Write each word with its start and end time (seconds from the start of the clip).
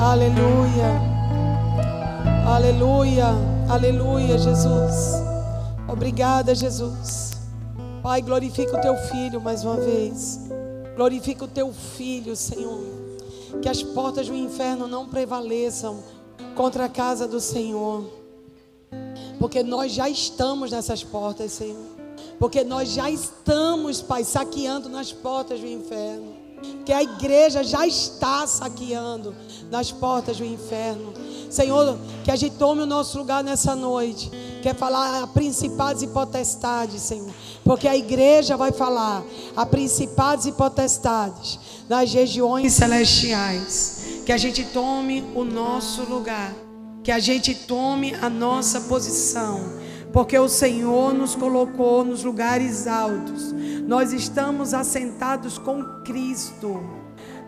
Aleluia. 0.00 1.02
Aleluia. 2.46 3.26
Aleluia, 3.68 4.38
Jesus. 4.38 5.14
Obrigada, 5.88 6.54
Jesus. 6.54 7.32
Pai, 8.00 8.22
glorifica 8.22 8.78
o 8.78 8.80
teu 8.80 8.96
filho 8.96 9.40
mais 9.40 9.64
uma 9.64 9.76
vez. 9.76 10.38
Glorifica 10.94 11.44
o 11.44 11.48
teu 11.48 11.72
filho, 11.72 12.36
Senhor. 12.36 12.80
Que 13.60 13.68
as 13.68 13.82
portas 13.82 14.28
do 14.28 14.36
inferno 14.36 14.86
não 14.86 15.08
prevaleçam 15.08 15.98
contra 16.54 16.84
a 16.84 16.88
casa 16.88 17.26
do 17.26 17.40
Senhor. 17.40 18.04
Porque 19.40 19.64
nós 19.64 19.90
já 19.90 20.08
estamos 20.08 20.70
nessas 20.70 21.02
portas, 21.02 21.50
Senhor. 21.50 21.98
Porque 22.38 22.62
nós 22.62 22.90
já 22.90 23.10
estamos, 23.10 24.00
Pai, 24.00 24.22
saqueando 24.22 24.88
nas 24.88 25.12
portas 25.12 25.58
do 25.58 25.66
inferno. 25.66 26.37
Que 26.84 26.92
a 26.92 27.02
igreja 27.02 27.62
já 27.62 27.86
está 27.86 28.46
saqueando 28.46 29.34
nas 29.70 29.92
portas 29.92 30.38
do 30.38 30.44
inferno. 30.44 31.12
Senhor, 31.50 31.98
que 32.24 32.30
a 32.30 32.36
gente 32.36 32.56
tome 32.56 32.82
o 32.82 32.86
nosso 32.86 33.18
lugar 33.18 33.42
nessa 33.42 33.74
noite. 33.74 34.30
Quer 34.62 34.74
falar 34.74 35.22
a 35.22 35.26
principados 35.26 36.02
e 36.02 36.08
potestades, 36.08 37.02
Senhor. 37.02 37.30
Porque 37.64 37.88
a 37.88 37.96
igreja 37.96 38.56
vai 38.56 38.72
falar 38.72 39.22
a 39.56 39.64
principados 39.64 40.46
e 40.46 40.52
potestades 40.52 41.58
nas 41.88 42.12
regiões 42.12 42.72
celestiais. 42.74 44.22
Que 44.26 44.32
a 44.32 44.38
gente 44.38 44.64
tome 44.64 45.24
o 45.34 45.44
nosso 45.44 46.02
lugar. 46.02 46.54
Que 47.02 47.10
a 47.10 47.18
gente 47.18 47.54
tome 47.54 48.14
a 48.16 48.28
nossa 48.28 48.82
posição. 48.82 49.87
Porque 50.18 50.36
o 50.36 50.48
Senhor 50.48 51.14
nos 51.14 51.36
colocou 51.36 52.04
nos 52.04 52.24
lugares 52.24 52.88
altos. 52.88 53.54
Nós 53.86 54.12
estamos 54.12 54.74
assentados 54.74 55.58
com 55.58 55.84
Cristo. 56.02 56.82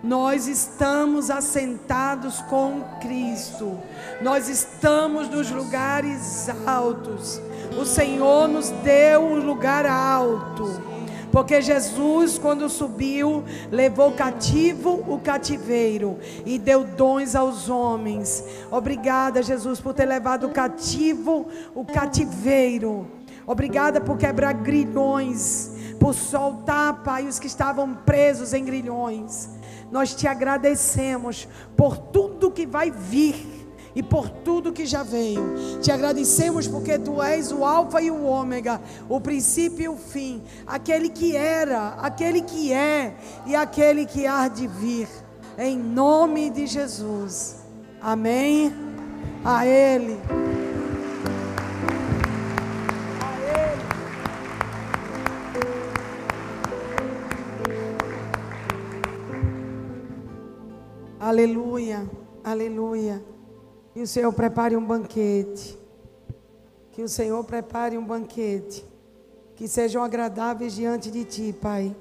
Nós 0.05 0.47
estamos 0.47 1.33
assentados 1.33 2.41
com 2.42 2.80
Cristo. 3.01 3.77
Nós 4.23 4.48
estamos 4.48 5.28
nos 5.28 5.51
lugares 5.51 6.48
altos. 6.64 7.42
O 7.77 7.84
Senhor 7.84 8.47
nos 8.47 8.70
deu 8.70 9.20
um 9.20 9.45
lugar 9.45 9.84
alto. 9.84 11.00
Porque 11.31 11.62
Jesus, 11.62 12.39
quando 12.39 12.69
subiu, 12.69 13.45
levou 13.70 14.12
cativo 14.12 15.05
o 15.06 15.19
cativeiro 15.19 16.19
e 16.45 16.59
deu 16.59 16.84
dons 16.84 17.34
aos 17.34 17.69
homens. 17.69 18.45
Obrigada, 18.70 19.42
Jesus, 19.42 19.81
por 19.81 19.95
ter 19.95 20.06
levado 20.06 20.48
cativo 20.48 21.47
o 21.75 21.84
cativeiro. 21.84 23.06
Obrigada 23.47 24.01
por 24.01 24.19
quebrar 24.19 24.55
grilhões, 24.55 25.70
por 25.98 26.14
soltar, 26.14 27.03
Pai, 27.03 27.27
os 27.27 27.39
que 27.39 27.47
estavam 27.47 27.95
presos 27.95 28.53
em 28.53 28.64
grilhões. 28.64 29.48
Nós 29.91 30.14
te 30.14 30.27
agradecemos 30.27 31.48
por 31.77 31.97
tudo 31.97 32.51
que 32.51 32.67
vai 32.67 32.91
vir 32.91 33.59
e 33.94 34.02
por 34.02 34.28
tudo 34.28 34.72
que 34.72 34.86
já 34.86 35.02
veio. 35.02 35.42
Te 35.80 35.91
agradecemos 35.91 36.66
porque 36.69 36.98
tu 36.98 37.22
és 37.22 37.52
o 37.52 37.64
Alfa 37.64 38.00
e 38.00 38.10
o 38.10 38.24
Ômega, 38.24 38.80
o 39.08 39.20
princípio 39.20 39.84
e 39.84 39.88
o 39.88 39.96
fim, 39.96 40.42
aquele 40.66 41.08
que 41.08 41.36
era, 41.36 41.94
aquele 42.00 42.42
que 42.42 42.72
é 42.72 43.14
e 43.46 43.55
aquele 43.55 44.06
que 44.06 44.27
há 44.27 44.48
de 44.48 44.66
vir. 44.66 45.08
Em 45.58 45.77
nome 45.77 46.50
de 46.50 46.66
Jesus. 46.66 47.56
Amém. 48.00 48.72
A 49.44 49.66
Ele. 49.66 50.18
Aleluia, 61.18 62.11
aleluia. 62.42 63.22
Que 63.92 64.02
o 64.02 64.06
Senhor 64.06 64.33
prepare 64.33 64.77
um 64.77 64.86
banquete. 64.86 65.78
Que 66.92 67.02
o 67.02 67.08
Senhor 67.08 67.42
prepare 67.44 67.98
um 67.98 68.05
banquete. 68.05 68.84
Que 69.56 69.66
sejam 69.66 70.02
agradáveis 70.02 70.74
diante 70.74 71.11
de 71.11 71.24
Ti, 71.24 71.52
Pai. 71.52 71.95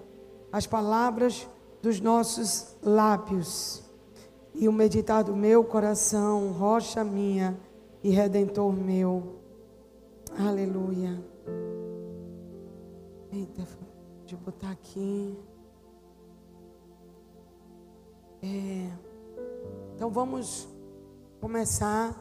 As 0.52 0.68
palavras 0.68 1.48
dos 1.82 2.00
nossos 2.00 2.76
lábios. 2.82 3.84
E 4.54 4.68
o 4.68 4.74
meditar 4.74 5.24
do 5.24 5.36
meu 5.36 5.64
coração, 5.64 6.52
rocha 6.52 7.04
minha 7.04 7.58
e 8.04 8.10
redentor 8.10 8.72
meu. 8.72 9.40
Aleluia. 10.38 11.20
Eita, 13.32 13.68
deixa 14.22 14.36
eu 14.36 14.38
botar 14.40 14.72
aqui. 14.72 15.38
É. 18.42 18.90
Então 19.96 20.10
vamos 20.10 20.69
começar. 21.40 22.14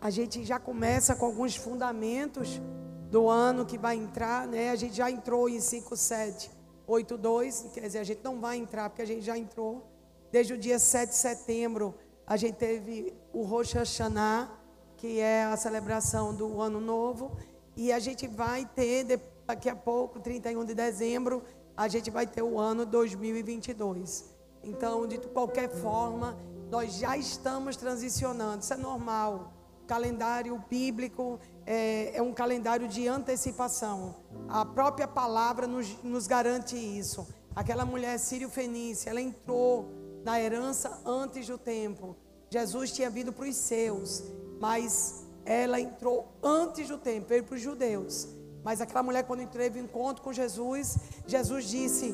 A 0.00 0.08
gente 0.08 0.44
já 0.44 0.60
começa 0.60 1.16
com 1.16 1.26
alguns 1.26 1.56
fundamentos 1.56 2.62
do 3.10 3.28
ano 3.28 3.66
que 3.66 3.76
vai 3.76 3.96
entrar, 3.96 4.46
né? 4.46 4.70
A 4.70 4.76
gente 4.76 4.94
já 4.94 5.10
entrou 5.10 5.48
em 5.48 5.58
5782, 5.60 7.70
quer 7.74 7.80
dizer, 7.80 7.98
a 7.98 8.04
gente 8.04 8.22
não 8.22 8.40
vai 8.40 8.56
entrar 8.56 8.88
porque 8.88 9.02
a 9.02 9.06
gente 9.06 9.22
já 9.22 9.36
entrou. 9.36 9.90
Desde 10.30 10.54
o 10.54 10.58
dia 10.58 10.78
7 10.78 11.10
de 11.10 11.16
setembro, 11.16 11.92
a 12.26 12.36
gente 12.36 12.56
teve 12.56 13.14
o 13.32 13.42
Rosh 13.42 13.72
Hashanah, 13.72 14.50
que 14.96 15.18
é 15.20 15.44
a 15.44 15.56
celebração 15.56 16.34
do 16.34 16.60
ano 16.60 16.80
novo, 16.80 17.38
e 17.76 17.92
a 17.92 17.98
gente 17.98 18.28
vai 18.28 18.64
ter 18.64 19.20
daqui 19.46 19.68
a 19.68 19.76
pouco, 19.76 20.18
31 20.20 20.64
de 20.64 20.74
dezembro, 20.74 21.42
a 21.76 21.88
gente 21.88 22.10
vai 22.10 22.26
ter 22.26 22.40
o 22.42 22.58
ano 22.58 22.86
2022. 22.86 24.32
Então, 24.62 25.06
de 25.06 25.18
qualquer 25.18 25.68
forma, 25.68 26.38
nós 26.74 26.94
já 26.94 27.16
estamos 27.16 27.76
transicionando, 27.76 28.64
isso 28.64 28.74
é 28.74 28.76
normal. 28.76 29.52
O 29.84 29.86
calendário 29.86 30.60
bíblico 30.68 31.38
é, 31.64 32.16
é 32.16 32.20
um 32.20 32.32
calendário 32.32 32.88
de 32.88 33.06
antecipação. 33.06 34.16
A 34.48 34.64
própria 34.64 35.06
palavra 35.06 35.68
nos, 35.68 36.02
nos 36.02 36.26
garante 36.26 36.74
isso. 36.74 37.28
Aquela 37.54 37.84
mulher 37.84 38.18
sírio-fenícia, 38.18 39.08
ela 39.08 39.20
entrou 39.20 39.88
na 40.24 40.40
herança 40.40 41.00
antes 41.06 41.46
do 41.46 41.56
tempo. 41.56 42.16
Jesus 42.50 42.90
tinha 42.90 43.08
vindo 43.08 43.32
para 43.32 43.48
os 43.48 43.54
seus, 43.54 44.24
mas 44.60 45.24
ela 45.46 45.78
entrou 45.78 46.26
antes 46.42 46.88
do 46.88 46.98
tempo, 46.98 47.28
veio 47.28 47.44
para 47.44 47.54
os 47.54 47.60
judeus. 47.60 48.26
Mas 48.64 48.80
aquela 48.80 49.02
mulher, 49.02 49.22
quando 49.22 49.46
teve 49.46 49.78
encontro 49.78 50.24
com 50.24 50.32
Jesus, 50.32 50.96
Jesus 51.24 51.66
disse: 51.66 52.12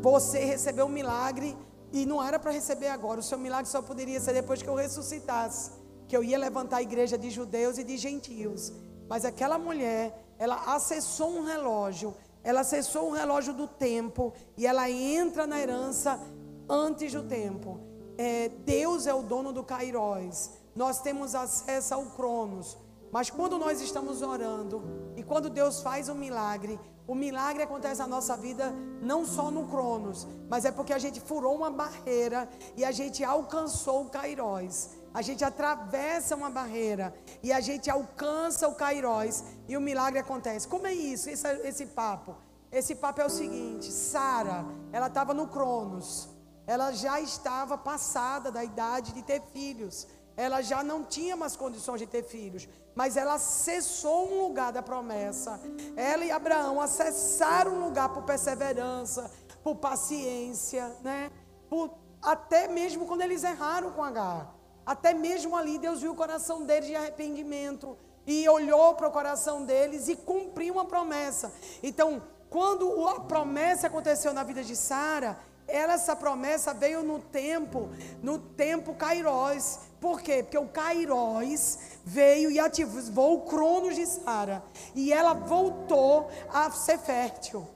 Você 0.00 0.38
recebeu 0.46 0.86
um 0.86 0.88
milagre 0.88 1.54
e 1.92 2.04
não 2.04 2.22
era 2.22 2.38
para 2.38 2.50
receber 2.50 2.88
agora. 2.88 3.20
O 3.20 3.22
seu 3.22 3.38
milagre 3.38 3.70
só 3.70 3.80
poderia 3.80 4.20
ser 4.20 4.32
depois 4.32 4.62
que 4.62 4.68
eu 4.68 4.74
ressuscitasse. 4.74 5.70
Que 6.06 6.16
eu 6.16 6.24
ia 6.24 6.38
levantar 6.38 6.78
a 6.78 6.82
igreja 6.82 7.18
de 7.18 7.30
judeus 7.30 7.78
e 7.78 7.84
de 7.84 7.96
gentios. 7.96 8.72
Mas 9.08 9.24
aquela 9.24 9.58
mulher, 9.58 10.34
ela 10.38 10.74
acessou 10.74 11.30
um 11.30 11.44
relógio. 11.44 12.14
Ela 12.42 12.60
acessou 12.60 13.08
um 13.08 13.12
relógio 13.12 13.54
do 13.54 13.66
tempo. 13.66 14.32
E 14.56 14.66
ela 14.66 14.90
entra 14.90 15.46
na 15.46 15.60
herança 15.60 16.20
antes 16.68 17.12
do 17.12 17.22
tempo. 17.22 17.80
É, 18.16 18.48
Deus 18.48 19.06
é 19.06 19.14
o 19.14 19.22
dono 19.22 19.52
do 19.52 19.62
Kairos. 19.62 20.50
Nós 20.74 21.00
temos 21.00 21.34
acesso 21.34 21.94
ao 21.94 22.04
Cronos. 22.06 22.76
Mas 23.10 23.30
quando 23.30 23.58
nós 23.58 23.80
estamos 23.80 24.20
orando 24.20 24.82
e 25.16 25.22
quando 25.22 25.48
Deus 25.48 25.80
faz 25.80 26.08
um 26.08 26.14
milagre, 26.14 26.78
o 27.08 27.14
milagre 27.14 27.62
acontece 27.62 28.00
na 28.00 28.06
nossa 28.06 28.36
vida 28.36 28.70
não 29.00 29.24
só 29.24 29.50
no 29.50 29.66
Cronos, 29.66 30.28
mas 30.46 30.66
é 30.66 30.70
porque 30.70 30.92
a 30.92 30.98
gente 30.98 31.18
furou 31.18 31.56
uma 31.56 31.70
barreira 31.70 32.46
e 32.76 32.84
a 32.84 32.92
gente 32.92 33.24
alcançou 33.24 34.02
o 34.02 34.10
Kairos. 34.10 34.90
A 35.14 35.22
gente 35.22 35.42
atravessa 35.42 36.36
uma 36.36 36.50
barreira 36.50 37.14
e 37.42 37.50
a 37.50 37.60
gente 37.60 37.88
alcança 37.90 38.68
o 38.68 38.74
Kairos 38.74 39.42
e 39.66 39.74
o 39.74 39.80
milagre 39.80 40.18
acontece. 40.18 40.68
Como 40.68 40.86
é 40.86 40.92
isso, 40.92 41.30
esse, 41.30 41.48
esse 41.66 41.86
papo? 41.86 42.36
Esse 42.70 42.94
papo 42.94 43.22
é 43.22 43.24
o 43.24 43.30
seguinte: 43.30 43.90
Sara, 43.90 44.66
ela 44.92 45.06
estava 45.06 45.32
no 45.32 45.48
Cronos, 45.48 46.28
ela 46.66 46.92
já 46.92 47.18
estava 47.18 47.78
passada 47.78 48.52
da 48.52 48.62
idade 48.62 49.14
de 49.14 49.22
ter 49.22 49.40
filhos 49.54 50.06
ela 50.38 50.62
já 50.62 50.84
não 50.84 51.02
tinha 51.02 51.36
mais 51.36 51.56
condições 51.56 51.98
de 51.98 52.06
ter 52.06 52.22
filhos, 52.22 52.68
mas 52.98 53.16
ela 53.16 53.34
acessou 53.34 54.28
um 54.28 54.42
lugar 54.42 54.72
da 54.72 54.82
promessa. 54.82 55.60
Ela 55.94 56.24
e 56.24 56.32
Abraão 56.32 56.80
acessaram 56.80 57.74
um 57.74 57.84
lugar 57.84 58.08
por 58.08 58.24
perseverança, 58.24 59.30
por 59.62 59.76
paciência, 59.76 60.92
né? 61.00 61.30
Por, 61.70 61.92
até 62.20 62.66
mesmo 62.66 63.06
quando 63.06 63.20
eles 63.20 63.44
erraram 63.44 63.92
com 63.92 64.02
Agar. 64.02 64.52
Até 64.84 65.14
mesmo 65.14 65.54
ali 65.56 65.78
Deus 65.78 66.00
viu 66.00 66.10
o 66.10 66.16
coração 66.16 66.64
deles 66.64 66.88
de 66.88 66.96
arrependimento 66.96 67.96
e 68.26 68.48
olhou 68.48 68.96
para 68.96 69.06
o 69.06 69.12
coração 69.12 69.64
deles 69.64 70.08
e 70.08 70.16
cumpriu 70.16 70.74
uma 70.74 70.84
promessa. 70.84 71.52
Então, 71.80 72.20
quando 72.50 73.06
a 73.06 73.20
promessa 73.20 73.86
aconteceu 73.86 74.34
na 74.34 74.42
vida 74.42 74.64
de 74.64 74.74
Sara, 74.74 75.38
essa 75.68 76.16
promessa 76.16 76.72
veio 76.72 77.02
no 77.02 77.18
tempo, 77.18 77.90
no 78.22 78.38
tempo 78.38 78.94
Kairos. 78.94 79.78
Por 80.00 80.22
quê? 80.22 80.42
Porque 80.42 80.56
o 80.56 80.68
Kairos 80.68 81.78
veio 82.04 82.50
e 82.50 82.58
ativou 82.58 83.34
o 83.34 83.40
Cronos 83.42 83.94
de 83.94 84.06
Sara. 84.06 84.62
E 84.94 85.12
ela 85.12 85.34
voltou 85.34 86.30
a 86.48 86.70
ser 86.70 86.98
fértil. 86.98 87.66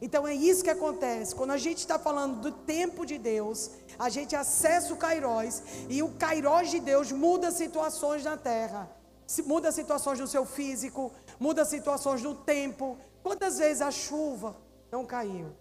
Então 0.00 0.26
é 0.26 0.34
isso 0.34 0.64
que 0.64 0.70
acontece. 0.70 1.34
Quando 1.34 1.50
a 1.50 1.58
gente 1.58 1.78
está 1.78 1.98
falando 1.98 2.40
do 2.40 2.52
tempo 2.52 3.04
de 3.04 3.18
Deus, 3.18 3.70
a 3.98 4.08
gente 4.08 4.34
acessa 4.34 4.92
o 4.92 4.96
Kairos 4.96 5.62
e 5.88 6.02
o 6.02 6.10
Kairos 6.12 6.70
de 6.70 6.80
Deus 6.80 7.12
muda 7.12 7.50
situações 7.50 8.24
na 8.24 8.36
terra. 8.36 8.90
Muda 9.44 9.72
situações 9.72 10.20
no 10.20 10.26
seu 10.26 10.46
físico, 10.46 11.12
muda 11.38 11.64
situações 11.64 12.22
no 12.22 12.34
tempo. 12.34 12.96
Quantas 13.22 13.58
vezes 13.58 13.82
a 13.82 13.90
chuva 13.90 14.56
não 14.90 15.04
caiu? 15.04 15.52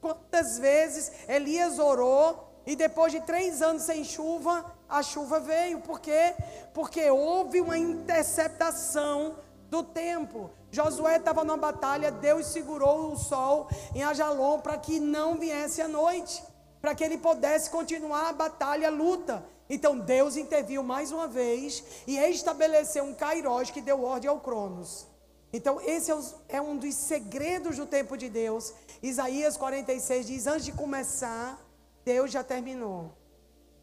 Quantas 0.00 0.58
vezes 0.58 1.10
Elias 1.28 1.78
orou 1.78 2.48
e 2.66 2.76
depois 2.76 3.12
de 3.12 3.20
três 3.20 3.62
anos 3.62 3.82
sem 3.82 4.04
chuva, 4.04 4.64
a 4.88 5.02
chuva 5.02 5.40
veio? 5.40 5.80
Por 5.80 6.00
quê? 6.00 6.34
Porque 6.72 7.10
houve 7.10 7.60
uma 7.60 7.76
interceptação 7.76 9.36
do 9.68 9.82
tempo. 9.82 10.50
Josué 10.70 11.16
estava 11.16 11.44
numa 11.44 11.56
batalha, 11.56 12.10
Deus 12.10 12.46
segurou 12.46 13.12
o 13.12 13.16
sol 13.16 13.68
em 13.94 14.02
Ajalon 14.02 14.60
para 14.60 14.78
que 14.78 15.00
não 15.00 15.36
viesse 15.36 15.80
a 15.80 15.88
noite, 15.88 16.42
para 16.80 16.94
que 16.94 17.02
ele 17.02 17.18
pudesse 17.18 17.70
continuar 17.70 18.28
a 18.28 18.32
batalha, 18.32 18.88
a 18.88 18.90
luta. 18.90 19.44
Então 19.68 19.98
Deus 19.98 20.36
interviu 20.36 20.82
mais 20.82 21.10
uma 21.10 21.26
vez 21.26 21.82
e 22.06 22.16
estabeleceu 22.18 23.04
um 23.04 23.14
Kairos 23.14 23.70
que 23.70 23.80
deu 23.80 24.04
ordem 24.04 24.30
ao 24.30 24.40
Cronos. 24.40 25.06
Então, 25.52 25.80
esse 25.80 26.12
é 26.48 26.60
um 26.60 26.76
dos 26.76 26.94
segredos 26.94 27.76
do 27.76 27.86
tempo 27.86 28.16
de 28.18 28.28
Deus. 28.28 28.74
Isaías 29.02 29.56
46 29.56 30.26
diz: 30.26 30.46
Antes 30.46 30.64
de 30.64 30.72
começar, 30.72 31.58
Deus 32.04 32.30
já 32.30 32.42
terminou. 32.42 33.12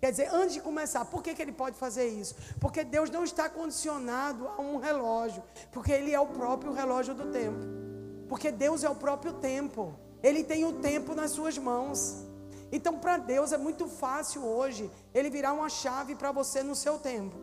Quer 0.02 0.12
dizer, 0.12 0.30
antes 0.32 0.54
de 0.54 0.62
começar, 0.62 1.06
por 1.06 1.24
que, 1.24 1.34
que 1.34 1.42
ele 1.42 1.52
pode 1.52 1.78
fazer 1.78 2.08
isso? 2.08 2.36
Porque 2.60 2.84
Deus 2.84 3.10
não 3.10 3.24
está 3.24 3.50
condicionado 3.50 4.48
a 4.48 4.62
um 4.62 4.78
relógio, 4.78 5.42
porque 5.72 5.92
Ele 5.92 6.14
é 6.14 6.20
o 6.20 6.28
próprio 6.28 6.74
relógio 6.74 7.16
do 7.16 7.32
tempo. 7.32 7.60
Porque 8.28 8.52
Deus 8.52 8.84
é 8.84 8.90
o 8.90 8.96
próprio 8.96 9.34
tempo, 9.34 9.96
Ele 10.22 10.44
tem 10.44 10.66
o 10.66 10.74
tempo 10.74 11.16
nas 11.16 11.32
suas 11.32 11.58
mãos. 11.58 12.24
Então, 12.72 13.00
para 13.00 13.18
Deus 13.18 13.52
é 13.52 13.58
muito 13.58 13.88
fácil 13.88 14.44
hoje 14.44 14.92
Ele 15.14 15.30
virar 15.30 15.54
uma 15.54 15.70
chave 15.70 16.14
para 16.14 16.32
você 16.32 16.62
no 16.62 16.76
seu 16.76 17.00
tempo. 17.00 17.36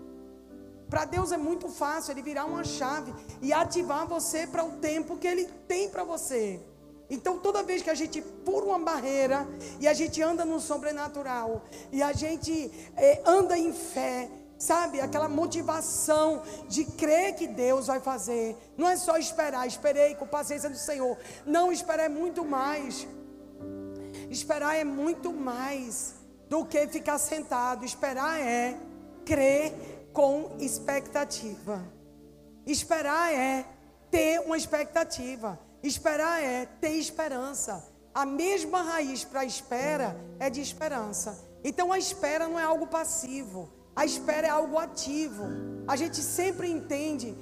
Para 0.88 1.04
Deus 1.04 1.32
é 1.32 1.36
muito 1.36 1.68
fácil 1.68 2.12
Ele 2.12 2.22
virar 2.22 2.44
uma 2.44 2.64
chave 2.64 3.14
e 3.40 3.52
ativar 3.52 4.06
você 4.06 4.46
para 4.46 4.62
o 4.62 4.72
tempo 4.72 5.16
que 5.16 5.26
Ele 5.26 5.46
tem 5.66 5.88
para 5.88 6.04
você. 6.04 6.60
Então, 7.12 7.38
toda 7.38 7.62
vez 7.62 7.82
que 7.82 7.90
a 7.90 7.94
gente 7.94 8.22
pula 8.22 8.68
uma 8.68 8.78
barreira 8.78 9.46
e 9.78 9.86
a 9.86 9.92
gente 9.92 10.22
anda 10.22 10.46
no 10.46 10.58
sobrenatural 10.58 11.62
e 11.92 12.02
a 12.02 12.10
gente 12.10 12.72
é, 12.96 13.20
anda 13.26 13.56
em 13.58 13.70
fé, 13.70 14.30
sabe? 14.56 14.98
Aquela 14.98 15.28
motivação 15.28 16.42
de 16.66 16.86
crer 16.86 17.34
que 17.34 17.46
Deus 17.46 17.88
vai 17.88 18.00
fazer. 18.00 18.56
Não 18.78 18.88
é 18.88 18.96
só 18.96 19.18
esperar, 19.18 19.66
esperei 19.66 20.14
com 20.14 20.26
paciência 20.26 20.70
do 20.70 20.78
Senhor. 20.78 21.18
Não, 21.44 21.70
esperar 21.70 22.04
é 22.04 22.08
muito 22.08 22.46
mais. 22.46 23.06
Esperar 24.30 24.76
é 24.76 24.84
muito 24.84 25.34
mais 25.34 26.14
do 26.48 26.64
que 26.64 26.88
ficar 26.88 27.18
sentado. 27.18 27.84
Esperar 27.84 28.40
é 28.40 28.74
crer 29.26 29.74
com 30.14 30.56
expectativa. 30.58 31.84
Esperar 32.64 33.34
é 33.34 33.66
ter 34.10 34.40
uma 34.40 34.56
expectativa. 34.56 35.58
Esperar 35.82 36.42
é 36.42 36.66
ter 36.66 36.92
esperança. 36.92 37.84
A 38.14 38.24
mesma 38.26 38.82
raiz 38.82 39.24
para 39.24 39.44
espera 39.44 40.16
é 40.38 40.48
de 40.48 40.60
esperança. 40.60 41.38
Então 41.64 41.92
a 41.92 41.98
espera 41.98 42.46
não 42.46 42.58
é 42.58 42.62
algo 42.62 42.86
passivo, 42.86 43.70
a 43.94 44.04
espera 44.04 44.46
é 44.48 44.50
algo 44.50 44.78
ativo. 44.78 45.44
A 45.86 45.96
gente 45.96 46.20
sempre 46.22 46.70
entende, 46.70 47.36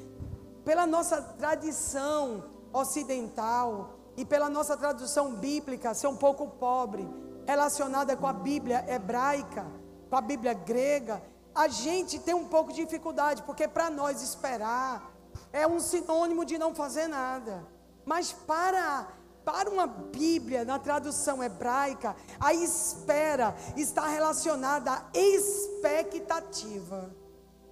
pela 0.65 0.87
nossa 0.87 1.21
tradição 1.21 2.45
ocidental 2.73 3.99
e 4.17 4.25
pela 4.25 4.49
nossa 4.49 4.77
tradução 4.77 5.35
bíblica, 5.35 5.95
ser 5.95 6.07
um 6.07 6.17
pouco 6.17 6.47
pobre, 6.47 7.09
relacionada 7.47 8.17
com 8.17 8.27
a 8.27 8.33
Bíblia 8.33 8.85
hebraica, 8.89 9.67
com 10.09 10.17
a 10.17 10.21
Bíblia 10.21 10.53
grega, 10.53 11.23
a 11.55 11.67
gente 11.67 12.19
tem 12.19 12.35
um 12.35 12.47
pouco 12.47 12.73
de 12.73 12.85
dificuldade, 12.85 13.43
porque 13.43 13.67
para 13.67 13.91
nós 13.91 14.23
esperar 14.23 15.11
é 15.53 15.67
um 15.67 15.81
sinônimo 15.81 16.45
de 16.45 16.59
não 16.59 16.75
fazer 16.75 17.09
nada. 17.09 17.67
Mas 18.11 18.33
para 18.33 19.07
para 19.45 19.71
uma 19.71 19.87
Bíblia, 19.87 20.65
na 20.65 20.79
tradução 20.79 21.43
hebraica, 21.43 22.15
a 22.39 22.53
espera 22.53 23.55
está 23.77 24.07
relacionada 24.07 24.93
à 24.93 25.11
expectativa, 25.15 27.15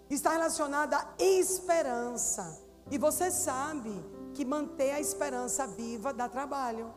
está 0.09 0.31
relacionada 0.31 0.97
à 0.97 1.07
esperança. 1.19 2.59
E 2.91 2.97
você 2.97 3.31
sabe 3.31 3.93
que 4.33 4.45
manter 4.45 4.93
a 4.93 5.01
esperança 5.01 5.67
viva 5.67 6.13
dá 6.13 6.29
trabalho, 6.29 6.95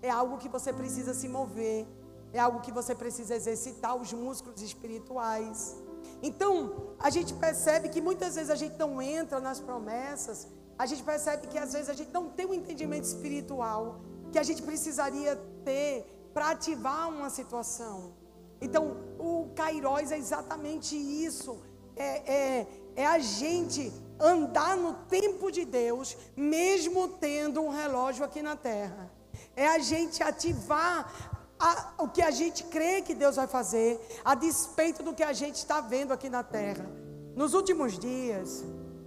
é 0.00 0.10
algo 0.10 0.38
que 0.38 0.48
você 0.48 0.72
precisa 0.72 1.14
se 1.14 1.28
mover, 1.28 1.86
é 2.32 2.40
algo 2.40 2.60
que 2.60 2.72
você 2.72 2.94
precisa 2.94 3.34
exercitar 3.34 3.94
os 3.96 4.12
músculos 4.12 4.62
espirituais. 4.62 5.76
Então, 6.22 6.94
a 6.98 7.10
gente 7.10 7.34
percebe 7.34 7.90
que 7.90 8.00
muitas 8.00 8.34
vezes 8.34 8.50
a 8.50 8.56
gente 8.56 8.78
não 8.78 9.00
entra 9.00 9.40
nas 9.40 9.60
promessas 9.60 10.48
a 10.82 10.86
gente 10.86 11.04
percebe 11.04 11.46
que 11.46 11.58
às 11.64 11.72
vezes 11.72 11.88
a 11.88 11.94
gente 11.94 12.12
não 12.12 12.28
tem 12.28 12.44
um 12.44 12.54
entendimento 12.54 13.04
espiritual 13.04 14.00
que 14.32 14.38
a 14.38 14.42
gente 14.42 14.62
precisaria 14.62 15.36
ter 15.64 16.04
para 16.34 16.50
ativar 16.50 17.08
uma 17.08 17.30
situação. 17.30 18.14
Então, 18.60 18.96
o 19.16 19.50
Kairos 19.54 20.10
é 20.10 20.18
exatamente 20.18 20.96
isso. 20.96 21.60
É, 21.94 22.32
é, 22.38 22.66
é 22.96 23.06
a 23.06 23.20
gente 23.20 23.92
andar 24.18 24.76
no 24.76 24.94
tempo 25.18 25.52
de 25.52 25.64
Deus, 25.64 26.16
mesmo 26.36 27.06
tendo 27.08 27.60
um 27.60 27.68
relógio 27.68 28.24
aqui 28.24 28.42
na 28.42 28.56
terra. 28.56 29.08
É 29.54 29.68
a 29.68 29.78
gente 29.78 30.20
ativar 30.20 31.40
a, 31.60 31.92
o 31.98 32.08
que 32.08 32.22
a 32.22 32.32
gente 32.32 32.64
crê 32.64 33.02
que 33.02 33.14
Deus 33.14 33.36
vai 33.36 33.46
fazer, 33.46 34.00
a 34.24 34.34
despeito 34.34 35.04
do 35.04 35.14
que 35.14 35.22
a 35.22 35.32
gente 35.32 35.56
está 35.56 35.80
vendo 35.80 36.12
aqui 36.12 36.28
na 36.28 36.42
terra. 36.42 36.90
Nos 37.36 37.54
últimos 37.54 37.96
dias, 37.96 38.64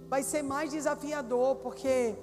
vai 0.08 0.22
ser 0.22 0.42
mais 0.42 0.70
desafiador, 0.70 1.56
porque 1.56 2.14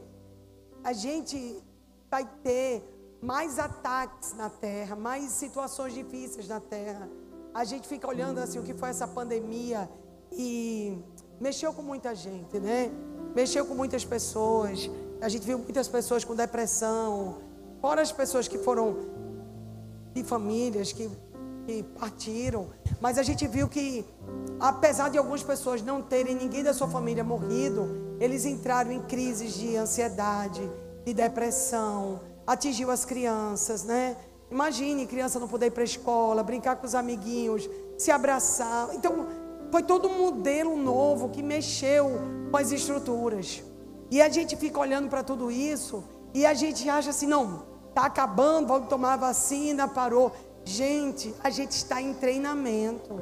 a 0.84 0.94
gente 0.94 1.64
vai 2.10 2.26
ter 2.44 2.84
mais 3.22 3.58
ataques 3.58 4.34
na 4.34 4.50
terra, 4.50 4.96
mais 4.96 5.32
situações 5.32 5.94
difíceis 5.94 6.48
na 6.48 6.60
terra. 6.60 7.10
A 7.54 7.64
gente 7.64 7.88
fica 7.88 8.08
olhando 8.08 8.40
assim 8.40 8.60
o 8.60 8.64
que 8.64 8.74
foi 8.74 8.90
essa 8.90 9.08
pandemia 9.08 9.90
e 10.32 10.98
mexeu 11.40 11.74
com 11.74 11.82
muita 11.82 12.14
gente, 12.14 12.60
né? 12.60 12.92
Mexeu 13.36 13.66
com 13.66 13.74
muitas 13.74 14.04
pessoas. 14.04 14.90
A 15.22 15.30
gente 15.30 15.46
viu 15.46 15.58
muitas 15.58 15.88
pessoas 15.88 16.24
com 16.24 16.36
depressão, 16.36 17.42
fora 17.80 18.02
as 18.02 18.12
pessoas 18.12 18.48
que 18.48 18.58
foram 18.58 18.98
de 20.14 20.24
famílias 20.24 20.92
que, 20.92 21.10
que 21.66 21.84
partiram. 22.00 22.68
Mas 23.02 23.18
a 23.18 23.24
gente 23.24 23.48
viu 23.48 23.68
que 23.68 24.06
apesar 24.60 25.10
de 25.10 25.18
algumas 25.18 25.44
pessoas 25.44 25.82
não 25.82 26.02
terem 26.02 26.36
ninguém 26.36 26.64
da 26.64 26.74
sua 26.74 26.88
família 26.88 27.24
morrido, 27.24 28.16
eles 28.20 28.46
entraram 28.46 28.92
em 28.92 29.02
crises 29.02 29.54
de 29.54 29.76
ansiedade, 29.76 30.62
de 31.06 31.14
depressão, 31.14 32.22
atingiu 32.46 32.92
as 32.92 33.06
crianças, 33.06 33.84
né? 33.84 34.16
Imagine 34.52 35.08
criança 35.08 35.40
não 35.40 35.48
poder 35.48 35.68
ir 35.68 35.72
para 35.72 35.84
a 35.84 35.86
escola, 35.86 36.44
brincar 36.44 36.76
com 36.76 36.86
os 36.86 36.94
amiguinhos, 36.94 37.70
se 37.98 38.12
abraçar. 38.12 38.94
Então, 38.94 39.28
foi 39.72 39.82
todo 39.82 40.08
um 40.08 40.20
modelo 40.20 40.78
novo 40.78 41.30
que 41.30 41.42
mexeu 41.42 42.12
com 42.52 42.58
as 42.58 42.72
estruturas. 42.72 43.64
E 44.12 44.22
a 44.22 44.30
gente 44.30 44.56
fica 44.56 44.80
olhando 44.80 45.10
para 45.10 45.24
tudo 45.24 45.50
isso 45.50 46.04
e 46.34 46.46
a 46.46 46.54
gente 46.54 46.88
acha 46.88 47.10
assim, 47.10 47.26
não, 47.26 47.64
está 47.90 48.06
acabando, 48.06 48.68
vamos 48.68 48.90
tomar 48.90 49.16
vacina, 49.18 49.88
parou. 49.88 50.32
Gente, 50.66 51.34
a 51.44 51.50
gente 51.50 51.72
está 51.72 52.02
em 52.02 52.14
treinamento. 52.14 53.16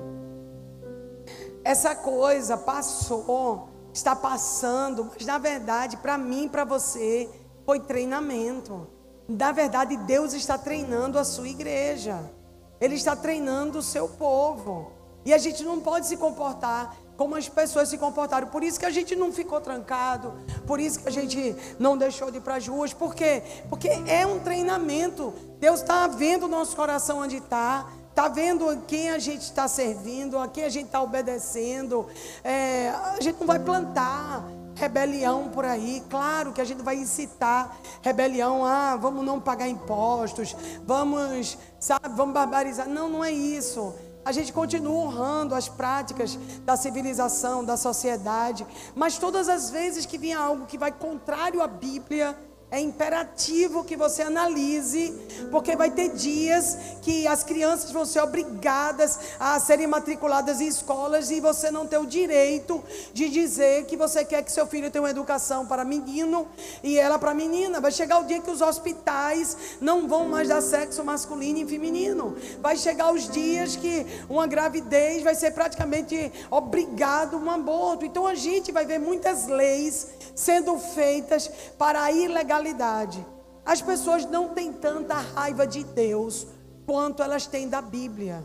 Essa 1.63 1.95
coisa 1.95 2.57
passou, 2.57 3.69
está 3.93 4.15
passando, 4.15 5.09
mas 5.13 5.25
na 5.25 5.37
verdade, 5.37 5.97
para 5.97 6.17
mim, 6.17 6.47
para 6.47 6.63
você, 6.63 7.29
foi 7.65 7.79
treinamento. 7.79 8.87
Na 9.27 9.51
verdade, 9.51 9.95
Deus 9.97 10.33
está 10.33 10.57
treinando 10.57 11.17
a 11.17 11.23
sua 11.23 11.47
igreja. 11.47 12.31
Ele 12.79 12.95
está 12.95 13.15
treinando 13.15 13.79
o 13.79 13.83
seu 13.83 14.09
povo. 14.09 14.91
E 15.23 15.33
a 15.33 15.37
gente 15.37 15.63
não 15.63 15.79
pode 15.79 16.07
se 16.07 16.17
comportar 16.17 16.97
como 17.21 17.35
as 17.35 17.47
pessoas 17.47 17.87
se 17.87 17.99
comportaram. 17.99 18.47
Por 18.47 18.63
isso 18.63 18.79
que 18.79 18.85
a 18.85 18.89
gente 18.89 19.15
não 19.15 19.31
ficou 19.31 19.61
trancado, 19.61 20.33
por 20.65 20.79
isso 20.79 20.99
que 20.99 21.07
a 21.07 21.11
gente 21.11 21.55
não 21.77 21.95
deixou 21.95 22.31
de 22.31 22.37
ir 22.37 22.41
para 22.41 22.55
as 22.55 22.67
ruas. 22.67 22.93
Por 22.93 23.13
quê? 23.13 23.43
Porque 23.69 23.89
é 24.07 24.25
um 24.25 24.39
treinamento. 24.39 25.31
Deus 25.59 25.81
está 25.81 26.07
vendo 26.07 26.45
o 26.45 26.47
nosso 26.47 26.75
coração 26.75 27.19
onde 27.19 27.37
está. 27.37 27.85
Está 28.09 28.27
vendo 28.27 28.75
quem 28.87 29.11
a 29.11 29.19
gente 29.19 29.43
está 29.43 29.67
servindo, 29.67 30.39
a 30.39 30.47
quem 30.47 30.63
a 30.63 30.69
gente 30.69 30.87
está 30.87 30.99
obedecendo. 30.99 32.07
É, 32.43 32.89
a 32.89 33.21
gente 33.21 33.39
não 33.39 33.45
vai 33.45 33.59
plantar 33.59 34.43
rebelião 34.73 35.49
por 35.49 35.63
aí. 35.63 36.01
Claro 36.09 36.51
que 36.51 36.59
a 36.59 36.65
gente 36.65 36.81
vai 36.81 36.95
incitar 36.95 37.77
rebelião. 38.01 38.65
Ah, 38.65 38.95
vamos 38.95 39.23
não 39.23 39.39
pagar 39.39 39.67
impostos, 39.67 40.55
vamos, 40.87 41.55
sabe, 41.79 42.09
vamos 42.15 42.33
barbarizar. 42.33 42.89
Não, 42.89 43.07
não 43.07 43.23
é 43.23 43.31
isso. 43.31 43.93
A 44.23 44.31
gente 44.31 44.53
continua 44.53 44.93
honrando 44.93 45.55
as 45.55 45.67
práticas 45.67 46.37
da 46.63 46.77
civilização, 46.77 47.63
da 47.63 47.75
sociedade, 47.75 48.65
mas 48.95 49.17
todas 49.17 49.49
as 49.49 49.69
vezes 49.69 50.05
que 50.05 50.17
vinha 50.17 50.37
algo 50.37 50.65
que 50.65 50.77
vai 50.77 50.91
contrário 50.91 51.61
à 51.61 51.67
Bíblia, 51.67 52.37
é 52.71 52.79
imperativo 52.79 53.83
que 53.83 53.97
você 53.97 54.21
analise, 54.21 55.13
porque 55.51 55.75
vai 55.75 55.91
ter 55.91 56.07
dias 56.13 56.77
que 57.01 57.27
as 57.27 57.43
crianças 57.43 57.91
vão 57.91 58.05
ser 58.05 58.21
obrigadas 58.21 59.19
a 59.37 59.59
serem 59.59 59.87
matriculadas 59.87 60.61
em 60.61 60.67
escolas 60.67 61.29
e 61.31 61.41
você 61.41 61.69
não 61.69 61.85
tem 61.85 61.99
o 61.99 62.05
direito 62.05 62.81
de 63.13 63.27
dizer 63.27 63.85
que 63.87 63.97
você 63.97 64.23
quer 64.23 64.41
que 64.41 64.51
seu 64.51 64.65
filho 64.65 64.89
tenha 64.89 65.01
uma 65.01 65.09
educação 65.09 65.65
para 65.65 65.83
menino 65.83 66.47
e 66.81 66.97
ela 66.97 67.19
para 67.19 67.33
menina. 67.33 67.81
Vai 67.81 67.91
chegar 67.91 68.19
o 68.19 68.23
dia 68.23 68.39
que 68.39 68.49
os 68.49 68.61
hospitais 68.61 69.57
não 69.81 70.07
vão 70.07 70.29
mais 70.29 70.47
dar 70.47 70.61
sexo 70.61 71.03
masculino 71.03 71.59
e 71.59 71.67
feminino. 71.67 72.37
Vai 72.61 72.77
chegar 72.77 73.11
os 73.11 73.29
dias 73.29 73.75
que 73.75 74.05
uma 74.29 74.47
gravidez 74.47 75.21
vai 75.23 75.35
ser 75.35 75.51
praticamente 75.51 76.31
obrigado 76.49 77.35
um 77.35 77.51
aborto. 77.51 78.05
Então 78.05 78.25
a 78.25 78.33
gente 78.33 78.71
vai 78.71 78.85
ver 78.85 78.97
muitas 78.97 79.47
leis 79.47 80.07
sendo 80.41 80.77
feitas 80.79 81.49
para 81.77 82.01
a 82.01 82.11
ilegalidade. 82.11 83.25
As 83.63 83.81
pessoas 83.81 84.25
não 84.25 84.49
têm 84.49 84.73
tanta 84.73 85.13
raiva 85.13 85.67
de 85.67 85.83
Deus 85.83 86.47
quanto 86.85 87.21
elas 87.21 87.45
têm 87.45 87.69
da 87.69 87.81
Bíblia. 87.81 88.43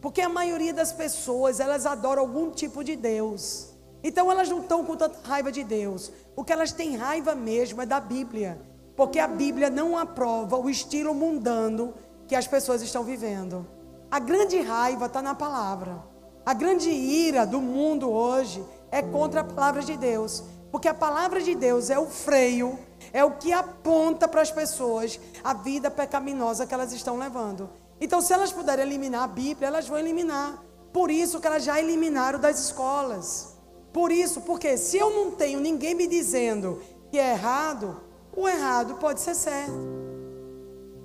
Porque 0.00 0.20
a 0.20 0.28
maioria 0.28 0.74
das 0.74 0.92
pessoas, 0.92 1.60
elas 1.60 1.86
adoram 1.86 2.22
algum 2.22 2.50
tipo 2.50 2.82
de 2.82 2.96
Deus. 2.96 3.68
Então 4.02 4.30
elas 4.30 4.48
não 4.48 4.60
estão 4.60 4.84
com 4.84 4.96
tanta 4.96 5.18
raiva 5.28 5.52
de 5.52 5.62
Deus. 5.62 6.10
O 6.34 6.42
que 6.42 6.52
elas 6.52 6.72
têm 6.72 6.96
raiva 6.96 7.34
mesmo 7.34 7.80
é 7.82 7.86
da 7.86 8.00
Bíblia. 8.00 8.60
Porque 8.96 9.20
a 9.20 9.28
Bíblia 9.28 9.70
não 9.70 9.96
aprova 9.96 10.56
o 10.56 10.68
estilo 10.68 11.14
mundano 11.14 11.94
que 12.26 12.34
as 12.34 12.48
pessoas 12.48 12.82
estão 12.82 13.04
vivendo. 13.04 13.64
A 14.10 14.18
grande 14.18 14.60
raiva 14.60 15.06
está 15.06 15.22
na 15.22 15.34
palavra. 15.36 16.02
A 16.44 16.52
grande 16.52 16.90
ira 16.90 17.46
do 17.46 17.60
mundo 17.60 18.10
hoje 18.10 18.64
é 18.90 19.02
contra 19.02 19.42
a 19.42 19.44
palavra 19.44 19.82
de 19.82 19.96
Deus. 19.96 20.42
Porque 20.70 20.88
a 20.88 20.94
palavra 20.94 21.40
de 21.40 21.54
Deus 21.54 21.90
é 21.90 21.98
o 21.98 22.06
freio, 22.06 22.78
é 23.12 23.24
o 23.24 23.32
que 23.32 23.52
aponta 23.52 24.28
para 24.28 24.42
as 24.42 24.50
pessoas 24.50 25.18
a 25.42 25.54
vida 25.54 25.90
pecaminosa 25.90 26.66
que 26.66 26.74
elas 26.74 26.92
estão 26.92 27.16
levando. 27.16 27.70
Então, 28.00 28.20
se 28.20 28.32
elas 28.32 28.52
puderem 28.52 28.84
eliminar 28.84 29.24
a 29.24 29.28
Bíblia, 29.28 29.68
elas 29.68 29.88
vão 29.88 29.98
eliminar. 29.98 30.62
Por 30.92 31.10
isso 31.10 31.40
que 31.40 31.46
elas 31.46 31.64
já 31.64 31.80
eliminaram 31.80 32.38
das 32.38 32.60
escolas. 32.60 33.54
Por 33.92 34.12
isso, 34.12 34.42
porque 34.42 34.76
se 34.76 34.98
eu 34.98 35.10
não 35.10 35.30
tenho 35.32 35.60
ninguém 35.60 35.94
me 35.94 36.06
dizendo 36.06 36.80
que 37.10 37.18
é 37.18 37.32
errado, 37.32 38.00
o 38.36 38.48
errado 38.48 38.94
pode 38.96 39.20
ser 39.20 39.34
certo. 39.34 39.72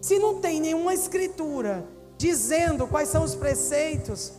Se 0.02 0.20
não 0.20 0.40
tem 0.40 0.60
nenhuma 0.60 0.94
escritura 0.94 1.88
dizendo 2.18 2.88
quais 2.88 3.10
são 3.10 3.24
os 3.24 3.36
preceitos, 3.36 4.34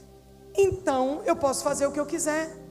então 0.54 1.22
eu 1.24 1.34
posso 1.34 1.64
fazer 1.64 1.86
o 1.86 1.92
que 1.92 1.98
eu 1.98 2.06
quiser. 2.06 2.63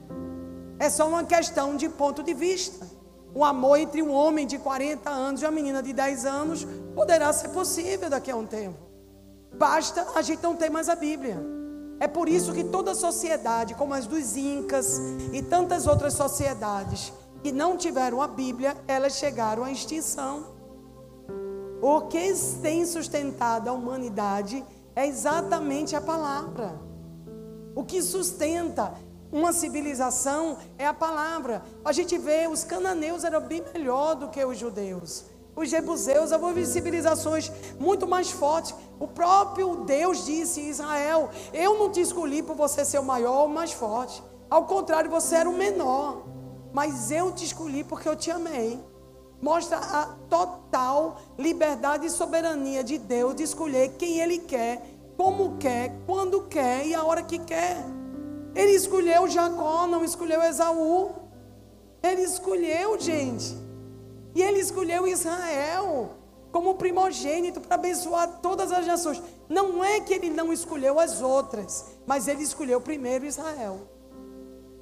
É 0.84 0.90
só 0.90 1.08
uma 1.08 1.24
questão 1.24 1.76
de 1.78 1.88
ponto 1.88 2.22
de 2.22 2.34
vista. 2.34 2.86
Um 3.34 3.42
amor 3.42 3.78
entre 3.78 4.02
um 4.02 4.12
homem 4.12 4.46
de 4.46 4.58
40 4.58 5.08
anos 5.08 5.40
e 5.40 5.46
uma 5.46 5.50
menina 5.50 5.82
de 5.82 5.94
10 5.94 6.26
anos 6.26 6.66
poderá 6.94 7.32
ser 7.32 7.48
possível 7.48 8.10
daqui 8.10 8.30
a 8.30 8.36
um 8.36 8.44
tempo. 8.44 8.76
Basta 9.56 10.06
a 10.14 10.20
gente 10.20 10.42
não 10.42 10.54
ter 10.54 10.68
mais 10.68 10.90
a 10.90 10.94
Bíblia. 10.94 11.42
É 11.98 12.06
por 12.06 12.28
isso 12.28 12.52
que 12.52 12.64
toda 12.64 12.94
sociedade, 12.94 13.74
como 13.74 13.94
as 13.94 14.06
dos 14.06 14.36
Incas 14.36 15.00
e 15.32 15.40
tantas 15.40 15.86
outras 15.86 16.12
sociedades 16.12 17.14
que 17.42 17.50
não 17.50 17.78
tiveram 17.78 18.20
a 18.20 18.28
Bíblia, 18.28 18.76
elas 18.86 19.14
chegaram 19.14 19.64
à 19.64 19.72
extinção. 19.72 20.48
O 21.80 22.02
que 22.02 22.30
tem 22.60 22.84
sustentado 22.84 23.68
a 23.68 23.72
humanidade 23.72 24.62
é 24.94 25.06
exatamente 25.06 25.96
a 25.96 26.00
palavra. 26.02 26.78
O 27.74 27.82
que 27.84 28.02
sustenta 28.02 28.92
uma 29.34 29.52
civilização 29.52 30.58
é 30.78 30.86
a 30.86 30.94
palavra. 30.94 31.64
A 31.84 31.90
gente 31.90 32.16
vê, 32.16 32.46
os 32.46 32.62
cananeus 32.62 33.24
eram 33.24 33.40
bem 33.40 33.64
melhor 33.74 34.14
do 34.14 34.28
que 34.28 34.42
os 34.44 34.56
judeus. 34.56 35.24
Os 35.56 35.68
jebuseus 35.68 36.30
eram 36.30 36.64
civilizações 36.64 37.50
muito 37.80 38.06
mais 38.06 38.30
fortes. 38.30 38.72
O 39.00 39.08
próprio 39.08 39.78
Deus 39.84 40.24
disse 40.24 40.60
Israel: 40.60 41.30
Eu 41.52 41.76
não 41.76 41.90
te 41.90 42.00
escolhi 42.00 42.44
por 42.44 42.54
você 42.54 42.84
ser 42.84 43.00
o 43.00 43.04
maior 43.04 43.42
ou 43.42 43.48
mais 43.48 43.72
forte. 43.72 44.22
Ao 44.48 44.66
contrário, 44.66 45.10
você 45.10 45.34
era 45.34 45.50
o 45.50 45.52
menor. 45.52 46.22
Mas 46.72 47.10
eu 47.10 47.32
te 47.32 47.44
escolhi 47.44 47.82
porque 47.82 48.08
eu 48.08 48.14
te 48.14 48.30
amei. 48.30 48.80
Mostra 49.42 49.78
a 49.78 50.06
total 50.30 51.16
liberdade 51.36 52.06
e 52.06 52.10
soberania 52.10 52.84
de 52.84 52.98
Deus 52.98 53.34
de 53.34 53.42
escolher 53.42 53.94
quem 53.98 54.20
Ele 54.20 54.38
quer, 54.38 54.80
como 55.16 55.56
quer, 55.56 55.92
quando 56.06 56.42
quer 56.42 56.86
e 56.86 56.94
a 56.94 57.02
hora 57.04 57.22
que 57.22 57.40
quer. 57.40 58.03
Ele 58.54 58.72
escolheu 58.72 59.28
Jacó, 59.28 59.86
não 59.86 60.04
escolheu 60.04 60.42
Esaú. 60.42 61.10
Ele 62.02 62.22
escolheu, 62.22 62.98
gente. 63.00 63.56
E 64.34 64.42
ele 64.42 64.60
escolheu 64.60 65.06
Israel 65.06 66.10
como 66.52 66.74
primogênito 66.74 67.60
para 67.60 67.74
abençoar 67.74 68.38
todas 68.40 68.70
as 68.70 68.86
nações. 68.86 69.20
Não 69.48 69.82
é 69.82 70.00
que 70.00 70.14
ele 70.14 70.30
não 70.30 70.52
escolheu 70.52 71.00
as 71.00 71.20
outras, 71.20 71.84
mas 72.06 72.28
ele 72.28 72.42
escolheu 72.42 72.80
primeiro 72.80 73.26
Israel. 73.26 73.80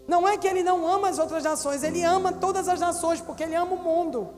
Não 0.06 0.26
é 0.26 0.36
que 0.36 0.46
ele 0.46 0.62
não 0.62 0.86
ama 0.86 1.08
as 1.08 1.18
outras 1.18 1.44
nações, 1.44 1.82
ele 1.82 2.02
ama 2.02 2.32
todas 2.32 2.68
as 2.68 2.80
nações, 2.80 3.20
porque 3.20 3.42
ele 3.42 3.54
ama 3.54 3.74
o 3.74 3.82
mundo. 3.82 4.28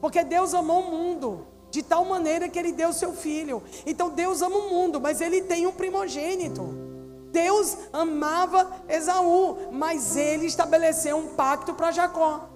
Porque 0.00 0.24
Deus 0.24 0.54
amou 0.54 0.80
o 0.80 0.90
mundo 0.90 1.46
de 1.70 1.82
tal 1.82 2.04
maneira 2.04 2.48
que 2.48 2.58
ele 2.58 2.72
deu 2.72 2.92
seu 2.92 3.12
filho. 3.12 3.62
Então 3.86 4.10
Deus 4.10 4.42
ama 4.42 4.56
o 4.56 4.70
mundo, 4.70 5.00
mas 5.00 5.20
ele 5.20 5.42
tem 5.42 5.66
um 5.66 5.72
primogênito. 5.72 6.89
Deus 7.32 7.76
amava 7.92 8.70
Esaú, 8.88 9.70
mas 9.72 10.16
ele 10.16 10.46
estabeleceu 10.46 11.16
um 11.16 11.28
pacto 11.34 11.74
para 11.74 11.92
Jacó. 11.92 12.48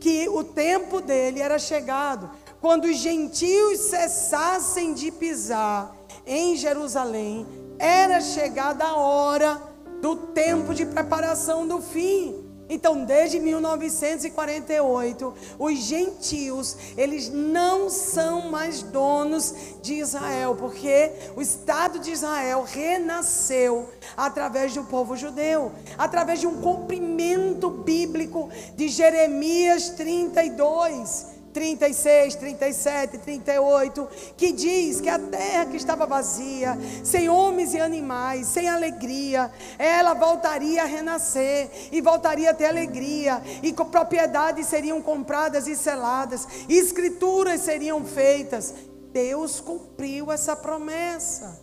Que 0.00 0.28
o 0.28 0.42
tempo 0.42 1.00
dele 1.00 1.40
era 1.40 1.58
chegado. 1.58 2.30
Quando 2.60 2.86
os 2.86 2.96
gentios 2.96 3.78
cessassem 3.78 4.92
de 4.92 5.12
pisar 5.12 5.94
em 6.26 6.56
Jerusalém, 6.56 7.46
era 7.78 8.20
chegada 8.20 8.84
a 8.84 8.96
hora 8.96 9.62
do 10.00 10.16
tempo 10.16 10.74
de 10.74 10.84
preparação 10.84 11.66
do 11.66 11.80
fim. 11.80 12.47
Então, 12.68 13.04
desde 13.04 13.40
1948, 13.40 15.34
os 15.58 15.78
gentios, 15.78 16.76
eles 16.96 17.30
não 17.30 17.88
são 17.88 18.50
mais 18.50 18.82
donos 18.82 19.54
de 19.80 19.94
Israel, 19.94 20.54
porque 20.54 21.12
o 21.34 21.40
Estado 21.40 21.98
de 21.98 22.10
Israel 22.10 22.62
renasceu 22.62 23.88
através 24.16 24.74
do 24.74 24.84
povo 24.84 25.16
judeu, 25.16 25.72
através 25.96 26.40
de 26.40 26.46
um 26.46 26.60
cumprimento 26.60 27.70
bíblico 27.70 28.50
de 28.76 28.88
Jeremias 28.88 29.90
32 29.90 31.37
36, 31.58 32.36
37, 32.36 33.18
38, 33.18 34.08
que 34.36 34.52
diz 34.52 35.00
que 35.00 35.08
a 35.08 35.18
terra 35.18 35.66
que 35.66 35.76
estava 35.76 36.06
vazia, 36.06 36.78
sem 37.02 37.28
homens 37.28 37.74
e 37.74 37.80
animais, 37.80 38.46
sem 38.46 38.68
alegria, 38.68 39.50
ela 39.76 40.14
voltaria 40.14 40.84
a 40.84 40.86
renascer 40.86 41.68
e 41.90 42.00
voltaria 42.00 42.52
a 42.52 42.54
ter 42.54 42.66
alegria, 42.66 43.42
e 43.60 43.72
propriedades 43.72 44.68
seriam 44.68 45.02
compradas 45.02 45.66
e 45.66 45.74
seladas, 45.74 46.46
e 46.68 46.78
escrituras 46.78 47.62
seriam 47.62 48.04
feitas. 48.04 48.72
Deus 49.12 49.58
cumpriu 49.60 50.30
essa 50.30 50.54
promessa. 50.54 51.60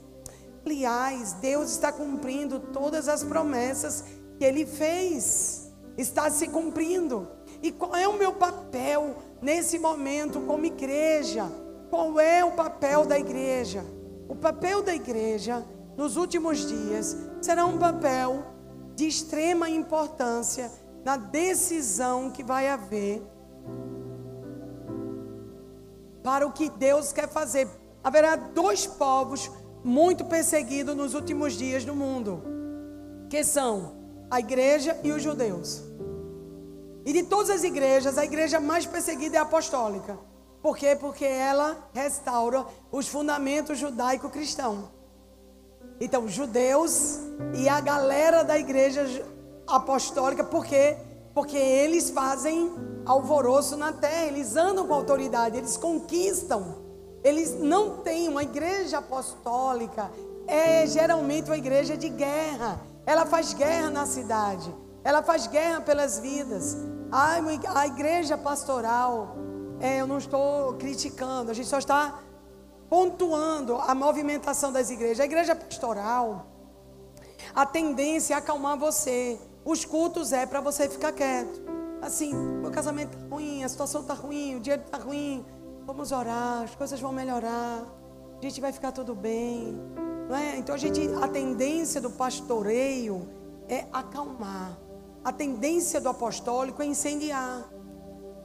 Aliás, 0.66 1.32
Deus 1.34 1.72
está 1.72 1.94
cumprindo 1.94 2.60
todas 2.60 3.08
as 3.08 3.24
promessas 3.24 4.04
que 4.38 4.44
ele 4.44 4.66
fez. 4.66 5.72
está 5.98 6.30
se 6.30 6.50
cumprindo. 6.50 7.35
E 7.62 7.72
qual 7.72 7.96
é 7.96 8.08
o 8.08 8.18
meu 8.18 8.34
papel 8.34 9.16
nesse 9.42 9.80
momento 9.80 10.40
como 10.42 10.66
igreja? 10.66 11.46
Qual 11.90 12.20
é 12.20 12.44
o 12.44 12.52
papel 12.52 13.06
da 13.06 13.18
igreja? 13.18 13.84
O 14.28 14.36
papel 14.36 14.82
da 14.82 14.94
igreja 14.94 15.64
nos 15.96 16.18
últimos 16.18 16.68
dias 16.68 17.16
será 17.42 17.66
um 17.66 17.78
papel 17.78 18.44
de 18.96 19.08
extrema 19.08 19.70
importância 19.70 20.72
na 21.04 21.18
decisão 21.18 22.32
que 22.32 22.44
vai 22.44 22.68
haver 22.68 23.22
para 26.24 26.48
o 26.48 26.52
que 26.52 26.70
Deus 26.70 27.14
quer 27.14 27.30
fazer. 27.30 27.70
Haverá 28.04 28.36
dois 28.36 28.88
povos 28.88 29.52
muito 29.84 30.26
perseguidos 30.26 30.96
nos 30.96 31.14
últimos 31.14 31.54
dias 31.54 31.86
no 31.86 31.96
mundo, 31.96 32.42
que 33.30 33.44
são 33.44 33.94
a 34.32 34.40
igreja 34.40 35.00
e 35.04 35.12
os 35.12 35.22
judeus. 35.22 35.84
E 37.06 37.14
de 37.14 37.22
todas 37.22 37.52
as 37.52 37.64
igrejas, 37.64 38.18
a 38.18 38.26
igreja 38.26 38.60
mais 38.60 38.88
perseguida 38.88 39.38
é 39.38 39.40
a 39.40 39.44
apostólica. 39.44 40.18
Por 40.60 40.76
quê? 40.76 40.98
Porque 41.00 41.24
ela 41.24 41.78
restaura 41.94 42.66
os 42.92 43.08
fundamentos 43.08 43.78
judaico-cristãos. 43.78 44.86
Então, 46.00 46.28
judeus 46.28 47.20
e 47.54 47.70
a 47.70 47.80
galera 47.80 48.44
da 48.44 48.58
igreja 48.58 49.06
apostólica, 49.68 50.44
por 50.44 50.66
quê? 50.66 50.98
Porque 51.36 51.56
eles 51.56 52.10
fazem 52.10 52.74
alvoroço 53.06 53.78
na 53.78 53.94
terra, 53.94 54.26
eles 54.26 54.56
andam 54.56 54.88
com 54.88 54.94
autoridade, 54.96 55.58
eles 55.58 55.78
conquistam. 55.78 56.84
Eles 57.24 57.60
não 57.60 57.98
têm 57.98 58.28
uma 58.28 58.42
igreja 58.42 58.98
apostólica, 58.98 60.12
é 60.48 60.86
geralmente 60.88 61.46
uma 61.46 61.58
igreja 61.58 61.96
de 61.96 62.10
guerra. 62.10 62.82
Ela 63.06 63.26
faz 63.26 63.54
guerra 63.54 63.92
na 63.92 64.08
cidade, 64.08 64.74
ela 65.04 65.22
faz 65.22 65.46
guerra 65.46 65.82
pelas 65.82 66.18
vidas. 66.18 66.76
A, 67.12 67.36
a 67.80 67.88
igreja 67.88 68.38
pastoral, 68.38 69.36
é, 69.80 70.02
eu 70.02 70.08
não 70.08 70.18
estou 70.18 70.74
criticando, 70.74 71.52
a 71.52 71.54
gente 71.54 71.68
só 71.68 71.78
está 71.78 72.20
pontuando 72.90 73.76
a 73.76 73.94
movimentação 73.96 74.72
das 74.72 74.90
igrejas. 74.90 75.20
A 75.20 75.26
igreja 75.26 75.56
pastoral, 75.56 76.48
a 77.54 77.66
tendência 77.66 78.34
é 78.34 78.38
acalmar 78.38 78.78
você. 78.78 79.40
Os 79.64 79.84
cultos 79.84 80.32
é 80.32 80.46
para 80.46 80.62
você 80.62 80.88
ficar 80.88 81.12
quieto. 81.12 81.64
Assim, 82.02 82.34
meu 82.34 82.72
casamento 82.72 83.18
está 83.18 83.36
ruim, 83.36 83.64
a 83.64 83.70
situação 83.70 84.02
está 84.02 84.14
ruim, 84.14 84.56
o 84.56 84.60
dinheiro 84.60 84.84
está 84.86 84.98
ruim. 84.98 85.46
Vamos 85.86 86.12
orar, 86.12 86.64
as 86.64 86.76
coisas 86.76 87.00
vão 87.00 87.12
melhorar. 87.12 87.84
A 88.38 88.42
gente 88.42 88.60
vai 88.62 88.72
ficar 88.72 88.92
tudo 88.92 89.16
bem. 89.16 89.80
Não 90.30 90.36
é? 90.36 90.58
Então 90.58 90.76
a 90.76 90.78
gente, 90.78 91.02
a 91.22 91.28
tendência 91.28 92.02
do 92.02 92.10
pastoreio 92.10 93.28
é 93.68 93.86
acalmar. 93.92 94.85
A 95.26 95.34
tendência 95.34 96.00
do 96.00 96.08
apostólico 96.08 96.84
é 96.84 96.86
incendiar, 96.86 97.68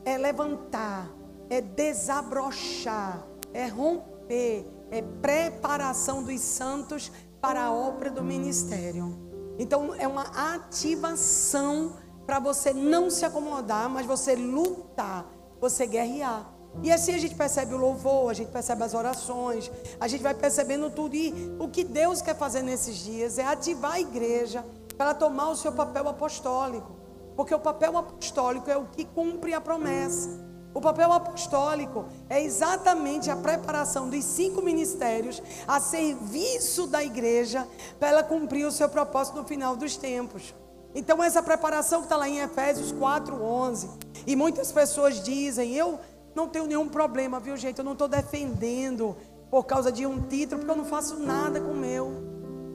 é 0.02 0.16
levantar, 0.16 1.14
é 1.50 1.60
desabrochar, 1.60 3.22
é 3.52 3.66
romper, 3.66 4.66
é 4.90 5.02
preparação 5.20 6.22
dos 6.22 6.40
santos 6.40 7.12
para 7.38 7.64
a 7.64 7.70
obra 7.70 8.10
do 8.10 8.24
ministério. 8.24 9.14
Então 9.58 9.94
é 9.94 10.08
uma 10.08 10.22
ativação 10.54 11.98
para 12.24 12.38
você 12.38 12.72
não 12.72 13.10
se 13.10 13.26
acomodar, 13.26 13.90
mas 13.90 14.06
você 14.06 14.34
lutar, 14.34 15.30
você 15.60 15.86
guerrear. 15.86 16.50
E 16.82 16.90
assim 16.90 17.14
a 17.14 17.18
gente 17.18 17.34
percebe 17.34 17.74
o 17.74 17.76
louvor, 17.76 18.30
a 18.30 18.32
gente 18.32 18.50
percebe 18.50 18.82
as 18.84 18.94
orações, 18.94 19.70
a 20.00 20.08
gente 20.08 20.22
vai 20.22 20.32
percebendo 20.32 20.88
tudo. 20.88 21.14
E 21.14 21.54
o 21.58 21.68
que 21.68 21.84
Deus 21.84 22.22
quer 22.22 22.36
fazer 22.36 22.62
nesses 22.62 22.96
dias 22.96 23.36
é 23.36 23.44
ativar 23.44 23.92
a 23.92 24.00
igreja 24.00 24.64
para 25.00 25.14
tomar 25.14 25.48
o 25.48 25.56
seu 25.56 25.72
papel 25.72 26.06
apostólico. 26.10 26.94
Porque 27.34 27.54
o 27.54 27.58
papel 27.58 27.96
apostólico 27.96 28.70
é 28.70 28.76
o 28.76 28.84
que 28.84 29.06
cumpre 29.06 29.54
a 29.54 29.60
promessa. 29.60 30.28
O 30.74 30.80
papel 30.82 31.10
apostólico 31.10 32.04
é 32.28 32.44
exatamente 32.44 33.30
a 33.30 33.36
preparação 33.36 34.10
dos 34.10 34.22
cinco 34.22 34.60
ministérios 34.60 35.42
a 35.66 35.80
serviço 35.80 36.86
da 36.86 37.02
igreja 37.02 37.66
para 37.98 38.08
ela 38.08 38.22
cumprir 38.22 38.66
o 38.66 38.70
seu 38.70 38.90
propósito 38.90 39.38
no 39.38 39.44
final 39.46 39.74
dos 39.74 39.96
tempos. 39.96 40.54
Então, 40.94 41.24
essa 41.24 41.42
preparação 41.42 42.00
que 42.00 42.04
está 42.04 42.18
lá 42.18 42.28
em 42.28 42.40
Efésios 42.40 42.92
4,11, 42.92 43.88
e 44.26 44.36
muitas 44.36 44.70
pessoas 44.70 45.24
dizem: 45.24 45.74
Eu 45.74 45.98
não 46.34 46.46
tenho 46.46 46.66
nenhum 46.66 46.90
problema, 46.90 47.40
viu, 47.40 47.56
gente? 47.56 47.78
Eu 47.78 47.84
não 47.86 47.92
estou 47.92 48.06
defendendo 48.06 49.16
por 49.50 49.64
causa 49.64 49.90
de 49.90 50.04
um 50.04 50.20
título, 50.20 50.58
porque 50.58 50.70
eu 50.70 50.76
não 50.76 50.84
faço 50.84 51.18
nada 51.18 51.58
com 51.58 51.70
o 51.70 51.76
meu. 51.76 52.12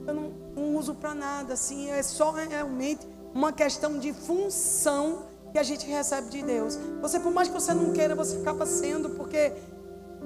Eu 0.08 0.12
não, 0.12 0.45
não 0.56 0.74
uso 0.74 0.94
para 0.94 1.14
nada, 1.14 1.52
assim, 1.52 1.90
é 1.90 2.02
só 2.02 2.30
realmente 2.30 3.06
uma 3.34 3.52
questão 3.52 3.98
de 3.98 4.12
função 4.12 5.26
que 5.52 5.58
a 5.58 5.62
gente 5.62 5.86
recebe 5.86 6.30
de 6.30 6.42
Deus. 6.42 6.78
Você, 7.02 7.20
por 7.20 7.32
mais 7.32 7.48
que 7.48 7.54
você 7.54 7.74
não 7.74 7.92
queira, 7.92 8.14
você 8.14 8.36
acaba 8.38 8.64
sendo, 8.64 9.10
porque 9.10 9.52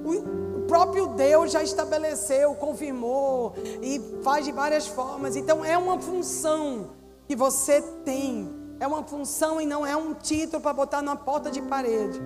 o 0.05 0.67
próprio 0.67 1.09
Deus 1.09 1.51
já 1.51 1.63
estabeleceu, 1.63 2.55
confirmou 2.55 3.55
e 3.83 4.01
faz 4.23 4.45
de 4.45 4.53
várias 4.53 4.87
formas. 4.87 5.37
Então 5.37 5.65
é 5.65 5.77
uma 5.77 5.99
função 6.01 6.91
que 7.27 7.35
você 7.35 7.83
tem. 8.05 8.49
É 8.79 8.87
uma 8.87 9.03
função 9.03 9.61
e 9.61 9.67
não 9.67 9.85
é 9.85 9.95
um 9.95 10.15
título 10.15 10.63
para 10.63 10.73
botar 10.73 11.03
na 11.03 11.15
porta 11.15 11.51
de 11.51 11.61
parede. 11.61 12.21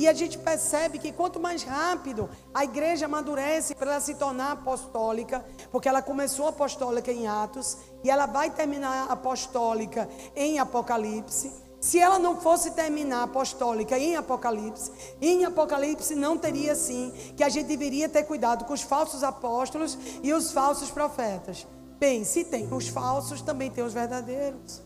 E 0.00 0.08
a 0.08 0.14
gente 0.14 0.38
percebe 0.38 0.98
que 0.98 1.12
quanto 1.12 1.38
mais 1.38 1.62
rápido 1.62 2.30
a 2.54 2.64
igreja 2.64 3.04
amadurece 3.04 3.74
para 3.74 3.90
ela 3.90 4.00
se 4.00 4.14
tornar 4.14 4.52
apostólica, 4.52 5.44
porque 5.70 5.90
ela 5.90 6.00
começou 6.00 6.48
apostólica 6.48 7.12
em 7.12 7.28
Atos 7.28 7.76
e 8.02 8.08
ela 8.08 8.24
vai 8.24 8.48
terminar 8.48 9.10
apostólica 9.10 10.08
em 10.34 10.58
Apocalipse. 10.58 11.52
Se 11.82 11.98
ela 11.98 12.18
não 12.18 12.40
fosse 12.40 12.70
terminar 12.70 13.24
apostólica 13.24 13.98
em 13.98 14.16
Apocalipse, 14.16 14.90
em 15.20 15.44
Apocalipse 15.44 16.14
não 16.14 16.38
teria 16.38 16.74
sim 16.74 17.12
que 17.36 17.44
a 17.44 17.50
gente 17.50 17.66
deveria 17.66 18.08
ter 18.08 18.22
cuidado 18.22 18.64
com 18.64 18.72
os 18.72 18.80
falsos 18.80 19.22
apóstolos 19.22 19.98
e 20.22 20.32
os 20.32 20.50
falsos 20.50 20.90
profetas. 20.90 21.66
Bem, 21.98 22.24
se 22.24 22.44
tem 22.44 22.72
os 22.72 22.88
falsos, 22.88 23.42
também 23.42 23.70
tem 23.70 23.84
os 23.84 23.92
verdadeiros. 23.92 24.80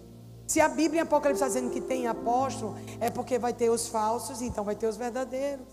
Se 0.47 0.61
a 0.61 0.69
Bíblia 0.69 1.01
em 1.01 1.03
Apocalipse 1.03 1.43
está 1.43 1.49
dizendo 1.49 1.71
que 1.71 1.81
tem 1.81 2.07
apóstolo, 2.07 2.77
é 3.01 3.11
porque 3.11 3.39
vai 3.39 3.53
ter 3.53 3.71
os 3.71 3.89
falsos, 3.89 4.43
então 4.43 4.65
vai 4.65 4.75
ter 4.75 4.87
os 4.87 4.97
verdadeiros. 4.97 5.65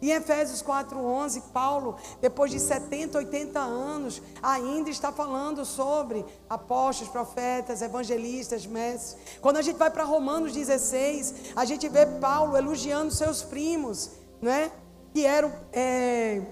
Em 0.00 0.10
Efésios 0.10 0.62
4:11, 0.62 1.40
Paulo, 1.52 1.96
depois 2.20 2.50
de 2.50 2.60
70, 2.60 3.18
80 3.18 3.58
anos, 3.58 4.20
ainda 4.42 4.90
está 4.90 5.10
falando 5.10 5.64
sobre 5.64 6.24
apóstolos, 6.48 7.10
profetas, 7.10 7.80
evangelistas, 7.80 8.66
mestres. 8.66 9.16
Quando 9.40 9.56
a 9.56 9.62
gente 9.62 9.76
vai 9.76 9.90
para 9.90 10.04
Romanos 10.04 10.52
16, 10.52 11.52
a 11.56 11.64
gente 11.64 11.88
vê 11.88 12.04
Paulo 12.06 12.56
elogiando 12.56 13.10
seus 13.12 13.42
primos, 13.42 14.10
né? 14.42 14.70
Que 15.12 15.24
eram 15.24 15.50
é, 15.72 16.42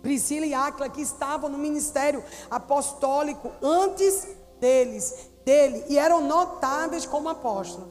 Priscila 0.00 0.46
e 0.46 0.54
Áquila, 0.54 0.88
que 0.88 1.02
estavam 1.02 1.50
no 1.50 1.58
ministério 1.58 2.22
apostólico 2.50 3.50
antes 3.60 4.28
deles, 4.60 5.29
dele, 5.50 5.84
e 5.88 5.98
eram 5.98 6.20
notáveis 6.20 7.04
como 7.04 7.28
apóstolos. 7.28 7.88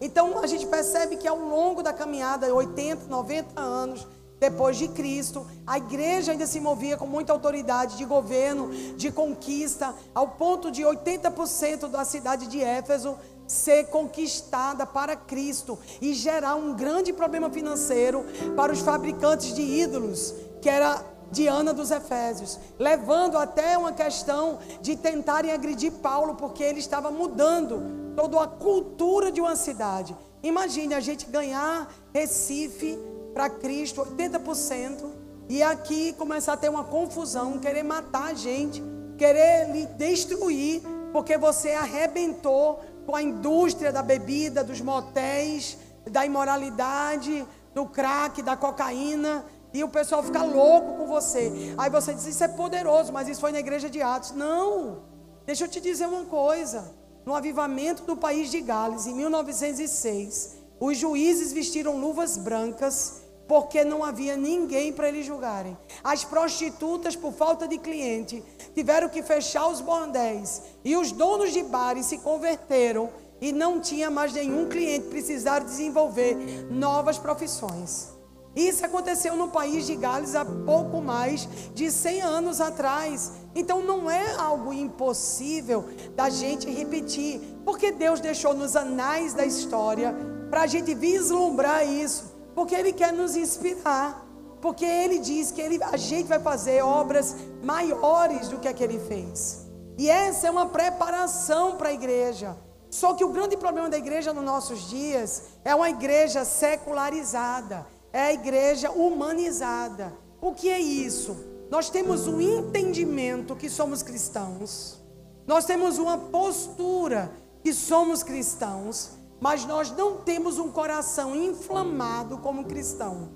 Então 0.00 0.40
a 0.40 0.46
gente 0.48 0.66
percebe 0.66 1.16
que 1.16 1.28
ao 1.28 1.38
longo 1.38 1.80
da 1.80 1.92
caminhada, 1.92 2.52
80, 2.52 3.06
90 3.06 3.60
anos 3.60 4.06
depois 4.40 4.76
de 4.76 4.88
Cristo, 4.88 5.46
a 5.66 5.78
igreja 5.78 6.32
ainda 6.32 6.46
se 6.46 6.60
movia 6.60 6.96
com 6.96 7.06
muita 7.06 7.32
autoridade 7.32 7.96
de 7.96 8.04
governo, 8.04 8.68
de 8.94 9.10
conquista, 9.10 9.94
ao 10.14 10.28
ponto 10.28 10.70
de 10.70 10.82
80% 10.82 11.88
da 11.88 12.04
cidade 12.04 12.46
de 12.48 12.60
Éfeso 12.60 13.16
ser 13.46 13.84
conquistada 13.86 14.84
para 14.84 15.16
Cristo 15.16 15.78
e 16.02 16.12
gerar 16.12 16.56
um 16.56 16.74
grande 16.74 17.12
problema 17.12 17.48
financeiro 17.48 18.26
para 18.56 18.72
os 18.72 18.80
fabricantes 18.80 19.54
de 19.54 19.62
ídolos, 19.62 20.34
que 20.60 20.68
era 20.68 21.02
Diana 21.30 21.72
dos 21.72 21.90
Efésios, 21.90 22.58
levando 22.78 23.36
até 23.36 23.76
uma 23.76 23.92
questão 23.92 24.58
de 24.80 24.96
tentarem 24.96 25.52
agredir 25.52 25.92
Paulo, 25.92 26.34
porque 26.34 26.62
ele 26.62 26.78
estava 26.78 27.10
mudando 27.10 28.14
toda 28.14 28.42
a 28.42 28.46
cultura 28.46 29.30
de 29.30 29.40
uma 29.40 29.56
cidade. 29.56 30.16
Imagine 30.42 30.94
a 30.94 31.00
gente 31.00 31.26
ganhar 31.26 31.92
Recife 32.12 32.98
para 33.34 33.50
Cristo 33.50 34.02
80% 34.02 35.04
e 35.48 35.62
aqui 35.62 36.12
começar 36.14 36.54
a 36.54 36.56
ter 36.56 36.68
uma 36.68 36.84
confusão, 36.84 37.58
querer 37.58 37.82
matar 37.82 38.30
a 38.30 38.34
gente, 38.34 38.82
querer 39.18 39.70
lhe 39.72 39.86
destruir, 39.86 40.82
porque 41.12 41.36
você 41.36 41.70
arrebentou 41.72 42.80
com 43.04 43.14
a 43.14 43.22
indústria 43.22 43.92
da 43.92 44.02
bebida, 44.02 44.64
dos 44.64 44.80
motéis, 44.80 45.78
da 46.10 46.26
imoralidade, 46.26 47.46
do 47.74 47.86
crack, 47.86 48.42
da 48.42 48.56
cocaína. 48.56 49.44
E 49.76 49.84
o 49.84 49.88
pessoal 49.88 50.22
fica 50.22 50.42
louco 50.42 50.94
com 50.98 51.06
você. 51.06 51.74
Aí 51.76 51.90
você 51.90 52.14
diz: 52.14 52.26
Isso 52.26 52.42
é 52.42 52.48
poderoso, 52.48 53.12
mas 53.12 53.28
isso 53.28 53.40
foi 53.40 53.52
na 53.52 53.60
igreja 53.60 53.90
de 53.90 54.00
Atos. 54.00 54.32
Não, 54.32 55.02
deixa 55.44 55.64
eu 55.64 55.68
te 55.68 55.80
dizer 55.80 56.06
uma 56.06 56.24
coisa 56.24 56.94
no 57.26 57.34
avivamento 57.34 58.04
do 58.04 58.16
país 58.16 58.52
de 58.52 58.60
Gales, 58.60 59.06
em 59.06 59.14
1906, 59.14 60.58
os 60.78 60.96
juízes 60.96 61.52
vestiram 61.52 61.98
luvas 61.98 62.36
brancas 62.36 63.22
porque 63.48 63.84
não 63.84 64.04
havia 64.04 64.36
ninguém 64.36 64.92
para 64.92 65.08
eles 65.08 65.26
julgarem. 65.26 65.76
As 66.04 66.24
prostitutas, 66.24 67.16
por 67.16 67.32
falta 67.32 67.66
de 67.66 67.78
cliente, 67.78 68.42
tiveram 68.74 69.08
que 69.08 69.22
fechar 69.22 69.66
os 69.68 69.80
bordéis. 69.80 70.62
E 70.84 70.96
os 70.96 71.12
donos 71.12 71.52
de 71.52 71.62
bares 71.64 72.06
se 72.06 72.18
converteram 72.18 73.10
e 73.40 73.52
não 73.52 73.80
tinha 73.80 74.08
mais 74.08 74.32
nenhum 74.32 74.68
cliente, 74.68 75.08
precisaram 75.08 75.66
desenvolver 75.66 76.36
novas 76.70 77.18
profissões. 77.18 78.15
Isso 78.56 78.86
aconteceu 78.86 79.36
no 79.36 79.48
país 79.48 79.86
de 79.86 79.94
Gales 79.94 80.34
há 80.34 80.42
pouco 80.42 81.02
mais 81.02 81.46
de 81.74 81.90
100 81.90 82.22
anos 82.22 82.58
atrás. 82.58 83.32
Então 83.54 83.82
não 83.82 84.10
é 84.10 84.34
algo 84.36 84.72
impossível 84.72 85.84
da 86.14 86.30
gente 86.30 86.70
repetir, 86.70 87.38
porque 87.66 87.92
Deus 87.92 88.18
deixou 88.18 88.54
nos 88.54 88.74
anais 88.74 89.34
da 89.34 89.44
história 89.44 90.16
para 90.48 90.62
a 90.62 90.66
gente 90.66 90.94
vislumbrar 90.94 91.86
isso, 91.86 92.34
porque 92.54 92.74
Ele 92.74 92.94
quer 92.94 93.12
nos 93.12 93.36
inspirar, 93.36 94.26
porque 94.62 94.86
Ele 94.86 95.18
diz 95.18 95.50
que 95.50 95.60
ele, 95.60 95.78
a 95.82 95.98
gente 95.98 96.26
vai 96.26 96.40
fazer 96.40 96.82
obras 96.82 97.36
maiores 97.62 98.48
do 98.48 98.58
que 98.58 98.68
a 98.68 98.72
que 98.72 98.82
Ele 98.82 98.98
fez. 98.98 99.66
E 99.98 100.08
essa 100.08 100.46
é 100.46 100.50
uma 100.50 100.64
preparação 100.66 101.76
para 101.76 101.90
a 101.90 101.92
igreja. 101.92 102.56
Só 102.88 103.12
que 103.12 103.24
o 103.24 103.28
grande 103.28 103.58
problema 103.58 103.90
da 103.90 103.98
igreja 103.98 104.32
nos 104.32 104.44
nossos 104.44 104.88
dias 104.88 105.42
é 105.62 105.74
uma 105.74 105.90
igreja 105.90 106.42
secularizada 106.42 107.95
é 108.16 108.28
a 108.28 108.32
igreja 108.32 108.90
humanizada. 108.90 110.10
O 110.40 110.52
que 110.52 110.70
é 110.70 110.78
isso? 110.78 111.36
Nós 111.70 111.90
temos 111.90 112.26
um 112.26 112.40
entendimento 112.40 113.54
que 113.54 113.68
somos 113.68 114.02
cristãos, 114.02 114.98
nós 115.46 115.66
temos 115.66 115.98
uma 115.98 116.16
postura 116.16 117.30
que 117.62 117.74
somos 117.74 118.22
cristãos, 118.22 119.10
mas 119.38 119.66
nós 119.66 119.90
não 119.90 120.16
temos 120.16 120.58
um 120.58 120.70
coração 120.70 121.36
inflamado 121.36 122.38
como 122.38 122.64
cristão. 122.64 123.28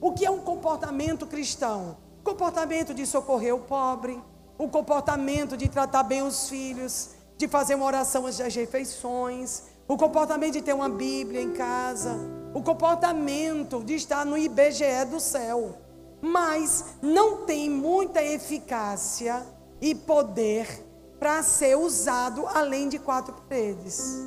O 0.00 0.10
que 0.10 0.26
é 0.26 0.30
um 0.30 0.40
comportamento 0.40 1.24
cristão? 1.24 1.96
Comportamento 2.24 2.92
de 2.92 3.06
socorrer 3.06 3.54
o 3.54 3.60
pobre, 3.60 4.20
o 4.58 4.68
comportamento 4.68 5.56
de 5.56 5.68
tratar 5.68 6.02
bem 6.02 6.22
os 6.22 6.48
filhos, 6.48 7.10
de 7.38 7.46
fazer 7.46 7.76
uma 7.76 7.86
oração 7.86 8.26
às 8.26 8.38
refeições, 8.38 9.62
o 9.88 9.96
comportamento 9.96 10.54
de 10.54 10.62
ter 10.62 10.72
uma 10.72 10.88
Bíblia 10.88 11.40
em 11.40 11.52
casa, 11.52 12.18
o 12.52 12.62
comportamento 12.62 13.82
de 13.84 13.94
estar 13.94 14.24
no 14.24 14.36
IBGE 14.36 15.04
do 15.10 15.20
céu, 15.20 15.78
mas 16.20 16.84
não 17.00 17.44
tem 17.44 17.70
muita 17.70 18.22
eficácia 18.22 19.46
e 19.80 19.94
poder 19.94 20.84
para 21.18 21.42
ser 21.42 21.76
usado 21.76 22.46
além 22.48 22.88
de 22.88 22.98
quatro 22.98 23.34
paredes. 23.34 24.26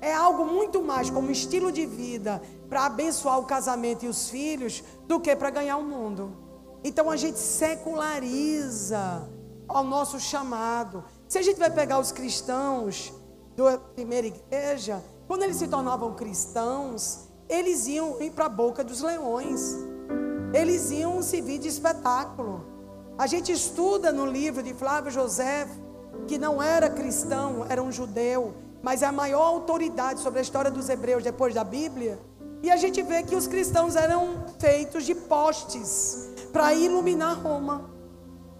É 0.00 0.14
algo 0.14 0.46
muito 0.46 0.82
mais 0.82 1.10
como 1.10 1.30
estilo 1.30 1.70
de 1.70 1.84
vida 1.84 2.40
para 2.68 2.86
abençoar 2.86 3.38
o 3.38 3.44
casamento 3.44 4.04
e 4.04 4.08
os 4.08 4.30
filhos 4.30 4.82
do 5.06 5.20
que 5.20 5.36
para 5.36 5.50
ganhar 5.50 5.76
o 5.76 5.84
mundo. 5.84 6.36
Então 6.82 7.10
a 7.10 7.16
gente 7.16 7.38
seculariza 7.38 9.28
ao 9.68 9.84
nosso 9.84 10.18
chamado. 10.18 11.04
Se 11.28 11.38
a 11.38 11.42
gente 11.42 11.58
vai 11.58 11.70
pegar 11.70 11.98
os 11.98 12.10
cristãos 12.10 13.12
da 13.64 13.78
primeira 13.78 14.26
igreja, 14.26 15.02
quando 15.26 15.42
eles 15.42 15.56
se 15.56 15.68
tornavam 15.68 16.14
cristãos, 16.14 17.28
eles 17.48 17.86
iam 17.86 18.20
ir 18.22 18.30
para 18.30 18.46
a 18.46 18.48
boca 18.48 18.84
dos 18.84 19.02
leões. 19.02 19.76
Eles 20.52 20.90
iam 20.90 21.22
servir 21.22 21.58
de 21.58 21.68
espetáculo. 21.68 22.64
A 23.18 23.26
gente 23.26 23.52
estuda 23.52 24.12
no 24.12 24.24
livro 24.24 24.62
de 24.62 24.72
Flávio 24.72 25.10
José, 25.10 25.68
que 26.26 26.38
não 26.38 26.62
era 26.62 26.88
cristão, 26.88 27.66
era 27.68 27.82
um 27.82 27.90
judeu, 27.90 28.54
mas 28.82 29.02
é 29.02 29.06
a 29.06 29.12
maior 29.12 29.42
autoridade 29.42 30.20
sobre 30.20 30.38
a 30.38 30.42
história 30.42 30.70
dos 30.70 30.88
hebreus 30.88 31.22
depois 31.22 31.54
da 31.54 31.64
Bíblia. 31.64 32.18
E 32.62 32.70
a 32.70 32.76
gente 32.76 33.02
vê 33.02 33.22
que 33.22 33.34
os 33.34 33.46
cristãos 33.46 33.96
eram 33.96 34.44
feitos 34.58 35.04
de 35.04 35.14
postes 35.14 36.28
para 36.52 36.72
iluminar 36.72 37.38
Roma. 37.40 37.89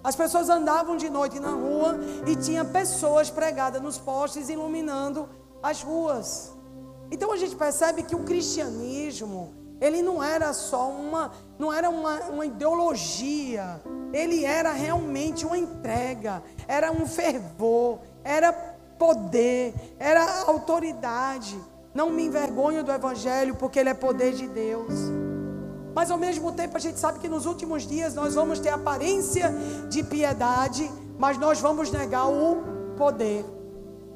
As 0.02 0.16
pessoas 0.16 0.48
andavam 0.48 0.96
de 0.96 1.10
noite 1.10 1.38
na 1.38 1.50
rua 1.50 1.98
e 2.26 2.34
tinha 2.34 2.64
pessoas 2.64 3.30
pregadas 3.30 3.82
nos 3.82 3.98
postes 3.98 4.48
iluminando 4.48 5.28
as 5.62 5.82
ruas. 5.82 6.52
Então 7.10 7.32
a 7.32 7.36
gente 7.36 7.54
percebe 7.54 8.02
que 8.02 8.16
o 8.16 8.24
cristianismo, 8.24 9.52
ele 9.80 10.00
não 10.00 10.22
era 10.22 10.52
só 10.52 10.88
uma, 10.88 11.32
não 11.58 11.72
era 11.72 11.90
uma, 11.90 12.14
uma 12.26 12.46
ideologia, 12.46 13.80
ele 14.12 14.44
era 14.44 14.72
realmente 14.72 15.44
uma 15.44 15.58
entrega, 15.58 16.42
era 16.66 16.90
um 16.90 17.06
fervor, 17.06 17.98
era 18.24 18.52
poder, 18.98 19.74
era 19.98 20.42
autoridade. 20.46 21.58
Não 21.92 22.10
me 22.10 22.24
envergonho 22.24 22.84
do 22.84 22.92
evangelho, 22.92 23.56
porque 23.56 23.78
ele 23.78 23.88
é 23.88 23.94
poder 23.94 24.32
de 24.32 24.46
Deus. 24.46 24.94
Mas 25.94 26.10
ao 26.10 26.18
mesmo 26.18 26.52
tempo 26.52 26.76
a 26.76 26.80
gente 26.80 26.98
sabe 26.98 27.18
que 27.18 27.28
nos 27.28 27.46
últimos 27.46 27.86
dias 27.86 28.14
nós 28.14 28.34
vamos 28.34 28.58
ter 28.58 28.70
aparência 28.70 29.52
de 29.88 30.02
piedade, 30.02 30.90
mas 31.18 31.38
nós 31.38 31.60
vamos 31.60 31.90
negar 31.90 32.28
o 32.28 32.62
poder. 32.96 33.44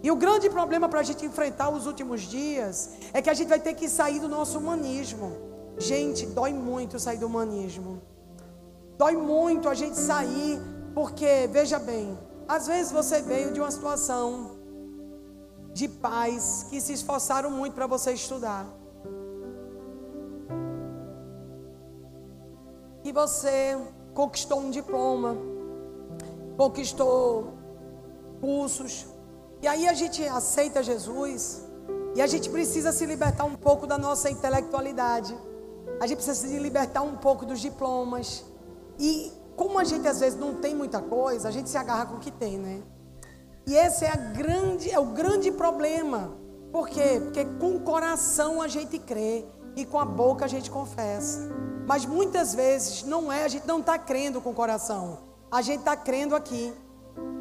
E 0.03 0.11
o 0.11 0.17
grande 0.17 0.51
problema 0.51 0.89
para 0.89 1.01
a 1.01 1.03
gente 1.03 1.25
enfrentar 1.25 1.71
os 1.71 1.87
últimos 1.87 2.21
dias 2.23 2.91
é 3.13 3.23
que 3.23 3.31
a 3.31 3.35
gente 3.35 3.49
vai 3.49 3.59
ter 3.59 3.75
que 3.75 3.89
sair 3.89 4.21
do 4.21 4.29
nosso 4.29 4.59
humanismo. 4.59 5.33
Gente, 5.79 6.27
dói 6.27 6.53
muito 6.53 6.99
sair 6.99 7.17
do 7.19 7.27
humanismo. 7.27 8.03
Dói 8.99 9.17
muito 9.17 9.69
a 9.69 9.75
gente 9.75 9.99
sair, 9.99 10.61
porque, 10.95 11.49
veja 11.51 11.79
bem, 11.79 12.17
às 12.47 12.67
vezes 12.67 12.93
você 12.93 13.23
veio 13.23 13.53
de 13.53 13.61
uma 13.61 13.71
situação 13.71 14.53
de 15.73 15.89
pais 15.89 16.67
que 16.71 16.81
se 16.81 16.93
esforçaram 16.93 17.51
muito 17.51 17.73
para 17.73 17.87
você 17.87 18.13
estudar. 18.13 18.67
Você 23.15 23.79
conquistou 24.13 24.59
um 24.59 24.71
diploma, 24.71 25.37
conquistou 26.57 27.55
cursos, 28.41 29.07
e 29.63 29.69
aí 29.69 29.87
a 29.89 29.95
gente 29.95 30.27
aceita 30.27 30.83
Jesus 30.83 31.65
e 32.17 32.21
a 32.21 32.27
gente 32.27 32.51
precisa 32.51 32.91
se 32.91 33.07
libertar 33.07 33.45
um 33.45 33.55
pouco 33.55 33.87
da 33.87 33.97
nossa 33.97 34.29
intelectualidade. 34.29 35.35
A 36.01 36.07
gente 36.09 36.17
precisa 36.17 36.49
se 36.49 36.59
libertar 36.59 37.03
um 37.03 37.17
pouco 37.17 37.47
dos 37.47 37.61
diplomas. 37.61 38.45
E 38.99 39.33
como 39.57 39.79
a 39.79 39.85
gente 39.85 40.09
às 40.09 40.19
vezes 40.19 40.39
não 40.39 40.57
tem 40.57 40.75
muita 40.75 41.01
coisa, 41.01 41.49
a 41.49 41.53
gente 41.53 41.71
se 41.71 41.79
agarra 41.79 42.07
com 42.07 42.17
o 42.17 42.21
que 42.21 42.33
tem, 42.33 42.59
né? 42.59 42.83
E 43.65 43.75
esse 43.75 44.05
é, 44.05 44.11
a 44.11 44.17
grande, 44.17 44.91
é 44.91 44.99
o 44.99 45.07
grande 45.07 45.53
problema. 45.53 46.37
Por 46.73 46.89
quê? 46.89 47.21
Porque 47.23 47.45
com 47.61 47.77
o 47.77 47.81
coração 47.81 48.61
a 48.61 48.67
gente 48.67 48.99
crê 48.99 49.47
e 49.77 49.87
com 49.87 50.01
a 50.01 50.05
boca 50.05 50.45
a 50.45 50.49
gente 50.49 50.69
confessa. 50.69 51.49
Mas 51.87 52.07
muitas 52.07 52.55
vezes 52.55 53.03
não 53.03 53.31
é, 53.33 53.45
a 53.45 53.49
gente 53.49 53.67
não 53.67 53.81
está 53.81 53.99
crendo 53.99 54.41
com 54.41 54.51
o 54.51 54.55
coração. 54.55 55.19
A 55.51 55.61
gente 55.61 55.81
está 55.81 55.97
crendo 55.97 56.35
aqui. 56.35 56.73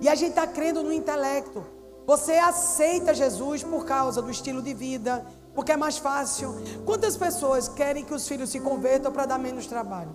E 0.01 0.09
a 0.09 0.15
gente 0.15 0.31
está 0.31 0.45
crendo 0.45 0.83
no 0.83 0.91
intelecto. 0.91 1.63
Você 2.05 2.33
aceita 2.33 3.13
Jesus 3.13 3.63
por 3.63 3.85
causa 3.85 4.21
do 4.21 4.29
estilo 4.29 4.61
de 4.61 4.73
vida, 4.73 5.25
porque 5.55 5.71
é 5.71 5.77
mais 5.77 5.97
fácil. 5.97 6.55
Quantas 6.85 7.15
pessoas 7.15 7.69
querem 7.69 8.03
que 8.03 8.13
os 8.13 8.27
filhos 8.27 8.49
se 8.49 8.59
convertam 8.59 9.11
para 9.11 9.25
dar 9.25 9.39
menos 9.39 9.65
trabalho? 9.65 10.13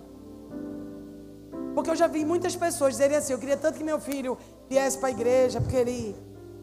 Porque 1.73 1.89
eu 1.89 1.95
já 1.95 2.07
vi 2.07 2.23
muitas 2.23 2.55
pessoas 2.55 2.93
dizerem 2.93 3.17
assim: 3.17 3.33
eu 3.33 3.39
queria 3.39 3.57
tanto 3.57 3.77
que 3.77 3.83
meu 3.83 3.99
filho 3.99 4.37
viesse 4.69 4.97
para 4.97 5.07
a 5.07 5.11
igreja, 5.11 5.59
porque 5.59 5.75
ele 5.75 6.15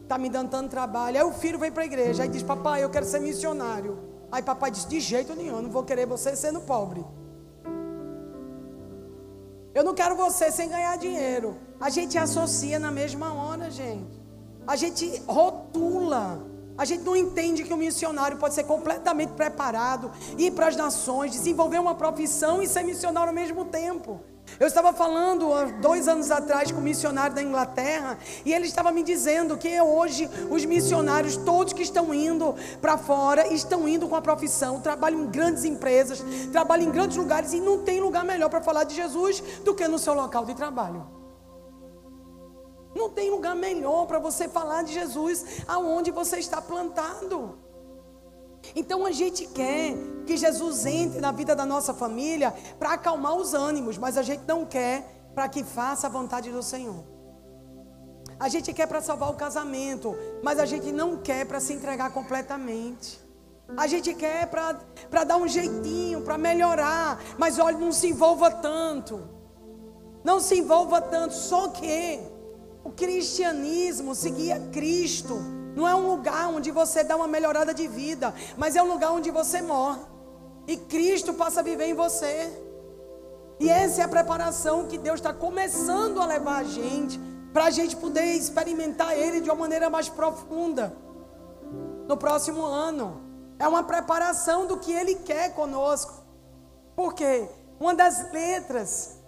está 0.03 0.17
me 0.17 0.29
dando 0.29 0.49
tanto 0.49 0.69
trabalho. 0.69 1.17
Aí 1.17 1.23
o 1.23 1.33
filho 1.33 1.59
vem 1.59 1.71
para 1.71 1.83
a 1.83 1.85
igreja, 1.85 2.23
aí 2.23 2.29
diz: 2.29 2.43
Papai, 2.43 2.83
eu 2.83 2.89
quero 2.89 3.05
ser 3.05 3.19
missionário. 3.19 3.97
Aí 4.31 4.41
papai 4.41 4.71
diz: 4.71 4.85
De 4.85 4.99
jeito 5.01 5.35
nenhum, 5.35 5.57
eu 5.57 5.61
não 5.61 5.69
vou 5.69 5.83
querer 5.83 6.05
você 6.05 6.35
sendo 6.35 6.61
pobre. 6.61 7.05
Eu 9.77 9.83
não 9.83 9.93
quero 9.93 10.15
você 10.15 10.45
sem 10.51 10.67
ganhar 10.75 10.95
dinheiro. 10.97 11.49
A 11.79 11.89
gente 11.89 12.17
associa 12.17 12.77
na 12.85 12.91
mesma 12.91 13.27
hora, 13.33 13.69
gente 13.71 14.17
a 14.67 14.75
gente 14.75 15.23
rotula. 15.25 16.45
A 16.77 16.85
gente 16.85 17.03
não 17.03 17.15
entende 17.15 17.63
que 17.63 17.73
o 17.73 17.77
missionário 17.77 18.37
pode 18.37 18.53
ser 18.53 18.65
completamente 18.65 19.31
preparado, 19.31 20.11
ir 20.37 20.51
para 20.51 20.67
as 20.67 20.75
nações, 20.75 21.31
desenvolver 21.31 21.79
uma 21.79 21.95
profissão 21.95 22.61
e 22.61 22.67
ser 22.67 22.83
missionário 22.83 23.29
ao 23.29 23.33
mesmo 23.33 23.65
tempo. 23.65 24.21
Eu 24.59 24.65
estava 24.65 24.91
falando 24.91 25.53
há 25.53 25.65
dois 25.65 26.07
anos 26.07 26.31
atrás 26.31 26.71
com 26.71 26.79
um 26.79 26.83
missionário 26.83 27.35
da 27.35 27.43
Inglaterra 27.43 28.17
e 28.43 28.53
ele 28.53 28.65
estava 28.65 28.91
me 28.91 29.03
dizendo 29.03 29.57
que 29.57 29.79
hoje 29.79 30.29
os 30.49 30.65
missionários, 30.65 31.37
todos 31.37 31.73
que 31.73 31.83
estão 31.83 32.13
indo 32.13 32.55
para 32.81 32.97
fora, 32.97 33.53
estão 33.53 33.87
indo 33.87 34.07
com 34.07 34.15
a 34.15 34.21
profissão, 34.21 34.81
trabalham 34.81 35.21
em 35.21 35.27
grandes 35.27 35.63
empresas, 35.63 36.23
trabalham 36.51 36.87
em 36.87 36.91
grandes 36.91 37.17
lugares 37.17 37.53
e 37.53 37.59
não 37.59 37.83
tem 37.83 37.99
lugar 37.99 38.23
melhor 38.23 38.49
para 38.49 38.61
falar 38.61 38.83
de 38.83 38.95
Jesus 38.95 39.41
do 39.63 39.75
que 39.75 39.87
no 39.87 39.99
seu 39.99 40.13
local 40.13 40.43
de 40.45 40.55
trabalho. 40.55 41.05
Não 42.95 43.09
tem 43.09 43.29
lugar 43.29 43.55
melhor 43.55 44.07
para 44.07 44.17
você 44.17 44.47
falar 44.47 44.83
de 44.83 44.93
Jesus 44.93 45.45
aonde 45.67 46.09
você 46.09 46.37
está 46.37 46.59
plantado. 46.59 47.66
Então 48.75 49.05
a 49.05 49.11
gente 49.11 49.47
quer 49.47 49.95
que 50.25 50.35
Jesus 50.35 50.85
entre 50.85 51.19
na 51.19 51.31
vida 51.31 51.55
da 51.55 51.65
nossa 51.65 51.93
família 51.93 52.53
para 52.77 52.93
acalmar 52.93 53.35
os 53.35 53.53
ânimos, 53.53 53.97
mas 53.97 54.17
a 54.17 54.21
gente 54.21 54.43
não 54.47 54.65
quer 54.65 55.29
para 55.33 55.47
que 55.47 55.63
faça 55.63 56.07
a 56.07 56.09
vontade 56.09 56.51
do 56.51 56.61
Senhor. 56.61 57.03
A 58.39 58.49
gente 58.49 58.71
quer 58.73 58.87
para 58.87 59.01
salvar 59.01 59.31
o 59.31 59.35
casamento, 59.35 60.15
mas 60.43 60.59
a 60.59 60.65
gente 60.65 60.91
não 60.91 61.17
quer 61.17 61.45
para 61.45 61.59
se 61.59 61.73
entregar 61.73 62.11
completamente. 62.11 63.19
A 63.75 63.87
gente 63.87 64.13
quer 64.13 64.47
para 64.47 65.23
dar 65.23 65.37
um 65.37 65.47
jeitinho, 65.47 66.21
para 66.21 66.37
melhorar, 66.37 67.19
mas 67.37 67.57
olha, 67.57 67.77
não 67.77 67.91
se 67.91 68.09
envolva 68.09 68.51
tanto. 68.51 69.27
Não 70.23 70.39
se 70.39 70.57
envolva 70.57 71.01
tanto, 71.01 71.33
só 71.33 71.69
que 71.69 72.19
o 72.83 72.91
cristianismo 72.91 74.13
seguia 74.13 74.59
Cristo 74.71 75.56
Não 75.77 75.87
é 75.87 75.93
um 75.93 76.07
lugar 76.09 76.49
onde 76.49 76.71
você 76.71 77.03
dá 77.03 77.15
uma 77.15 77.27
melhorada 77.27 77.71
de 77.71 77.87
vida, 77.87 78.33
mas 78.57 78.75
é 78.75 78.81
um 78.81 78.87
lugar 78.87 79.11
onde 79.11 79.29
você 79.29 79.61
morre. 79.61 79.99
E 80.65 80.75
Cristo 80.75 81.35
passa 81.35 81.59
a 81.59 81.63
viver 81.63 81.85
em 81.85 81.93
você. 81.93 82.51
E 83.59 83.69
essa 83.69 84.01
é 84.01 84.03
a 84.03 84.07
preparação 84.07 84.87
que 84.87 84.97
Deus 84.97 85.19
está 85.19 85.31
começando 85.31 86.19
a 86.19 86.25
levar 86.25 86.57
a 86.61 86.63
gente, 86.63 87.19
para 87.53 87.65
a 87.65 87.69
gente 87.69 87.95
poder 87.95 88.23
experimentar 88.23 89.15
Ele 89.15 89.39
de 89.39 89.51
uma 89.51 89.55
maneira 89.55 89.87
mais 89.87 90.09
profunda 90.09 90.97
no 92.07 92.17
próximo 92.17 92.65
ano. 92.65 93.21
É 93.59 93.67
uma 93.67 93.83
preparação 93.83 94.65
do 94.65 94.77
que 94.77 94.91
Ele 94.91 95.13
quer 95.13 95.53
conosco. 95.53 96.23
Por 96.95 97.13
quê? 97.13 97.47
Uma 97.79 97.93
das 97.93 98.31
letras 98.33 99.19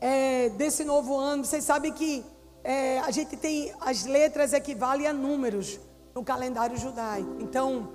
é, 0.00 0.48
desse 0.50 0.84
novo 0.84 1.18
ano, 1.18 1.44
vocês 1.44 1.64
sabem 1.64 1.92
que 1.92 2.24
é, 2.62 2.98
a 3.00 3.10
gente 3.10 3.36
tem 3.36 3.72
as 3.80 4.04
letras 4.04 4.52
equivalem 4.52 5.06
a 5.06 5.12
números 5.12 5.80
no 6.14 6.22
calendário 6.22 6.76
judaico. 6.76 7.36
Então, 7.40 7.88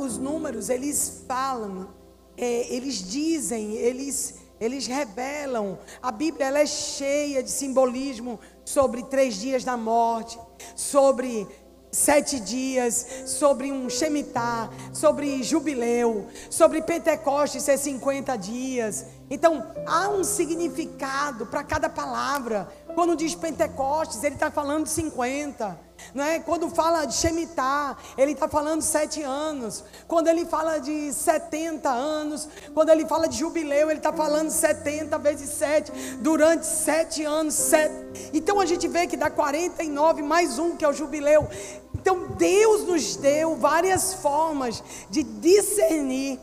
os 0.00 0.18
números 0.18 0.68
eles 0.68 1.24
falam, 1.26 1.88
é, 2.36 2.74
eles 2.74 2.96
dizem, 2.96 3.72
eles 3.72 4.42
eles 4.60 4.86
revelam. 4.86 5.78
A 6.00 6.10
Bíblia 6.10 6.46
ela 6.46 6.60
é 6.60 6.66
cheia 6.66 7.42
de 7.42 7.50
simbolismo 7.50 8.38
sobre 8.64 9.02
três 9.02 9.34
dias 9.34 9.64
da 9.64 9.76
morte, 9.76 10.38
sobre 10.74 11.46
sete 11.90 12.40
dias, 12.40 13.06
sobre 13.26 13.70
um 13.70 13.88
Shemitah, 13.88 14.70
sobre 14.92 15.42
jubileu, 15.42 16.26
sobre 16.50 16.82
Pentecostes 16.82 17.62
ser 17.62 17.78
50 17.78 18.36
dias. 18.36 19.06
Então, 19.30 19.66
há 19.86 20.08
um 20.08 20.22
significado 20.22 21.46
para 21.46 21.64
cada 21.64 21.88
palavra. 21.88 22.68
Quando 22.94 23.16
diz 23.16 23.34
Pentecostes, 23.34 24.22
ele 24.22 24.34
está 24.34 24.50
falando 24.50 24.86
50. 24.86 25.78
Não 26.14 26.22
é? 26.22 26.38
Quando 26.38 26.68
fala 26.68 27.04
de 27.06 27.14
Shemitah, 27.14 27.96
ele 28.18 28.32
está 28.32 28.48
falando 28.48 28.82
sete 28.82 29.22
anos. 29.22 29.82
Quando 30.06 30.28
ele 30.28 30.44
fala 30.44 30.78
de 30.78 31.12
70 31.12 31.88
anos, 31.88 32.48
quando 32.74 32.90
ele 32.90 33.06
fala 33.06 33.26
de 33.28 33.38
jubileu, 33.38 33.90
ele 33.90 33.98
está 33.98 34.12
falando 34.12 34.50
70 34.50 35.18
vezes 35.18 35.50
7, 35.50 35.90
durante 36.20 36.66
sete 36.66 37.24
anos. 37.24 37.54
Sete. 37.54 38.30
Então 38.32 38.60
a 38.60 38.66
gente 38.66 38.86
vê 38.86 39.06
que 39.06 39.16
dá 39.16 39.30
49 39.30 40.22
mais 40.22 40.58
um, 40.58 40.76
que 40.76 40.84
é 40.84 40.88
o 40.88 40.92
jubileu. 40.92 41.48
Então 41.94 42.28
Deus 42.36 42.84
nos 42.86 43.16
deu 43.16 43.56
várias 43.56 44.14
formas 44.14 44.82
de 45.08 45.22
discernir. 45.22 46.38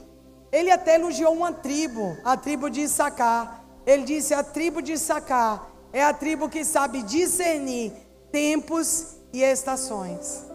Ele 0.51 0.69
até 0.69 0.95
elogiou 0.95 1.33
uma 1.33 1.53
tribo, 1.53 2.17
a 2.23 2.35
tribo 2.35 2.69
de 2.69 2.81
Issacar. 2.81 3.63
Ele 3.85 4.03
disse: 4.03 4.33
a 4.33 4.43
tribo 4.43 4.81
de 4.81 4.93
Issacar 4.93 5.67
é 5.93 6.03
a 6.03 6.13
tribo 6.13 6.49
que 6.49 6.65
sabe 6.65 7.03
discernir 7.03 7.93
tempos 8.31 9.15
e 9.31 9.41
estações. 9.43 10.45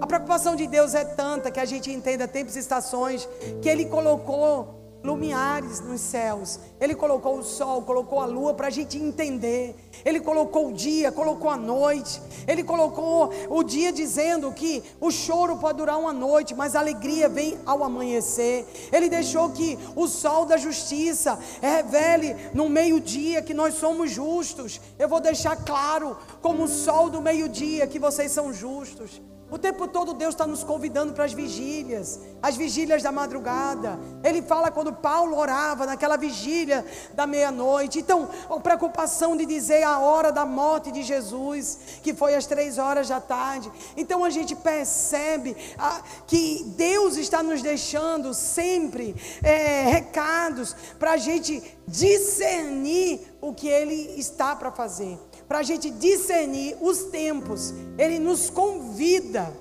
A 0.00 0.06
preocupação 0.06 0.54
de 0.54 0.66
Deus 0.66 0.94
é 0.94 1.04
tanta 1.04 1.50
que 1.50 1.60
a 1.60 1.64
gente 1.64 1.90
entenda 1.90 2.28
tempos 2.28 2.56
e 2.56 2.60
estações 2.60 3.28
que 3.60 3.68
Ele 3.68 3.86
colocou 3.86 4.79
lumiares 5.02 5.80
nos 5.80 6.00
céus. 6.00 6.58
Ele 6.80 6.94
colocou 6.94 7.38
o 7.38 7.42
sol, 7.42 7.82
colocou 7.82 8.20
a 8.20 8.26
lua 8.26 8.54
para 8.54 8.66
a 8.68 8.70
gente 8.70 8.98
entender. 8.98 9.74
Ele 10.04 10.20
colocou 10.20 10.68
o 10.68 10.72
dia, 10.72 11.10
colocou 11.10 11.50
a 11.50 11.56
noite. 11.56 12.20
Ele 12.46 12.62
colocou 12.62 13.30
o 13.48 13.62
dia 13.62 13.92
dizendo 13.92 14.52
que 14.52 14.82
o 15.00 15.10
choro 15.10 15.56
pode 15.56 15.78
durar 15.78 15.98
uma 15.98 16.12
noite, 16.12 16.54
mas 16.54 16.74
a 16.74 16.80
alegria 16.80 17.28
vem 17.28 17.58
ao 17.64 17.82
amanhecer. 17.82 18.66
Ele 18.92 19.08
deixou 19.08 19.50
que 19.50 19.78
o 19.96 20.06
sol 20.06 20.44
da 20.44 20.56
justiça 20.56 21.38
revele 21.60 22.36
no 22.54 22.68
meio-dia 22.68 23.42
que 23.42 23.54
nós 23.54 23.74
somos 23.74 24.10
justos. 24.10 24.80
Eu 24.98 25.08
vou 25.08 25.20
deixar 25.20 25.56
claro, 25.56 26.16
como 26.42 26.64
o 26.64 26.68
sol 26.68 27.10
do 27.10 27.20
meio-dia, 27.20 27.86
que 27.86 27.98
vocês 27.98 28.30
são 28.32 28.52
justos. 28.52 29.20
O 29.50 29.58
tempo 29.58 29.88
todo 29.88 30.14
Deus 30.14 30.34
está 30.34 30.46
nos 30.46 30.62
convidando 30.62 31.12
para 31.12 31.24
as 31.24 31.32
vigílias, 31.32 32.20
as 32.40 32.56
vigílias 32.56 33.02
da 33.02 33.10
madrugada. 33.10 33.98
Ele 34.22 34.42
fala 34.42 34.70
quando 34.70 34.92
Paulo 34.92 35.36
orava 35.36 35.86
naquela 35.86 36.16
vigília 36.16 36.86
da 37.14 37.26
meia-noite. 37.26 37.98
Então, 37.98 38.28
a 38.48 38.60
preocupação 38.60 39.36
de 39.36 39.44
dizer 39.44 39.82
a 39.82 39.98
hora 39.98 40.30
da 40.30 40.46
morte 40.46 40.92
de 40.92 41.02
Jesus, 41.02 41.78
que 42.00 42.14
foi 42.14 42.36
às 42.36 42.46
três 42.46 42.78
horas 42.78 43.08
da 43.08 43.20
tarde. 43.20 43.70
Então 43.96 44.24
a 44.24 44.30
gente 44.30 44.54
percebe 44.54 45.56
ah, 45.76 46.00
que 46.28 46.62
Deus 46.76 47.16
está 47.16 47.42
nos 47.42 47.60
deixando 47.60 48.32
sempre 48.32 49.16
é, 49.42 49.82
recados 49.82 50.76
para 50.96 51.12
a 51.12 51.16
gente 51.16 51.60
discernir 51.88 53.20
o 53.40 53.52
que 53.52 53.68
Ele 53.68 54.14
está 54.16 54.54
para 54.54 54.70
fazer 54.70 55.18
para 55.50 55.58
a 55.58 55.62
gente 55.64 55.90
discernir 55.90 56.76
os 56.80 57.06
tempos. 57.06 57.74
Ele 57.98 58.20
nos 58.20 58.48
convida. 58.48 59.52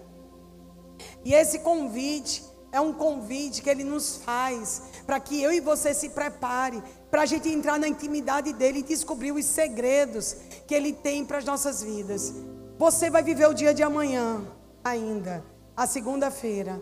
E 1.26 1.34
esse 1.34 1.58
convite 1.60 2.44
é 2.72 2.80
um 2.80 2.94
convite 2.94 3.64
que 3.64 3.70
ele 3.72 3.84
nos 3.84 4.18
faz 4.18 4.84
para 5.08 5.20
que 5.20 5.42
eu 5.42 5.52
e 5.52 5.60
você 5.60 5.92
se 5.96 6.10
prepare 6.10 6.80
para 7.10 7.24
a 7.24 7.26
gente 7.26 7.50
entrar 7.50 7.80
na 7.80 7.88
intimidade 7.88 8.54
dele 8.54 8.80
e 8.80 8.84
descobrir 8.84 9.32
os 9.32 9.44
segredos 9.46 10.36
que 10.68 10.76
ele 10.76 10.94
tem 10.94 11.26
para 11.26 11.40
as 11.40 11.46
nossas 11.46 11.82
vidas. 11.82 12.36
Você 12.78 13.10
vai 13.10 13.24
viver 13.24 13.50
o 13.50 13.54
dia 13.56 13.74
de 13.74 13.82
amanhã 13.82 14.46
ainda, 14.84 15.44
a 15.76 15.88
segunda-feira. 15.88 16.80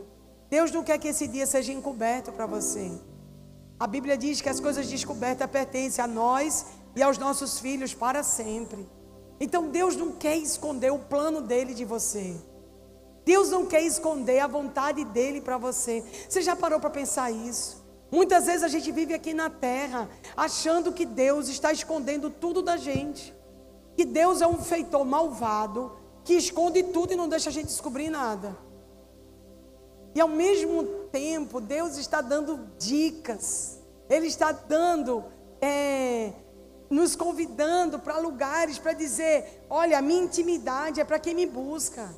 Deus 0.49 0.69
não 0.69 0.83
quer 0.83 0.97
que 0.97 1.07
esse 1.07 1.29
dia 1.29 1.47
seja 1.47 1.71
encoberto 1.71 2.33
para 2.33 2.45
você. 2.45 2.91
A 3.79 3.87
Bíblia 3.87 4.17
diz 4.17 4.41
que 4.41 4.49
as 4.49 4.59
coisas 4.59 4.85
descobertas 4.85 5.49
pertencem 5.49 6.03
a 6.03 6.07
nós 6.07 6.65
e 6.93 7.01
aos 7.01 7.17
nossos 7.17 7.57
filhos 7.61 7.93
para 7.93 8.21
sempre. 8.21 8.96
Então 9.39 9.69
Deus 9.69 9.95
não 9.95 10.11
quer 10.11 10.35
esconder 10.37 10.91
o 10.91 10.99
plano 10.99 11.41
dele 11.41 11.73
de 11.73 11.85
você. 11.85 12.35
Deus 13.23 13.49
não 13.49 13.65
quer 13.65 13.81
esconder 13.81 14.39
a 14.39 14.47
vontade 14.47 15.03
dele 15.03 15.41
para 15.41 15.57
você. 15.57 16.03
Você 16.27 16.41
já 16.41 16.55
parou 16.55 16.79
para 16.79 16.89
pensar 16.89 17.29
isso? 17.29 17.85
Muitas 18.09 18.45
vezes 18.45 18.63
a 18.63 18.69
gente 18.69 18.91
vive 18.91 19.13
aqui 19.13 19.33
na 19.33 19.49
terra 19.49 20.09
achando 20.35 20.93
que 20.93 21.05
Deus 21.05 21.49
está 21.49 21.71
escondendo 21.71 22.29
tudo 22.29 22.61
da 22.61 22.77
gente. 22.77 23.35
Que 23.95 24.05
Deus 24.05 24.41
é 24.41 24.47
um 24.47 24.57
feitor 24.57 25.03
malvado 25.03 25.91
que 26.23 26.33
esconde 26.33 26.83
tudo 26.83 27.13
e 27.13 27.15
não 27.15 27.27
deixa 27.27 27.49
a 27.49 27.53
gente 27.53 27.67
descobrir 27.67 28.09
nada. 28.09 28.57
E 30.15 30.21
ao 30.21 30.27
mesmo 30.27 30.83
tempo, 31.11 31.61
Deus 31.61 31.97
está 31.97 32.21
dando 32.21 32.59
dicas. 32.77 33.79
Ele 34.09 34.27
está 34.27 34.51
dando 34.51 35.23
é, 35.61 36.33
nos 36.89 37.15
convidando 37.15 37.99
para 37.99 38.17
lugares 38.17 38.77
para 38.77 38.93
dizer: 38.93 39.65
olha, 39.69 39.97
a 39.97 40.01
minha 40.01 40.23
intimidade 40.23 40.99
é 40.99 41.05
para 41.05 41.19
quem 41.19 41.35
me 41.35 41.45
busca. 41.45 42.09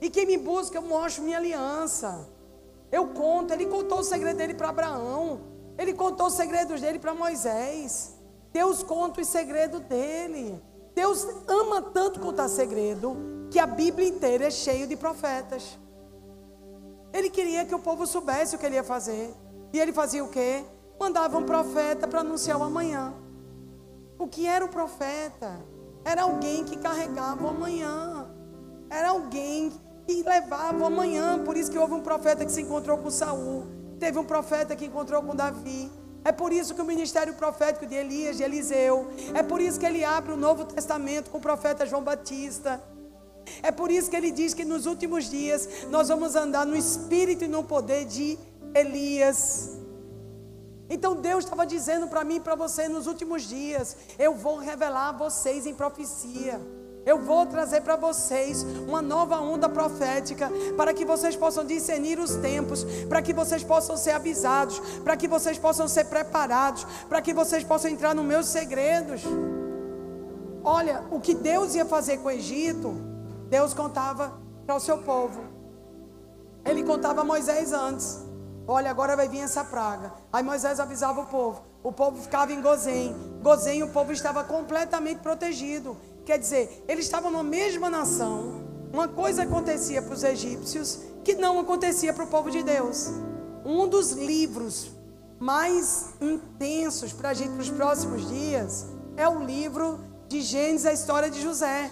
E 0.00 0.10
quem 0.10 0.26
me 0.26 0.36
busca, 0.36 0.78
eu 0.78 0.82
mostro 0.82 1.22
minha 1.22 1.38
aliança. 1.38 2.28
Eu 2.90 3.08
conto. 3.08 3.52
Ele 3.52 3.66
contou 3.66 4.00
o 4.00 4.04
segredo 4.04 4.36
dele 4.36 4.54
para 4.54 4.68
Abraão. 4.68 5.40
Ele 5.78 5.94
contou 5.94 6.26
os 6.26 6.34
segredos 6.34 6.80
dele 6.80 6.98
para 6.98 7.14
Moisés. 7.14 8.14
Deus 8.52 8.82
conta 8.82 9.20
os 9.20 9.28
segredos 9.28 9.80
dele. 9.82 10.60
Deus 10.94 11.26
ama 11.46 11.80
tanto 11.80 12.20
contar 12.20 12.48
segredo 12.48 13.16
que 13.50 13.58
a 13.58 13.66
Bíblia 13.66 14.08
inteira 14.08 14.46
é 14.46 14.50
cheia 14.50 14.86
de 14.86 14.96
profetas. 14.96 15.78
Ele 17.12 17.30
queria 17.30 17.64
que 17.64 17.74
o 17.74 17.78
povo 17.78 18.06
soubesse 18.06 18.56
o 18.56 18.58
que 18.58 18.66
ele 18.66 18.74
ia 18.74 18.84
fazer. 18.84 19.32
E 19.72 19.78
ele 19.78 19.92
fazia 19.92 20.24
o 20.24 20.28
quê? 20.28 20.64
Mandava 20.98 21.38
um 21.38 21.44
profeta 21.44 22.08
para 22.08 22.20
anunciar 22.20 22.58
o 22.58 22.62
amanhã. 22.62 23.14
O 24.22 24.28
que 24.28 24.46
era 24.46 24.64
o 24.64 24.68
profeta? 24.68 25.60
Era 26.04 26.22
alguém 26.22 26.62
que 26.64 26.76
carregava 26.76 27.44
o 27.44 27.48
amanhã. 27.48 28.30
Era 28.88 29.08
alguém 29.08 29.72
que 30.06 30.22
levava 30.22 30.78
o 30.78 30.86
amanhã. 30.86 31.42
Por 31.44 31.56
isso 31.56 31.68
que 31.68 31.76
houve 31.76 31.94
um 31.94 32.02
profeta 32.02 32.44
que 32.44 32.52
se 32.52 32.62
encontrou 32.62 32.98
com 32.98 33.10
Saul. 33.10 33.66
Teve 33.98 34.20
um 34.20 34.24
profeta 34.24 34.76
que 34.76 34.84
encontrou 34.84 35.20
com 35.24 35.34
Davi. 35.34 35.90
É 36.24 36.30
por 36.30 36.52
isso 36.52 36.72
que 36.72 36.80
o 36.80 36.84
ministério 36.84 37.34
profético 37.34 37.84
de 37.84 37.96
Elias, 37.96 38.36
de 38.36 38.44
Eliseu, 38.44 39.08
é 39.34 39.42
por 39.42 39.60
isso 39.60 39.80
que 39.80 39.86
ele 39.86 40.04
abre 40.04 40.32
o 40.32 40.36
Novo 40.36 40.66
Testamento 40.66 41.28
com 41.28 41.38
o 41.38 41.40
profeta 41.40 41.84
João 41.84 42.04
Batista. 42.04 42.80
É 43.60 43.72
por 43.72 43.90
isso 43.90 44.08
que 44.08 44.14
ele 44.14 44.30
diz 44.30 44.54
que 44.54 44.64
nos 44.64 44.86
últimos 44.86 45.28
dias 45.28 45.68
nós 45.90 46.06
vamos 46.06 46.36
andar 46.36 46.64
no 46.64 46.76
espírito 46.76 47.42
e 47.42 47.48
no 47.48 47.64
poder 47.64 48.04
de 48.04 48.38
Elias. 48.72 49.81
Então 50.92 51.16
Deus 51.16 51.44
estava 51.44 51.64
dizendo 51.64 52.06
para 52.06 52.22
mim 52.22 52.36
e 52.36 52.40
para 52.40 52.54
você 52.54 52.86
nos 52.86 53.06
últimos 53.06 53.44
dias: 53.44 53.96
eu 54.18 54.34
vou 54.34 54.58
revelar 54.58 55.08
a 55.08 55.12
vocês 55.12 55.64
em 55.64 55.74
profecia. 55.74 56.60
Eu 57.04 57.18
vou 57.18 57.46
trazer 57.46 57.80
para 57.80 57.96
vocês 57.96 58.62
uma 58.86 59.00
nova 59.00 59.40
onda 59.40 59.68
profética, 59.68 60.50
para 60.76 60.92
que 60.94 61.04
vocês 61.04 61.34
possam 61.34 61.64
discernir 61.64 62.18
os 62.20 62.36
tempos, 62.36 62.84
para 63.08 63.22
que 63.22 63.32
vocês 63.32 63.64
possam 63.64 63.96
ser 63.96 64.10
avisados, 64.10 64.78
para 65.02 65.16
que 65.16 65.26
vocês 65.26 65.58
possam 65.58 65.88
ser 65.88 66.04
preparados, 66.04 66.86
para 67.08 67.22
que 67.22 67.32
vocês 67.32 67.64
possam 67.64 67.90
entrar 67.90 68.14
nos 68.14 68.24
meus 68.24 68.46
segredos. 68.46 69.22
Olha, 70.62 71.02
o 71.10 71.18
que 71.18 71.34
Deus 71.34 71.74
ia 71.74 71.86
fazer 71.86 72.18
com 72.18 72.28
o 72.28 72.30
Egito, 72.30 72.94
Deus 73.48 73.72
contava 73.74 74.38
para 74.66 74.76
o 74.76 74.80
seu 74.80 74.98
povo. 74.98 75.40
Ele 76.64 76.84
contava 76.84 77.22
a 77.22 77.24
Moisés 77.24 77.72
antes. 77.72 78.31
Olha, 78.66 78.90
agora 78.90 79.16
vai 79.16 79.28
vir 79.28 79.40
essa 79.40 79.64
praga. 79.64 80.12
Aí 80.32 80.42
Moisés 80.42 80.78
avisava 80.78 81.22
o 81.22 81.26
povo. 81.26 81.62
O 81.82 81.92
povo 81.92 82.22
ficava 82.22 82.52
em 82.52 82.60
Gozém. 82.60 83.14
Gozém, 83.42 83.82
o 83.82 83.88
povo 83.88 84.12
estava 84.12 84.44
completamente 84.44 85.18
protegido. 85.18 85.96
Quer 86.24 86.38
dizer, 86.38 86.84
eles 86.86 87.04
estavam 87.04 87.30
na 87.30 87.42
mesma 87.42 87.90
nação, 87.90 88.62
uma 88.92 89.08
coisa 89.08 89.42
acontecia 89.42 90.00
para 90.00 90.14
os 90.14 90.22
egípcios 90.22 91.00
que 91.24 91.34
não 91.34 91.58
acontecia 91.58 92.12
para 92.12 92.24
o 92.24 92.28
povo 92.28 92.50
de 92.50 92.62
Deus. 92.62 93.10
Um 93.64 93.88
dos 93.88 94.12
livros 94.12 94.90
mais 95.38 96.10
intensos 96.20 97.12
para 97.12 97.30
a 97.30 97.34
gente 97.34 97.50
para 97.50 97.62
os 97.62 97.70
próximos 97.70 98.28
dias 98.28 98.86
é 99.16 99.28
o 99.28 99.44
livro 99.44 99.98
de 100.28 100.40
Gênesis, 100.40 100.86
a 100.86 100.92
história 100.92 101.30
de 101.30 101.40
José. 101.40 101.90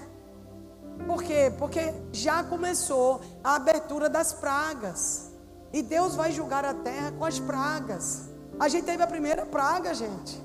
Por 1.07 1.23
quê? 1.23 1.53
Porque 1.59 1.93
já 2.13 2.45
começou 2.45 3.21
a 3.43 3.57
abertura 3.57 4.09
das 4.09 4.33
pragas. 4.33 5.30
E 5.73 5.83
Deus 5.83 6.17
vai 6.17 6.33
julgar 6.33 6.65
a 6.65 6.75
terra 6.75 7.13
com 7.13 7.25
as 7.25 7.39
pragas. 7.39 8.29
A 8.59 8.69
gente 8.69 8.85
teve 8.85 9.03
a 9.03 9.07
primeira 9.07 9.47
praga, 9.47 9.95
gente. 9.95 10.41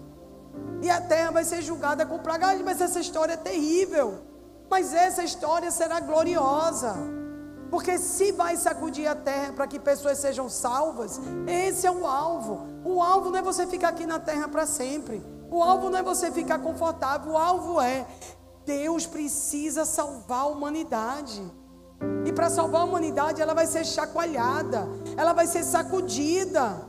E 0.81 0.89
a 0.89 1.01
terra 1.01 1.31
vai 1.31 1.43
ser 1.43 1.61
julgada 1.61 2.05
com 2.05 2.19
praga. 2.19 2.55
Mas 2.63 2.79
essa 2.79 2.99
história 2.99 3.33
é 3.33 3.37
terrível. 3.37 4.21
Mas 4.69 4.93
essa 4.93 5.23
história 5.23 5.71
será 5.71 5.99
gloriosa. 5.99 6.95
Porque 7.69 7.97
se 7.97 8.31
vai 8.31 8.55
sacudir 8.55 9.07
a 9.07 9.15
terra 9.15 9.51
para 9.53 9.67
que 9.67 9.79
pessoas 9.79 10.19
sejam 10.19 10.47
salvas, 10.47 11.19
esse 11.47 11.85
é 11.85 11.91
o 11.91 12.05
alvo. 12.05 12.67
O 12.83 13.01
alvo 13.01 13.31
não 13.31 13.39
é 13.39 13.41
você 13.41 13.65
ficar 13.65 13.89
aqui 13.89 14.05
na 14.05 14.19
terra 14.19 14.47
para 14.47 14.65
sempre. 14.65 15.21
O 15.49 15.63
alvo 15.63 15.89
não 15.89 15.99
é 15.99 16.03
você 16.03 16.31
ficar 16.31 16.59
confortável. 16.59 17.33
O 17.33 17.37
alvo 17.37 17.81
é 17.81 18.05
Deus 18.65 19.05
precisa 19.05 19.85
salvar 19.85 20.41
a 20.41 20.45
humanidade. 20.47 21.41
E 22.25 22.31
para 22.31 22.49
salvar 22.49 22.81
a 22.81 22.85
humanidade, 22.85 23.41
ela 23.41 23.53
vai 23.53 23.67
ser 23.67 23.85
chacoalhada, 23.85 24.87
ela 25.15 25.33
vai 25.33 25.47
ser 25.47 25.63
sacudida. 25.63 26.87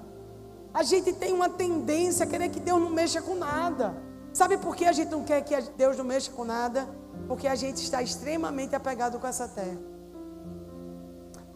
A 0.72 0.82
gente 0.82 1.12
tem 1.12 1.32
uma 1.32 1.48
tendência 1.48 2.24
a 2.24 2.28
querer 2.28 2.48
que 2.48 2.60
Deus 2.60 2.80
não 2.80 2.90
mexa 2.90 3.22
com 3.22 3.34
nada. 3.34 3.94
Sabe 4.32 4.58
por 4.58 4.76
que 4.76 4.84
a 4.84 4.92
gente 4.92 5.10
não 5.10 5.24
quer 5.24 5.42
que 5.42 5.58
Deus 5.76 5.96
não 5.96 6.04
mexa 6.04 6.30
com 6.30 6.44
nada? 6.44 6.86
Porque 7.26 7.48
a 7.48 7.54
gente 7.54 7.82
está 7.82 8.02
extremamente 8.02 8.74
apegado 8.74 9.18
com 9.18 9.26
essa 9.26 9.48
terra. 9.48 9.78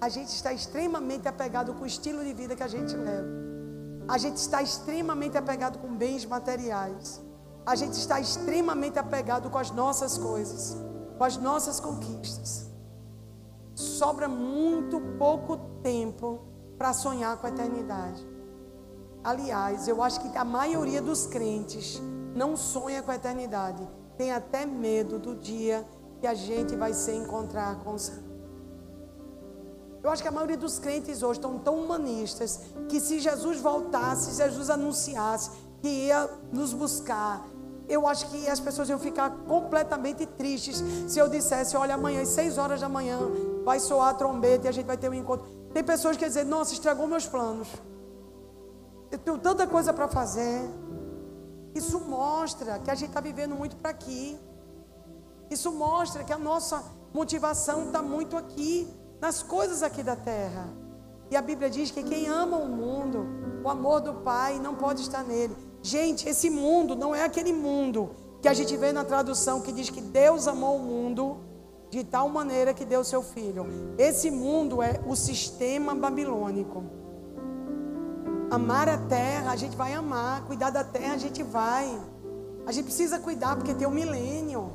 A 0.00 0.08
gente 0.08 0.28
está 0.28 0.52
extremamente 0.52 1.28
apegado 1.28 1.74
com 1.74 1.82
o 1.82 1.86
estilo 1.86 2.24
de 2.24 2.32
vida 2.32 2.56
que 2.56 2.62
a 2.62 2.68
gente 2.68 2.96
leva. 2.96 3.28
A 4.08 4.16
gente 4.16 4.36
está 4.36 4.62
extremamente 4.62 5.36
apegado 5.36 5.78
com 5.78 5.94
bens 5.94 6.24
materiais. 6.24 7.20
A 7.66 7.74
gente 7.74 7.92
está 7.92 8.18
extremamente 8.18 8.98
apegado 8.98 9.50
com 9.50 9.58
as 9.58 9.70
nossas 9.70 10.16
coisas, 10.16 10.74
com 11.18 11.24
as 11.24 11.36
nossas 11.36 11.78
conquistas. 11.78 12.69
Sobra 13.80 14.28
muito 14.28 15.00
pouco 15.18 15.56
tempo 15.82 16.40
para 16.76 16.92
sonhar 16.92 17.38
com 17.38 17.46
a 17.46 17.50
eternidade. 17.50 18.28
Aliás, 19.24 19.88
eu 19.88 20.02
acho 20.02 20.20
que 20.20 20.36
a 20.36 20.44
maioria 20.44 21.00
dos 21.00 21.26
crentes 21.26 22.00
não 22.34 22.58
sonha 22.58 23.02
com 23.02 23.10
a 23.10 23.16
eternidade. 23.16 23.88
Tem 24.18 24.32
até 24.32 24.66
medo 24.66 25.18
do 25.18 25.34
dia 25.34 25.86
que 26.20 26.26
a 26.26 26.34
gente 26.34 26.76
vai 26.76 26.92
se 26.92 27.10
encontrar 27.12 27.82
com 27.82 27.94
o 27.94 27.98
Senhor. 27.98 28.22
Eu 30.02 30.10
acho 30.10 30.22
que 30.22 30.28
a 30.28 30.32
maioria 30.32 30.58
dos 30.58 30.78
crentes 30.78 31.22
hoje 31.22 31.38
estão 31.38 31.58
tão 31.58 31.82
humanistas 31.82 32.60
que 32.86 33.00
se 33.00 33.18
Jesus 33.18 33.60
voltasse, 33.60 34.32
se 34.32 34.42
Jesus 34.42 34.68
anunciasse 34.68 35.50
que 35.80 35.88
ia 35.88 36.28
nos 36.52 36.74
buscar, 36.74 37.46
eu 37.88 38.06
acho 38.06 38.30
que 38.30 38.48
as 38.48 38.60
pessoas 38.60 38.88
iam 38.88 38.98
ficar 38.98 39.30
completamente 39.48 40.24
tristes 40.24 40.82
se 41.08 41.18
eu 41.18 41.28
dissesse: 41.28 41.76
olha, 41.76 41.94
amanhã 41.94 42.22
às 42.22 42.28
seis 42.28 42.56
horas 42.56 42.80
da 42.80 42.88
manhã 42.88 43.18
vai 43.64 43.78
soar 43.80 44.10
a 44.10 44.14
trombeta 44.14 44.66
e 44.66 44.68
a 44.68 44.72
gente 44.72 44.86
vai 44.86 44.96
ter 44.96 45.08
um 45.08 45.14
encontro. 45.14 45.46
Tem 45.72 45.84
pessoas 45.84 46.16
que 46.16 46.24
dizem: 46.24 46.44
nossa, 46.44 46.72
estragou 46.72 47.06
meus 47.06 47.26
planos. 47.26 47.68
Eu 49.10 49.18
tenho 49.18 49.38
tanta 49.38 49.66
coisa 49.66 49.92
para 49.92 50.08
fazer. 50.08 50.68
Isso 51.74 52.00
mostra 52.00 52.78
que 52.78 52.90
a 52.90 52.94
gente 52.94 53.08
está 53.08 53.20
vivendo 53.20 53.54
muito 53.54 53.76
para 53.76 53.90
aqui. 53.90 54.38
Isso 55.50 55.70
mostra 55.72 56.24
que 56.24 56.32
a 56.32 56.38
nossa 56.38 56.82
motivação 57.12 57.86
está 57.86 58.00
muito 58.00 58.36
aqui, 58.36 58.88
nas 59.20 59.42
coisas 59.42 59.82
aqui 59.82 60.02
da 60.02 60.16
terra. 60.16 60.68
E 61.30 61.36
a 61.36 61.42
Bíblia 61.42 61.70
diz 61.70 61.90
que 61.90 62.02
quem 62.02 62.28
ama 62.28 62.56
o 62.56 62.68
mundo, 62.68 63.26
o 63.64 63.68
amor 63.68 64.00
do 64.00 64.14
Pai 64.14 64.58
não 64.58 64.74
pode 64.74 65.02
estar 65.02 65.22
nele. 65.22 65.56
Gente, 65.82 66.28
esse 66.28 66.50
mundo 66.50 66.94
não 66.94 67.14
é 67.14 67.24
aquele 67.24 67.52
mundo 67.52 68.10
que 68.42 68.48
a 68.48 68.54
gente 68.54 68.76
vê 68.76 68.92
na 68.92 69.04
tradução 69.04 69.60
que 69.60 69.72
diz 69.72 69.90
que 69.90 70.00
Deus 70.00 70.48
amou 70.48 70.76
o 70.76 70.82
mundo 70.82 71.38
de 71.90 72.04
tal 72.04 72.28
maneira 72.28 72.72
que 72.72 72.84
deu 72.84 73.02
seu 73.02 73.22
filho. 73.22 73.66
Esse 73.98 74.30
mundo 74.30 74.82
é 74.82 75.00
o 75.06 75.16
sistema 75.16 75.94
babilônico. 75.94 76.84
Amar 78.50 78.88
a 78.88 78.98
terra, 78.98 79.50
a 79.50 79.56
gente 79.56 79.76
vai 79.76 79.92
amar. 79.92 80.44
Cuidar 80.46 80.70
da 80.70 80.84
terra, 80.84 81.14
a 81.14 81.18
gente 81.18 81.42
vai. 81.42 82.00
A 82.66 82.72
gente 82.72 82.84
precisa 82.84 83.18
cuidar 83.18 83.56
porque 83.56 83.74
tem 83.74 83.86
um 83.86 83.90
milênio. 83.90 84.72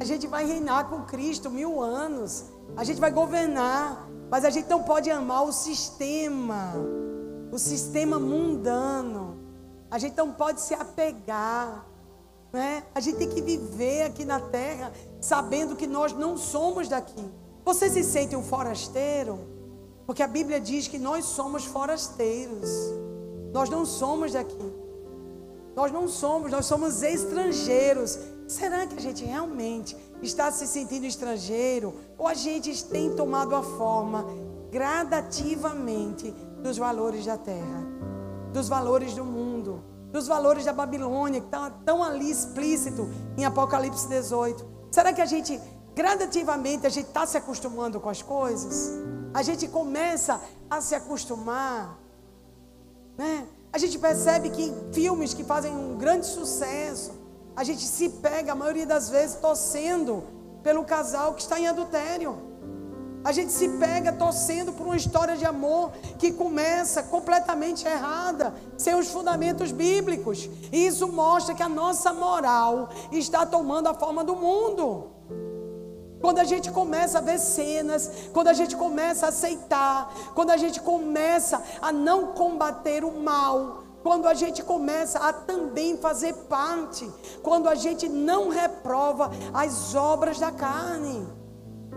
A 0.00 0.04
gente 0.04 0.26
vai 0.26 0.46
reinar 0.46 0.88
com 0.88 1.02
Cristo 1.02 1.50
mil 1.50 1.80
anos. 1.80 2.46
A 2.76 2.84
gente 2.84 3.00
vai 3.00 3.10
governar. 3.10 4.08
Mas 4.30 4.44
a 4.44 4.50
gente 4.50 4.68
não 4.68 4.82
pode 4.82 5.10
amar 5.10 5.44
o 5.44 5.52
sistema. 5.52 6.72
O 7.52 7.58
sistema 7.58 8.18
mundano. 8.18 9.38
A 9.90 9.98
gente 9.98 10.16
não 10.16 10.32
pode 10.32 10.60
se 10.60 10.72
apegar. 10.72 11.86
Né? 12.52 12.82
A 12.94 13.00
gente 13.00 13.18
tem 13.18 13.28
que 13.28 13.40
viver 13.40 14.02
aqui 14.02 14.24
na 14.24 14.40
terra 14.40 14.92
sabendo 15.20 15.76
que 15.76 15.86
nós 15.86 16.12
não 16.12 16.36
somos 16.36 16.88
daqui. 16.88 17.24
Você 17.64 17.88
se 17.88 18.02
sente 18.02 18.34
um 18.34 18.42
forasteiro? 18.42 19.38
Porque 20.06 20.22
a 20.22 20.26
Bíblia 20.26 20.60
diz 20.60 20.88
que 20.88 20.98
nós 20.98 21.24
somos 21.24 21.64
forasteiros. 21.64 22.68
Nós 23.52 23.68
não 23.68 23.84
somos 23.86 24.32
daqui. 24.32 24.72
Nós 25.76 25.92
não 25.92 26.08
somos, 26.08 26.50
nós 26.50 26.66
somos 26.66 27.02
estrangeiros. 27.02 28.18
Será 28.48 28.86
que 28.86 28.96
a 28.96 29.00
gente 29.00 29.24
realmente 29.24 29.96
está 30.20 30.50
se 30.50 30.66
sentindo 30.66 31.06
estrangeiro? 31.06 31.94
Ou 32.18 32.26
a 32.26 32.34
gente 32.34 32.84
tem 32.86 33.14
tomado 33.14 33.54
a 33.54 33.62
forma 33.62 34.26
gradativamente 34.70 36.30
dos 36.62 36.76
valores 36.76 37.24
da 37.24 37.36
terra, 37.36 37.86
dos 38.52 38.68
valores 38.68 39.14
do 39.14 39.24
mundo, 39.24 39.49
dos 40.10 40.26
valores 40.26 40.64
da 40.64 40.72
Babilônia, 40.72 41.40
que 41.40 41.46
está 41.46 41.70
tão 41.84 42.02
ali 42.02 42.30
explícito 42.30 43.08
em 43.36 43.44
Apocalipse 43.44 44.08
18? 44.08 44.64
Será 44.90 45.12
que 45.12 45.20
a 45.20 45.26
gente, 45.26 45.60
gradativamente, 45.94 46.86
a 46.86 46.90
gente 46.90 47.06
está 47.06 47.26
se 47.26 47.36
acostumando 47.36 48.00
com 48.00 48.08
as 48.08 48.22
coisas? 48.22 48.90
A 49.32 49.42
gente 49.42 49.68
começa 49.68 50.40
a 50.68 50.80
se 50.80 50.94
acostumar, 50.94 51.98
né? 53.16 53.46
A 53.72 53.78
gente 53.78 53.98
percebe 53.98 54.50
que 54.50 54.74
filmes 54.92 55.32
que 55.32 55.44
fazem 55.44 55.72
um 55.72 55.96
grande 55.96 56.26
sucesso, 56.26 57.12
a 57.54 57.62
gente 57.62 57.86
se 57.86 58.08
pega, 58.08 58.52
a 58.52 58.54
maioria 58.54 58.86
das 58.86 59.08
vezes, 59.08 59.36
torcendo 59.36 60.24
pelo 60.62 60.84
casal 60.84 61.34
que 61.34 61.42
está 61.42 61.58
em 61.58 61.68
adultério. 61.68 62.49
A 63.22 63.32
gente 63.32 63.52
se 63.52 63.68
pega 63.68 64.12
torcendo 64.12 64.72
por 64.72 64.86
uma 64.86 64.96
história 64.96 65.36
de 65.36 65.44
amor 65.44 65.92
que 66.18 66.32
começa 66.32 67.02
completamente 67.02 67.86
errada, 67.86 68.54
sem 68.78 68.94
os 68.94 69.08
fundamentos 69.08 69.72
bíblicos. 69.72 70.48
E 70.72 70.86
isso 70.86 71.06
mostra 71.06 71.54
que 71.54 71.62
a 71.62 71.68
nossa 71.68 72.14
moral 72.14 72.88
está 73.12 73.44
tomando 73.44 73.88
a 73.88 73.94
forma 73.94 74.24
do 74.24 74.34
mundo. 74.34 75.10
Quando 76.20 76.38
a 76.38 76.44
gente 76.44 76.70
começa 76.70 77.18
a 77.18 77.20
ver 77.22 77.38
cenas, 77.38 78.10
quando 78.32 78.48
a 78.48 78.52
gente 78.54 78.76
começa 78.76 79.26
a 79.26 79.28
aceitar, 79.30 80.12
quando 80.34 80.50
a 80.50 80.56
gente 80.56 80.80
começa 80.80 81.62
a 81.80 81.92
não 81.92 82.28
combater 82.28 83.04
o 83.04 83.20
mal, 83.20 83.84
quando 84.02 84.26
a 84.26 84.34
gente 84.34 84.62
começa 84.62 85.18
a 85.18 85.32
também 85.32 85.96
fazer 85.98 86.34
parte, 86.48 87.10
quando 87.42 87.68
a 87.68 87.74
gente 87.74 88.08
não 88.08 88.48
reprova 88.48 89.30
as 89.52 89.94
obras 89.94 90.38
da 90.38 90.50
carne. 90.50 91.39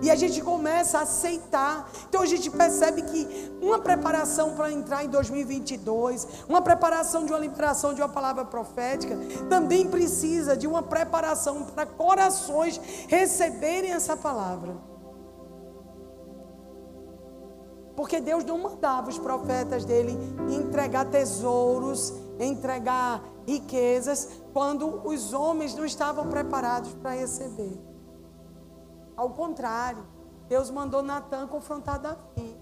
E 0.03 0.11
a 0.11 0.15
gente 0.17 0.41
começa 0.41 0.99
a 0.99 1.03
aceitar. 1.03 1.89
Então 2.09 2.21
a 2.21 2.25
gente 2.25 2.51
percebe 2.51 3.03
que 3.03 3.49
uma 3.61 3.79
preparação 3.79 4.53
para 4.53 4.69
entrar 4.69 5.05
em 5.05 5.07
2022, 5.07 6.27
uma 6.49 6.61
preparação 6.61 7.25
de 7.25 7.31
uma 7.31 7.39
liberação 7.39 7.93
de 7.93 8.01
uma 8.01 8.09
palavra 8.09 8.43
profética, 8.43 9.15
também 9.49 9.87
precisa 9.87 10.57
de 10.57 10.67
uma 10.67 10.83
preparação 10.83 11.63
para 11.63 11.85
corações 11.85 12.81
receberem 13.07 13.93
essa 13.93 14.17
palavra. 14.17 14.75
Porque 17.95 18.19
Deus 18.19 18.43
não 18.43 18.57
mandava 18.57 19.09
os 19.09 19.17
profetas 19.17 19.85
dele 19.85 20.17
entregar 20.49 21.05
tesouros, 21.05 22.11
entregar 22.37 23.23
riquezas, 23.47 24.27
quando 24.51 25.07
os 25.07 25.31
homens 25.31 25.73
não 25.73 25.85
estavam 25.85 26.27
preparados 26.27 26.93
para 26.95 27.11
receber. 27.11 27.92
Ao 29.15 29.29
contrário, 29.29 30.05
Deus 30.47 30.69
mandou 30.69 31.01
Natan 31.01 31.47
confrontar 31.47 31.99
Davi. 31.99 32.57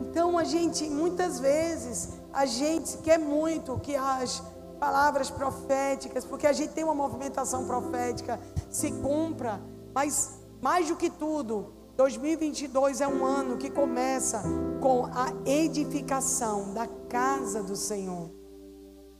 Então 0.00 0.38
a 0.38 0.44
gente, 0.44 0.88
muitas 0.88 1.38
vezes, 1.38 2.14
a 2.32 2.46
gente 2.46 2.98
quer 2.98 3.18
muito 3.18 3.78
que 3.78 3.94
as 3.94 4.42
palavras 4.78 5.30
proféticas, 5.30 6.24
porque 6.24 6.46
a 6.46 6.52
gente 6.52 6.72
tem 6.72 6.84
uma 6.84 6.94
movimentação 6.94 7.66
profética, 7.66 8.40
se 8.70 8.92
cumpra, 8.92 9.60
mas 9.94 10.38
mais 10.62 10.88
do 10.88 10.96
que 10.96 11.10
tudo, 11.10 11.72
2022 11.96 13.00
é 13.00 13.08
um 13.08 13.24
ano 13.24 13.56
que 13.56 13.70
começa 13.70 14.42
com 14.80 15.06
a 15.06 15.32
edificação 15.44 16.72
da 16.72 16.86
casa 17.08 17.62
do 17.62 17.74
Senhor. 17.74 18.37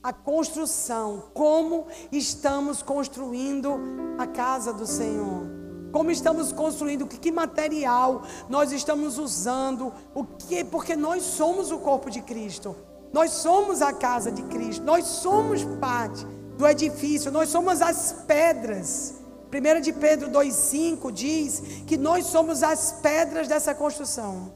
A 0.01 0.13
construção, 0.13 1.23
como 1.33 1.87
estamos 2.11 2.81
construindo 2.81 3.79
a 4.17 4.25
casa 4.25 4.71
do 4.71 4.87
Senhor. 4.87 5.59
Como 5.91 6.11
estamos 6.11 6.51
construindo, 6.51 7.07
que, 7.07 7.17
que 7.17 7.31
material 7.31 8.23
nós 8.47 8.71
estamos 8.71 9.17
usando, 9.17 9.91
o 10.13 10.23
que, 10.23 10.63
porque 10.63 10.95
nós 10.95 11.23
somos 11.23 11.71
o 11.71 11.79
corpo 11.79 12.09
de 12.09 12.21
Cristo. 12.21 12.75
Nós 13.11 13.31
somos 13.31 13.81
a 13.81 13.91
casa 13.91 14.31
de 14.31 14.43
Cristo, 14.43 14.85
nós 14.85 15.05
somos 15.05 15.63
parte 15.79 16.25
do 16.57 16.67
edifício, 16.67 17.31
nós 17.31 17.49
somos 17.49 17.81
as 17.81 18.13
pedras. 18.27 19.15
1 19.51 19.81
de 19.81 19.91
Pedro 19.91 20.29
2,5 20.29 21.11
diz 21.11 21.59
que 21.87 21.97
nós 21.97 22.27
somos 22.27 22.61
as 22.61 22.91
pedras 23.01 23.47
dessa 23.47 23.73
construção. 23.73 24.53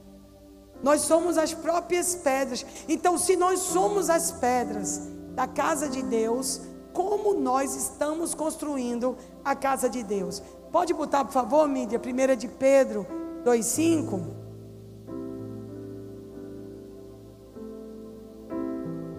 Nós 0.84 1.02
somos 1.02 1.38
as 1.38 1.54
próprias 1.54 2.14
pedras. 2.14 2.64
Então, 2.88 3.18
se 3.18 3.36
nós 3.36 3.60
somos 3.60 4.10
as 4.10 4.32
pedras 4.32 5.13
da 5.34 5.48
casa 5.48 5.90
de 5.90 6.02
Deus, 6.02 6.62
como 6.94 7.34
nós 7.34 7.76
estamos 7.76 8.34
construindo 8.34 9.18
a 9.44 9.56
casa 9.56 9.90
de 9.90 10.04
Deus? 10.04 10.42
Pode 10.72 10.94
botar, 10.94 11.26
por 11.26 11.34
favor, 11.34 11.68
mídia, 11.68 12.00
1 12.00 12.36
de 12.36 12.48
Pedro 12.48 13.06
2,5. 13.44 14.22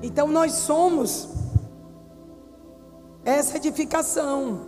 Então, 0.02 0.28
nós 0.28 0.52
somos 0.52 1.28
essa 3.24 3.56
edificação. 3.56 4.66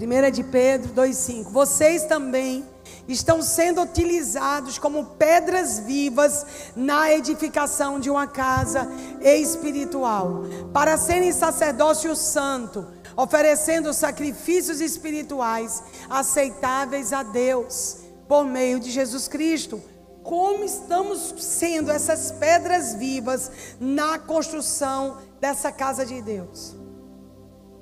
1 0.00 0.30
de 0.30 0.42
Pedro 0.42 0.92
2,5. 0.94 1.50
Vocês 1.50 2.04
também 2.04 2.64
estão 3.08 3.42
sendo 3.42 3.82
utilizados 3.82 4.78
como 4.78 5.04
pedras 5.04 5.80
vivas 5.80 6.46
na 6.76 7.12
edificação 7.12 7.98
de 7.98 8.10
uma 8.10 8.26
casa 8.26 8.88
espiritual, 9.20 10.44
para 10.72 10.96
serem 10.96 11.32
sacerdócio 11.32 12.14
santo, 12.14 12.86
oferecendo 13.16 13.92
sacrifícios 13.92 14.80
espirituais 14.80 15.82
aceitáveis 16.08 17.12
a 17.12 17.22
Deus 17.22 17.98
por 18.28 18.44
meio 18.44 18.78
de 18.78 18.90
Jesus 18.90 19.26
Cristo. 19.28 19.82
Como 20.22 20.64
estamos 20.64 21.34
sendo 21.38 21.90
essas 21.90 22.30
pedras 22.30 22.94
vivas 22.94 23.50
na 23.80 24.18
construção 24.18 25.18
dessa 25.40 25.72
casa 25.72 26.04
de 26.06 26.20
Deus? 26.22 26.76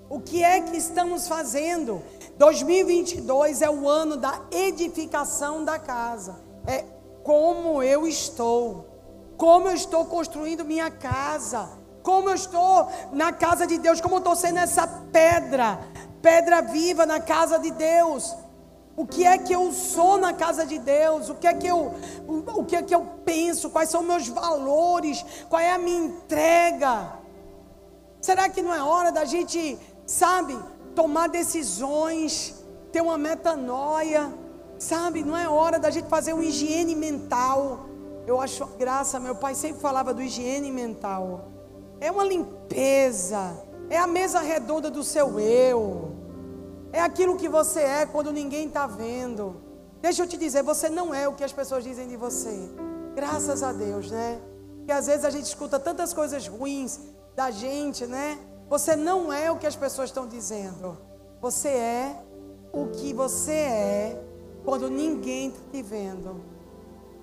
O 0.08 0.20
que 0.20 0.42
é 0.42 0.60
que 0.62 0.76
estamos 0.76 1.28
fazendo? 1.28 2.02
2022 2.38 3.62
é 3.62 3.68
o 3.68 3.88
ano 3.88 4.16
da 4.16 4.40
edificação 4.52 5.64
da 5.64 5.76
casa. 5.76 6.40
É 6.64 6.84
como 7.24 7.82
eu 7.82 8.06
estou. 8.06 8.86
Como 9.36 9.68
eu 9.68 9.74
estou 9.74 10.04
construindo 10.04 10.64
minha 10.64 10.88
casa. 10.88 11.68
Como 12.00 12.30
eu 12.30 12.34
estou 12.34 12.90
na 13.12 13.32
casa 13.32 13.66
de 13.66 13.76
Deus. 13.76 14.00
Como 14.00 14.14
eu 14.14 14.18
estou 14.18 14.36
sendo 14.36 14.60
essa 14.60 14.86
pedra. 15.12 15.80
Pedra 16.22 16.62
viva 16.62 17.04
na 17.04 17.18
casa 17.20 17.58
de 17.58 17.72
Deus. 17.72 18.32
O 18.96 19.04
que 19.04 19.24
é 19.24 19.36
que 19.36 19.52
eu 19.52 19.72
sou 19.72 20.16
na 20.16 20.32
casa 20.32 20.64
de 20.64 20.78
Deus? 20.78 21.28
O 21.28 21.34
que 21.34 21.46
é 21.46 21.54
que 21.54 21.66
eu, 21.66 21.92
o, 22.26 22.64
que 22.64 22.76
é 22.76 22.82
que 22.82 22.94
eu 22.94 23.04
penso? 23.24 23.70
Quais 23.70 23.90
são 23.90 24.02
meus 24.02 24.28
valores? 24.28 25.24
Qual 25.48 25.60
é 25.60 25.72
a 25.72 25.78
minha 25.78 26.06
entrega? 26.06 27.12
Será 28.20 28.48
que 28.48 28.62
não 28.62 28.74
é 28.74 28.82
hora 28.82 29.12
da 29.12 29.24
gente 29.24 29.78
sabe, 30.04 30.58
tomar 30.94 31.28
decisões, 31.28 32.64
ter 32.92 33.00
uma 33.00 33.18
metanoia, 33.18 34.32
sabe, 34.78 35.22
não 35.22 35.36
é 35.36 35.48
hora 35.48 35.78
da 35.78 35.90
gente 35.90 36.08
fazer 36.08 36.32
uma 36.32 36.44
higiene 36.44 36.94
mental. 36.94 37.86
Eu 38.26 38.40
acho 38.40 38.66
graça, 38.78 39.18
meu 39.18 39.34
pai 39.34 39.54
sempre 39.54 39.80
falava 39.80 40.12
do 40.12 40.22
higiene 40.22 40.70
mental. 40.70 41.48
É 42.00 42.10
uma 42.10 42.24
limpeza, 42.24 43.56
é 43.90 43.98
a 43.98 44.06
mesa 44.06 44.40
redonda 44.40 44.90
do 44.90 45.02
seu 45.02 45.40
eu, 45.40 46.12
é 46.92 47.00
aquilo 47.00 47.36
que 47.36 47.48
você 47.48 47.80
é 47.80 48.06
quando 48.06 48.32
ninguém 48.32 48.66
está 48.66 48.86
vendo. 48.86 49.56
Deixa 50.00 50.22
eu 50.22 50.26
te 50.28 50.36
dizer, 50.36 50.62
você 50.62 50.88
não 50.88 51.12
é 51.12 51.26
o 51.26 51.34
que 51.34 51.42
as 51.42 51.52
pessoas 51.52 51.82
dizem 51.82 52.06
de 52.06 52.16
você. 52.16 52.70
Graças 53.14 53.62
a 53.62 53.72
Deus, 53.72 54.10
né? 54.10 54.40
Que 54.86 54.92
às 54.92 55.06
vezes 55.06 55.24
a 55.24 55.30
gente 55.30 55.46
escuta 55.46 55.78
tantas 55.78 56.14
coisas 56.14 56.46
ruins 56.46 57.00
da 57.34 57.50
gente, 57.50 58.06
né? 58.06 58.38
Você 58.68 58.94
não 58.94 59.32
é 59.32 59.50
o 59.50 59.56
que 59.56 59.66
as 59.66 59.76
pessoas 59.76 60.10
estão 60.10 60.26
dizendo. 60.26 60.98
Você 61.40 61.68
é 61.68 62.22
o 62.72 62.88
que 62.88 63.12
você 63.12 63.52
é 63.52 64.24
quando 64.64 64.90
ninguém 64.90 65.48
está 65.48 65.60
te 65.72 65.82
vendo. 65.82 66.42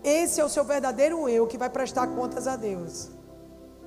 Esse 0.03 0.41
é 0.41 0.45
o 0.45 0.49
seu 0.49 0.63
verdadeiro 0.63 1.27
eu 1.29 1.47
que 1.47 1.57
vai 1.57 1.69
prestar 1.69 2.07
contas 2.07 2.47
a 2.47 2.55
Deus. 2.55 3.09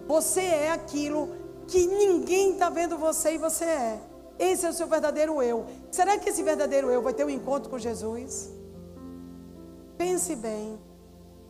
Você 0.07 0.41
é 0.41 0.71
aquilo 0.71 1.29
que 1.67 1.87
ninguém 1.87 2.53
está 2.53 2.71
vendo 2.71 2.97
você 2.97 3.35
e 3.35 3.39
você 3.39 3.65
é. 3.65 4.01
Esse 4.39 4.65
é 4.65 4.71
o 4.71 4.73
seu 4.73 4.87
verdadeiro 4.87 5.43
eu. 5.43 5.67
Será 5.91 6.17
que 6.17 6.29
esse 6.29 6.43
verdadeiro 6.43 6.91
eu 6.91 7.03
vai 7.03 7.13
ter 7.13 7.25
um 7.25 7.31
encontro 7.31 7.69
com 7.69 7.79
Jesus? 7.79 8.51
Pense 9.97 10.37
bem. 10.37 10.79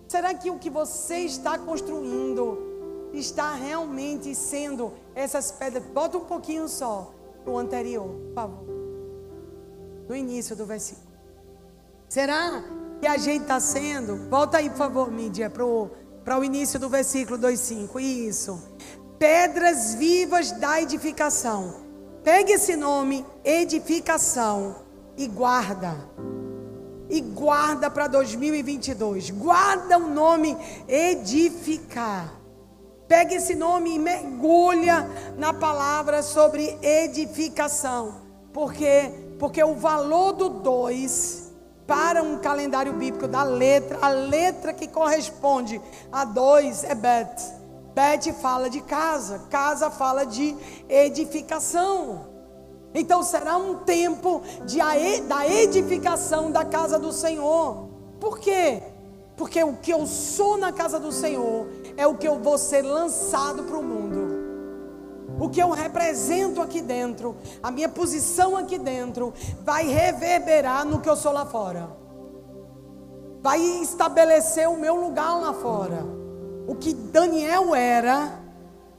Será 0.08 0.32
que 0.32 0.50
o 0.50 0.58
que 0.58 0.70
você 0.70 1.18
está 1.18 1.58
construindo 1.58 2.67
está 3.12 3.54
realmente 3.54 4.34
sendo 4.34 4.92
essas 5.14 5.50
pedras. 5.50 5.84
Bota 5.84 6.18
um 6.18 6.24
pouquinho 6.24 6.68
só 6.68 7.12
o 7.46 7.58
anterior, 7.58 8.08
por 8.08 8.34
favor. 8.34 8.64
No 10.08 10.16
início 10.16 10.56
do 10.56 10.66
versículo. 10.66 11.08
Será 12.08 12.64
que 13.00 13.06
a 13.06 13.16
gente 13.18 13.42
está 13.42 13.60
sendo? 13.60 14.28
Volta 14.28 14.58
aí, 14.58 14.70
por 14.70 14.78
favor, 14.78 15.10
mídia, 15.10 15.50
para 15.50 16.38
o 16.38 16.44
início 16.44 16.78
do 16.80 16.88
versículo 16.88 17.38
2,5. 17.38 18.00
Isso. 18.00 18.62
Pedras 19.18 19.94
vivas 19.94 20.52
da 20.52 20.80
edificação. 20.80 21.86
Pegue 22.24 22.52
esse 22.52 22.76
nome, 22.76 23.24
edificação, 23.44 24.76
e 25.16 25.26
guarda. 25.26 25.96
E 27.10 27.20
guarda 27.20 27.90
para 27.90 28.06
2022. 28.06 29.30
Guarda 29.30 29.98
o 29.98 30.08
nome 30.08 30.56
edificar. 30.86 32.37
Pega 33.08 33.34
esse 33.34 33.54
nome 33.54 33.94
e 33.94 33.98
mergulha 33.98 35.08
na 35.38 35.54
palavra 35.54 36.22
sobre 36.22 36.78
edificação. 36.82 38.16
Por 38.52 38.74
quê? 38.74 39.10
Porque 39.38 39.64
o 39.64 39.74
valor 39.74 40.32
do 40.32 40.50
dois 40.50 41.50
para 41.86 42.22
um 42.22 42.36
calendário 42.36 42.92
bíblico 42.92 43.26
da 43.26 43.42
letra, 43.42 43.98
a 44.02 44.08
letra 44.08 44.74
que 44.74 44.86
corresponde 44.86 45.80
a 46.12 46.26
dois 46.26 46.84
é 46.84 46.94
Bet. 46.94 47.42
Bet 47.94 48.30
fala 48.34 48.68
de 48.68 48.82
casa, 48.82 49.46
casa 49.48 49.90
fala 49.90 50.26
de 50.26 50.54
edificação. 50.86 52.26
Então 52.94 53.22
será 53.22 53.56
um 53.56 53.76
tempo 53.76 54.42
de, 54.66 54.78
da 55.22 55.48
edificação 55.48 56.50
da 56.50 56.62
casa 56.62 56.98
do 56.98 57.10
Senhor. 57.10 57.88
Por 58.20 58.38
quê? 58.38 58.82
Porque 59.34 59.62
o 59.64 59.76
que 59.76 59.92
eu 59.92 60.06
sou 60.06 60.58
na 60.58 60.72
casa 60.72 61.00
do 61.00 61.10
Senhor 61.10 61.66
é 61.98 62.06
o 62.06 62.14
que 62.14 62.28
eu 62.28 62.38
vou 62.38 62.56
ser 62.56 62.82
lançado 62.82 63.64
para 63.64 63.76
o 63.76 63.82
mundo. 63.82 64.38
O 65.40 65.48
que 65.48 65.60
eu 65.60 65.70
represento 65.70 66.62
aqui 66.62 66.80
dentro, 66.80 67.36
a 67.60 67.72
minha 67.72 67.88
posição 67.88 68.56
aqui 68.56 68.78
dentro, 68.78 69.34
vai 69.64 69.84
reverberar 69.84 70.86
no 70.86 71.00
que 71.00 71.10
eu 71.10 71.16
sou 71.16 71.32
lá 71.32 71.44
fora. 71.44 71.90
Vai 73.42 73.60
estabelecer 73.60 74.68
o 74.68 74.76
meu 74.76 74.94
lugar 74.94 75.40
lá 75.40 75.52
fora. 75.52 76.06
O 76.68 76.76
que 76.76 76.94
Daniel 76.94 77.74
era, 77.74 78.32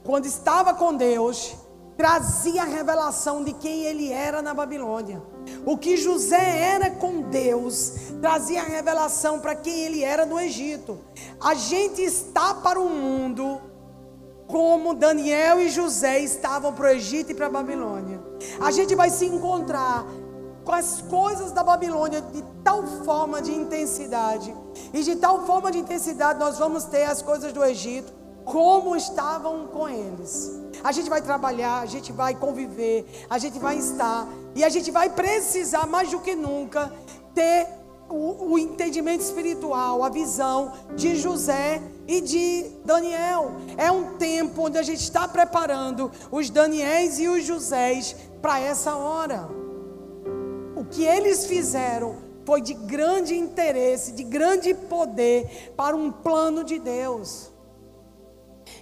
quando 0.04 0.26
estava 0.26 0.74
com 0.74 0.94
Deus, 0.94 1.56
trazia 1.96 2.62
a 2.62 2.66
revelação 2.66 3.42
de 3.42 3.54
quem 3.54 3.84
ele 3.84 4.12
era 4.12 4.42
na 4.42 4.52
Babilônia. 4.52 5.22
O 5.64 5.76
que 5.76 5.96
José 5.96 6.58
era 6.58 6.90
com 6.90 7.22
Deus 7.22 7.94
trazia 8.20 8.62
a 8.62 8.64
revelação 8.64 9.40
para 9.40 9.54
quem 9.54 9.80
ele 9.80 10.02
era 10.02 10.24
no 10.26 10.38
Egito. 10.38 10.98
A 11.40 11.54
gente 11.54 12.02
está 12.02 12.54
para 12.54 12.80
o 12.80 12.88
mundo 12.88 13.60
como 14.46 14.94
Daniel 14.94 15.60
e 15.60 15.68
José 15.68 16.18
estavam 16.20 16.72
para 16.72 16.86
o 16.86 16.90
Egito 16.90 17.30
e 17.30 17.34
para 17.34 17.46
a 17.46 17.50
Babilônia. 17.50 18.20
A 18.60 18.70
gente 18.70 18.94
vai 18.94 19.10
se 19.10 19.26
encontrar 19.26 20.04
com 20.64 20.72
as 20.72 21.00
coisas 21.02 21.52
da 21.52 21.62
Babilônia 21.62 22.20
de 22.20 22.42
tal 22.62 22.86
forma 23.04 23.40
de 23.40 23.52
intensidade. 23.52 24.54
E 24.92 25.02
de 25.02 25.16
tal 25.16 25.46
forma 25.46 25.70
de 25.70 25.78
intensidade 25.78 26.38
nós 26.38 26.58
vamos 26.58 26.84
ter 26.84 27.04
as 27.04 27.22
coisas 27.22 27.52
do 27.52 27.64
Egito 27.64 28.12
como 28.44 28.96
estavam 28.96 29.68
com 29.68 29.88
eles. 29.88 30.59
A 30.82 30.92
gente 30.92 31.10
vai 31.10 31.20
trabalhar, 31.20 31.80
a 31.80 31.86
gente 31.86 32.12
vai 32.12 32.34
conviver, 32.34 33.06
a 33.28 33.38
gente 33.38 33.58
vai 33.58 33.76
estar 33.78 34.26
e 34.54 34.64
a 34.64 34.68
gente 34.68 34.90
vai 34.90 35.10
precisar 35.10 35.86
mais 35.86 36.10
do 36.10 36.20
que 36.20 36.34
nunca 36.34 36.92
ter 37.34 37.66
o, 38.08 38.52
o, 38.52 38.58
entendimento 38.58 39.20
espiritual, 39.20 40.02
a 40.02 40.08
visão 40.08 40.72
de 40.96 41.14
José 41.14 41.80
e 42.08 42.20
de 42.20 42.70
Daniel. 42.84 43.52
É 43.76 43.90
um 43.90 44.16
tempo 44.16 44.66
onde 44.66 44.78
a 44.78 44.82
gente 44.82 45.00
está 45.00 45.28
preparando 45.28 46.10
os 46.30 46.50
Daniéis 46.50 47.20
e 47.20 47.28
os 47.28 47.44
Josés 47.44 48.16
para 48.42 48.58
essa 48.58 48.96
hora. 48.96 49.48
O 50.74 50.84
que 50.84 51.04
eles 51.04 51.46
fizeram 51.46 52.16
foi 52.44 52.60
de 52.60 52.74
grande 52.74 53.36
interesse, 53.36 54.12
de 54.12 54.24
grande 54.24 54.74
poder 54.74 55.72
para 55.76 55.94
um 55.94 56.10
plano 56.10 56.64
de 56.64 56.78
Deus. 56.78 57.50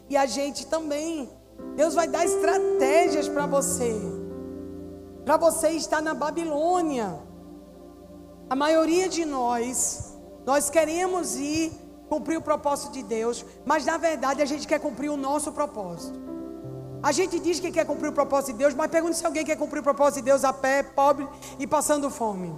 E 0.09 0.17
a 0.17 0.25
gente 0.25 0.67
também 0.67 1.29
Deus 1.77 1.95
vai 1.95 2.09
dar 2.09 2.25
estratégias 2.25 3.29
para 3.29 3.47
você. 3.47 3.95
Para 5.25 5.37
você 5.37 5.71
estar 5.71 6.01
na 6.01 6.15
Babilônia. 6.15 7.19
A 8.51 8.57
maioria 8.57 9.09
de 9.09 9.25
nós, 9.25 10.17
nós 10.47 10.71
queremos 10.71 11.37
ir 11.37 11.73
cumprir 12.09 12.39
o 12.39 12.43
propósito 12.43 12.93
de 12.93 13.03
Deus, 13.03 13.45
mas 13.65 13.85
na 13.85 13.99
verdade 13.99 14.41
a 14.41 14.47
gente 14.47 14.67
quer 14.67 14.81
cumprir 14.81 15.11
o 15.11 15.17
nosso 15.17 15.53
propósito. 15.53 16.19
A 17.03 17.13
gente 17.13 17.39
diz 17.39 17.61
que 17.61 17.71
quer 17.71 17.85
cumprir 17.85 18.09
o 18.09 18.13
propósito 18.13 18.53
de 18.53 18.59
Deus, 18.59 18.75
mas 18.75 18.91
pergunta 18.91 19.15
se 19.15 19.25
alguém 19.25 19.45
quer 19.45 19.57
cumprir 19.57 19.81
o 19.81 19.83
propósito 19.83 20.17
de 20.17 20.23
Deus 20.23 20.45
a 20.45 20.53
pé, 20.53 20.83
pobre 20.83 21.29
e 21.59 21.67
passando 21.67 22.11
fome. 22.11 22.53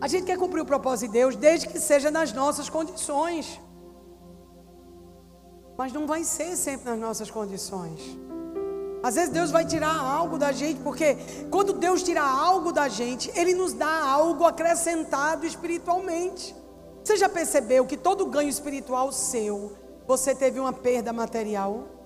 A 0.00 0.06
gente 0.06 0.26
quer 0.26 0.38
cumprir 0.38 0.60
o 0.60 0.64
propósito 0.64 1.08
de 1.08 1.18
Deus 1.18 1.34
desde 1.34 1.66
que 1.66 1.80
seja 1.80 2.10
nas 2.10 2.32
nossas 2.32 2.68
condições. 2.68 3.60
Mas 5.76 5.92
não 5.92 6.06
vai 6.06 6.22
ser 6.22 6.56
sempre 6.56 6.90
nas 6.90 6.98
nossas 6.98 7.30
condições. 7.30 8.00
Às 9.02 9.14
vezes 9.14 9.30
Deus 9.30 9.50
vai 9.50 9.64
tirar 9.64 9.96
algo 9.96 10.38
da 10.38 10.52
gente, 10.52 10.80
porque 10.80 11.16
quando 11.50 11.72
Deus 11.72 12.02
tira 12.02 12.22
algo 12.22 12.72
da 12.72 12.88
gente, 12.88 13.30
Ele 13.34 13.54
nos 13.54 13.72
dá 13.72 14.04
algo 14.04 14.44
acrescentado 14.44 15.46
espiritualmente. 15.46 16.54
Você 17.02 17.16
já 17.16 17.28
percebeu 17.28 17.86
que 17.86 17.96
todo 17.96 18.26
ganho 18.26 18.48
espiritual 18.48 19.10
seu, 19.12 19.72
você 20.06 20.34
teve 20.34 20.60
uma 20.60 20.72
perda 20.72 21.12
material? 21.12 21.97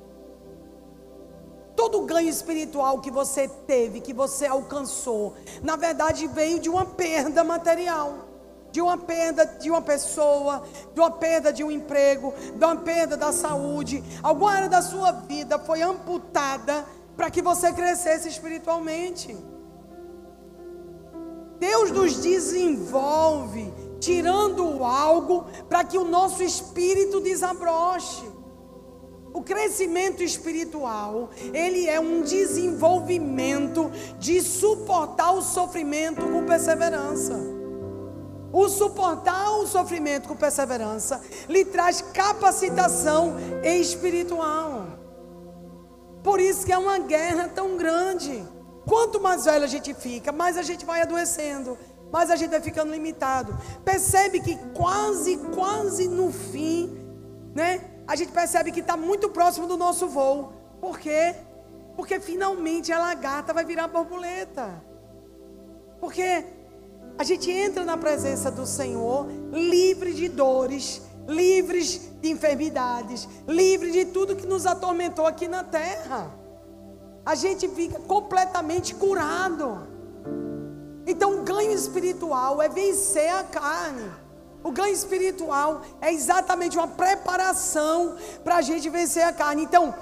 Todo 1.82 2.02
ganho 2.02 2.28
espiritual 2.28 3.00
que 3.00 3.10
você 3.10 3.48
teve, 3.48 4.00
que 4.00 4.12
você 4.12 4.46
alcançou, 4.46 5.34
na 5.64 5.74
verdade 5.74 6.28
veio 6.28 6.60
de 6.60 6.68
uma 6.68 6.84
perda 6.84 7.42
material. 7.42 8.28
De 8.70 8.80
uma 8.80 8.96
perda 8.96 9.44
de 9.44 9.68
uma 9.68 9.82
pessoa, 9.82 10.62
de 10.94 11.00
uma 11.00 11.10
perda 11.10 11.52
de 11.52 11.64
um 11.64 11.72
emprego, 11.72 12.32
de 12.56 12.64
uma 12.64 12.76
perda 12.76 13.16
da 13.16 13.32
saúde. 13.32 14.02
Alguma 14.22 14.52
área 14.52 14.68
da 14.68 14.80
sua 14.80 15.10
vida 15.10 15.58
foi 15.58 15.82
amputada 15.82 16.86
para 17.16 17.28
que 17.28 17.42
você 17.42 17.72
crescesse 17.72 18.28
espiritualmente. 18.28 19.36
Deus 21.58 21.90
nos 21.90 22.22
desenvolve 22.22 23.74
tirando 23.98 24.84
algo 24.84 25.46
para 25.68 25.82
que 25.82 25.98
o 25.98 26.04
nosso 26.04 26.44
espírito 26.44 27.20
desabroche. 27.20 28.31
O 29.32 29.42
crescimento 29.42 30.22
espiritual, 30.22 31.30
ele 31.54 31.88
é 31.88 31.98
um 31.98 32.22
desenvolvimento 32.22 33.90
de 34.18 34.42
suportar 34.42 35.32
o 35.32 35.42
sofrimento 35.42 36.20
com 36.20 36.44
perseverança. 36.44 37.38
O 38.52 38.68
suportar 38.68 39.52
o 39.52 39.66
sofrimento 39.66 40.28
com 40.28 40.36
perseverança 40.36 41.22
lhe 41.48 41.64
traz 41.64 42.02
capacitação 42.02 43.36
espiritual. 43.64 44.86
Por 46.22 46.38
isso 46.38 46.66
que 46.66 46.72
é 46.72 46.78
uma 46.78 46.98
guerra 46.98 47.48
tão 47.48 47.78
grande. 47.78 48.44
Quanto 48.86 49.20
mais 49.20 49.46
velho 49.46 49.64
a 49.64 49.68
gente 49.68 49.94
fica, 49.94 50.30
mais 50.30 50.58
a 50.58 50.62
gente 50.62 50.84
vai 50.84 51.00
adoecendo 51.00 51.78
mas 52.12 52.30
a 52.30 52.36
gente 52.36 52.50
vai 52.50 52.60
ficando 52.60 52.92
limitado. 52.92 53.58
Percebe 53.82 54.38
que 54.38 54.54
quase, 54.74 55.38
quase 55.54 56.06
no 56.06 56.30
fim, 56.30 56.94
né? 57.54 57.91
A 58.06 58.16
gente 58.16 58.32
percebe 58.32 58.72
que 58.72 58.80
está 58.80 58.96
muito 58.96 59.28
próximo 59.30 59.66
do 59.66 59.76
nosso 59.76 60.08
voo. 60.08 60.52
Por 60.80 60.98
quê? 60.98 61.34
Porque 61.96 62.18
finalmente 62.18 62.92
a 62.92 62.98
lagarta 62.98 63.52
vai 63.52 63.64
virar 63.64 63.88
borboleta. 63.88 64.82
Porque 66.00 66.44
a 67.18 67.24
gente 67.24 67.50
entra 67.50 67.84
na 67.84 67.96
presença 67.96 68.50
do 68.50 68.66
Senhor 68.66 69.28
livre 69.52 70.12
de 70.12 70.28
dores, 70.28 71.02
livres 71.28 72.10
de 72.20 72.30
enfermidades, 72.30 73.28
livre 73.46 73.92
de 73.92 74.06
tudo 74.06 74.34
que 74.34 74.46
nos 74.46 74.66
atormentou 74.66 75.26
aqui 75.26 75.46
na 75.46 75.62
terra. 75.62 76.34
A 77.24 77.34
gente 77.34 77.68
fica 77.68 78.00
completamente 78.00 78.94
curado. 78.94 79.86
Então, 81.06 81.40
o 81.40 81.42
ganho 81.42 81.72
espiritual 81.72 82.60
é 82.60 82.68
vencer 82.68 83.32
a 83.32 83.44
carne. 83.44 84.10
O 84.62 84.70
ganho 84.70 84.92
espiritual 84.92 85.82
é 86.00 86.12
exatamente 86.12 86.76
uma 86.76 86.88
preparação 86.88 88.16
para 88.44 88.56
a 88.56 88.62
gente 88.62 88.88
vencer 88.88 89.24
a 89.24 89.32
carne. 89.32 89.62
Então, 89.62 89.94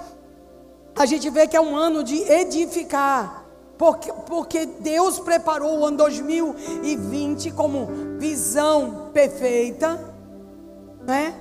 a 0.95 1.05
gente 1.05 1.29
vê 1.29 1.47
que 1.47 1.57
é 1.57 1.61
um 1.61 1.75
ano 1.75 2.03
de 2.03 2.17
edificar. 2.31 3.45
Porque, 3.77 4.13
porque 4.27 4.65
Deus 4.65 5.17
preparou 5.17 5.79
o 5.79 5.85
ano 5.85 5.97
2020 5.97 7.51
como 7.51 7.89
visão 8.19 9.09
perfeita. 9.11 9.99
Né? 11.07 11.33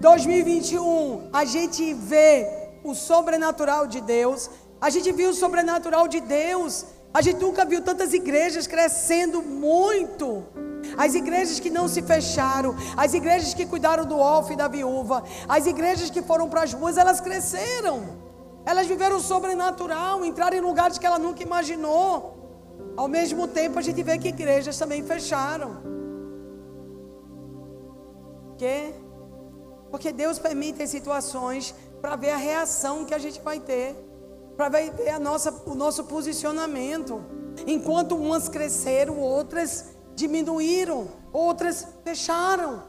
2021, 0.00 1.30
a 1.32 1.44
gente 1.44 1.92
vê 1.94 2.70
o 2.84 2.94
sobrenatural 2.94 3.88
de 3.88 4.00
Deus. 4.00 4.48
A 4.80 4.90
gente 4.90 5.10
viu 5.10 5.30
o 5.30 5.34
sobrenatural 5.34 6.06
de 6.06 6.20
Deus 6.20 6.86
a 7.14 7.22
gente 7.22 7.40
nunca 7.40 7.64
viu 7.64 7.80
tantas 7.80 8.12
igrejas 8.12 8.66
crescendo 8.66 9.40
muito. 9.40 10.42
As 10.96 11.14
igrejas 11.14 11.60
que 11.60 11.70
não 11.70 11.86
se 11.88 12.02
fecharam, 12.02 12.74
as 12.96 13.14
igrejas 13.14 13.54
que 13.54 13.66
cuidaram 13.66 14.04
do 14.04 14.18
órfão 14.18 14.52
e 14.52 14.56
da 14.56 14.68
viúva, 14.68 15.24
as 15.48 15.66
igrejas 15.66 16.10
que 16.10 16.22
foram 16.22 16.48
para 16.48 16.62
as 16.62 16.72
ruas, 16.72 16.96
elas 16.96 17.20
cresceram. 17.20 18.22
Elas 18.66 18.86
viveram 18.86 19.20
sobrenatural, 19.20 20.24
entraram 20.24 20.56
em 20.56 20.60
lugares 20.60 20.98
que 20.98 21.06
ela 21.06 21.18
nunca 21.18 21.42
imaginou. 21.42 22.34
Ao 22.96 23.08
mesmo 23.08 23.46
tempo, 23.46 23.78
a 23.78 23.82
gente 23.82 24.02
vê 24.02 24.18
que 24.18 24.28
igrejas 24.28 24.78
também 24.78 25.02
fecharam. 25.02 25.76
Por 28.46 28.56
quê? 28.56 28.94
Porque 29.90 30.12
Deus 30.12 30.38
permite 30.38 30.86
situações 30.86 31.74
para 32.00 32.16
ver 32.16 32.30
a 32.30 32.36
reação 32.36 33.04
que 33.04 33.14
a 33.14 33.18
gente 33.18 33.40
vai 33.40 33.60
ter 33.60 33.94
para 34.56 34.68
ver 34.68 35.08
a 35.10 35.18
nossa, 35.18 35.52
o 35.66 35.74
nosso 35.74 36.04
posicionamento. 36.04 37.22
Enquanto 37.66 38.16
umas 38.16 38.48
cresceram, 38.48 39.18
outras 39.18 39.93
diminuíram, 40.14 41.08
outras 41.32 41.86
fecharam. 42.04 42.82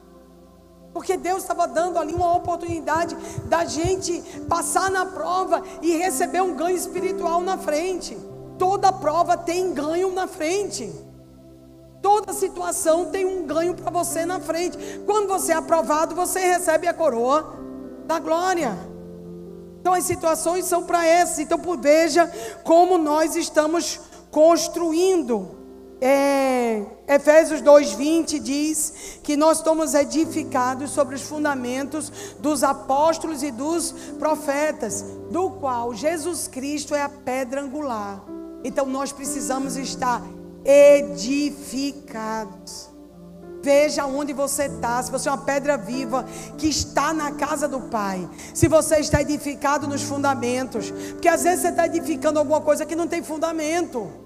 Porque 0.93 1.17
Deus 1.17 1.41
estava 1.41 1.67
dando 1.67 1.99
ali 1.99 2.13
uma 2.13 2.33
oportunidade 2.35 3.15
da 3.47 3.65
gente 3.65 4.21
passar 4.47 4.89
na 4.89 5.05
prova 5.05 5.61
e 5.81 5.97
receber 5.97 6.41
um 6.41 6.55
ganho 6.55 6.77
espiritual 6.77 7.41
na 7.41 7.57
frente. 7.57 8.17
Toda 8.57 8.93
prova 8.93 9.35
tem 9.35 9.73
ganho 9.73 10.13
na 10.13 10.25
frente. 10.25 10.89
Toda 12.01 12.31
situação 12.31 13.05
tem 13.05 13.25
um 13.25 13.45
ganho 13.45 13.73
para 13.73 13.91
você 13.91 14.25
na 14.25 14.39
frente. 14.39 14.77
Quando 15.05 15.27
você 15.27 15.51
é 15.51 15.55
aprovado, 15.55 16.15
você 16.15 16.39
recebe 16.39 16.87
a 16.87 16.93
coroa 16.93 17.55
da 18.05 18.19
glória. 18.19 18.77
Então 19.81 19.93
as 19.93 20.05
situações 20.05 20.65
são 20.65 20.83
para 20.83 21.05
essas. 21.05 21.39
Então 21.39 21.59
veja 21.81 22.31
como 22.63 22.97
nós 22.97 23.35
estamos 23.35 23.99
construindo. 24.31 25.54
É, 26.01 26.83
Efésios 27.07 27.61
2:20 27.61 28.39
diz 28.39 29.19
que 29.23 29.37
nós 29.37 29.59
estamos 29.59 29.93
edificados 29.93 30.91
sobre 30.91 31.15
os 31.15 31.21
fundamentos 31.21 32.11
dos 32.39 32.63
apóstolos 32.63 33.43
e 33.43 33.51
dos 33.51 33.93
profetas, 34.19 35.05
do 35.31 35.51
qual 35.51 35.93
Jesus 35.93 36.47
Cristo 36.47 36.93
é 36.93 37.01
a 37.01 37.09
pedra 37.09 37.61
angular. 37.61 38.21
Então 38.63 38.85
nós 38.85 39.13
precisamos 39.13 39.77
estar 39.77 40.21
edificados. 40.65 42.89
Veja 43.61 44.05
onde 44.05 44.33
você 44.33 44.65
está. 44.65 45.01
Se 45.01 45.11
você 45.11 45.29
é 45.29 45.31
uma 45.31 45.39
pedra 45.39 45.77
viva 45.77 46.25
que 46.57 46.67
está 46.67 47.13
na 47.13 47.31
casa 47.31 47.67
do 47.67 47.81
Pai. 47.81 48.29
Se 48.53 48.67
você 48.67 48.97
está 48.97 49.21
edificado 49.21 49.87
nos 49.87 50.03
fundamentos. 50.03 50.91
Porque 51.11 51.27
às 51.27 51.41
vezes 51.43 51.61
você 51.61 51.69
está 51.69 51.87
edificando 51.87 52.37
alguma 52.37 52.61
coisa 52.61 52.85
que 52.85 52.95
não 52.95 53.07
tem 53.07 53.23
fundamento. 53.23 54.24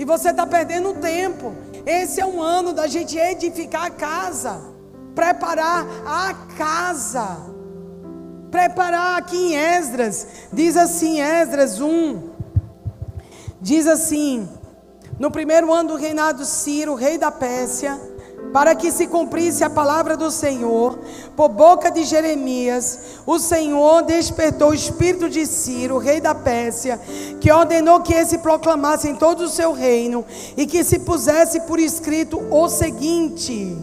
E 0.00 0.04
você 0.06 0.30
está 0.30 0.46
perdendo 0.46 0.94
tempo. 0.94 1.54
Esse 1.84 2.22
é 2.22 2.24
um 2.24 2.40
ano 2.40 2.72
da 2.72 2.86
gente 2.86 3.18
edificar 3.18 3.84
a 3.84 3.90
casa. 3.90 4.58
Preparar 5.14 5.86
a 6.06 6.32
casa. 6.56 7.36
Preparar 8.50 9.18
aqui 9.18 9.36
em 9.36 9.56
Esdras. 9.56 10.26
Diz 10.50 10.74
assim, 10.74 11.20
Esdras 11.20 11.82
1. 11.82 12.30
Diz 13.60 13.86
assim: 13.86 14.48
No 15.18 15.30
primeiro 15.30 15.70
ano 15.70 15.90
do 15.90 15.96
reinado 15.96 16.46
Ciro, 16.46 16.94
rei 16.94 17.18
da 17.18 17.30
Pérsia 17.30 18.00
para 18.52 18.74
que 18.74 18.90
se 18.90 19.06
cumprisse 19.06 19.62
a 19.62 19.70
palavra 19.70 20.16
do 20.16 20.30
Senhor, 20.30 20.98
por 21.36 21.48
boca 21.48 21.90
de 21.90 22.04
Jeremias, 22.04 22.98
o 23.26 23.38
Senhor 23.38 24.02
despertou 24.02 24.70
o 24.70 24.74
espírito 24.74 25.28
de 25.28 25.46
Ciro, 25.46 25.98
rei 25.98 26.20
da 26.20 26.34
Pérsia, 26.34 27.00
que 27.40 27.50
ordenou 27.50 28.00
que 28.00 28.14
esse 28.14 28.38
proclamasse 28.38 29.08
em 29.08 29.14
todo 29.14 29.44
o 29.44 29.48
seu 29.48 29.72
reino 29.72 30.24
e 30.56 30.66
que 30.66 30.82
se 30.82 31.00
pusesse 31.00 31.60
por 31.60 31.78
escrito 31.78 32.40
o 32.50 32.68
seguinte: 32.68 33.76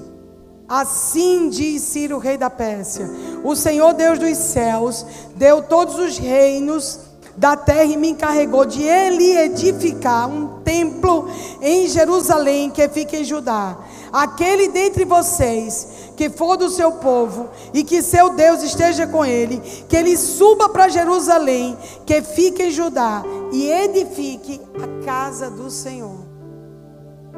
Assim 0.68 1.49
diz 1.49 1.82
Ciro, 1.84 2.18
rei 2.18 2.38
da 2.38 2.49
Pérsia: 2.49 3.09
O 3.43 3.55
Senhor 3.55 3.93
Deus 3.93 4.20
dos 4.20 4.38
céus 4.38 5.05
deu 5.36 5.61
todos 5.61 5.97
os 5.97 6.18
reinos 6.18 6.99
da 7.38 7.55
terra 7.55 7.84
e 7.84 7.95
me 7.95 8.09
encarregou 8.09 8.65
de 8.65 8.82
ele 8.82 9.38
edificar 9.38 10.28
um 10.28 10.59
templo 10.63 11.30
em 11.61 11.88
Jerusalém 11.88 12.72
que 12.72 12.89
fica 12.89 13.15
em 13.15 13.24
Judá 13.24 13.78
aquele 14.12 14.70
dentre 14.70 15.05
vocês 15.05 16.12
que 16.16 16.30
for 16.30 16.58
do 16.58 16.70
seu 16.70 16.93
povo 16.93 17.49
e 17.74 17.84
que 17.84 18.01
seu 18.01 18.32
Deus 18.32 18.64
esteja 18.64 19.05
com 19.05 19.24
ele, 19.24 19.60
que 19.88 19.95
ele 19.95 20.18
suba 20.18 20.70
para 20.70 20.89
Jerusalém, 20.89 21.78
que 22.05 22.22
fique 22.22 22.64
em 22.64 22.72
Judá 22.72 23.24
e 23.51 23.70
edifique 23.70 24.60
a 24.82 25.05
casa 25.05 25.49
do 25.49 25.70
Senhor. 25.70 26.26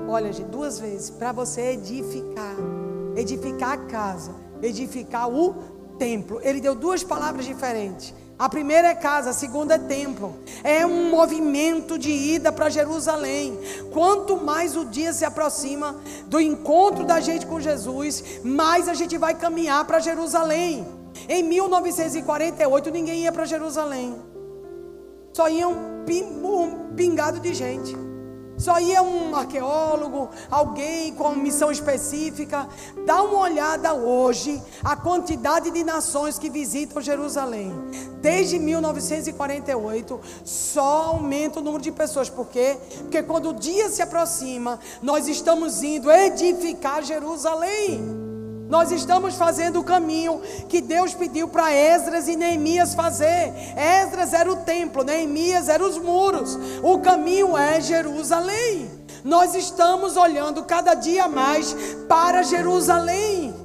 Olha, 0.08 0.32
gente, 0.32 0.48
duas 0.48 0.80
vezes, 0.80 1.10
para 1.10 1.32
você 1.32 1.74
edificar, 1.74 2.56
edificar 3.16 3.74
a 3.74 3.78
casa, 3.78 4.34
edificar 4.62 5.30
o 5.30 5.54
templo. 6.00 6.40
Ele 6.42 6.60
deu 6.62 6.74
duas 6.74 7.04
palavras 7.04 7.46
diferentes. 7.46 8.14
A 8.40 8.48
primeira 8.48 8.88
é 8.88 8.96
casa, 8.96 9.32
a 9.32 9.34
segunda 9.34 9.76
é 9.76 9.78
templo. 9.78 10.34
É 10.64 10.86
um 10.86 11.10
movimento 11.10 12.00
de 12.00 12.10
ida 12.10 12.54
para 12.54 12.70
Jerusalém. 12.70 13.60
Quanto 13.92 14.38
mais 14.38 14.78
o 14.78 14.86
dia 14.86 15.12
se 15.12 15.26
aproxima 15.26 16.00
do 16.26 16.40
encontro 16.40 17.04
da 17.04 17.20
gente 17.20 17.46
com 17.46 17.60
Jesus, 17.60 18.40
mais 18.42 18.88
a 18.88 18.94
gente 18.94 19.18
vai 19.18 19.36
caminhar 19.36 19.84
para 19.84 20.00
Jerusalém. 20.00 20.88
Em 21.28 21.44
1948 21.44 22.90
ninguém 22.90 23.24
ia 23.24 23.32
para 23.34 23.44
Jerusalém. 23.44 24.16
Só 25.34 25.50
ia 25.50 25.68
um 25.68 26.06
pingado 26.96 27.42
de 27.42 27.54
gente. 27.54 28.09
Só 28.60 28.78
ia 28.78 29.02
um 29.02 29.34
arqueólogo, 29.34 30.30
alguém 30.52 31.14
com 31.14 31.34
missão 31.34 31.72
específica. 31.72 32.68
Dá 33.06 33.24
uma 33.24 33.40
olhada 33.40 33.94
hoje 33.94 34.62
a 34.84 34.98
quantidade 34.98 35.72
de 35.72 35.82
nações 35.82 36.38
que 36.38 36.50
visitam 36.50 37.02
Jerusalém. 37.02 37.72
Desde 38.22 38.60
1948, 38.60 40.20
só 40.44 41.14
aumenta 41.14 41.60
o 41.60 41.64
número 41.64 41.82
de 41.82 41.92
pessoas. 41.92 42.30
Por 42.30 42.48
quê? 42.48 42.78
Porque 42.98 43.24
quando 43.24 43.52
o 43.52 43.54
dia 43.54 43.88
se 43.90 44.02
aproxima, 44.02 44.78
nós 45.02 45.30
estamos 45.30 45.82
indo 45.82 46.12
edificar 46.12 47.02
Jerusalém. 47.02 48.19
Nós 48.70 48.92
estamos 48.92 49.34
fazendo 49.34 49.80
o 49.80 49.84
caminho 49.84 50.40
que 50.70 50.80
Deus 50.80 51.16
pediu 51.16 51.48
para 51.48 51.74
Esdras 51.74 52.28
e 52.28 52.36
Neemias 52.36 52.94
fazer. 52.94 53.52
Esdras 53.76 54.32
era 54.32 54.50
o 54.50 54.58
templo, 54.58 55.04
Neemias 55.04 55.68
era 55.68 55.84
os 55.84 55.98
muros. 55.98 56.56
O 56.84 57.00
caminho 57.00 57.58
é 57.58 57.82
Jerusalém. 57.82 58.88
Nós 59.24 59.56
estamos 59.56 60.16
olhando 60.16 60.64
cada 60.66 60.94
dia 60.94 61.28
mais 61.28 61.76
para 62.08 62.44
Jerusalém. 62.44 63.56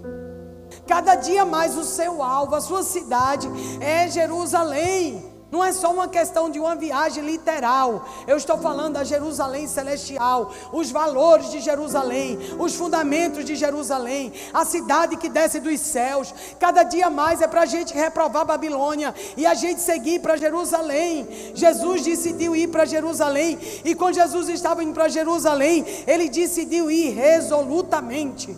Cada 0.87 1.17
dia 1.17 1.45
mais 1.45 1.77
o 1.77 1.85
seu 1.85 2.23
alvo, 2.23 2.55
a 2.55 2.61
sua 2.63 2.83
cidade 2.83 3.47
é 3.83 4.09
Jerusalém. 4.09 5.34
Não 5.55 5.63
é 5.63 5.73
só 5.73 5.93
uma 5.93 6.09
questão 6.09 6.51
de 6.51 6.59
uma 6.59 6.75
viagem 6.75 7.25
literal. 7.25 8.09
Eu 8.27 8.37
estou 8.37 8.59
falando 8.59 8.95
da 8.95 9.05
Jerusalém 9.05 9.69
celestial, 9.69 10.53
os 10.73 10.91
valores 10.91 11.49
de 11.53 11.61
Jerusalém, 11.61 12.37
os 12.59 12.75
fundamentos 12.75 13.45
de 13.45 13.55
Jerusalém, 13.55 14.33
a 14.53 14.65
cidade 14.65 15.17
que 15.17 15.29
desce 15.29 15.61
dos 15.61 15.79
céus. 15.79 16.35
Cada 16.59 16.83
dia 16.83 17.09
mais 17.09 17.41
é 17.41 17.47
para 17.47 17.61
a 17.61 17.67
gente 17.67 17.95
reprovar 17.95 18.45
Babilônia 18.45 19.15
e 19.37 19.47
a 19.47 19.55
gente 19.55 19.81
seguir 19.81 20.19
para 20.19 20.37
Jerusalém. 20.37 21.53
Jesus 21.55 22.03
decidiu 22.03 22.57
ir 22.57 22.67
para 22.67 22.85
Jerusalém 22.85 23.57
e 23.85 23.95
quando 23.95 24.17
Jesus 24.17 24.49
estava 24.49 24.83
indo 24.83 24.93
para 24.93 25.07
Jerusalém, 25.07 25.87
ele 26.05 26.29
decidiu 26.29 26.91
ir 26.91 27.11
resolutamente. 27.11 28.57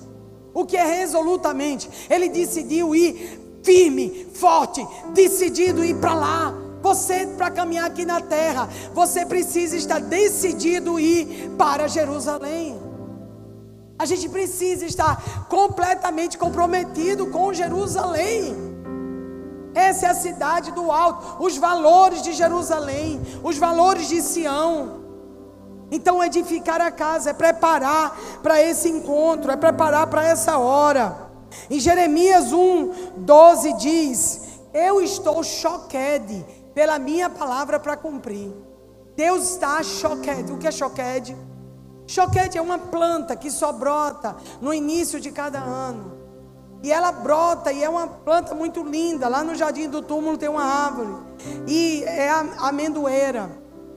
O 0.55 0.65
que 0.65 0.79
é 0.79 0.87
resolutamente? 0.87 1.91
Ele 2.09 2.31
decidiu 2.31 2.95
ir 2.95 3.39
firme, 3.63 4.29
forte, 4.33 4.81
decidido 5.13 5.85
ir 5.85 5.97
para 5.97 6.15
lá. 6.15 6.66
Você, 6.87 7.27
para 7.27 7.51
caminhar 7.51 7.87
aqui 7.87 8.05
na 8.05 8.21
terra, 8.21 8.69
você 8.95 9.27
precisa 9.27 9.77
estar 9.77 10.01
decidido 10.01 11.01
ir 11.01 11.51
para 11.59 11.89
Jerusalém. 11.89 12.81
A 13.99 14.07
gente 14.07 14.29
precisa 14.29 14.87
estar 14.87 15.49
completamente 15.49 16.39
comprometido 16.39 17.27
com 17.27 17.53
Jerusalém. 17.53 18.55
Essa 19.75 20.07
é 20.07 20.11
a 20.11 20.15
cidade 20.15 20.71
do 20.71 20.93
alto, 20.93 21.43
os 21.43 21.57
valores 21.57 22.23
de 22.23 22.33
Jerusalém, 22.33 23.21
os 23.43 23.59
valores 23.59 24.09
de 24.09 24.23
Sião. 24.23 25.01
Então, 25.91 26.23
edificar 26.23 26.81
a 26.81 26.93
casa 26.93 27.31
é 27.31 27.33
preparar 27.33 28.17
para 28.45 28.63
esse 28.63 28.89
encontro, 28.89 29.51
é 29.51 29.57
preparar 29.57 30.07
para 30.07 30.25
essa 30.25 30.57
hora. 30.57 31.17
Em 31.69 31.81
Jeremias 31.81 32.53
1, 32.53 32.93
12 33.17 33.73
diz: 33.73 34.41
Eu 34.73 35.03
estou 35.03 35.43
choquede 35.43 36.45
pela 36.77 36.99
minha 36.99 37.31
palavra 37.31 37.81
para 37.81 37.97
cumprir. 37.97 38.55
Deus 39.17 39.53
está 39.53 39.83
choquete. 39.83 40.53
O 40.53 40.59
que 40.59 40.69
é 40.69 40.71
choquete? 40.71 41.35
Choquete 42.07 42.59
é 42.59 42.61
uma 42.61 42.79
planta 42.79 43.35
que 43.35 43.51
só 43.51 43.73
brota 43.73 44.37
no 44.61 44.75
início 44.75 45.19
de 45.19 45.33
cada 45.33 45.59
ano. 45.59 46.13
E 46.83 46.93
ela 46.93 47.11
brota 47.13 47.73
e 47.73 47.83
é 47.83 47.89
uma 47.89 48.07
planta 48.07 48.55
muito 48.55 48.83
linda. 48.83 49.27
Lá 49.27 49.43
no 49.43 49.55
jardim 49.55 49.89
do 49.89 50.03
túmulo 50.03 50.37
tem 50.37 50.51
uma 50.51 50.65
árvore. 50.65 51.17
E 51.67 52.05
é 52.05 52.29
a 52.29 52.69
amendoeira. 52.69 53.51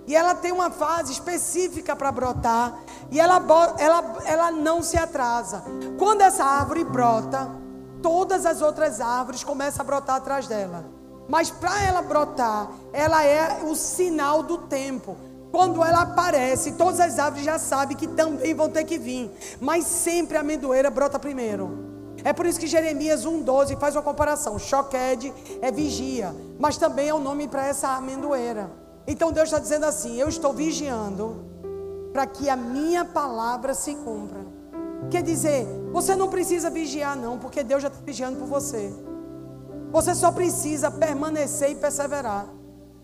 E 0.08 0.16
ela 0.16 0.34
tem 0.34 0.54
uma 0.54 0.72
fase 0.72 1.12
específica 1.12 1.98
para 1.98 2.14
brotar. 2.14 2.80
E 3.12 3.20
ela, 3.20 3.46
ela, 3.78 4.18
ela 4.26 4.52
não 4.52 4.82
se 4.82 4.98
atrasa. 4.98 5.66
Quando 5.98 6.22
essa 6.22 6.46
árvore 6.46 6.86
brota, 6.86 7.52
todas 8.02 8.46
as 8.46 8.62
outras 8.62 9.02
árvores 9.02 9.44
começam 9.44 9.82
a 9.82 9.86
brotar 9.86 10.16
atrás 10.16 10.48
dela. 10.48 10.98
Mas 11.30 11.52
para 11.52 11.84
ela 11.84 12.02
brotar, 12.02 12.72
ela 12.92 13.24
é 13.24 13.64
o 13.64 13.76
sinal 13.76 14.42
do 14.42 14.58
tempo. 14.58 15.16
Quando 15.52 15.84
ela 15.84 16.02
aparece, 16.02 16.72
todas 16.72 17.00
as 17.00 17.20
árvores 17.20 17.46
já 17.46 17.60
sabem 17.60 17.96
que 17.96 18.08
também 18.08 18.54
vão 18.56 18.68
ter 18.68 18.84
que 18.84 18.98
vir. 18.98 19.32
Mas 19.62 19.86
sempre 19.86 20.38
a 20.38 20.42
amendoeira 20.42 20.90
brota 20.90 21.20
primeiro. 21.20 21.88
É 22.24 22.34
por 22.34 22.48
isso 22.48 22.60
que 22.60 22.68
Jeremias 22.68 23.26
1,12 23.26 23.78
faz 23.78 23.96
uma 23.96 24.02
comparação. 24.02 24.58
Choquede 24.58 25.32
é 25.62 25.72
vigia, 25.72 26.36
mas 26.60 26.78
também 26.78 27.10
é 27.10 27.14
o 27.14 27.20
nome 27.20 27.48
para 27.48 27.66
essa 27.66 27.90
amendoeira. 27.90 28.72
Então 29.08 29.32
Deus 29.32 29.50
está 29.50 29.60
dizendo 29.60 29.86
assim: 29.86 30.20
Eu 30.20 30.28
estou 30.28 30.52
vigiando 30.52 31.46
para 32.12 32.26
que 32.26 32.50
a 32.50 32.56
minha 32.56 33.06
palavra 33.06 33.76
se 33.76 33.94
cumpra. 33.96 34.40
Quer 35.10 35.24
dizer, 35.24 35.66
você 35.94 36.16
não 36.16 36.28
precisa 36.28 36.70
vigiar, 36.70 37.16
não, 37.16 37.38
porque 37.38 37.64
Deus 37.64 37.82
já 37.82 37.88
está 37.88 38.00
vigiando 38.04 38.40
por 38.40 38.48
você. 38.48 38.92
Você 39.92 40.14
só 40.14 40.32
precisa 40.32 40.92
permanecer 40.92 41.72
e 41.72 41.76
perseverar. 41.76 42.48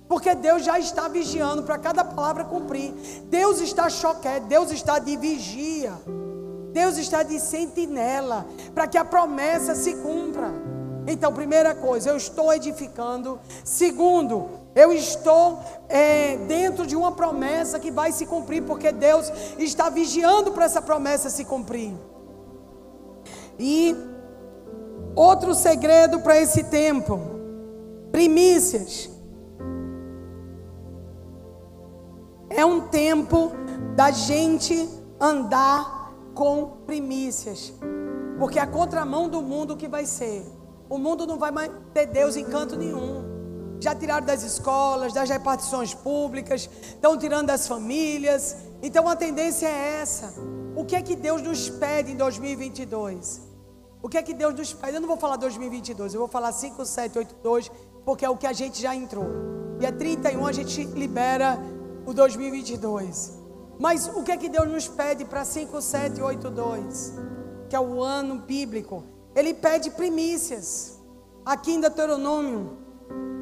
Porque 0.07 0.35
Deus 0.35 0.63
já 0.63 0.77
está 0.77 1.07
vigiando 1.07 1.63
para 1.63 1.77
cada 1.79 2.03
palavra 2.03 2.45
cumprir. 2.45 2.93
Deus 3.25 3.59
está 3.59 3.89
choquete, 3.89 4.45
Deus 4.45 4.71
está 4.71 4.99
de 4.99 5.17
vigia. 5.17 5.93
Deus 6.71 6.97
está 6.97 7.23
de 7.23 7.39
sentinela 7.39 8.45
para 8.73 8.85
que 8.85 8.97
a 8.97 9.05
promessa 9.05 9.73
se 9.73 9.95
cumpra. 9.95 10.51
Então, 11.07 11.31
primeira 11.31 11.73
coisa, 11.73 12.09
eu 12.09 12.17
estou 12.17 12.53
edificando. 12.53 13.39
Segundo, 13.63 14.49
eu 14.75 14.91
estou 14.91 15.59
é, 15.87 16.35
dentro 16.47 16.85
de 16.85 16.95
uma 16.95 17.11
promessa 17.11 17.79
que 17.79 17.91
vai 17.91 18.11
se 18.11 18.25
cumprir, 18.25 18.63
porque 18.63 18.91
Deus 18.91 19.31
está 19.57 19.89
vigiando 19.89 20.51
para 20.51 20.65
essa 20.65 20.81
promessa 20.81 21.29
se 21.29 21.45
cumprir. 21.45 21.93
E 23.57 23.95
Outro 25.15 25.55
segredo 25.55 26.19
para 26.19 26.37
esse 26.39 26.65
tempo: 26.65 27.19
primícias. 28.11 29.09
É 32.49 32.65
um 32.65 32.81
tempo 32.81 33.51
da 33.95 34.11
gente 34.11 34.87
andar 35.19 36.13
com 36.33 36.77
primícias. 36.85 37.73
Porque 38.37 38.59
a 38.59 38.67
contramão 38.67 39.29
do 39.29 39.41
mundo 39.41 39.77
que 39.77 39.87
vai 39.87 40.05
ser. 40.05 40.45
O 40.89 40.97
mundo 40.97 41.25
não 41.25 41.39
vai 41.39 41.49
mais 41.49 41.71
ter 41.93 42.05
Deus 42.05 42.35
em 42.35 42.45
canto 42.45 42.75
nenhum. 42.75 43.23
Já 43.79 43.95
tiraram 43.95 44.25
das 44.25 44.43
escolas, 44.43 45.13
das 45.13 45.29
repartições 45.29 45.93
públicas, 45.93 46.69
estão 46.81 47.17
tirando 47.17 47.47
das 47.47 47.67
famílias. 47.67 48.55
Então 48.81 49.07
a 49.07 49.15
tendência 49.15 49.67
é 49.67 50.01
essa. 50.01 50.33
O 50.75 50.85
que 50.85 50.95
é 50.95 51.01
que 51.01 51.15
Deus 51.15 51.41
nos 51.41 51.69
pede 51.69 52.11
em 52.11 52.15
2022? 52.15 53.54
O 54.05 54.07
que 54.07 54.19
é 54.19 54.21
que 54.21 54.35
Deus 54.35 54.53
nos 54.53 54.71
faz? 54.71 54.93
Eu 54.93 55.01
não 55.01 55.07
vou 55.07 55.17
falar 55.17 55.35
2022, 55.35 56.13
eu 56.13 56.19
vou 56.19 56.27
falar 56.27 56.51
5, 56.51 56.85
7, 56.85 57.17
8, 57.17 57.35
2, 57.41 57.71
porque 58.05 58.23
é 58.23 58.29
o 58.29 58.37
que 58.37 58.45
a 58.45 58.53
gente 58.53 58.79
já 58.79 58.95
entrou. 58.95 59.25
Dia 59.79 59.91
31 59.91 60.45
a 60.45 60.51
gente 60.51 60.83
libera 60.83 61.57
o 62.05 62.13
2022. 62.13 63.39
Mas 63.79 64.07
o 64.07 64.21
que 64.21 64.31
é 64.31 64.37
que 64.37 64.47
Deus 64.47 64.67
nos 64.67 64.87
pede 64.87 65.25
para 65.25 65.43
5, 65.43 65.81
7, 65.81 66.21
8, 66.21 66.51
2? 66.51 67.13
Que 67.67 67.75
é 67.75 67.79
o 67.79 68.03
ano 68.03 68.41
bíblico. 68.41 69.03
Ele 69.35 69.55
pede 69.55 69.89
primícias. 69.89 70.99
Aqui 71.43 71.71
em 71.71 71.81
Deuteronômio, 71.81 72.77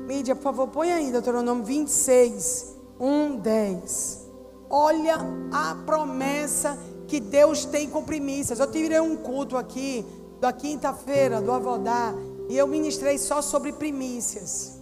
mídia, 0.08 0.34
por 0.34 0.44
favor, 0.44 0.70
põe 0.70 0.94
aí 0.94 1.12
Deuteronômio 1.12 1.66
26, 1.66 2.74
1, 3.02 3.36
10. 3.36 4.30
Olha 4.70 5.18
a 5.52 5.76
promessa 5.86 6.80
que 7.06 7.20
Deus 7.20 7.66
tem 7.66 7.90
com 7.90 8.02
primícias. 8.02 8.62
Eu 8.62 8.72
tirei 8.72 9.02
um 9.02 9.18
culto 9.18 9.58
aqui 9.58 10.23
da 10.44 10.52
quinta-feira 10.52 11.40
do 11.40 11.54
Avodá, 11.54 12.14
e 12.50 12.58
eu 12.58 12.68
ministrei 12.68 13.18
só 13.18 13.42
sobre 13.42 13.72
primícias. 13.72 14.78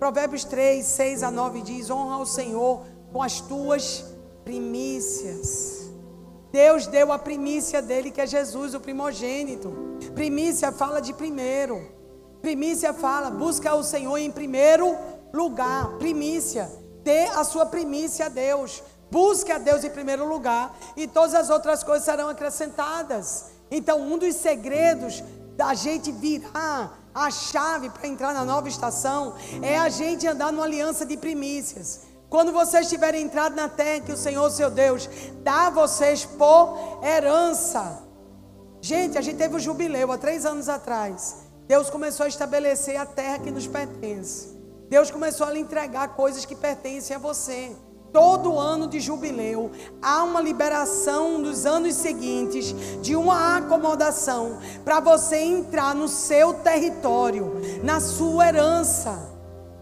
Provérbios 0.00 0.42
3, 0.42 0.84
6 0.84 1.22
a 1.22 1.30
9 1.30 1.62
diz: 1.62 1.88
Honra 1.88 2.16
ao 2.16 2.26
Senhor 2.26 2.82
com 3.12 3.22
as 3.22 3.40
tuas 3.40 4.04
primícias. 4.44 5.92
Deus 6.50 6.88
deu 6.88 7.12
a 7.12 7.20
primícia 7.20 7.80
dele, 7.80 8.10
que 8.10 8.20
é 8.20 8.26
Jesus, 8.26 8.74
o 8.74 8.80
primogênito. 8.80 9.72
Primícia 10.12 10.72
fala 10.72 11.00
de 11.00 11.14
primeiro. 11.14 11.88
Primícia 12.42 12.92
fala, 12.92 13.30
busca 13.30 13.76
o 13.76 13.84
Senhor 13.84 14.16
em 14.16 14.32
primeiro 14.32 14.92
lugar. 15.32 15.98
Primícia. 15.98 16.68
Dê 17.04 17.28
a 17.28 17.44
sua 17.44 17.66
primícia 17.66 18.26
a 18.26 18.28
Deus. 18.28 18.82
Busque 19.08 19.52
a 19.52 19.58
Deus 19.58 19.84
em 19.84 19.90
primeiro 19.90 20.28
lugar. 20.28 20.76
E 20.96 21.06
todas 21.06 21.34
as 21.34 21.48
outras 21.48 21.84
coisas 21.84 22.04
serão 22.04 22.28
acrescentadas. 22.28 23.55
Então, 23.70 24.00
um 24.00 24.18
dos 24.18 24.34
segredos 24.36 25.22
da 25.56 25.74
gente 25.74 26.12
virar 26.12 26.98
a 27.14 27.30
chave 27.30 27.88
para 27.90 28.06
entrar 28.06 28.34
na 28.34 28.44
nova 28.44 28.68
estação 28.68 29.34
é 29.62 29.78
a 29.78 29.88
gente 29.88 30.26
andar 30.26 30.52
numa 30.52 30.64
aliança 30.64 31.06
de 31.06 31.16
primícias. 31.16 32.02
Quando 32.28 32.52
vocês 32.52 32.88
tiverem 32.88 33.22
entrado 33.22 33.54
na 33.54 33.68
terra 33.68 34.00
que 34.00 34.12
o 34.12 34.16
Senhor, 34.16 34.50
seu 34.50 34.70
Deus, 34.70 35.08
dá 35.42 35.68
a 35.68 35.70
vocês 35.70 36.24
por 36.24 37.00
herança. 37.02 38.02
Gente, 38.80 39.16
a 39.16 39.20
gente 39.20 39.38
teve 39.38 39.54
o 39.54 39.56
um 39.56 39.60
jubileu 39.60 40.12
há 40.12 40.18
três 40.18 40.44
anos 40.44 40.68
atrás. 40.68 41.36
Deus 41.66 41.88
começou 41.88 42.24
a 42.24 42.28
estabelecer 42.28 42.96
a 42.96 43.06
terra 43.06 43.38
que 43.38 43.50
nos 43.50 43.66
pertence. 43.66 44.56
Deus 44.88 45.10
começou 45.10 45.46
a 45.46 45.50
lhe 45.50 45.58
entregar 45.58 46.14
coisas 46.14 46.44
que 46.44 46.54
pertencem 46.54 47.16
a 47.16 47.18
você. 47.18 47.74
Todo 48.16 48.58
ano 48.58 48.86
de 48.86 48.98
jubileu 48.98 49.70
há 50.00 50.24
uma 50.24 50.40
liberação 50.40 51.42
dos 51.42 51.66
anos 51.66 51.96
seguintes 51.96 52.74
de 53.02 53.14
uma 53.14 53.58
acomodação 53.58 54.56
para 54.82 55.00
você 55.00 55.36
entrar 55.36 55.94
no 55.94 56.08
seu 56.08 56.54
território, 56.54 57.60
na 57.84 58.00
sua 58.00 58.48
herança. 58.48 59.18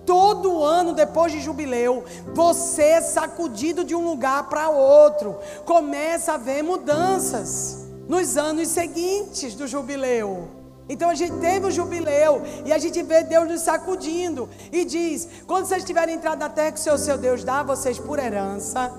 Todo 0.05 0.65
ano 0.65 0.93
depois 0.95 1.31
de 1.31 1.41
jubileu, 1.41 2.03
você 2.35 2.83
é 2.83 3.01
sacudido 3.01 3.85
de 3.85 3.95
um 3.95 4.05
lugar 4.05 4.49
para 4.49 4.69
outro. 4.69 5.37
Começa 5.65 6.33
a 6.33 6.35
haver 6.35 6.65
mudanças 6.65 7.87
nos 8.09 8.37
anos 8.37 8.67
seguintes 8.67 9.55
do 9.55 9.69
jubileu. 9.69 10.64
Então 10.89 11.09
a 11.09 11.15
gente 11.15 11.35
teve 11.39 11.67
o 11.67 11.71
jubileu 11.71 12.43
e 12.65 12.73
a 12.73 12.79
gente 12.79 13.03
vê 13.03 13.23
Deus 13.23 13.49
nos 13.49 13.63
sacudindo 13.63 14.49
e 14.71 14.85
diz: 14.85 15.29
quando 15.47 15.67
vocês 15.67 15.85
tiverem 15.85 16.17
entrado 16.17 16.39
na 16.39 16.49
terra 16.49 16.73
que 16.73 16.81
o 16.81 16.83
seu, 16.83 16.99
seu 16.99 17.17
Deus 17.17 17.43
dá 17.43 17.61
a 17.61 17.63
vocês 17.63 17.99
por 17.99 18.19
herança, 18.19 18.93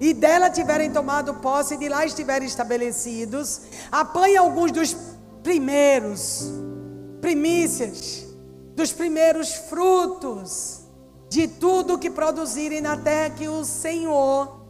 e 0.00 0.12
dela 0.12 0.50
tiverem 0.50 0.90
tomado 0.90 1.34
posse 1.34 1.74
e 1.74 1.76
de 1.76 1.88
lá 1.88 2.04
estiverem 2.04 2.46
estabelecidos, 2.46 3.62
apanhe 3.92 4.36
alguns 4.36 4.72
dos 4.72 4.96
primeiros, 5.42 6.50
primícias 7.20 8.24
dos 8.74 8.92
primeiros 8.92 9.54
frutos 9.54 10.80
de 11.28 11.46
tudo 11.46 11.98
que 11.98 12.10
produzirem 12.10 12.80
na 12.80 12.96
terra 12.96 13.30
que 13.30 13.48
o 13.48 13.64
Senhor, 13.64 14.63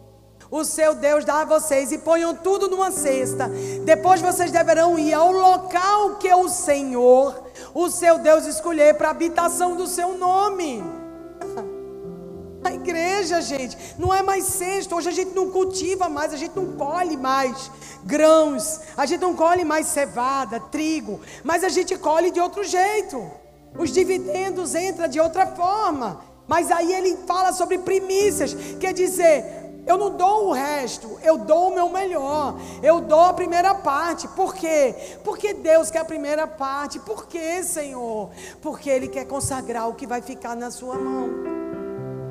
o 0.56 0.64
seu 0.64 0.94
Deus, 0.94 1.24
dá 1.24 1.40
a 1.40 1.44
vocês 1.44 1.90
e 1.90 1.98
ponham 1.98 2.32
tudo 2.32 2.68
numa 2.68 2.92
cesta. 2.92 3.50
Depois 3.84 4.20
vocês 4.20 4.52
deverão 4.52 4.96
ir 4.96 5.12
ao 5.12 5.32
local 5.32 6.14
que 6.14 6.32
o 6.32 6.48
Senhor, 6.48 7.42
o 7.74 7.90
seu 7.90 8.18
Deus, 8.18 8.46
escolher 8.46 8.94
para 8.94 9.08
a 9.08 9.10
habitação 9.10 9.74
do 9.74 9.88
seu 9.88 10.16
nome. 10.16 10.80
A 12.62 12.72
igreja, 12.72 13.42
gente, 13.42 13.76
não 13.98 14.14
é 14.14 14.22
mais 14.22 14.44
cesto. 14.44 14.94
Hoje 14.94 15.08
a 15.08 15.12
gente 15.12 15.34
não 15.34 15.50
cultiva 15.50 16.08
mais, 16.08 16.32
a 16.32 16.36
gente 16.36 16.54
não 16.54 16.76
colhe 16.76 17.16
mais 17.16 17.68
grãos, 18.04 18.78
a 18.96 19.06
gente 19.06 19.22
não 19.22 19.34
colhe 19.34 19.64
mais 19.64 19.88
cevada, 19.88 20.60
trigo, 20.60 21.20
mas 21.42 21.64
a 21.64 21.68
gente 21.68 21.98
colhe 21.98 22.30
de 22.30 22.38
outro 22.38 22.62
jeito. 22.62 23.28
Os 23.76 23.90
dividendos 23.90 24.76
entram 24.76 25.08
de 25.08 25.18
outra 25.18 25.48
forma. 25.48 26.32
Mas 26.46 26.70
aí 26.70 26.92
ele 26.92 27.16
fala 27.26 27.52
sobre 27.52 27.78
primícias, 27.78 28.54
quer 28.78 28.92
dizer, 28.92 29.63
eu 29.86 29.98
não 29.98 30.16
dou 30.16 30.48
o 30.48 30.52
resto, 30.52 31.18
eu 31.22 31.36
dou 31.36 31.68
o 31.68 31.74
meu 31.74 31.90
melhor, 31.90 32.58
eu 32.82 33.00
dou 33.00 33.20
a 33.20 33.34
primeira 33.34 33.74
parte. 33.74 34.26
Por 34.28 34.54
quê? 34.54 34.94
Porque 35.22 35.52
Deus 35.52 35.90
quer 35.90 36.00
a 36.00 36.04
primeira 36.04 36.46
parte. 36.46 36.98
Por 36.98 37.26
quê, 37.26 37.62
Senhor? 37.62 38.30
Porque 38.62 38.88
Ele 38.88 39.08
quer 39.08 39.26
consagrar 39.26 39.88
o 39.88 39.94
que 39.94 40.06
vai 40.06 40.22
ficar 40.22 40.56
na 40.56 40.70
sua 40.70 40.96
mão. 40.96 41.28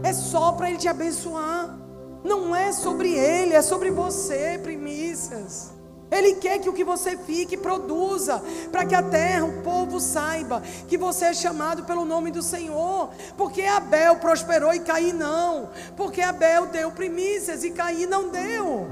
É 0.04 0.12
só 0.14 0.52
para 0.54 0.70
Ele 0.70 0.80
te 0.80 0.88
abençoar. 0.88 1.78
Não 2.24 2.56
é 2.56 2.72
sobre 2.72 3.14
Ele, 3.14 3.54
é 3.54 3.62
sobre 3.62 3.92
você, 3.92 4.60
primícias. 4.62 5.72
Ele 6.14 6.36
quer 6.36 6.60
que 6.60 6.70
o 6.70 6.74
que 6.74 6.84
você 6.84 7.18
fique 7.18 7.58
produza, 7.58 8.42
para 8.72 8.86
que 8.86 8.94
a 8.94 9.02
terra, 9.02 9.46
o 9.46 9.64
povo 9.64 10.00
saiba 10.00 10.62
que 10.88 10.98
você 10.98 11.26
é 11.26 11.34
chamado 11.34 11.84
pelo 11.84 12.06
nome 12.06 12.30
do 12.30 12.44
Senhor. 12.44 13.10
Porque 13.36 13.64
Abel 13.64 14.18
prosperou 14.18 14.74
e 14.74 14.80
Caim 14.80 15.14
não. 15.14 15.70
Porque 15.98 16.22
Abel 16.22 16.68
deu 16.68 16.92
primícias 16.92 17.64
e 17.64 17.72
Caim 17.72 18.06
não 18.06 18.30
deu. 18.30 18.88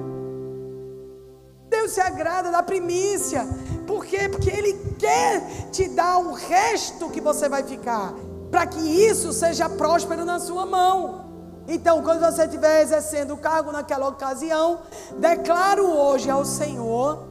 Deus 1.69 1.91
se 1.91 2.01
agrada 2.01 2.51
da 2.51 2.61
primícia. 2.61 3.47
Por 3.87 4.05
quê? 4.05 4.27
Porque 4.27 4.49
Ele 4.49 4.73
quer 4.97 5.41
te 5.71 5.87
dar 5.89 6.17
o 6.17 6.33
resto 6.33 7.09
que 7.09 7.21
você 7.21 7.47
vai 7.47 7.63
ficar. 7.63 8.13
Para 8.49 8.65
que 8.65 8.79
isso 8.79 9.31
seja 9.31 9.69
próspero 9.69 10.25
na 10.25 10.39
sua 10.39 10.65
mão. 10.65 11.20
Então, 11.67 12.01
quando 12.01 12.19
você 12.19 12.43
estiver 12.43 12.81
exercendo 12.81 13.33
o 13.33 13.37
cargo 13.37 13.71
naquela 13.71 14.07
ocasião, 14.07 14.79
declaro 15.17 15.85
hoje 15.85 16.29
ao 16.29 16.43
Senhor, 16.43 17.27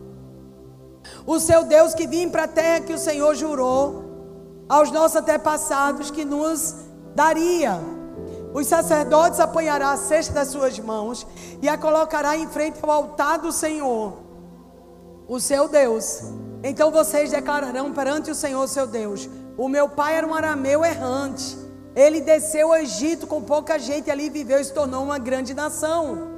o 1.26 1.38
seu 1.40 1.64
Deus 1.64 1.94
que 1.94 2.06
vim 2.06 2.28
para 2.28 2.44
a 2.44 2.48
terra 2.48 2.80
que 2.80 2.92
o 2.92 2.98
Senhor 2.98 3.34
jurou 3.34 4.04
aos 4.68 4.90
nossos 4.90 5.16
antepassados 5.16 6.10
que 6.10 6.24
nos 6.24 6.74
daria. 7.14 7.78
Os 8.54 8.66
sacerdotes 8.66 9.40
apanharão 9.40 9.88
a 9.88 9.96
cesta 9.96 10.32
das 10.32 10.48
suas 10.48 10.78
mãos 10.78 11.26
e 11.62 11.68
a 11.68 11.76
colocará 11.76 12.36
em 12.36 12.48
frente 12.48 12.78
ao 12.82 12.90
altar 12.90 13.38
do 13.38 13.52
Senhor, 13.52 14.18
o 15.28 15.38
seu 15.38 15.68
Deus. 15.68 16.22
Então 16.62 16.90
vocês 16.90 17.30
declararão 17.30 17.92
perante 17.92 18.30
o 18.30 18.34
Senhor, 18.34 18.66
seu 18.68 18.86
Deus: 18.86 19.28
O 19.56 19.68
meu 19.68 19.88
pai 19.88 20.16
era 20.16 20.26
um 20.26 20.34
arameu 20.34 20.84
errante 20.84 21.59
ele 22.00 22.20
desceu 22.20 22.68
ao 22.68 22.78
Egito 22.78 23.26
com 23.26 23.42
pouca 23.42 23.78
gente, 23.78 24.10
ali 24.10 24.30
viveu 24.30 24.60
e 24.60 24.64
se 24.64 24.72
tornou 24.72 25.02
uma 25.02 25.18
grande 25.18 25.54
nação, 25.54 26.28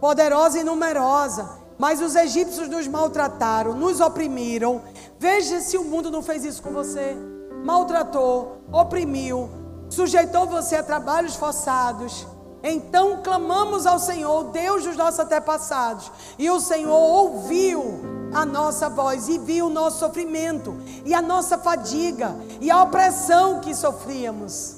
poderosa 0.00 0.58
e 0.58 0.64
numerosa. 0.64 1.48
Mas 1.78 2.00
os 2.00 2.16
egípcios 2.16 2.68
nos 2.68 2.88
maltrataram, 2.88 3.74
nos 3.74 4.00
oprimiram. 4.00 4.82
Veja 5.18 5.60
se 5.60 5.76
o 5.76 5.84
mundo 5.84 6.10
não 6.10 6.22
fez 6.22 6.44
isso 6.44 6.62
com 6.62 6.70
você. 6.70 7.14
Maltratou, 7.62 8.62
oprimiu, 8.72 9.50
sujeitou 9.88 10.46
você 10.46 10.76
a 10.76 10.82
trabalhos 10.82 11.36
forçados. 11.36 12.26
Então 12.62 13.20
clamamos 13.22 13.86
ao 13.86 13.98
Senhor, 13.98 14.44
Deus 14.44 14.84
dos 14.84 14.96
nossos 14.96 15.20
antepassados, 15.20 16.10
e 16.38 16.50
o 16.50 16.58
Senhor 16.58 16.98
ouviu 16.98 18.00
a 18.32 18.44
nossa 18.44 18.88
voz 18.88 19.28
e 19.28 19.38
viu 19.38 19.66
o 19.66 19.70
nosso 19.70 20.00
sofrimento, 20.00 20.74
e 21.04 21.14
a 21.14 21.22
nossa 21.22 21.58
fadiga, 21.58 22.34
e 22.60 22.70
a 22.70 22.82
opressão 22.82 23.60
que 23.60 23.74
sofríamos. 23.74 24.75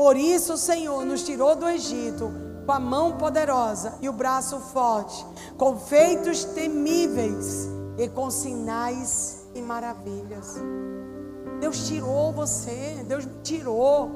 Por 0.00 0.16
isso 0.16 0.54
o 0.54 0.56
Senhor 0.56 1.04
nos 1.04 1.22
tirou 1.24 1.54
do 1.54 1.68
Egito 1.68 2.32
com 2.64 2.72
a 2.72 2.80
mão 2.80 3.18
poderosa 3.18 3.98
e 4.00 4.08
o 4.08 4.12
braço 4.14 4.58
forte, 4.58 5.26
com 5.58 5.76
feitos 5.76 6.42
temíveis 6.42 7.68
e 7.98 8.08
com 8.08 8.30
sinais 8.30 9.44
e 9.54 9.60
maravilhas. 9.60 10.54
Deus 11.60 11.86
tirou 11.86 12.32
você, 12.32 13.04
Deus 13.06 13.26
me 13.26 13.42
tirou. 13.42 14.10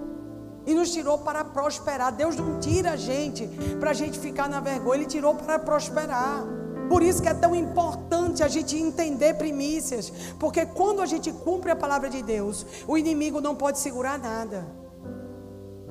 E 0.67 0.73
nos 0.73 0.91
tirou 0.91 1.19
para 1.19 1.45
prosperar. 1.45 2.11
Deus 2.13 2.35
não 2.35 2.59
tira 2.61 2.93
a 2.93 2.97
gente 2.97 3.47
para 3.79 3.91
a 3.91 3.95
gente 3.95 4.19
ficar 4.19 4.49
na 4.49 4.61
vergonha. 4.61 5.01
Ele 5.01 5.07
tirou 5.07 5.35
para 5.35 5.59
prosperar. 5.59 6.47
Por 6.89 7.03
isso 7.03 7.21
que 7.21 7.29
é 7.29 7.35
tão 7.35 7.55
importante 7.55 8.43
a 8.43 8.49
gente 8.49 8.75
entender 8.75 9.35
primícias. 9.35 10.11
Porque 10.41 10.65
quando 10.65 11.03
a 11.03 11.07
gente 11.07 11.31
cumpre 11.31 11.73
a 11.73 11.77
palavra 11.77 12.09
de 12.09 12.23
Deus, 12.23 12.65
o 12.89 12.97
inimigo 12.97 13.39
não 13.43 13.55
pode 13.55 13.79
segurar 13.79 14.19
nada. 14.19 14.83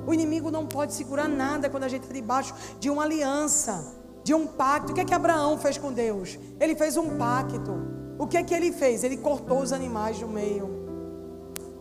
O 0.06 0.14
inimigo 0.14 0.52
não 0.52 0.66
pode 0.66 0.94
segurar 0.94 1.28
nada 1.28 1.70
quando 1.70 1.84
a 1.84 1.88
gente 1.88 2.04
está 2.04 2.14
debaixo 2.14 2.54
de 2.80 2.90
uma 2.90 3.04
aliança, 3.04 3.94
de 4.24 4.34
um 4.34 4.48
pacto. 4.48 4.92
O 4.92 4.96
que 4.96 5.02
é 5.02 5.06
que 5.06 5.14
Abraão 5.14 5.58
fez 5.58 5.78
com 5.78 5.92
Deus? 5.92 6.38
Ele 6.60 6.76
fez 6.76 6.98
um 6.98 7.18
pacto. 7.18 7.74
O 8.18 8.28
que 8.28 8.38
é 8.38 8.44
que 8.44 8.54
ele 8.54 8.72
fez? 8.72 9.04
Ele 9.04 9.18
cortou 9.18 9.62
os 9.62 9.72
animais 9.72 10.20
do 10.20 10.28
meio. 10.28 10.70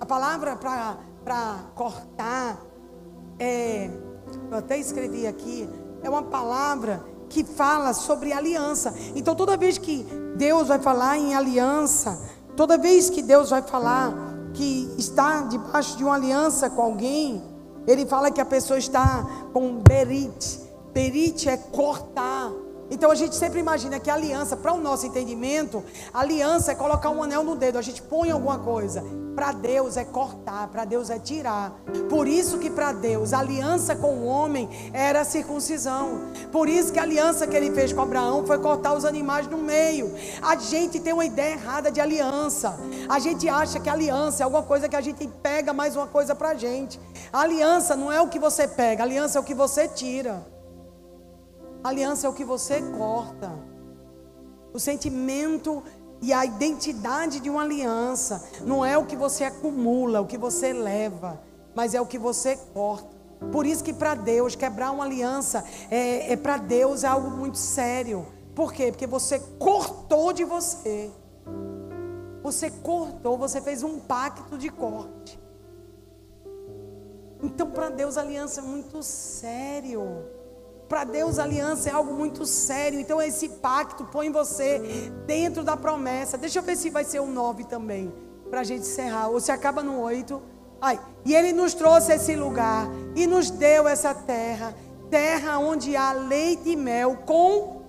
A 0.01 0.07
palavra 0.07 0.57
para 0.57 1.65
cortar 1.75 2.59
é, 3.39 3.91
eu 4.51 4.59
até 4.59 4.79
escrevi 4.79 5.27
aqui, 5.27 5.69
é 6.03 6.09
uma 6.09 6.23
palavra 6.23 7.05
que 7.29 7.45
fala 7.45 7.93
sobre 7.93 8.33
aliança. 8.33 8.95
Então 9.15 9.35
toda 9.35 9.57
vez 9.57 9.79
que 9.79 10.07
Deus 10.37 10.69
vai 10.69 10.79
falar 10.79 11.17
em 11.19 11.35
aliança, 11.35 12.21
toda 12.57 12.77
vez 12.77 13.09
que 13.09 13.23
Deus 13.23 13.51
vai 13.51 13.63
falar 13.63 14.13
que 14.55 14.95
está 14.99 15.43
debaixo 15.43 15.97
de 15.97 16.05
uma 16.05 16.15
aliança 16.15 16.69
com 16.69 16.83
alguém, 16.83 17.43
ele 17.87 18.07
fala 18.07 18.31
que 18.31 18.41
a 18.41 18.45
pessoa 18.45 18.79
está 18.79 19.27
com 19.53 19.81
berit. 19.81 20.61
Berit 20.93 21.49
é 21.49 21.57
cortar. 21.57 22.51
Então 22.93 23.11
a 23.11 23.15
gente 23.15 23.35
sempre 23.35 23.59
imagina 23.59 23.99
que 23.99 24.11
aliança, 24.11 24.55
para 24.55 24.71
o 24.71 24.79
nosso 24.79 25.07
entendimento, 25.07 25.83
aliança 26.13 26.73
é 26.73 26.75
colocar 26.75 27.09
um 27.09 27.23
anel 27.23 27.43
no 27.43 27.57
dedo, 27.57 27.79
a 27.79 27.83
gente 27.83 28.03
põe 28.03 28.31
alguma 28.31 28.59
coisa. 28.59 29.03
Para 29.35 29.51
Deus 29.51 29.97
é 29.97 30.05
cortar, 30.05 30.69
para 30.69 30.85
Deus 30.85 31.09
é 31.09 31.19
tirar. 31.19 31.73
Por 32.11 32.29
isso 32.29 32.59
que 32.59 32.69
para 32.69 32.93
Deus 32.93 33.33
a 33.33 33.39
aliança 33.39 33.97
com 33.97 34.17
o 34.17 34.27
homem 34.27 34.69
era 34.93 35.23
a 35.23 35.25
circuncisão. 35.25 36.21
Por 36.53 36.69
isso 36.69 36.93
que 36.93 36.99
a 36.99 37.03
aliança 37.03 37.47
que 37.47 37.57
ele 37.57 37.71
fez 37.71 37.95
com 37.95 38.03
Abraão 38.03 38.47
foi 38.47 38.59
cortar 38.59 38.93
os 38.93 39.07
animais 39.07 39.47
no 39.47 39.57
meio. 39.57 40.15
A 40.43 40.55
gente 40.57 41.01
tem 41.01 41.15
uma 41.15 41.25
ideia 41.25 41.55
errada 41.55 41.91
de 41.91 41.99
aliança. 41.99 42.79
A 43.09 43.19
gente 43.19 43.49
acha 43.49 43.81
que 43.81 43.89
aliança 43.89 44.43
é 44.43 44.45
alguma 44.45 44.65
coisa 44.65 44.87
que 44.87 44.97
a 44.97 45.01
gente 45.01 45.27
pega 45.43 45.73
mais 45.73 45.97
uma 45.97 46.07
coisa 46.07 46.35
para 46.35 46.51
a 46.51 46.55
gente. 46.55 47.01
A 47.33 47.41
aliança 47.41 47.97
não 47.97 48.13
é 48.13 48.21
o 48.21 48.29
que 48.29 48.39
você 48.39 48.69
pega, 48.69 49.03
aliança 49.03 49.39
é 49.39 49.41
o 49.41 49.45
que 49.45 49.55
você 49.55 49.89
tira. 49.89 50.53
Aliança 51.83 52.27
é 52.27 52.31
o 52.31 52.33
que 52.33 52.45
você 52.45 52.81
corta. 52.97 53.51
O 54.73 54.79
sentimento 54.79 55.83
e 56.21 56.33
a 56.33 56.45
identidade 56.45 57.41
de 57.41 57.51
uma 57.51 57.63
aliança 57.63 58.43
não 58.65 58.85
é 58.85 58.97
o 58.97 59.05
que 59.05 59.17
você 59.17 59.45
acumula, 59.45 60.21
o 60.21 60.27
que 60.27 60.39
você 60.39 60.73
leva, 60.73 61.43
mas 61.75 61.95
é 61.95 62.01
o 62.01 62.07
que 62.07 62.19
você 62.19 62.57
corta. 62.73 63.11
Por 63.51 63.67
isso 63.67 63.83
que 63.83 63.93
para 63.93 64.15
Deus 64.15 64.55
quebrar 64.55 64.93
uma 64.93 65.05
aliança 65.05 65.65
é, 65.91 66.33
é 66.33 66.37
para 66.37 66.57
Deus 66.59 67.03
algo 67.03 67.29
muito 67.29 67.59
sério. 67.59 68.25
Por 68.55 68.73
quê? 68.73 68.93
Porque 68.93 69.07
você 69.07 69.41
cortou 69.59 70.33
de 70.33 70.45
você. 70.45 71.11
Você 72.43 72.71
cortou, 72.71 73.37
você 73.37 73.61
fez 73.61 73.83
um 73.83 73.99
pacto 73.99 74.57
de 74.57 74.69
corte. 74.69 75.41
Então 77.43 77.69
para 77.69 77.91
Deus 77.91 78.17
aliança 78.17 78.61
é 78.61 78.65
muito 78.65 79.03
sério. 79.03 80.03
Para 80.93 81.05
Deus, 81.05 81.39
aliança 81.39 81.89
é 81.89 81.93
algo 81.95 82.13
muito 82.13 82.45
sério. 82.45 83.01
Então, 83.01 83.21
esse 83.23 83.49
pacto 83.49 84.05
põe 84.05 84.31
você 84.31 85.11
dentro 85.27 85.65
da 85.65 85.75
promessa. 85.75 86.37
Deixa 86.37 86.59
eu 86.59 86.63
ver 86.63 86.77
se 86.77 86.91
vai 86.91 87.03
ser 87.03 87.19
um 87.19 87.33
9 87.33 87.65
também, 87.65 88.13
para 88.51 88.61
a 88.61 88.63
gente 88.63 88.83
encerrar. 88.83 89.29
Ou 89.29 89.41
se 89.41 89.51
acaba 89.51 89.83
no 89.83 89.99
8. 90.03 90.43
Ai, 90.83 91.01
e 91.25 91.35
Ele 91.35 91.55
nos 91.55 91.73
trouxe 91.73 92.13
esse 92.13 92.37
lugar 92.37 92.87
e 93.17 93.27
nos 93.27 93.49
deu 93.49 93.89
essa 93.89 94.15
terra 94.15 94.75
terra 95.09 95.59
onde 95.59 95.97
há 95.97 96.13
leite 96.13 96.71
e 96.71 96.77
mel 96.77 97.17
com 97.25 97.82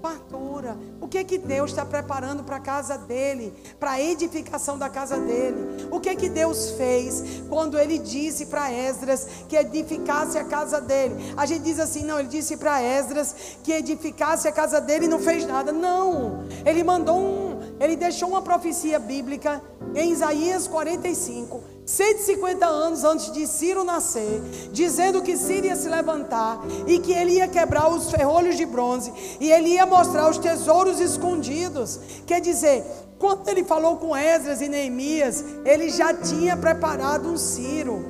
fartura. 0.00 0.76
O 1.00 1.08
que 1.08 1.24
que 1.24 1.38
Deus 1.38 1.70
está 1.70 1.84
preparando 1.84 2.44
para 2.44 2.56
a 2.56 2.60
casa 2.60 2.96
dele, 2.96 3.52
para 3.78 3.92
a 3.92 4.00
edificação 4.00 4.78
da 4.78 4.88
casa 4.88 5.18
dele? 5.18 5.88
O 5.90 6.00
que 6.00 6.14
que 6.16 6.28
Deus 6.28 6.70
fez 6.72 7.42
quando 7.48 7.78
ele 7.78 7.98
disse 7.98 8.46
para 8.46 8.72
Esdras 8.72 9.26
que 9.48 9.56
edificasse 9.56 10.38
a 10.38 10.44
casa 10.44 10.80
dele? 10.80 11.34
A 11.36 11.46
gente 11.46 11.62
diz 11.62 11.78
assim, 11.78 12.04
não, 12.04 12.18
ele 12.18 12.28
disse 12.28 12.56
para 12.56 12.82
Esdras 12.82 13.34
que 13.62 13.72
edificasse 13.72 14.48
a 14.48 14.52
casa 14.52 14.80
dele 14.80 15.06
e 15.06 15.08
não 15.08 15.18
fez 15.18 15.46
nada. 15.46 15.72
Não, 15.72 16.44
ele 16.64 16.82
mandou 16.82 17.18
um, 17.18 17.60
ele 17.80 17.96
deixou 17.96 18.28
uma 18.28 18.42
profecia 18.42 18.98
bíblica 18.98 19.62
em 19.94 20.10
Isaías 20.12 20.66
45 20.66 21.75
150 21.86 22.66
anos 22.66 23.04
antes 23.04 23.30
de 23.30 23.46
Ciro 23.46 23.84
nascer, 23.84 24.42
dizendo 24.72 25.22
que 25.22 25.36
Ciro 25.36 25.66
ia 25.66 25.76
se 25.76 25.88
levantar 25.88 26.60
e 26.84 26.98
que 26.98 27.12
ele 27.12 27.34
ia 27.34 27.46
quebrar 27.46 27.88
os 27.88 28.10
ferrolhos 28.10 28.56
de 28.56 28.66
bronze 28.66 29.12
e 29.38 29.52
ele 29.52 29.68
ia 29.68 29.86
mostrar 29.86 30.28
os 30.28 30.36
tesouros 30.36 30.98
escondidos. 30.98 32.00
Quer 32.26 32.40
dizer, 32.40 32.84
quando 33.20 33.48
ele 33.48 33.62
falou 33.62 33.98
com 33.98 34.16
Esdras 34.16 34.60
e 34.60 34.68
Neemias, 34.68 35.44
ele 35.64 35.88
já 35.88 36.12
tinha 36.12 36.56
preparado 36.56 37.28
um 37.28 37.36
Ciro 37.36 38.04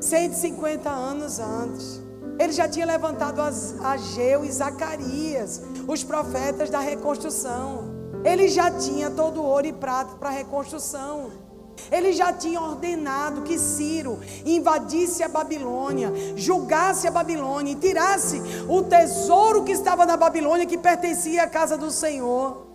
150 0.00 0.88
anos 0.88 1.40
antes. 1.40 2.00
Ele 2.38 2.52
já 2.52 2.68
tinha 2.68 2.86
levantado 2.86 3.40
Ageu 3.82 4.44
e 4.44 4.52
Zacarias, 4.52 5.62
os 5.88 6.04
profetas 6.04 6.70
da 6.70 6.78
reconstrução. 6.78 7.96
Ele 8.24 8.46
já 8.46 8.70
tinha 8.70 9.10
todo 9.10 9.42
ouro 9.42 9.66
e 9.66 9.72
prata 9.72 10.14
para 10.16 10.28
a 10.28 10.32
reconstrução. 10.32 11.45
Ele 11.90 12.12
já 12.12 12.32
tinha 12.32 12.60
ordenado 12.60 13.42
que 13.42 13.58
Ciro 13.58 14.18
invadisse 14.44 15.22
a 15.22 15.28
Babilônia, 15.28 16.12
julgasse 16.34 17.06
a 17.06 17.10
Babilônia 17.10 17.72
e 17.72 17.76
tirasse 17.76 18.40
o 18.68 18.82
tesouro 18.82 19.64
que 19.64 19.72
estava 19.72 20.04
na 20.04 20.16
Babilônia, 20.16 20.66
que 20.66 20.78
pertencia 20.78 21.42
à 21.42 21.48
casa 21.48 21.76
do 21.76 21.90
Senhor. 21.90 22.66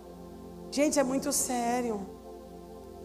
Gente, 0.70 0.98
é 0.98 1.02
muito 1.02 1.32
sério. 1.32 2.00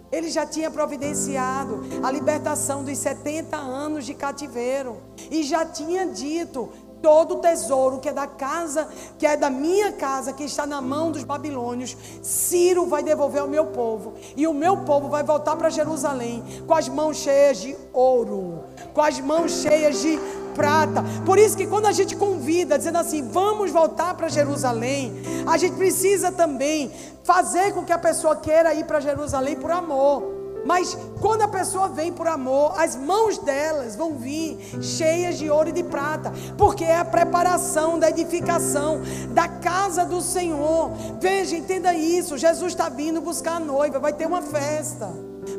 Ele 0.10 0.30
já 0.30 0.46
tinha 0.46 0.72
providenciado 0.72 1.82
a 2.02 2.10
libertação 2.10 2.84
dos 2.84 2.98
70 2.98 3.58
anos 3.58 4.06
de 4.06 4.14
cativeiro 4.14 5.02
e 5.30 5.44
já 5.44 5.66
tinha 5.66 6.06
dito 6.08 6.70
todo 7.02 7.36
o 7.36 7.40
tesouro 7.40 8.00
que 8.00 8.10
é 8.10 8.14
da 8.14 8.28
casa, 8.28 8.88
que 9.18 9.26
é 9.26 9.36
da 9.38 9.50
minha 9.50 9.92
casa, 9.92 10.34
que 10.34 10.44
está 10.44 10.66
na 10.66 10.82
mão 10.82 11.12
dos 11.12 11.24
babilônios, 11.24 11.96
Ciro 12.22 12.86
vai 12.86 13.04
devolver 13.04 13.42
ao 13.42 13.48
meu 13.48 13.68
povo, 13.68 14.14
e 14.36 14.48
o 14.48 14.54
meu 14.54 14.78
povo 14.78 15.10
vai 15.10 15.24
voltar 15.24 15.56
para 15.56 15.70
Jerusalém 15.70 16.44
com 16.66 16.74
as 16.74 16.88
mãos 16.88 17.18
cheias 17.18 17.60
de 17.60 17.76
ouro, 17.94 18.64
com 18.94 19.02
as 19.02 19.20
mãos 19.20 19.52
cheias 19.52 20.02
de 20.02 20.20
prata. 20.56 21.04
Por 21.26 21.38
isso 21.38 21.56
que 21.56 21.68
quando 21.68 21.86
a 21.86 21.92
gente 21.92 22.16
convida, 22.16 22.78
dizendo 22.78 22.98
assim, 22.98 23.22
vamos 23.22 23.72
voltar 23.72 24.16
para 24.16 24.28
Jerusalém, 24.28 25.14
a 25.46 25.58
gente 25.58 25.76
precisa 25.76 26.32
também 26.32 26.92
fazer 27.24 27.74
com 27.74 27.86
que 27.86 27.94
a 27.94 28.00
pessoa 28.00 28.36
queira 28.36 28.74
ir 28.74 28.86
para 28.86 29.00
Jerusalém 29.00 29.56
por 29.56 29.70
amor. 29.70 30.37
Mas 30.68 30.98
quando 31.22 31.44
a 31.44 31.48
pessoa 31.48 31.88
vem 31.88 32.12
por 32.12 32.28
amor, 32.28 32.74
as 32.78 32.94
mãos 32.94 33.38
delas 33.38 33.96
vão 33.96 34.18
vir 34.18 34.60
cheias 34.82 35.38
de 35.38 35.50
ouro 35.50 35.70
e 35.70 35.72
de 35.72 35.82
prata, 35.82 36.30
porque 36.58 36.84
é 36.84 36.98
a 36.98 37.06
preparação 37.06 37.98
da 37.98 38.10
edificação 38.10 39.02
da 39.30 39.48
casa 39.48 40.04
do 40.04 40.22
Senhor. 40.22 40.92
Veja, 41.22 41.56
entenda 41.56 41.94
isso: 41.94 42.38
Jesus 42.38 42.74
está 42.74 42.90
vindo 42.90 43.22
buscar 43.22 43.56
a 43.56 43.60
noiva, 43.62 43.98
vai 43.98 44.12
ter 44.12 44.28
uma 44.28 44.42
festa, 44.42 45.10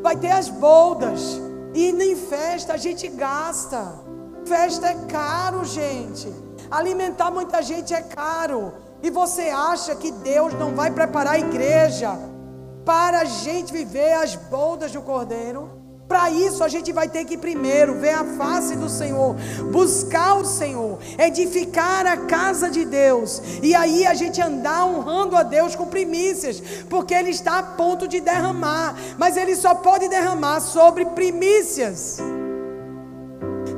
vai 0.02 0.14
ter 0.14 0.30
as 0.30 0.50
boldas, 0.50 1.40
e 1.72 1.90
nem 1.90 2.14
festa 2.14 2.74
a 2.74 2.76
gente 2.76 3.08
gasta. 3.08 4.06
Festa 4.44 4.88
é 4.88 4.94
caro, 5.06 5.64
gente. 5.64 6.30
Alimentar 6.70 7.30
muita 7.30 7.62
gente 7.62 7.94
é 7.94 8.02
caro. 8.02 8.74
E 9.02 9.08
você 9.08 9.48
acha 9.48 9.96
que 9.96 10.10
Deus 10.10 10.52
não 10.52 10.74
vai 10.74 10.90
preparar 10.90 11.34
a 11.34 11.38
igreja? 11.38 12.37
Para 12.88 13.20
a 13.20 13.24
gente 13.26 13.70
viver 13.70 14.14
as 14.14 14.34
boldas 14.34 14.92
do 14.92 15.02
Cordeiro. 15.02 15.68
Para 16.08 16.30
isso 16.30 16.64
a 16.64 16.68
gente 16.68 16.90
vai 16.90 17.06
ter 17.06 17.26
que 17.26 17.36
primeiro 17.36 18.00
ver 18.00 18.14
a 18.14 18.24
face 18.24 18.76
do 18.76 18.88
Senhor, 18.88 19.36
buscar 19.70 20.36
o 20.36 20.44
Senhor, 20.46 20.98
edificar 21.18 22.06
a 22.06 22.16
casa 22.16 22.70
de 22.70 22.86
Deus, 22.86 23.42
e 23.62 23.74
aí 23.74 24.06
a 24.06 24.14
gente 24.14 24.40
andar 24.40 24.86
honrando 24.86 25.36
a 25.36 25.42
Deus 25.42 25.76
com 25.76 25.84
primícias, 25.84 26.62
porque 26.88 27.12
Ele 27.12 27.28
está 27.28 27.58
a 27.58 27.62
ponto 27.62 28.08
de 28.08 28.20
derramar, 28.20 28.96
mas 29.18 29.36
Ele 29.36 29.54
só 29.54 29.74
pode 29.74 30.08
derramar 30.08 30.60
sobre 30.60 31.04
primícias. 31.04 32.16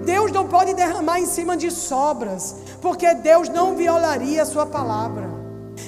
Deus 0.05 0.31
não 0.31 0.47
pode 0.47 0.73
derramar 0.73 1.19
em 1.19 1.27
cima 1.27 1.57
de 1.57 1.69
sobras, 1.73 2.55
porque 2.81 3.13
Deus 3.13 3.49
não 3.49 3.75
violaria 3.75 4.43
a 4.43 4.47
Sua 4.47 4.67
palavra. 4.67 5.39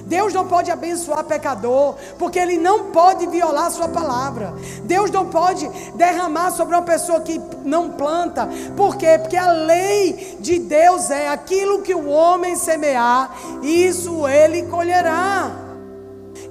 Deus 0.06 0.32
não 0.32 0.46
pode 0.46 0.70
abençoar 0.70 1.24
pecador, 1.24 1.96
porque 2.18 2.38
Ele 2.38 2.58
não 2.58 2.90
pode 2.90 3.26
violar 3.26 3.70
sua 3.70 3.88
palavra. 3.88 4.54
Deus 4.84 5.10
não 5.10 5.26
pode 5.26 5.68
derramar 5.94 6.50
sobre 6.50 6.74
uma 6.74 6.82
pessoa 6.82 7.20
que 7.20 7.40
não 7.64 7.90
planta. 7.90 8.48
Por 8.76 8.96
quê? 8.96 9.18
Porque 9.18 9.36
a 9.36 9.50
lei 9.50 10.36
de 10.40 10.58
Deus 10.58 11.10
é 11.10 11.28
aquilo 11.28 11.82
que 11.82 11.94
o 11.94 12.08
homem 12.08 12.56
semear, 12.56 13.30
isso 13.62 14.26
ele 14.28 14.62
colherá. 14.64 15.50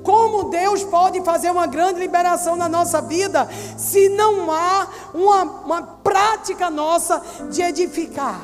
Como 0.04 0.46
Deus 0.46 0.84
pode 0.84 1.22
fazer 1.22 1.52
uma 1.52 1.68
grande 1.68 2.00
liberação 2.00 2.56
na 2.56 2.68
nossa 2.68 3.02
vida 3.02 3.48
se 3.78 4.10
não 4.10 4.52
há 4.52 4.88
uma, 5.14 5.44
uma 5.44 5.82
prática 5.82 6.70
nossa 6.70 7.22
de 7.52 7.62
edificar, 7.62 8.42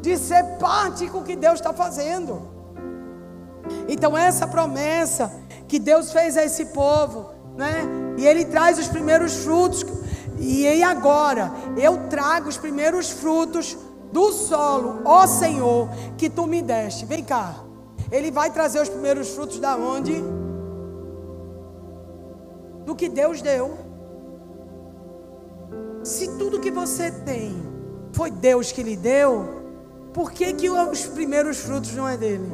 de 0.00 0.16
ser 0.16 0.42
parte 0.58 1.08
com 1.08 1.18
o 1.18 1.24
que 1.24 1.36
Deus 1.36 1.54
está 1.54 1.72
fazendo? 1.72 2.57
Então, 3.88 4.16
essa 4.16 4.46
promessa 4.46 5.32
que 5.66 5.78
Deus 5.78 6.12
fez 6.12 6.36
a 6.36 6.44
esse 6.44 6.66
povo, 6.66 7.30
né? 7.56 7.82
E 8.16 8.26
Ele 8.26 8.44
traz 8.44 8.78
os 8.78 8.88
primeiros 8.88 9.44
frutos. 9.44 9.84
E 10.38 10.66
aí 10.66 10.82
agora, 10.82 11.52
eu 11.76 12.08
trago 12.08 12.48
os 12.48 12.56
primeiros 12.56 13.10
frutos 13.10 13.76
do 14.12 14.32
solo, 14.32 15.02
ó 15.04 15.26
Senhor, 15.26 15.88
que 16.16 16.30
tu 16.30 16.46
me 16.46 16.62
deste. 16.62 17.04
Vem 17.04 17.22
cá. 17.22 17.56
Ele 18.10 18.30
vai 18.30 18.50
trazer 18.50 18.80
os 18.80 18.88
primeiros 18.88 19.28
frutos 19.34 19.58
da 19.58 19.76
onde? 19.76 20.14
Do 22.86 22.94
que 22.94 23.08
Deus 23.08 23.42
deu. 23.42 23.76
Se 26.02 26.38
tudo 26.38 26.60
que 26.60 26.70
você 26.70 27.10
tem 27.10 27.54
foi 28.12 28.30
Deus 28.30 28.72
que 28.72 28.82
lhe 28.82 28.96
deu, 28.96 29.58
por 30.14 30.32
que, 30.32 30.52
que 30.54 30.70
os 30.70 31.06
primeiros 31.06 31.58
frutos 31.58 31.92
não 31.92 32.08
é 32.08 32.16
dele? 32.16 32.50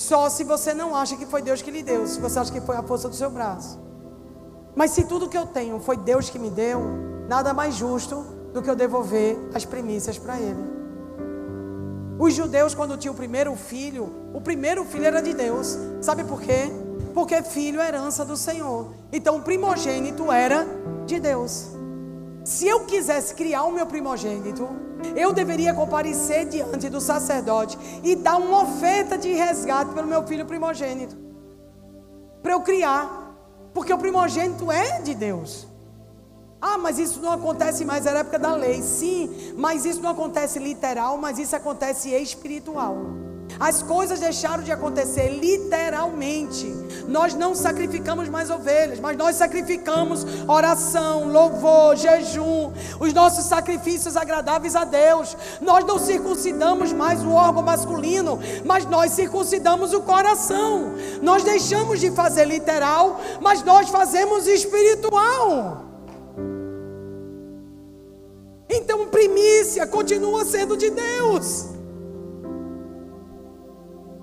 Só 0.00 0.30
se 0.30 0.44
você 0.44 0.72
não 0.72 0.96
acha 0.96 1.14
que 1.14 1.26
foi 1.26 1.42
Deus 1.42 1.60
que 1.60 1.70
lhe 1.70 1.82
deu, 1.82 2.06
se 2.06 2.18
você 2.18 2.38
acha 2.38 2.50
que 2.50 2.62
foi 2.62 2.74
a 2.74 2.82
força 2.82 3.06
do 3.06 3.14
seu 3.14 3.28
braço. 3.28 3.78
Mas 4.74 4.92
se 4.92 5.04
tudo 5.04 5.28
que 5.28 5.36
eu 5.36 5.44
tenho 5.44 5.78
foi 5.78 5.94
Deus 5.94 6.30
que 6.30 6.38
me 6.38 6.48
deu, 6.48 6.80
nada 7.28 7.52
mais 7.52 7.74
justo 7.74 8.24
do 8.50 8.62
que 8.62 8.70
eu 8.70 8.74
devolver 8.74 9.36
as 9.52 9.66
primícias 9.66 10.18
para 10.18 10.40
Ele. 10.40 10.64
Os 12.18 12.32
judeus, 12.32 12.74
quando 12.74 12.96
tinham 12.96 13.12
o 13.12 13.16
primeiro 13.16 13.54
filho, 13.54 14.08
o 14.32 14.40
primeiro 14.40 14.86
filho 14.86 15.04
era 15.04 15.20
de 15.20 15.34
Deus. 15.34 15.76
Sabe 16.00 16.24
por 16.24 16.40
quê? 16.40 16.72
Porque 17.12 17.42
filho 17.42 17.78
é 17.78 17.88
herança 17.88 18.24
do 18.24 18.38
Senhor. 18.38 18.94
Então 19.12 19.36
o 19.36 19.42
primogênito 19.42 20.32
era 20.32 20.66
de 21.04 21.20
Deus. 21.20 21.66
Se 22.42 22.66
eu 22.66 22.86
quisesse 22.86 23.34
criar 23.34 23.64
o 23.64 23.70
meu 23.70 23.84
primogênito, 23.84 24.66
eu 25.16 25.32
deveria 25.32 25.74
comparecer 25.74 26.46
diante 26.46 26.88
do 26.88 27.00
sacerdote 27.00 27.78
e 28.02 28.16
dar 28.16 28.36
uma 28.36 28.62
oferta 28.62 29.16
de 29.18 29.32
resgate 29.32 29.92
pelo 29.92 30.06
meu 30.06 30.26
filho 30.26 30.46
primogênito. 30.46 31.16
Para 32.42 32.52
eu 32.52 32.60
criar. 32.60 33.18
Porque 33.72 33.92
o 33.92 33.98
primogênito 33.98 34.70
é 34.70 35.00
de 35.00 35.14
Deus. 35.14 35.66
Ah, 36.60 36.76
mas 36.76 36.98
isso 36.98 37.20
não 37.20 37.32
acontece 37.32 37.84
mais, 37.84 38.04
era 38.04 38.20
época 38.20 38.38
da 38.38 38.54
lei. 38.54 38.82
Sim, 38.82 39.54
mas 39.56 39.84
isso 39.84 40.02
não 40.02 40.10
acontece 40.10 40.58
literal, 40.58 41.16
mas 41.16 41.38
isso 41.38 41.56
acontece 41.56 42.10
espiritual. 42.10 42.96
As 43.58 43.82
coisas 43.82 44.20
deixaram 44.20 44.62
de 44.62 44.70
acontecer 44.70 45.28
literalmente. 45.28 46.66
Nós 47.08 47.34
não 47.34 47.54
sacrificamos 47.54 48.28
mais 48.28 48.50
ovelhas, 48.50 49.00
mas 49.00 49.16
nós 49.16 49.36
sacrificamos 49.36 50.24
oração, 50.46 51.28
louvor, 51.28 51.96
jejum, 51.96 52.72
os 53.00 53.12
nossos 53.12 53.44
sacrifícios 53.46 54.16
agradáveis 54.16 54.76
a 54.76 54.84
Deus. 54.84 55.36
Nós 55.60 55.84
não 55.84 55.98
circuncidamos 55.98 56.92
mais 56.92 57.22
o 57.24 57.30
órgão 57.30 57.62
masculino, 57.62 58.38
mas 58.64 58.86
nós 58.86 59.12
circuncidamos 59.12 59.92
o 59.92 60.02
coração. 60.02 60.94
Nós 61.22 61.42
deixamos 61.42 62.00
de 62.00 62.10
fazer 62.10 62.44
literal, 62.44 63.20
mas 63.40 63.62
nós 63.62 63.88
fazemos 63.88 64.46
espiritual. 64.46 65.84
Então, 68.68 69.08
primícia 69.08 69.86
continua 69.86 70.44
sendo 70.44 70.76
de 70.76 70.90
Deus. 70.90 71.79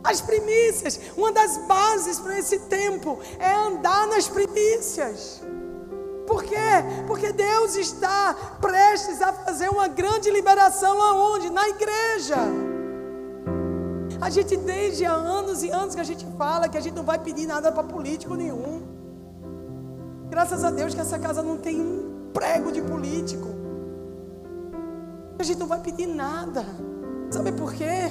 As 0.08 0.22
primícias, 0.22 0.98
uma 1.18 1.34
das 1.34 1.58
bases 1.68 2.18
para 2.18 2.40
esse 2.40 2.60
tempo 2.60 3.20
é 3.38 3.54
andar 3.54 4.08
nas 4.08 4.26
primícias. 4.26 5.42
Por 6.26 6.44
quê? 6.44 6.56
Porque 7.06 7.34
Deus 7.34 7.76
está 7.76 8.34
prestes 8.62 9.22
a 9.22 9.34
fazer 9.34 9.68
uma 9.70 9.90
grande 9.90 10.32
liberação 10.32 11.02
aonde? 11.02 11.50
Na 11.50 11.68
igreja. 11.68 12.38
A 14.22 14.30
gente 14.30 14.56
desde 14.56 15.06
há 15.06 15.12
anos 15.12 15.62
e 15.62 15.70
anos 15.70 15.94
que 15.94 16.00
a 16.00 16.06
gente 16.06 16.26
fala 16.38 16.70
que 16.70 16.78
a 16.78 16.82
gente 16.82 16.96
não 16.96 17.04
vai 17.04 17.20
pedir 17.20 17.46
nada 17.46 17.70
para 17.70 17.84
político 17.84 18.34
nenhum. 18.36 18.82
Graças 20.30 20.64
a 20.64 20.72
Deus 20.72 20.96
que 20.96 21.02
essa 21.02 21.20
casa 21.20 21.44
não 21.44 21.58
tem 21.58 21.82
um 21.82 22.32
prego 22.34 22.72
de 22.72 22.82
político. 22.82 23.50
A 25.38 25.44
gente 25.44 25.60
não 25.60 25.68
vai 25.68 25.82
pedir 25.82 26.08
nada. 26.08 26.66
Sabe 27.30 27.52
por 27.52 27.74
quê? 27.74 28.10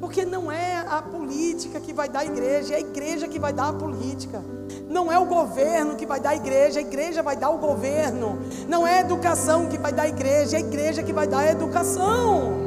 Porque 0.00 0.24
não 0.24 0.52
é 0.52 0.84
a 0.88 1.00
política 1.00 1.80
que 1.80 1.92
vai 1.92 2.08
dar 2.08 2.20
a 2.20 2.24
igreja, 2.24 2.74
é 2.74 2.76
a 2.76 2.80
igreja 2.80 3.26
que 3.26 3.38
vai 3.38 3.52
dar 3.52 3.68
a 3.68 3.72
política. 3.72 4.42
Não 4.88 5.10
é 5.10 5.18
o 5.18 5.24
governo 5.24 5.96
que 5.96 6.06
vai 6.06 6.20
dar 6.20 6.30
a 6.30 6.36
igreja, 6.36 6.78
a 6.78 6.82
igreja 6.82 7.22
vai 7.22 7.36
dar 7.36 7.50
o 7.50 7.58
governo. 7.58 8.38
Não 8.68 8.86
é 8.86 8.98
a 8.98 9.00
educação 9.00 9.66
que 9.66 9.78
vai 9.78 9.92
dar 9.92 10.02
a 10.02 10.08
igreja, 10.08 10.56
é 10.56 10.58
a 10.58 10.60
igreja 10.60 11.02
que 11.02 11.12
vai 11.12 11.26
dar 11.26 11.40
a 11.40 11.50
educação. 11.50 12.66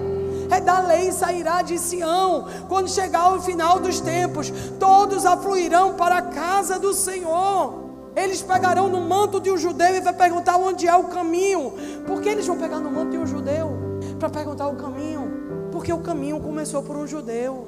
É 0.51 0.59
da 0.59 0.80
lei 0.80 1.11
sairá 1.11 1.61
de 1.61 1.77
Sião. 1.77 2.47
Quando 2.67 2.89
chegar 2.89 3.34
o 3.36 3.41
final 3.41 3.80
dos 3.80 3.99
tempos, 4.01 4.51
todos 4.80 5.25
afluirão 5.25 5.93
para 5.93 6.17
a 6.17 6.21
casa 6.23 6.80
do 6.80 6.93
Senhor. 6.93 7.89
Eles 8.15 8.41
pegarão 8.41 8.89
no 8.89 9.01
manto 9.01 9.39
de 9.39 9.51
um 9.51 9.57
judeu 9.57 9.95
e 9.95 10.01
vai 10.01 10.13
perguntar 10.13 10.57
onde 10.57 10.88
é 10.88 10.95
o 10.95 11.05
caminho. 11.05 11.73
Por 12.07 12.21
que 12.21 12.30
eles 12.30 12.47
vão 12.47 12.57
pegar 12.57 12.80
no 12.80 12.91
manto 12.91 13.11
de 13.11 13.17
um 13.17 13.27
judeu? 13.27 13.71
Para 14.17 14.30
perguntar 14.30 14.67
o 14.67 14.75
caminho. 14.75 15.28
Porque 15.80 15.93
o 15.93 16.01
caminho 16.01 16.41
começou 16.41 16.84
por 16.84 16.97
um 16.97 17.07
judeu. 17.07 17.65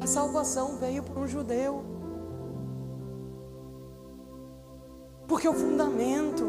A 0.00 0.06
salvação 0.08 0.76
veio 0.76 1.04
por 1.04 1.16
um 1.16 1.28
judeu. 1.28 1.84
Porque 5.28 5.48
o 5.48 5.54
fundamento, 5.54 6.44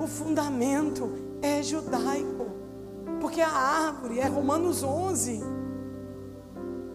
o 0.00 0.08
fundamento 0.08 1.08
é 1.40 1.62
judaico. 1.62 2.46
Porque 3.20 3.40
a 3.40 3.48
árvore 3.48 4.18
é 4.18 4.26
Romanos 4.26 4.82
11. 4.82 5.40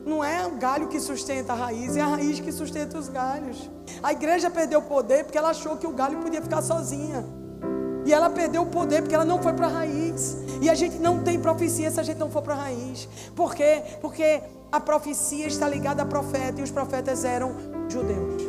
Não 0.05 0.21
é 0.21 0.45
o 0.45 0.57
galho 0.57 0.89
que 0.89 0.99
sustenta 0.99 1.53
a 1.53 1.55
raiz, 1.55 1.95
é 1.95 2.01
a 2.01 2.07
raiz 2.07 2.41
que 2.41 2.51
sustenta 2.51 2.97
os 2.97 3.07
galhos. 3.07 3.69
A 4.03 4.11
igreja 4.11 4.51
perdeu 4.51 4.79
o 4.79 4.83
poder 4.83 5.23
porque 5.23 5.37
ela 5.37 5.51
achou 5.51 5.77
que 5.77 5.87
o 5.87 5.93
galho 5.93 6.19
podia 6.19 6.41
ficar 6.41 6.61
sozinha. 6.61 7.23
E 8.05 8.11
ela 8.11 8.29
perdeu 8.29 8.63
o 8.63 8.65
poder 8.65 9.01
porque 9.01 9.15
ela 9.15 9.23
não 9.23 9.41
foi 9.41 9.53
para 9.53 9.67
a 9.67 9.69
raiz. 9.69 10.42
E 10.61 10.69
a 10.69 10.75
gente 10.75 10.97
não 10.97 11.23
tem 11.23 11.39
profecia 11.39 11.89
se 11.91 11.99
a 11.99 12.03
gente 12.03 12.17
não 12.17 12.29
for 12.29 12.41
para 12.41 12.53
a 12.53 12.57
raiz. 12.57 13.07
Por 13.35 13.53
quê? 13.55 13.81
Porque 14.01 14.41
a 14.71 14.79
profecia 14.79 15.47
está 15.47 15.67
ligada 15.67 16.03
a 16.03 16.05
profeta 16.05 16.59
e 16.59 16.63
os 16.63 16.71
profetas 16.71 17.23
eram 17.23 17.55
judeus. 17.89 18.43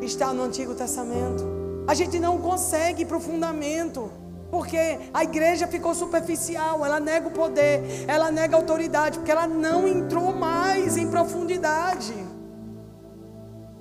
Está 0.00 0.32
no 0.32 0.42
Antigo 0.42 0.74
Testamento. 0.74 1.44
A 1.86 1.94
gente 1.94 2.18
não 2.18 2.38
consegue 2.38 3.02
ir 3.02 3.06
para 3.06 3.16
o 3.16 3.20
fundamento. 3.20 4.10
Porque 4.50 4.98
a 5.14 5.22
igreja 5.22 5.68
ficou 5.68 5.94
superficial, 5.94 6.84
ela 6.84 6.98
nega 6.98 7.28
o 7.28 7.30
poder, 7.30 8.04
ela 8.08 8.32
nega 8.32 8.56
a 8.56 8.58
autoridade, 8.58 9.18
porque 9.18 9.30
ela 9.30 9.46
não 9.46 9.86
entrou 9.86 10.32
mais 10.34 10.96
em 10.96 11.08
profundidade. 11.08 12.12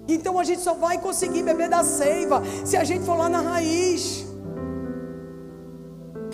Então 0.08 0.40
a 0.40 0.44
gente 0.44 0.62
só 0.62 0.76
vai 0.76 1.00
conseguir 1.00 1.44
beber 1.44 1.70
da 1.70 1.84
seiva 1.84 2.44
se 2.64 2.78
a 2.78 2.84
gente 2.84 3.04
for 3.04 3.18
lá 3.18 3.28
na 3.28 3.42
raiz. 3.42 4.29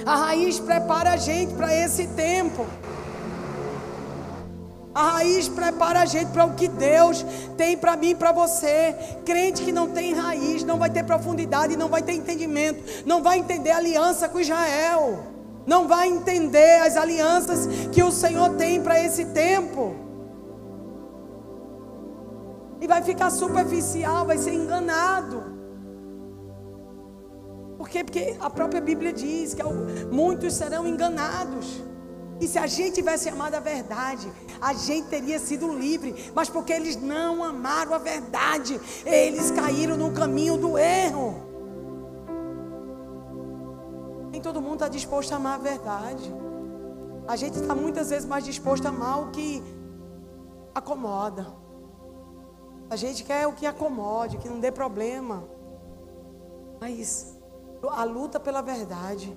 A 0.05 0.15
raiz 0.15 0.59
prepara 0.59 1.13
a 1.13 1.17
gente 1.17 1.55
para 1.55 1.73
esse 1.73 2.05
tempo. 2.07 2.65
A 4.93 5.11
raiz 5.13 5.49
prepara 5.49 6.01
a 6.01 6.05
gente 6.05 6.31
para 6.31 6.45
o 6.45 6.53
que 6.53 6.67
Deus 6.67 7.25
tem 7.57 7.75
para 7.75 7.97
mim 7.97 8.11
e 8.11 8.15
para 8.15 8.31
você. 8.31 8.95
Crente 9.25 9.63
que 9.63 9.71
não 9.71 9.89
tem 9.89 10.13
raiz, 10.13 10.63
não 10.63 10.77
vai 10.77 10.91
ter 10.91 11.03
profundidade, 11.03 11.75
não 11.75 11.89
vai 11.89 12.03
ter 12.03 12.13
entendimento, 12.13 13.03
não 13.05 13.23
vai 13.23 13.39
entender 13.39 13.71
a 13.71 13.77
aliança 13.77 14.29
com 14.29 14.39
Israel, 14.39 15.23
não 15.65 15.87
vai 15.87 16.07
entender 16.07 16.81
as 16.81 16.95
alianças 16.95 17.67
que 17.91 18.03
o 18.03 18.11
Senhor 18.11 18.51
tem 18.51 18.81
para 18.81 19.03
esse 19.03 19.25
tempo. 19.25 19.95
E 22.79 22.87
vai 22.87 23.01
ficar 23.01 23.31
superficial, 23.31 24.27
vai 24.27 24.37
ser 24.37 24.53
enganado. 24.53 25.54
Por 27.85 27.89
quê? 27.91 28.03
Porque 28.03 28.35
a 28.39 28.49
própria 28.49 28.81
Bíblia 28.81 29.13
diz 29.13 29.53
que 29.53 29.61
muitos 30.11 30.55
serão 30.55 30.87
enganados. 30.87 31.83
E 32.41 32.47
se 32.47 32.57
a 32.57 32.65
gente 32.65 32.95
tivesse 32.95 33.29
amado 33.29 33.53
a 33.53 33.59
verdade, 33.59 34.27
a 34.59 34.73
gente 34.73 35.07
teria 35.07 35.37
sido 35.37 35.71
livre. 35.71 36.31
Mas 36.33 36.49
porque 36.49 36.73
eles 36.73 36.99
não 36.99 37.43
amaram 37.43 37.93
a 37.93 37.99
verdade, 37.99 38.81
eles 39.05 39.51
caíram 39.51 39.95
no 39.95 40.11
caminho 40.11 40.57
do 40.57 40.79
erro. 40.79 41.35
Nem 44.31 44.41
todo 44.41 44.59
mundo 44.59 44.77
está 44.77 44.87
disposto 44.87 45.33
a 45.33 45.35
amar 45.35 45.59
a 45.59 45.61
verdade. 45.61 46.33
A 47.27 47.35
gente 47.35 47.59
está 47.59 47.75
muitas 47.75 48.09
vezes 48.09 48.25
mais 48.25 48.43
disposto 48.43 48.87
a 48.87 48.89
amar 48.89 49.21
o 49.21 49.29
que 49.29 49.63
acomoda. 50.73 51.53
A 52.89 52.95
gente 52.95 53.23
quer 53.23 53.45
o 53.45 53.53
que 53.53 53.67
acomode, 53.67 54.39
que 54.39 54.49
não 54.49 54.59
dê 54.59 54.71
problema. 54.71 55.43
Mas 56.81 57.34
a 57.89 58.03
luta 58.03 58.39
pela 58.39 58.61
verdade. 58.61 59.35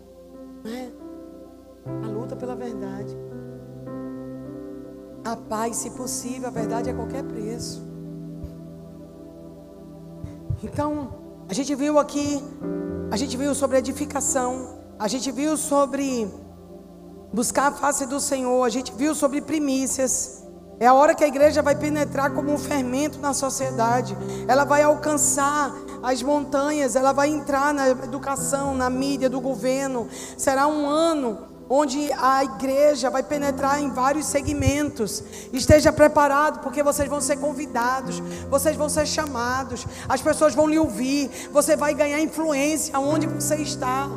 Né? 0.65 0.91
A 2.03 2.07
luta 2.07 2.37
pela 2.37 2.55
verdade. 2.55 3.17
A 5.25 5.37
paz, 5.37 5.77
se 5.77 5.91
possível, 5.91 6.49
a 6.49 6.51
verdade 6.51 6.91
a 6.91 6.95
qualquer 6.95 7.25
preço. 7.25 7.83
Então, 10.63 11.15
a 11.49 11.55
gente 11.55 11.75
viu 11.75 11.99
aqui, 11.99 12.43
a 13.11 13.17
gente 13.17 13.37
viu 13.37 13.55
sobre 13.55 13.79
edificação, 13.79 14.79
a 14.99 15.07
gente 15.09 15.31
viu 15.31 15.57
sobre 15.57 16.29
buscar 17.33 17.69
a 17.69 17.73
face 17.73 18.07
do 18.07 18.21
Senhor, 18.21 18.65
a 18.65 18.69
gente 18.69 18.93
viu 18.93 19.15
sobre 19.15 19.41
primícias. 19.41 20.38
É 20.81 20.87
a 20.87 20.95
hora 20.95 21.15
que 21.15 21.25
a 21.25 21.29
igreja 21.29 21.61
vai 21.61 21.75
penetrar 21.75 22.31
como 22.31 22.53
um 22.53 22.59
fermento 22.59 23.19
na 23.19 23.35
sociedade. 23.35 24.17
Ela 24.47 24.65
vai 24.65 24.83
alcançar 24.83 25.75
as 26.03 26.23
montanhas, 26.23 26.95
ela 26.95 27.13
vai 27.13 27.29
entrar 27.29 27.75
na 27.75 27.89
educação, 27.89 28.75
na 28.75 28.89
mídia 28.89 29.29
do 29.29 29.41
governo. 29.41 30.09
Será 30.37 30.69
um 30.69 30.87
ano 30.89 31.49
onde 31.69 32.11
a 32.13 32.45
igreja 32.45 33.11
vai 33.11 33.23
penetrar 33.23 33.81
em 33.83 33.91
vários 33.91 34.27
segmentos. 34.27 35.23
Esteja 35.53 35.93
preparado, 35.93 36.61
porque 36.61 36.83
vocês 36.83 37.09
vão 37.09 37.21
ser 37.21 37.37
convidados, 37.37 38.21
vocês 38.49 38.77
vão 38.77 38.89
ser 38.89 39.07
chamados, 39.07 39.87
as 40.09 40.23
pessoas 40.23 40.55
vão 40.55 40.67
lhe 40.67 40.79
ouvir, 40.79 41.31
você 41.53 41.77
vai 41.77 41.93
ganhar 41.93 42.21
influência 42.21 42.99
onde 42.99 43.27
você 43.27 43.57
está. 43.57 44.09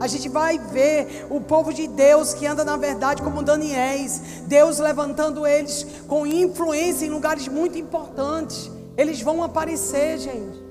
A 0.00 0.06
gente 0.06 0.28
vai 0.28 0.58
ver 0.58 1.26
o 1.30 1.40
povo 1.40 1.72
de 1.72 1.86
Deus 1.86 2.34
que 2.34 2.46
anda 2.46 2.64
na 2.64 2.76
verdade 2.76 3.22
como 3.22 3.42
Daniéis, 3.42 4.20
Deus 4.46 4.78
levantando 4.78 5.46
eles 5.46 5.86
com 6.08 6.26
influência 6.26 7.04
em 7.04 7.10
lugares 7.10 7.46
muito 7.46 7.78
importantes. 7.78 8.70
Eles 8.96 9.20
vão 9.20 9.42
aparecer, 9.42 10.18
gente 10.18 10.70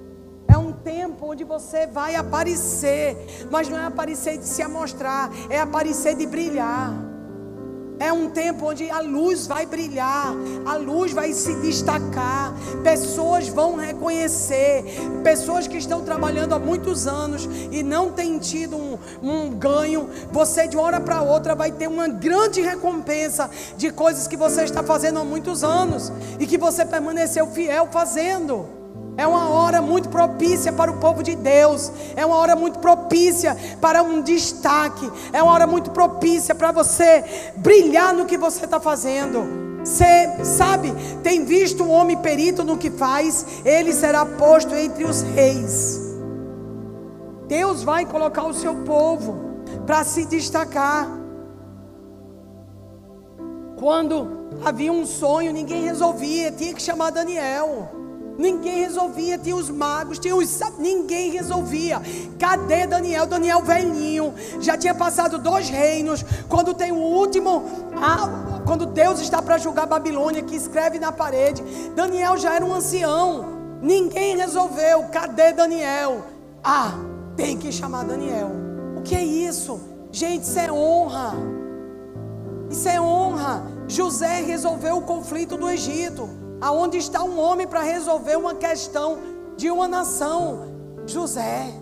tempo 0.83 1.27
onde 1.27 1.43
você 1.43 1.85
vai 1.85 2.15
aparecer, 2.15 3.15
mas 3.51 3.69
não 3.69 3.77
é 3.77 3.85
aparecer 3.85 4.37
de 4.37 4.45
se 4.45 4.61
amostrar, 4.61 5.29
é 5.49 5.59
aparecer 5.59 6.15
de 6.15 6.25
brilhar. 6.25 7.08
É 7.99 8.13
um 8.13 8.29
tempo 8.29 8.69
onde 8.69 8.89
a 8.89 9.01
luz 9.01 9.45
vai 9.45 9.65
brilhar, 9.65 10.33
a 10.65 10.77
luz 10.77 11.11
vai 11.11 11.33
se 11.33 11.53
destacar, 11.55 12.53
pessoas 12.81 13.49
vão 13.49 13.75
reconhecer, 13.75 14.85
pessoas 15.21 15.67
que 15.67 15.77
estão 15.77 16.01
trabalhando 16.01 16.55
há 16.55 16.59
muitos 16.59 17.07
anos 17.07 17.47
e 17.69 17.83
não 17.83 18.11
têm 18.11 18.39
tido 18.39 18.77
um, 18.77 18.97
um 19.21 19.49
ganho, 19.49 20.09
você 20.31 20.65
de 20.65 20.77
uma 20.77 20.85
hora 20.85 21.01
para 21.01 21.21
outra 21.21 21.53
vai 21.53 21.71
ter 21.71 21.87
uma 21.87 22.07
grande 22.07 22.61
recompensa 22.61 23.49
de 23.77 23.91
coisas 23.91 24.27
que 24.27 24.37
você 24.37 24.63
está 24.63 24.81
fazendo 24.81 25.19
há 25.19 25.25
muitos 25.25 25.61
anos 25.61 26.09
e 26.39 26.47
que 26.47 26.57
você 26.57 26.85
permaneceu 26.85 27.47
fiel 27.47 27.89
fazendo. 27.91 28.78
É 29.19 29.27
uma 29.27 29.49
hora 29.49 29.81
muito 29.81 30.07
propícia 30.07 30.71
para 30.71 30.89
o 30.89 30.97
povo 30.97 31.21
de 31.21 31.35
Deus. 31.35 31.91
É 32.15 32.25
uma 32.25 32.37
hora 32.37 32.55
muito 32.55 32.79
propícia 32.79 33.53
para 33.81 34.01
um 34.01 34.21
destaque. 34.21 35.11
É 35.33 35.43
uma 35.43 35.51
hora 35.51 35.67
muito 35.67 35.91
propícia 35.91 36.55
para 36.55 36.71
você 36.71 37.51
brilhar 37.57 38.13
no 38.13 38.25
que 38.25 38.37
você 38.37 38.63
está 38.63 38.79
fazendo. 38.79 39.43
Você 39.83 40.45
sabe, 40.45 40.93
tem 41.21 41.43
visto 41.43 41.83
um 41.83 41.91
homem 41.91 42.15
perito 42.15 42.63
no 42.63 42.77
que 42.77 42.89
faz, 42.89 43.45
ele 43.65 43.91
será 43.91 44.25
posto 44.25 44.73
entre 44.73 45.03
os 45.03 45.21
reis. 45.21 45.99
Deus 47.45 47.83
vai 47.83 48.05
colocar 48.05 48.45
o 48.45 48.53
seu 48.53 48.73
povo 48.85 49.35
para 49.85 50.01
se 50.05 50.23
destacar. 50.27 51.09
Quando 53.75 54.47
havia 54.63 54.93
um 54.93 55.05
sonho, 55.05 55.51
ninguém 55.51 55.83
resolvia, 55.83 56.53
tinha 56.53 56.73
que 56.73 56.81
chamar 56.81 57.09
Daniel. 57.09 57.98
Ninguém 58.39 58.79
resolvia, 58.79 59.37
tinha 59.37 59.53
os 59.53 59.69
magos, 59.69 60.17
tinha 60.17 60.33
os 60.33 60.61
ninguém 60.77 61.29
resolvia. 61.29 62.01
Cadê 62.39 62.87
Daniel? 62.87 63.27
Daniel 63.27 63.61
velhinho, 63.61 64.33
já 64.61 64.77
tinha 64.77 64.95
passado 64.95 65.37
dois 65.37 65.67
reinos. 65.67 66.23
Quando 66.47 66.73
tem 66.73 66.89
o 66.89 66.95
último, 66.95 67.65
ah, 68.01 68.61
quando 68.65 68.85
Deus 68.85 69.19
está 69.19 69.41
para 69.41 69.57
julgar 69.57 69.85
Babilônia, 69.87 70.41
que 70.41 70.55
escreve 70.55 70.99
na 70.99 71.11
parede, 71.11 71.61
Daniel 71.93 72.37
já 72.37 72.55
era 72.55 72.63
um 72.63 72.73
ancião. 72.73 73.45
Ninguém 73.81 74.37
resolveu. 74.37 75.03
Cadê 75.11 75.51
Daniel? 75.51 76.23
Ah, 76.63 76.93
tem 77.35 77.57
que 77.57 77.73
chamar 77.73 78.05
Daniel. 78.05 78.51
O 78.95 79.01
que 79.01 79.15
é 79.15 79.21
isso? 79.21 79.81
Gente, 80.13 80.43
isso 80.43 80.57
é 80.57 80.71
honra. 80.71 81.33
Isso 82.69 82.87
é 82.87 83.01
honra. 83.01 83.63
José 83.85 84.41
resolveu 84.43 84.95
o 84.95 85.01
conflito 85.01 85.57
do 85.57 85.69
Egito. 85.69 86.47
Aonde 86.61 86.97
está 86.97 87.23
um 87.23 87.39
homem 87.39 87.67
para 87.67 87.81
resolver 87.81 88.35
uma 88.35 88.55
questão 88.55 89.19
de 89.55 89.69
uma 89.71 89.87
nação? 89.87 90.69
José. 91.05 91.73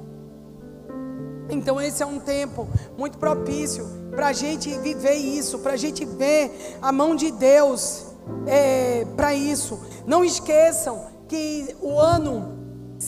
Então 1.49 1.79
esse 1.79 2.03
é 2.03 2.05
um 2.05 2.19
tempo 2.19 2.67
muito 2.97 3.17
propício 3.17 3.87
para 4.11 4.27
a 4.27 4.33
gente 4.33 4.69
viver 4.79 5.13
isso, 5.13 5.59
para 5.59 5.73
a 5.73 5.77
gente 5.77 6.05
ver 6.05 6.77
a 6.81 6.91
mão 6.91 7.15
de 7.15 7.31
Deus 7.31 8.05
é, 8.45 9.05
para 9.15 9.33
isso. 9.33 9.79
Não 10.05 10.23
esqueçam 10.23 11.07
que 11.27 11.75
o 11.81 11.99
ano 11.99 12.57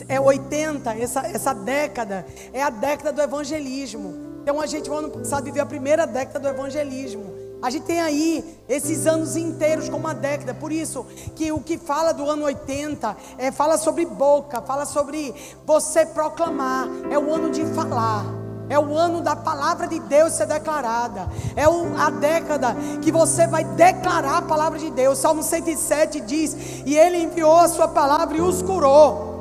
é 0.08 0.20
80, 0.20 0.94
essa, 0.96 1.22
essa 1.22 1.54
década 1.54 2.26
é 2.54 2.62
a 2.62 2.70
década 2.70 3.12
do 3.12 3.22
evangelismo. 3.22 4.14
Então 4.42 4.60
a 4.60 4.66
gente, 4.66 4.90
no 4.90 4.96
ano 4.96 5.10
passado, 5.10 5.44
viveu 5.44 5.64
a 5.64 5.66
primeira 5.66 6.06
década 6.08 6.40
do 6.40 6.48
evangelismo. 6.48 7.39
A 7.62 7.70
gente 7.70 7.84
tem 7.84 7.99
aí 7.99 8.43
esses 8.70 9.05
anos 9.05 9.36
inteiros 9.36 9.89
como 9.89 10.05
uma 10.05 10.14
década. 10.14 10.53
Por 10.53 10.72
isso 10.72 11.05
que 11.36 11.51
o 11.51 11.60
que 11.60 11.78
fala 11.78 12.14
do 12.14 12.30
ano 12.30 12.45
80 12.45 13.18
é 13.38 13.51
fala 13.51 13.78
sobre 13.78 14.05
boca, 14.05 14.62
fala 14.62 14.86
sobre 14.86 15.34
você 15.66 16.05
proclamar. 16.05 16.88
É 17.12 17.20
o 17.20 17.34
ano 17.34 17.49
de 17.49 17.66
falar. 17.74 18.26
É 18.70 18.78
o 18.80 18.95
ano 18.95 19.22
da 19.22 19.36
palavra 19.36 19.88
de 19.88 19.99
Deus 19.99 20.34
ser 20.34 20.45
declarada. 20.45 21.28
É 21.55 21.66
a 21.66 22.10
década 22.12 22.76
que 23.01 23.12
você 23.12 23.47
vai 23.47 23.64
declarar 23.64 24.38
a 24.38 24.41
palavra 24.43 24.78
de 24.78 24.91
Deus. 24.91 25.18
Salmo 25.18 25.43
107 25.43 26.22
diz: 26.22 26.55
E 26.86 26.95
ele 26.95 27.18
enviou 27.18 27.57
a 27.57 27.68
sua 27.68 27.88
palavra 27.88 28.38
e 28.38 28.41
os 28.41 28.62
curou. 28.62 29.39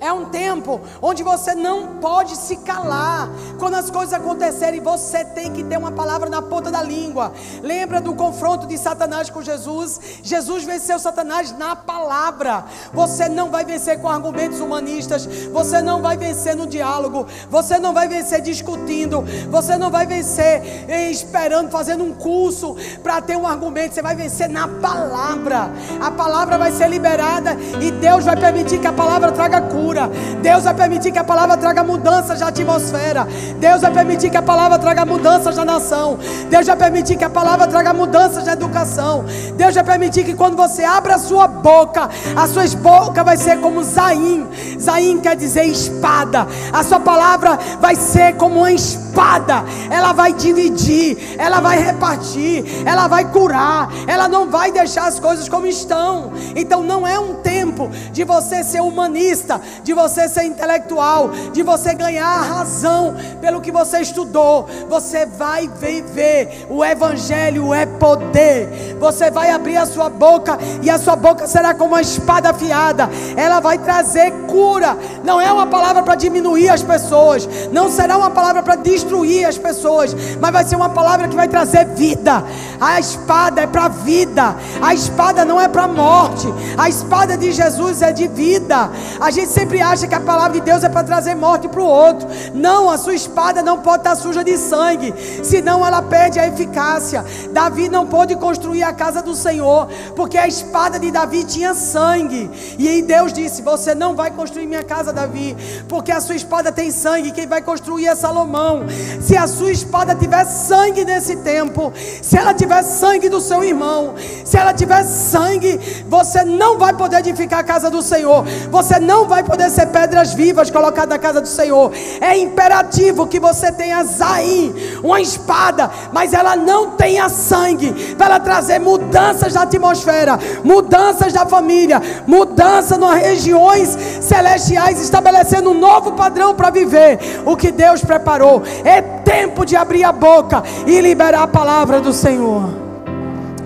É 0.00 0.12
um 0.12 0.26
tempo 0.26 0.80
onde 1.02 1.24
você 1.24 1.56
não 1.56 1.96
pode 1.96 2.36
se 2.36 2.56
calar. 2.58 3.28
Quando 3.58 3.74
as 3.74 3.90
coisas 3.90 4.14
acontecerem, 4.14 4.80
você 4.80 5.24
tem 5.24 5.52
que 5.52 5.64
ter 5.64 5.76
uma 5.76 5.90
palavra 5.90 6.30
na 6.30 6.40
ponta 6.40 6.70
da 6.70 6.80
língua. 6.82 7.32
Lembra 7.62 8.00
do 8.00 8.14
confronto 8.14 8.66
de 8.66 8.78
Satanás 8.78 9.28
com 9.28 9.42
Jesus? 9.42 10.00
Jesus 10.22 10.62
venceu 10.62 11.00
Satanás 11.00 11.50
na 11.58 11.74
palavra. 11.74 12.64
Você 12.92 13.28
não 13.28 13.50
vai 13.50 13.64
vencer 13.64 14.00
com 14.00 14.08
argumentos 14.08 14.60
humanistas. 14.60 15.26
Você 15.26 15.82
não 15.82 16.00
vai 16.00 16.16
vencer 16.16 16.54
no 16.54 16.68
diálogo. 16.68 17.26
Você 17.50 17.80
não 17.80 17.92
vai 17.92 18.06
vencer 18.06 18.40
discutindo. 18.40 19.24
Você 19.50 19.76
não 19.76 19.90
vai 19.90 20.06
vencer 20.06 20.86
eh, 20.88 21.10
esperando, 21.10 21.72
fazendo 21.72 22.04
um 22.04 22.12
curso 22.14 22.76
para 23.02 23.20
ter 23.20 23.36
um 23.36 23.48
argumento. 23.48 23.96
Você 23.96 24.02
vai 24.02 24.14
vencer 24.14 24.48
na 24.48 24.68
palavra. 24.68 25.72
A 26.00 26.10
palavra 26.12 26.56
vai 26.56 26.70
ser 26.70 26.88
liberada 26.88 27.56
e 27.80 27.90
Deus 27.90 28.24
vai 28.24 28.36
permitir 28.36 28.78
que 28.78 28.86
a 28.86 28.92
palavra 28.92 29.32
traga 29.32 29.60
cura 29.62 29.87
cura. 29.88 30.10
Deus 30.42 30.64
vai 30.64 30.74
permitir 30.74 31.12
que 31.12 31.18
a 31.18 31.24
palavra 31.24 31.56
traga 31.56 31.82
mudanças 31.82 32.40
na 32.40 32.48
atmosfera. 32.48 33.26
Deus 33.58 33.80
vai 33.80 33.90
permitir 33.90 34.30
que 34.30 34.36
a 34.36 34.42
palavra 34.42 34.78
traga 34.78 35.06
mudanças 35.06 35.56
na 35.56 35.64
nação. 35.64 36.18
Deus 36.50 36.66
vai 36.66 36.76
permitir 36.76 37.16
que 37.16 37.24
a 37.24 37.30
palavra 37.30 37.66
traga 37.66 37.92
mudanças 37.94 38.44
na 38.44 38.52
educação. 38.52 39.24
Deus 39.56 39.74
vai 39.74 39.84
permitir 39.84 40.24
que 40.24 40.34
quando 40.34 40.56
você 40.56 40.84
abra 40.84 41.14
a 41.14 41.18
sua 41.18 41.46
boca, 41.46 42.08
a 42.36 42.46
sua 42.46 42.66
boca 42.76 43.24
vai 43.24 43.36
ser 43.36 43.60
como 43.60 43.82
Zaim. 43.82 44.46
Zaim 44.78 45.20
quer 45.20 45.36
dizer 45.36 45.64
espada. 45.64 46.46
A 46.72 46.82
sua 46.82 47.00
palavra 47.00 47.58
vai 47.80 47.94
ser 47.94 48.36
como 48.36 48.60
uma 48.60 48.72
espada. 48.72 49.64
Ela 49.90 50.12
vai 50.12 50.32
dividir, 50.32 51.36
ela 51.38 51.60
vai 51.60 51.78
repartir, 51.78 52.64
ela 52.86 53.08
vai 53.08 53.24
curar. 53.30 53.88
Ela 54.06 54.28
não 54.28 54.50
vai 54.50 54.70
deixar 54.70 55.06
as 55.06 55.18
coisas 55.18 55.48
como 55.48 55.66
estão. 55.66 56.32
Então 56.54 56.82
não 56.82 57.06
é 57.06 57.18
um 57.18 57.36
tempo 57.36 57.90
de 58.12 58.24
você 58.24 58.62
ser 58.62 58.80
humanista, 58.80 59.60
de 59.82 59.92
você 59.92 60.28
ser 60.28 60.44
intelectual, 60.44 61.30
de 61.52 61.62
você 61.62 61.94
ganhar 61.94 62.26
a 62.26 62.42
razão 62.42 63.14
pelo 63.40 63.60
que 63.60 63.70
você 63.70 64.00
estudou. 64.00 64.68
Você 64.88 65.26
vai 65.26 65.68
viver. 65.68 66.66
O 66.68 66.84
Evangelho 66.84 67.72
é 67.74 67.86
poder. 67.86 68.96
Você 68.98 69.30
vai 69.30 69.50
abrir 69.50 69.76
a 69.76 69.86
sua 69.86 70.08
boca 70.08 70.58
e 70.82 70.90
a 70.90 70.98
sua 70.98 71.16
boca 71.16 71.46
será 71.46 71.74
como 71.74 71.94
uma 71.94 72.00
espada 72.00 72.50
afiada. 72.50 73.08
Ela 73.36 73.60
vai 73.60 73.78
trazer 73.78 74.32
cura. 74.46 74.96
Não 75.24 75.40
é 75.40 75.52
uma 75.52 75.66
palavra 75.66 76.02
para 76.02 76.14
diminuir 76.14 76.68
as 76.68 76.82
pessoas. 76.82 77.48
Não 77.72 77.90
será 77.90 78.16
uma 78.16 78.30
palavra 78.30 78.62
para 78.62 78.76
destruir 78.76 79.44
as 79.44 79.58
pessoas. 79.58 80.14
Mas 80.40 80.52
vai 80.52 80.64
ser 80.64 80.76
uma 80.76 80.90
palavra 80.90 81.28
que 81.28 81.36
vai 81.36 81.48
trazer 81.48 81.86
vida. 81.94 82.44
A 82.80 82.98
espada 82.98 83.62
é 83.62 83.66
para 83.66 83.88
vida. 83.88 84.56
A 84.80 84.94
espada 84.94 85.44
não 85.44 85.60
é 85.60 85.68
para 85.68 85.86
morte. 85.86 86.46
A 86.76 86.88
espada 86.88 87.36
de 87.36 87.52
Jesus 87.52 88.02
é 88.02 88.12
de 88.12 88.26
vida. 88.28 88.90
A 89.20 89.30
gente 89.30 89.50
sempre 89.50 89.67
sempre 89.68 89.82
acha 89.82 90.08
que 90.08 90.14
a 90.14 90.20
palavra 90.20 90.58
de 90.58 90.60
Deus 90.62 90.82
é 90.82 90.88
para 90.88 91.04
trazer 91.04 91.34
morte 91.34 91.68
para 91.68 91.82
o 91.82 91.84
outro. 91.84 92.26
Não, 92.54 92.88
a 92.88 92.96
sua 92.96 93.14
espada 93.14 93.62
não 93.62 93.80
pode 93.80 93.98
estar 93.98 94.16
suja 94.16 94.42
de 94.42 94.56
sangue, 94.56 95.12
senão 95.44 95.86
ela 95.86 96.00
perde 96.00 96.38
a 96.38 96.48
eficácia. 96.48 97.22
Davi 97.52 97.86
não 97.90 98.06
pôde 98.06 98.34
construir 98.36 98.82
a 98.82 98.94
casa 98.94 99.20
do 99.20 99.34
Senhor, 99.34 99.88
porque 100.16 100.38
a 100.38 100.48
espada 100.48 100.98
de 100.98 101.10
Davi 101.10 101.44
tinha 101.44 101.74
sangue. 101.74 102.50
E 102.78 102.88
aí 102.88 103.02
Deus 103.02 103.30
disse: 103.30 103.60
Você 103.60 103.94
não 103.94 104.16
vai 104.16 104.30
construir 104.30 104.66
minha 104.66 104.82
casa, 104.82 105.12
Davi, 105.12 105.54
porque 105.86 106.10
a 106.10 106.20
sua 106.20 106.34
espada 106.34 106.72
tem 106.72 106.90
sangue. 106.90 107.32
Quem 107.32 107.46
vai 107.46 107.60
construir 107.60 108.06
é 108.06 108.14
Salomão. 108.14 108.86
Se 109.20 109.36
a 109.36 109.46
sua 109.46 109.70
espada 109.70 110.14
tiver 110.14 110.46
sangue 110.46 111.04
nesse 111.04 111.36
tempo, 111.36 111.92
se 112.22 112.38
ela 112.38 112.54
tiver 112.54 112.82
sangue 112.82 113.28
do 113.28 113.40
seu 113.40 113.62
irmão, 113.62 114.14
se 114.46 114.56
ela 114.56 114.72
tiver 114.72 115.04
sangue, 115.04 115.78
você 116.08 116.42
não 116.42 116.78
vai 116.78 116.94
poder 116.94 117.18
edificar 117.18 117.58
a 117.58 117.64
casa 117.64 117.90
do 117.90 118.00
Senhor. 118.00 118.44
Você 118.70 118.98
não 118.98 119.28
vai 119.28 119.42
poder 119.42 119.57
poder 119.58 119.70
ser 119.70 119.86
pedras 119.86 120.32
vivas 120.32 120.70
colocadas 120.70 121.08
na 121.08 121.18
casa 121.18 121.40
do 121.40 121.48
Senhor. 121.48 121.90
É 122.20 122.38
imperativo 122.38 123.26
que 123.26 123.40
você 123.40 123.72
tenha 123.72 124.04
Zaim, 124.04 124.72
uma 125.02 125.20
espada, 125.20 125.90
mas 126.12 126.32
ela 126.32 126.54
não 126.54 126.92
tenha 126.92 127.28
sangue, 127.28 128.14
para 128.14 128.26
ela 128.26 128.40
trazer 128.40 128.78
mudanças 128.78 129.54
na 129.54 129.62
atmosfera, 129.62 130.38
mudanças 130.62 131.32
na 131.32 131.44
família, 131.44 132.00
mudança 132.24 132.96
nas 132.96 133.20
regiões 133.20 133.98
celestiais, 134.20 135.00
estabelecendo 135.00 135.70
um 135.70 135.74
novo 135.74 136.12
padrão 136.12 136.54
para 136.54 136.70
viver 136.70 137.18
o 137.44 137.56
que 137.56 137.72
Deus 137.72 138.00
preparou. 138.00 138.62
É 138.84 139.02
tempo 139.02 139.66
de 139.66 139.74
abrir 139.74 140.04
a 140.04 140.12
boca 140.12 140.62
e 140.86 141.00
liberar 141.00 141.42
a 141.42 141.48
palavra 141.48 142.00
do 142.00 142.12
Senhor. 142.12 142.68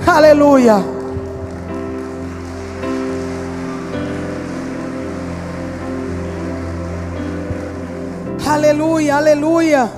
Aleluia. 0.07 0.92
Aleluia, 8.47 9.17
aleluia. 9.17 9.91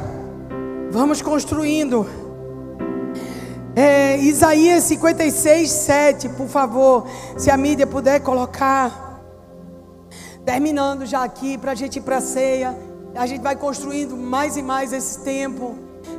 Vamos 0.91 1.23
construindo. 1.23 2.07
É, 3.75 4.19
Isaías 4.19 4.85
56, 4.85 5.71
7, 5.71 6.29
por 6.29 6.47
favor, 6.47 7.07
se 7.39 7.51
a 7.51 7.57
mídia 7.57 7.87
puder 7.87 8.21
colocar. 8.21 9.23
Terminando 10.45 11.07
já 11.07 11.25
aqui, 11.25 11.57
para 11.57 11.73
a 11.73 11.75
gente 11.75 11.97
ir 11.99 12.03
para 12.03 12.19
a 12.19 12.21
ceia. 12.21 12.79
A 13.15 13.27
gente 13.27 13.41
vai 13.41 13.57
construindo 13.57 14.15
mais 14.15 14.57
e 14.59 14.63
mais 14.63 14.93
esse 14.93 15.21
tempo. 15.21 15.77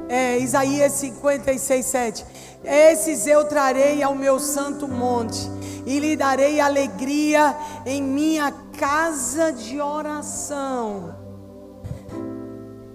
é, 0.10 0.40
Isaías 0.40 0.94
56, 0.94 1.86
7. 1.86 2.26
Esses 2.64 3.28
eu 3.28 3.46
trarei 3.46 4.02
ao 4.02 4.16
meu 4.16 4.40
santo 4.40 4.88
monte 4.88 5.50
e 5.86 6.00
lhe 6.00 6.16
darei 6.16 6.60
alegria 6.60 7.56
em 7.86 8.02
minha 8.02 8.52
casa 8.78 9.52
de 9.52 9.80
oração. 9.80 11.25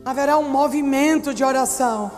Haverá 0.04 0.38
um 0.38 0.48
movimento 0.48 1.34
de 1.34 1.44
oração, 1.44 2.10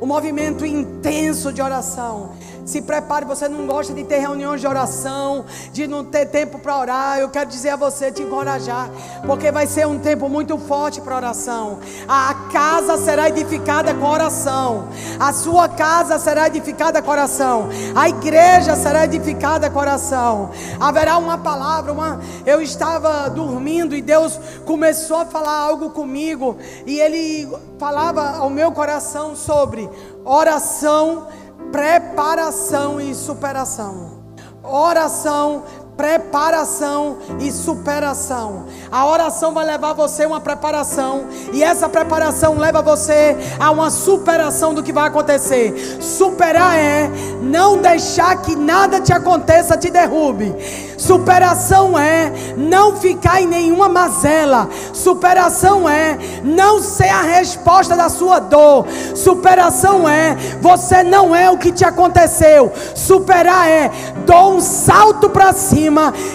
um 0.00 0.06
movimento 0.06 0.64
intenso 0.64 1.52
de 1.52 1.60
oração. 1.60 2.36
Se 2.66 2.82
prepare, 2.82 3.24
você 3.24 3.48
não 3.48 3.64
gosta 3.64 3.94
de 3.94 4.02
ter 4.02 4.18
reuniões 4.18 4.60
de 4.60 4.66
oração, 4.66 5.44
de 5.72 5.86
não 5.86 6.04
ter 6.04 6.26
tempo 6.26 6.58
para 6.58 6.76
orar. 6.76 7.18
Eu 7.20 7.28
quero 7.28 7.48
dizer 7.48 7.70
a 7.70 7.76
você, 7.76 8.10
te 8.10 8.22
encorajar, 8.22 8.90
porque 9.24 9.52
vai 9.52 9.68
ser 9.68 9.86
um 9.86 10.00
tempo 10.00 10.28
muito 10.28 10.58
forte 10.58 11.00
para 11.00 11.14
oração. 11.14 11.78
A 12.08 12.34
casa 12.52 12.98
será 12.98 13.28
edificada 13.28 13.94
com 13.94 14.04
oração. 14.04 14.88
A 15.20 15.32
sua 15.32 15.68
casa 15.68 16.18
será 16.18 16.48
edificada 16.48 17.00
com 17.00 17.08
oração. 17.08 17.68
A 17.94 18.08
igreja 18.08 18.74
será 18.74 19.04
edificada 19.04 19.70
com 19.70 19.78
oração. 19.78 20.50
Haverá 20.80 21.18
uma 21.18 21.38
palavra, 21.38 21.92
uma 21.92 22.20
eu 22.44 22.60
estava 22.60 23.30
dormindo 23.30 23.94
e 23.94 24.02
Deus 24.02 24.40
começou 24.64 25.18
a 25.18 25.24
falar 25.24 25.56
algo 25.56 25.90
comigo 25.90 26.56
e 26.84 26.98
ele 26.98 27.48
falava 27.78 28.38
ao 28.38 28.50
meu 28.50 28.72
coração 28.72 29.36
sobre 29.36 29.88
oração 30.24 31.28
preparação 31.70 33.00
e 33.00 33.14
superação. 33.14 34.24
Oração, 34.62 35.64
preparação 35.96 37.16
e 37.40 37.50
superação. 37.50 38.64
A 38.92 39.06
oração 39.06 39.54
vai 39.54 39.64
levar 39.64 39.94
você 39.94 40.24
a 40.24 40.28
uma 40.28 40.40
preparação, 40.40 41.24
e 41.52 41.62
essa 41.62 41.88
preparação 41.88 42.58
leva 42.58 42.82
você 42.82 43.36
a 43.58 43.70
uma 43.70 43.90
superação 43.90 44.74
do 44.74 44.82
que 44.82 44.92
vai 44.92 45.08
acontecer. 45.08 45.98
Superar 46.00 46.76
é 46.78 47.10
não 47.40 47.78
deixar 47.78 48.42
que 48.42 48.54
nada 48.54 49.00
te 49.00 49.12
aconteça, 49.12 49.76
te 49.76 49.90
derrube. 49.90 50.54
Superação 50.98 51.98
é 51.98 52.32
não 52.56 52.96
ficar 52.96 53.40
em 53.40 53.46
nenhuma 53.46 53.88
mazela. 53.88 54.68
Superação 54.92 55.88
é 55.88 56.18
não 56.42 56.82
ser 56.82 57.08
a 57.08 57.22
resposta 57.22 57.94
da 57.96 58.08
sua 58.08 58.38
dor. 58.38 58.86
Superação 59.14 60.08
é 60.08 60.36
você 60.60 61.02
não 61.02 61.34
é 61.34 61.50
o 61.50 61.58
que 61.58 61.70
te 61.70 61.84
aconteceu. 61.84 62.72
Superar 62.94 63.68
é 63.68 63.90
dou 64.26 64.54
um 64.54 64.60
salto 64.60 65.30
para 65.30 65.52
cima 65.52 65.85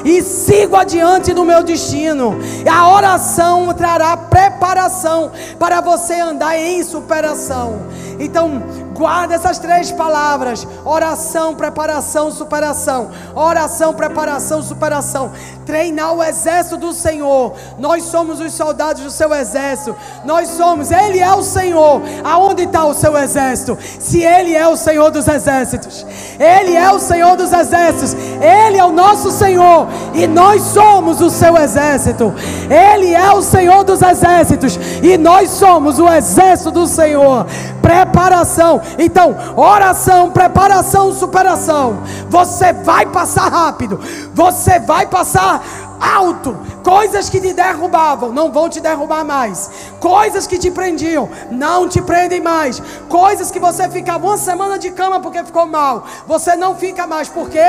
e 0.03 0.22
sigo 0.22 0.76
adiante 0.76 1.34
do 1.34 1.44
meu 1.44 1.64
destino. 1.64 2.38
A 2.69 2.90
oração 2.94 3.73
trará 3.73 4.15
preparação 4.15 5.32
para 5.57 5.82
você 5.82 6.14
andar 6.15 6.57
em 6.57 6.84
superação. 6.84 7.80
Então, 8.19 8.61
Guarda 9.02 9.34
essas 9.34 9.57
três 9.57 9.91
palavras: 9.91 10.68
oração, 10.86 11.56
preparação, 11.56 12.32
superação. 12.32 13.10
Oração, 13.34 13.95
preparação, 13.95 14.61
superação. 14.61 15.32
Treinar 15.65 16.14
o 16.14 16.23
exército 16.23 16.78
do 16.78 16.94
Senhor. 16.94 17.53
Nós 17.80 18.03
somos 18.03 18.40
os 18.40 18.53
soldados 18.53 19.02
do 19.02 19.10
seu 19.10 19.34
exército. 19.34 19.95
Nós 20.23 20.49
somos, 20.49 20.91
Ele 20.91 21.18
é 21.18 21.34
o 21.34 21.41
Senhor. 21.41 21.99
Aonde 22.23 22.65
está 22.65 22.86
o 22.86 22.94
seu 22.94 23.18
exército? 23.18 23.76
Se 23.82 24.23
Ele 24.23 24.56
é 24.56 24.68
o 24.68 24.78
Senhor 24.78 25.10
dos 25.10 25.28
exércitos, 25.28 26.06
Ele 26.40 26.76
é 26.76 26.91
o 26.91 26.99
Senhor 26.99 27.36
dos 27.36 27.52
exércitos. 27.52 28.14
Ele 28.14 28.78
é 28.78 28.86
o 28.86 28.91
nosso 28.91 29.32
Senhor 29.32 29.88
e 30.14 30.28
nós 30.28 30.61
somos 30.61 31.22
o 31.22 31.32
seu 31.32 31.57
exército. 31.57 32.32
Ele 32.69 33.15
é 33.15 33.32
o 33.32 33.41
Senhor 33.41 33.84
dos 33.84 34.03
exércitos 34.03 34.80
e 35.02 35.18
nós 35.18 35.49
somos 35.49 35.98
o 35.98 36.07
exército 36.07 36.69
do 36.69 36.86
Senhor. 36.86 37.48
Preparação 37.82 38.80
então, 38.97 39.35
oração, 39.55 40.31
preparação, 40.31 41.13
superação. 41.13 42.01
Você 42.30 42.73
vai 42.73 43.05
passar 43.05 43.49
rápido. 43.49 43.99
Você 44.34 44.80
vai 44.80 45.07
passar 45.07 45.61
alto. 46.02 46.57
Coisas 46.84 47.30
que 47.30 47.40
te 47.40 47.53
derrubavam 47.53 48.32
não 48.32 48.52
vão 48.52 48.68
te 48.68 48.82
derrubar 48.82 49.23
mais. 49.23 49.69
Coisas 49.99 50.48
que 50.48 50.57
te 50.57 50.72
prendiam 50.72 51.30
não 51.52 51.88
te 51.88 52.02
prendem 52.02 52.41
mais. 52.41 52.82
Coisas 53.07 53.52
que 53.52 53.60
você 53.60 53.88
ficava 53.88 54.26
uma 54.26 54.38
semana 54.38 54.80
de 54.80 54.90
cama 54.91 55.19
porque 55.19 55.44
ficou 55.44 55.68
mal, 55.68 56.06
você 56.28 56.56
não 56.56 56.76
fica 56.76 57.06
mais. 57.06 57.30
Porque 57.30 57.60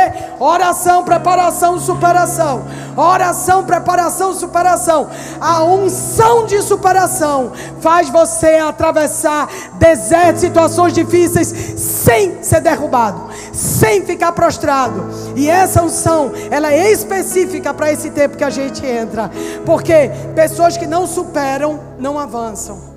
oração, 0.41 1.05
preparação, 1.05 1.79
superação. 1.79 2.65
Oração, 2.97 3.65
preparação, 3.65 4.35
superação. 4.35 5.09
A 5.41 5.63
unção 5.65 6.47
de 6.47 6.61
superação 6.63 7.53
faz 7.81 8.09
você 8.09 8.57
atravessar 8.57 9.49
desertos, 9.75 10.41
situações 10.41 10.93
difíceis 10.93 11.49
sem 11.77 12.43
ser 12.43 12.61
derrubado, 12.61 13.29
sem 13.53 14.05
ficar 14.05 14.33
prostrado. 14.33 15.05
E 15.37 15.49
essa 15.49 15.83
unção, 15.83 16.33
ela 16.51 16.73
é 16.73 16.91
específica 16.91 17.73
para 17.75 17.93
esse 17.93 18.11
tempo 18.11 18.37
que 18.37 18.45
a 18.45 18.51
gente 18.51 18.85
entra. 18.85 19.31
Porque 19.65 20.11
pessoas 20.35 20.77
que 20.77 20.87
não 20.87 21.07
superam 21.07 21.79
não 21.99 22.19
avançam. 22.19 22.93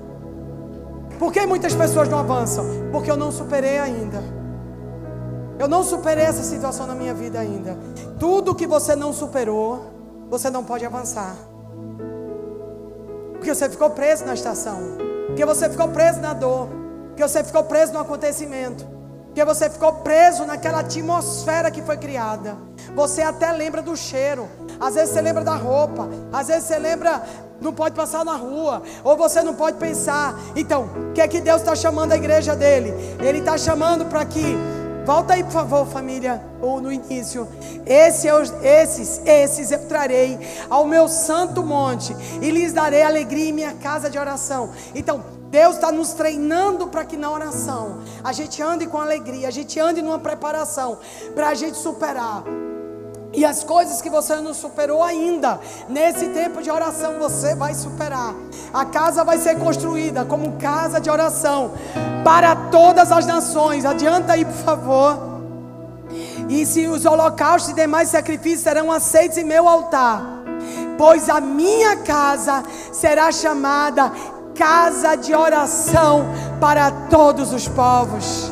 Por 1.18 1.32
que 1.32 1.46
muitas 1.46 1.74
pessoas 1.74 2.08
não 2.08 2.18
avançam? 2.18 2.64
Porque 2.92 3.10
eu 3.10 3.16
não 3.16 3.30
superei 3.30 3.78
ainda. 3.78 4.22
Eu 5.58 5.68
não 5.68 5.82
superei 5.82 6.24
essa 6.24 6.42
situação 6.42 6.86
na 6.86 6.94
minha 6.94 7.14
vida 7.14 7.38
ainda. 7.38 7.78
Tudo 8.18 8.54
que 8.54 8.66
você 8.66 8.94
não 8.94 9.12
superou, 9.12 9.84
você 10.28 10.50
não 10.50 10.62
pode 10.62 10.84
avançar. 10.84 11.34
Porque 13.32 13.54
você 13.54 13.68
ficou 13.68 13.90
preso 13.90 14.24
na 14.26 14.34
estação. 14.34 14.78
Porque 15.26 15.44
você 15.44 15.68
ficou 15.70 15.88
preso 15.88 16.20
na 16.20 16.34
dor. 16.34 16.68
Porque 17.08 17.22
você 17.22 17.42
ficou 17.42 17.64
preso 17.64 17.92
no 17.92 18.00
acontecimento. 18.00 18.95
Porque 19.36 19.44
você 19.44 19.68
ficou 19.68 19.92
preso 19.92 20.46
naquela 20.46 20.80
atmosfera 20.80 21.70
que 21.70 21.82
foi 21.82 21.98
criada. 21.98 22.56
Você 22.94 23.20
até 23.20 23.52
lembra 23.52 23.82
do 23.82 23.94
cheiro. 23.94 24.48
Às 24.80 24.94
vezes 24.94 25.12
você 25.12 25.20
lembra 25.20 25.44
da 25.44 25.54
roupa. 25.54 26.08
Às 26.32 26.46
vezes 26.46 26.64
você 26.64 26.78
lembra, 26.78 27.22
não 27.60 27.70
pode 27.70 27.94
passar 27.94 28.24
na 28.24 28.34
rua. 28.34 28.82
Ou 29.04 29.14
você 29.14 29.42
não 29.42 29.52
pode 29.52 29.76
pensar. 29.76 30.34
Então, 30.56 30.88
o 31.10 31.12
que 31.12 31.20
é 31.20 31.28
que 31.28 31.42
Deus 31.42 31.60
está 31.60 31.76
chamando 31.76 32.12
a 32.12 32.16
igreja 32.16 32.56
dele? 32.56 32.94
Ele 33.20 33.40
está 33.40 33.58
chamando 33.58 34.06
para 34.06 34.24
que. 34.24 34.56
Volta 35.04 35.34
aí, 35.34 35.44
por 35.44 35.52
favor, 35.52 35.86
família, 35.86 36.42
ou 36.62 36.80
no 36.80 36.90
início. 36.90 37.46
Esse 37.84 38.26
eu, 38.26 38.42
esses, 38.62 39.20
esses 39.24 39.70
eu 39.70 39.86
trarei 39.86 40.38
ao 40.70 40.86
meu 40.86 41.08
santo 41.08 41.62
monte 41.62 42.16
e 42.40 42.50
lhes 42.50 42.72
darei 42.72 43.02
alegria 43.02 43.50
em 43.50 43.52
minha 43.52 43.74
casa 43.74 44.08
de 44.08 44.18
oração. 44.18 44.70
Então, 44.94 45.35
Deus 45.50 45.76
está 45.76 45.92
nos 45.92 46.12
treinando 46.12 46.88
para 46.88 47.04
que 47.04 47.16
na 47.16 47.30
oração 47.30 48.00
a 48.22 48.32
gente 48.32 48.62
ande 48.62 48.86
com 48.86 48.98
alegria, 48.98 49.48
a 49.48 49.50
gente 49.50 49.78
ande 49.78 50.02
numa 50.02 50.18
preparação 50.18 50.98
para 51.34 51.48
a 51.48 51.54
gente 51.54 51.78
superar 51.78 52.44
e 53.36 53.44
as 53.44 53.62
coisas 53.62 54.00
que 54.00 54.08
você 54.08 54.36
não 54.36 54.54
superou 54.54 55.02
ainda, 55.02 55.60
nesse 55.90 56.28
tempo 56.28 56.62
de 56.62 56.70
oração 56.70 57.18
você 57.18 57.54
vai 57.54 57.74
superar. 57.74 58.34
A 58.72 58.86
casa 58.86 59.22
vai 59.24 59.36
ser 59.36 59.58
construída 59.58 60.24
como 60.24 60.52
casa 60.52 60.98
de 60.98 61.10
oração 61.10 61.72
para 62.24 62.56
todas 62.56 63.12
as 63.12 63.26
nações. 63.26 63.84
Adianta 63.84 64.32
aí, 64.32 64.44
por 64.44 64.54
favor. 64.54 65.18
E 66.48 66.64
se 66.64 66.86
os 66.88 67.04
holocaustos 67.04 67.72
e 67.72 67.74
demais 67.74 68.08
sacrifícios 68.08 68.62
serão 68.62 68.90
aceitos 68.90 69.36
em 69.36 69.44
meu 69.44 69.68
altar, 69.68 70.22
pois 70.96 71.28
a 71.28 71.38
minha 71.38 71.96
casa 71.96 72.62
será 72.90 73.30
chamada 73.30 74.10
casa 74.56 75.16
de 75.16 75.34
oração 75.34 76.26
para 76.60 76.90
todos 76.90 77.52
os 77.52 77.68
povos. 77.68 78.50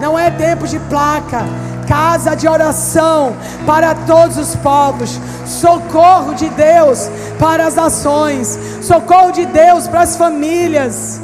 Não 0.00 0.18
é 0.18 0.30
tempo 0.30 0.66
de 0.66 0.78
placa, 0.80 1.42
casa 1.86 2.34
de 2.34 2.48
oração 2.48 3.36
para 3.66 3.94
todos 3.94 4.36
os 4.38 4.56
povos, 4.56 5.20
socorro 5.46 6.34
de 6.34 6.48
Deus 6.48 7.08
para 7.38 7.66
as 7.66 7.74
nações, 7.74 8.58
socorro 8.82 9.30
de 9.30 9.46
Deus 9.46 9.86
para 9.86 10.00
as 10.00 10.16
famílias. 10.16 11.20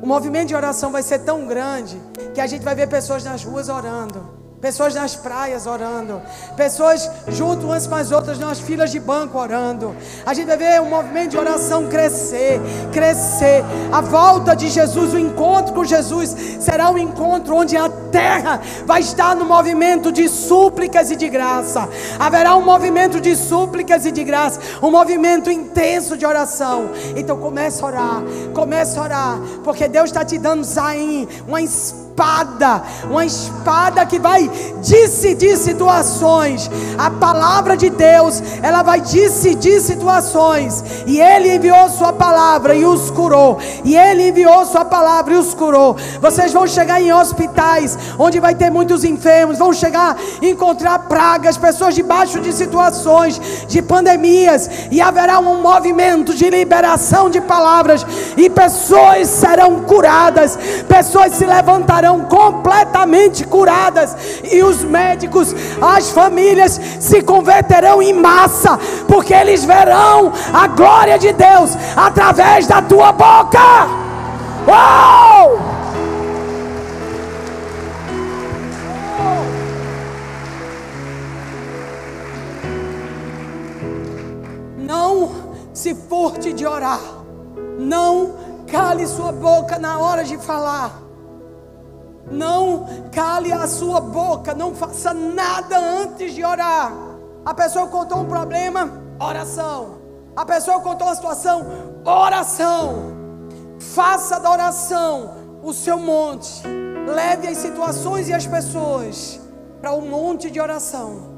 O 0.00 0.06
movimento 0.06 0.48
de 0.48 0.54
oração 0.54 0.92
vai 0.92 1.02
ser 1.02 1.20
tão 1.20 1.46
grande 1.46 2.00
que 2.34 2.40
a 2.40 2.46
gente 2.46 2.62
vai 2.62 2.74
ver 2.74 2.88
pessoas 2.88 3.24
nas 3.24 3.44
ruas 3.44 3.68
orando 3.68 4.43
pessoas 4.64 4.94
nas 4.94 5.14
praias 5.14 5.66
orando, 5.66 6.22
pessoas 6.56 7.10
junto 7.28 7.66
umas 7.66 7.86
com 7.86 7.96
as 7.96 8.10
outras 8.10 8.38
nas 8.38 8.58
filas 8.58 8.90
de 8.90 8.98
banco 8.98 9.38
orando. 9.38 9.94
A 10.24 10.32
gente 10.32 10.46
vai 10.46 10.56
ver 10.56 10.80
o 10.80 10.86
movimento 10.86 11.32
de 11.32 11.36
oração 11.36 11.86
crescer, 11.86 12.58
crescer. 12.90 13.62
A 13.92 14.00
volta 14.00 14.56
de 14.56 14.70
Jesus, 14.70 15.12
o 15.12 15.18
encontro 15.18 15.74
com 15.74 15.84
Jesus, 15.84 16.34
será 16.60 16.88
um 16.88 16.96
encontro 16.96 17.54
onde 17.54 17.76
a 17.76 17.90
terra 18.10 18.58
vai 18.86 19.02
estar 19.02 19.36
no 19.36 19.44
movimento 19.44 20.10
de 20.10 20.30
súplicas 20.30 21.10
e 21.10 21.16
de 21.16 21.28
graça. 21.28 21.86
Haverá 22.18 22.56
um 22.56 22.64
movimento 22.64 23.20
de 23.20 23.36
súplicas 23.36 24.06
e 24.06 24.12
de 24.12 24.24
graça, 24.24 24.58
um 24.82 24.90
movimento 24.90 25.50
intenso 25.50 26.16
de 26.16 26.24
oração. 26.24 26.88
Então 27.14 27.36
comece 27.36 27.82
a 27.82 27.86
orar, 27.86 28.22
comece 28.54 28.98
a 28.98 29.02
orar, 29.02 29.38
porque 29.62 29.86
Deus 29.88 30.06
está 30.06 30.24
te 30.24 30.38
dando 30.38 30.64
Zain, 30.64 31.28
uma 31.46 31.60
inspiração 31.60 32.13
espada, 32.14 32.82
uma 33.10 33.26
espada 33.26 34.06
que 34.06 34.20
vai 34.20 34.48
decidir 34.86 35.56
situações. 35.56 36.70
A 36.96 37.10
palavra 37.10 37.76
de 37.76 37.90
Deus, 37.90 38.40
ela 38.62 38.82
vai 38.82 39.00
decidir 39.00 39.80
situações. 39.80 40.84
E 41.06 41.20
Ele 41.20 41.56
enviou 41.56 41.88
Sua 41.88 42.12
palavra 42.12 42.74
e 42.74 42.84
os 42.84 43.10
curou. 43.10 43.58
E 43.84 43.96
Ele 43.96 44.28
enviou 44.28 44.64
Sua 44.64 44.84
palavra 44.84 45.34
e 45.34 45.36
os 45.36 45.54
curou. 45.54 45.96
Vocês 46.20 46.52
vão 46.52 46.66
chegar 46.68 47.02
em 47.02 47.12
hospitais 47.12 47.98
onde 48.16 48.38
vai 48.38 48.54
ter 48.54 48.70
muitos 48.70 49.02
enfermos, 49.02 49.58
vão 49.58 49.72
chegar 49.72 50.16
encontrar 50.40 51.00
pragas, 51.00 51.56
pessoas 51.56 51.94
debaixo 51.94 52.40
de 52.40 52.52
situações 52.52 53.40
de 53.66 53.82
pandemias, 53.82 54.70
e 54.90 55.00
haverá 55.00 55.40
um 55.40 55.60
movimento 55.60 56.32
de 56.32 56.48
liberação 56.48 57.28
de 57.28 57.40
palavras, 57.40 58.06
e 58.36 58.48
pessoas 58.48 59.28
serão 59.28 59.80
curadas, 59.80 60.56
pessoas 60.88 61.32
se 61.32 61.44
levantarão 61.44 62.03
completamente 62.24 63.44
curadas, 63.44 64.16
e 64.44 64.62
os 64.62 64.82
médicos, 64.84 65.54
as 65.80 66.10
famílias 66.10 66.80
se 67.00 67.22
converterão 67.22 68.02
em 68.02 68.12
massa, 68.12 68.78
porque 69.08 69.32
eles 69.32 69.64
verão 69.64 70.32
a 70.52 70.66
glória 70.66 71.18
de 71.18 71.32
Deus 71.32 71.76
através 71.96 72.66
da 72.66 72.82
tua 72.82 73.12
boca. 73.12 74.04
Não 84.78 85.30
se 85.72 85.94
furte 85.94 86.52
de 86.52 86.66
orar. 86.66 87.00
Não 87.78 88.32
cale 88.66 89.06
sua 89.06 89.32
boca 89.32 89.78
na 89.78 89.98
hora 89.98 90.24
de 90.24 90.38
falar. 90.38 91.03
Não 92.30 92.86
cale 93.12 93.52
a 93.52 93.66
sua 93.66 94.00
boca, 94.00 94.54
não 94.54 94.74
faça 94.74 95.12
nada 95.12 95.78
antes 95.78 96.34
de 96.34 96.44
orar. 96.44 96.92
A 97.44 97.52
pessoa 97.52 97.86
contou 97.86 98.18
um 98.18 98.26
problema, 98.26 98.90
oração. 99.20 99.98
A 100.34 100.44
pessoa 100.44 100.80
contou 100.80 101.06
uma 101.06 101.14
situação, 101.14 101.66
oração. 102.04 103.14
Faça 103.78 104.40
da 104.40 104.50
oração 104.50 105.44
o 105.62 105.72
seu 105.72 105.98
monte. 105.98 106.62
Leve 107.06 107.48
as 107.48 107.58
situações 107.58 108.28
e 108.28 108.32
as 108.32 108.46
pessoas 108.46 109.40
para 109.80 109.92
o 109.92 109.98
um 109.98 110.08
monte 110.08 110.50
de 110.50 110.60
oração. 110.60 111.34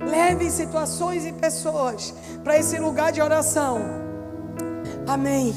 Leve 0.00 0.50
situações 0.50 1.26
e 1.26 1.32
pessoas 1.32 2.14
para 2.42 2.58
esse 2.58 2.78
lugar 2.78 3.12
de 3.12 3.20
oração. 3.20 3.78
Amém. 5.06 5.54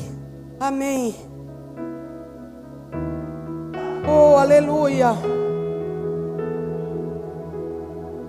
Amém. 0.60 1.33
Oh, 4.08 4.38
aleluia. 4.38 5.14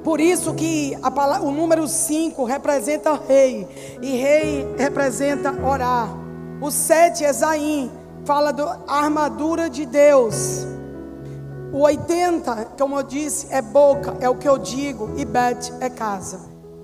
Por 0.05 0.21
isso 0.21 0.55
que 0.55 0.95
palavra, 1.11 1.47
o 1.47 1.51
número 1.51 1.89
5 1.89 2.45
representa 2.45 3.19
rei. 3.27 3.67
E 4.03 4.17
rei 4.17 4.75
representa 4.77 5.51
orar. 5.65 6.09
O 6.61 6.71
7 6.71 7.25
é. 7.25 7.91
Fala 8.25 8.53
da 8.53 8.79
armadura 8.87 9.69
de 9.69 9.85
Deus. 9.85 10.67
O 11.73 11.81
80, 11.81 12.73
como 12.79 12.99
eu 12.99 13.03
disse, 13.03 13.49
é 13.51 13.61
boca, 13.61 14.15
é 14.21 14.29
o 14.29 14.37
que 14.37 14.49
eu 14.49 14.59
digo. 14.59 15.13
E 15.17 15.25
Bet 15.25 15.73
é 15.81 15.91
casa. 15.91 16.41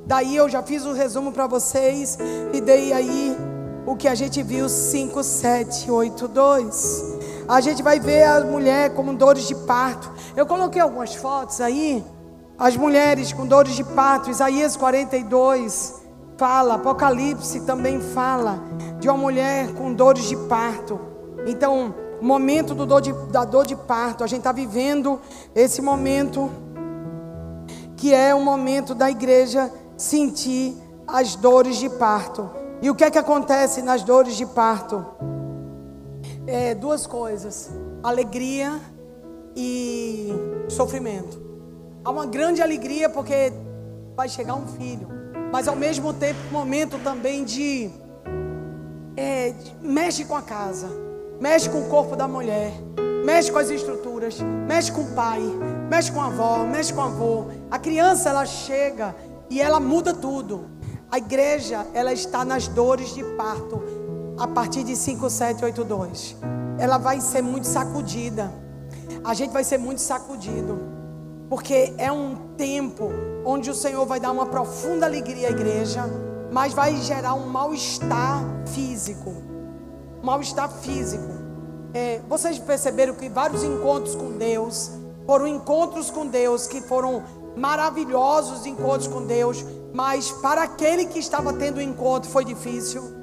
Daí 0.07 0.35
eu 0.35 0.49
já 0.49 0.62
fiz 0.62 0.85
o 0.85 0.91
um 0.91 0.95
resumo 0.95 1.31
para 1.31 1.47
vocês. 1.47 2.19
E 2.53 2.61
dei 2.61 2.93
aí 2.93 3.37
o 3.87 3.95
que 3.95 4.09
a 4.09 4.15
gente 4.15 4.43
viu: 4.43 4.69
5, 4.69 5.23
7, 5.23 5.91
8, 5.91 6.27
2. 6.27 7.19
A 7.51 7.60
gente 7.60 7.82
vai 7.82 7.98
ver 7.98 8.22
a 8.22 8.40
mulher 8.43 8.94
com 8.94 9.12
dores 9.12 9.48
de 9.48 9.56
parto. 9.56 10.09
Eu 10.36 10.47
coloquei 10.47 10.81
algumas 10.81 11.16
fotos 11.16 11.60
aí. 11.60 12.05
As 12.56 12.77
mulheres 12.77 13.32
com 13.32 13.44
dores 13.44 13.74
de 13.74 13.82
parto, 13.82 14.31
Isaías 14.31 14.77
42 14.77 16.01
fala, 16.39 16.74
Apocalipse 16.74 17.62
também 17.62 18.01
fala 18.01 18.62
de 19.01 19.09
uma 19.09 19.18
mulher 19.18 19.74
com 19.74 19.93
dores 19.93 20.27
de 20.27 20.36
parto. 20.36 21.01
Então, 21.44 21.93
momento 22.22 22.72
do 22.72 22.86
dor 22.86 23.01
de, 23.01 23.12
da 23.32 23.44
dor 23.44 23.66
de 23.66 23.74
parto, 23.74 24.22
a 24.22 24.28
gente 24.28 24.39
está 24.39 24.52
vivendo 24.52 25.20
esse 25.52 25.82
momento 25.82 26.48
que 27.97 28.14
é 28.14 28.32
o 28.32 28.40
momento 28.40 28.94
da 28.94 29.10
igreja 29.10 29.72
sentir 29.97 30.77
as 31.05 31.35
dores 31.35 31.78
de 31.78 31.90
parto. 31.90 32.48
E 32.81 32.89
o 32.89 32.94
que 32.94 33.02
é 33.02 33.10
que 33.10 33.18
acontece 33.18 33.82
nas 33.82 34.05
dores 34.05 34.36
de 34.36 34.47
parto? 34.47 35.05
É, 36.51 36.74
duas 36.74 37.06
coisas: 37.06 37.70
alegria 38.02 38.81
e 39.55 40.31
sofrimento. 40.68 41.40
Há 42.05 42.10
uma 42.10 42.27
grande 42.27 42.60
alegria 42.60 43.09
porque 43.09 43.52
vai 44.16 44.28
chegar 44.28 44.56
um 44.56 44.66
filho, 44.66 45.06
mas 45.52 45.68
ao 45.68 45.77
mesmo 45.77 46.12
tempo 46.12 46.40
momento 46.51 46.98
também 47.05 47.44
de, 47.44 47.89
é, 49.16 49.51
de 49.51 49.77
mexe 49.81 50.24
com 50.24 50.35
a 50.35 50.43
casa, 50.43 50.89
mexe 51.40 51.70
com 51.70 51.82
o 51.82 51.89
corpo 51.89 52.16
da 52.16 52.27
mulher, 52.27 52.72
mexe 53.24 53.52
com 53.52 53.59
as 53.59 53.70
estruturas, 53.70 54.40
mexe 54.66 54.90
com 54.90 55.02
o 55.02 55.14
pai, 55.14 55.40
mexe 55.89 56.10
com 56.10 56.20
a 56.20 56.27
avó, 56.27 56.66
mexe 56.66 56.93
com 56.93 57.01
o 57.01 57.05
avô. 57.05 57.44
A 57.70 57.78
criança 57.78 58.28
ela 58.28 58.44
chega 58.44 59.14
e 59.48 59.60
ela 59.60 59.78
muda 59.78 60.12
tudo. 60.12 60.68
A 61.12 61.18
igreja 61.18 61.86
ela 61.94 62.12
está 62.12 62.44
nas 62.44 62.66
dores 62.66 63.14
de 63.14 63.22
parto 63.36 63.99
a 64.41 64.49
partir 64.49 64.83
de 64.85 64.97
5, 64.97 65.29
7, 65.29 65.62
8, 65.67 65.85
2. 65.85 66.37
Ela 66.79 66.97
vai 66.97 67.21
ser 67.21 67.43
muito 67.43 67.67
sacudida. 67.67 68.51
A 69.23 69.35
gente 69.35 69.51
vai 69.51 69.62
ser 69.62 69.77
muito 69.77 70.01
sacudido. 70.01 70.79
Porque 71.51 71.93
é 71.99 72.11
um 72.11 72.37
tempo 72.57 73.11
onde 73.45 73.71
o 73.71 73.75
Senhor 73.75 74.07
vai 74.07 74.19
dar 74.19 74.31
uma 74.33 74.47
profunda 74.47 75.05
alegria 75.05 75.49
à 75.49 75.51
igreja, 75.51 76.05
mas 76.51 76.73
vai 76.73 76.97
gerar 76.97 77.35
um 77.35 77.49
mal-estar 77.49 78.43
físico. 78.69 79.35
Mal-estar 80.23 80.71
físico. 80.71 81.29
É, 81.93 82.23
vocês 82.27 82.59
perceberam 82.59 83.15
que 83.15 83.29
vários 83.29 83.62
encontros 83.62 84.15
com 84.15 84.39
Deus 84.39 84.91
foram 85.27 85.47
encontros 85.47 86.11
com 86.11 86.27
Deus 86.27 86.67
que 86.67 86.81
foram 86.81 87.23
maravilhosos 87.57 88.65
encontros 88.65 89.07
com 89.07 89.27
Deus, 89.27 89.67
mas 89.93 90.31
para 90.31 90.62
aquele 90.62 91.05
que 91.05 91.19
estava 91.19 91.53
tendo 91.53 91.77
o 91.77 91.83
encontro 91.83 92.31
foi 92.31 92.45
difícil. 92.45 93.19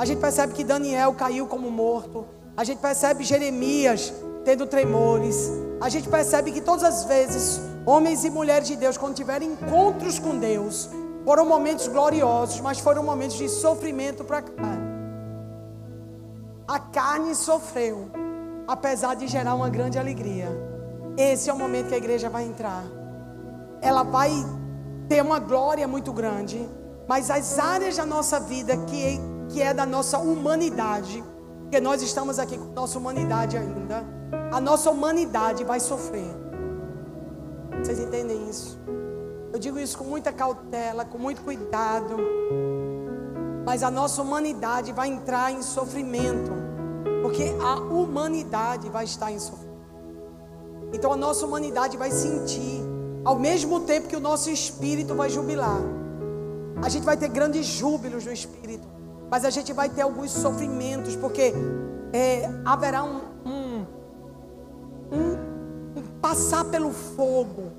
A 0.00 0.06
gente 0.06 0.18
percebe 0.18 0.54
que 0.54 0.64
Daniel 0.64 1.12
caiu 1.12 1.46
como 1.46 1.70
morto. 1.70 2.26
A 2.56 2.64
gente 2.64 2.78
percebe 2.78 3.22
Jeremias 3.22 4.10
tendo 4.46 4.66
tremores. 4.66 5.52
A 5.78 5.90
gente 5.90 6.08
percebe 6.08 6.52
que 6.52 6.62
todas 6.62 6.84
as 6.84 7.04
vezes, 7.04 7.60
homens 7.84 8.24
e 8.24 8.30
mulheres 8.30 8.66
de 8.66 8.76
Deus, 8.76 8.96
quando 8.96 9.14
tiveram 9.14 9.44
encontros 9.44 10.18
com 10.18 10.38
Deus, 10.38 10.88
foram 11.22 11.44
momentos 11.44 11.86
gloriosos, 11.86 12.62
mas 12.62 12.78
foram 12.78 13.02
momentos 13.02 13.36
de 13.36 13.46
sofrimento 13.50 14.24
para 14.24 14.38
a 14.38 14.42
carne. 14.42 14.90
A 16.66 16.78
carne 16.78 17.34
sofreu, 17.34 18.10
apesar 18.66 19.16
de 19.16 19.28
gerar 19.28 19.54
uma 19.54 19.68
grande 19.68 19.98
alegria. 19.98 20.48
Esse 21.14 21.50
é 21.50 21.52
o 21.52 21.58
momento 21.58 21.88
que 21.88 21.94
a 21.94 21.98
igreja 21.98 22.30
vai 22.30 22.44
entrar. 22.44 22.84
Ela 23.82 24.02
vai 24.02 24.32
ter 25.10 25.22
uma 25.22 25.38
glória 25.38 25.86
muito 25.86 26.10
grande, 26.10 26.66
mas 27.06 27.30
as 27.30 27.58
áreas 27.58 27.98
da 27.98 28.06
nossa 28.06 28.40
vida 28.40 28.74
que, 28.78 29.20
que 29.52 29.60
é 29.62 29.74
da 29.74 29.86
nossa 29.86 30.18
humanidade, 30.18 31.22
porque 31.62 31.80
nós 31.80 32.02
estamos 32.02 32.38
aqui 32.38 32.56
com 32.56 32.72
nossa 32.72 32.98
humanidade 32.98 33.56
ainda 33.56 34.20
a 34.52 34.60
nossa 34.60 34.90
humanidade 34.90 35.62
vai 35.62 35.78
sofrer. 35.78 36.28
Vocês 37.82 38.00
entendem 38.00 38.48
isso? 38.48 38.78
Eu 39.52 39.58
digo 39.58 39.78
isso 39.78 39.96
com 39.96 40.04
muita 40.04 40.32
cautela, 40.32 41.04
com 41.04 41.18
muito 41.18 41.42
cuidado. 41.42 42.16
Mas 43.64 43.82
a 43.82 43.90
nossa 43.90 44.22
humanidade 44.22 44.92
vai 44.92 45.08
entrar 45.08 45.52
em 45.52 45.62
sofrimento. 45.62 46.50
Porque 47.22 47.54
a 47.62 47.76
humanidade 47.76 48.88
vai 48.88 49.04
estar 49.04 49.30
em 49.30 49.38
sofrimento. 49.38 49.70
Então 50.92 51.12
a 51.12 51.16
nossa 51.16 51.46
humanidade 51.46 51.96
vai 51.96 52.10
sentir, 52.10 52.82
ao 53.24 53.38
mesmo 53.38 53.80
tempo 53.80 54.08
que 54.08 54.16
o 54.16 54.20
nosso 54.20 54.50
espírito 54.50 55.14
vai 55.14 55.30
jubilar. 55.30 55.80
A 56.82 56.88
gente 56.88 57.04
vai 57.04 57.16
ter 57.16 57.28
grandes 57.28 57.66
júbilos 57.66 58.24
no 58.24 58.32
espírito. 58.32 58.99
Mas 59.30 59.44
a 59.44 59.50
gente 59.50 59.72
vai 59.72 59.88
ter 59.88 60.02
alguns 60.02 60.30
sofrimentos, 60.32 61.14
porque 61.14 61.54
é, 62.12 62.50
haverá 62.64 63.04
um, 63.04 63.20
um, 63.46 63.86
um 65.12 66.02
passar 66.20 66.64
pelo 66.64 66.90
fogo, 66.90 67.70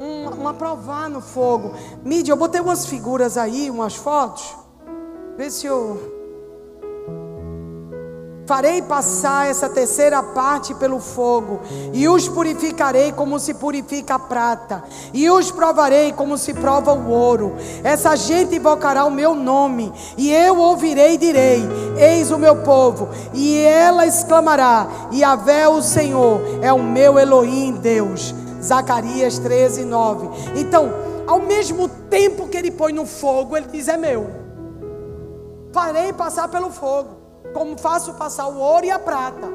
um, 0.00 0.42
um 0.42 0.48
aprovar 0.48 1.10
no 1.10 1.20
fogo. 1.20 1.74
Mídia, 2.02 2.32
eu 2.32 2.36
botei 2.36 2.60
umas 2.60 2.86
figuras 2.86 3.36
aí, 3.36 3.70
umas 3.70 3.94
fotos. 3.94 4.56
Vê 5.36 5.50
se 5.50 5.66
eu. 5.66 6.17
Farei 8.48 8.80
passar 8.80 9.46
essa 9.46 9.68
terceira 9.68 10.22
parte 10.22 10.72
pelo 10.72 10.98
fogo, 11.00 11.60
e 11.92 12.08
os 12.08 12.26
purificarei 12.26 13.12
como 13.12 13.38
se 13.38 13.52
purifica 13.52 14.14
a 14.14 14.18
prata, 14.18 14.82
e 15.12 15.28
os 15.28 15.50
provarei 15.50 16.14
como 16.14 16.38
se 16.38 16.54
prova 16.54 16.94
o 16.94 17.10
ouro. 17.10 17.56
Essa 17.84 18.16
gente 18.16 18.56
invocará 18.56 19.04
o 19.04 19.10
meu 19.10 19.34
nome, 19.34 19.92
e 20.16 20.32
eu 20.32 20.56
ouvirei 20.56 21.12
e 21.12 21.18
direi: 21.18 21.62
Eis 21.98 22.30
o 22.30 22.38
meu 22.38 22.62
povo. 22.62 23.10
E 23.34 23.60
ela 23.60 24.06
exclamará: 24.06 24.86
Yahvé, 25.12 25.68
o 25.68 25.82
Senhor, 25.82 26.40
é 26.62 26.72
o 26.72 26.82
meu 26.82 27.18
Elohim, 27.18 27.72
Deus. 27.72 28.34
Zacarias 28.62 29.38
13, 29.38 29.84
9. 29.84 30.26
Então, 30.58 30.90
ao 31.26 31.38
mesmo 31.38 31.86
tempo 31.86 32.48
que 32.48 32.56
ele 32.56 32.70
põe 32.70 32.94
no 32.94 33.04
fogo, 33.04 33.58
ele 33.58 33.66
diz: 33.70 33.88
É 33.88 33.98
meu. 33.98 34.30
Farei 35.70 36.14
passar 36.14 36.48
pelo 36.48 36.70
fogo 36.70 37.17
como 37.52 37.78
faço 37.78 38.14
passar 38.14 38.48
o 38.48 38.58
ouro 38.58 38.86
e 38.86 38.90
a 38.90 38.98
prata. 38.98 39.48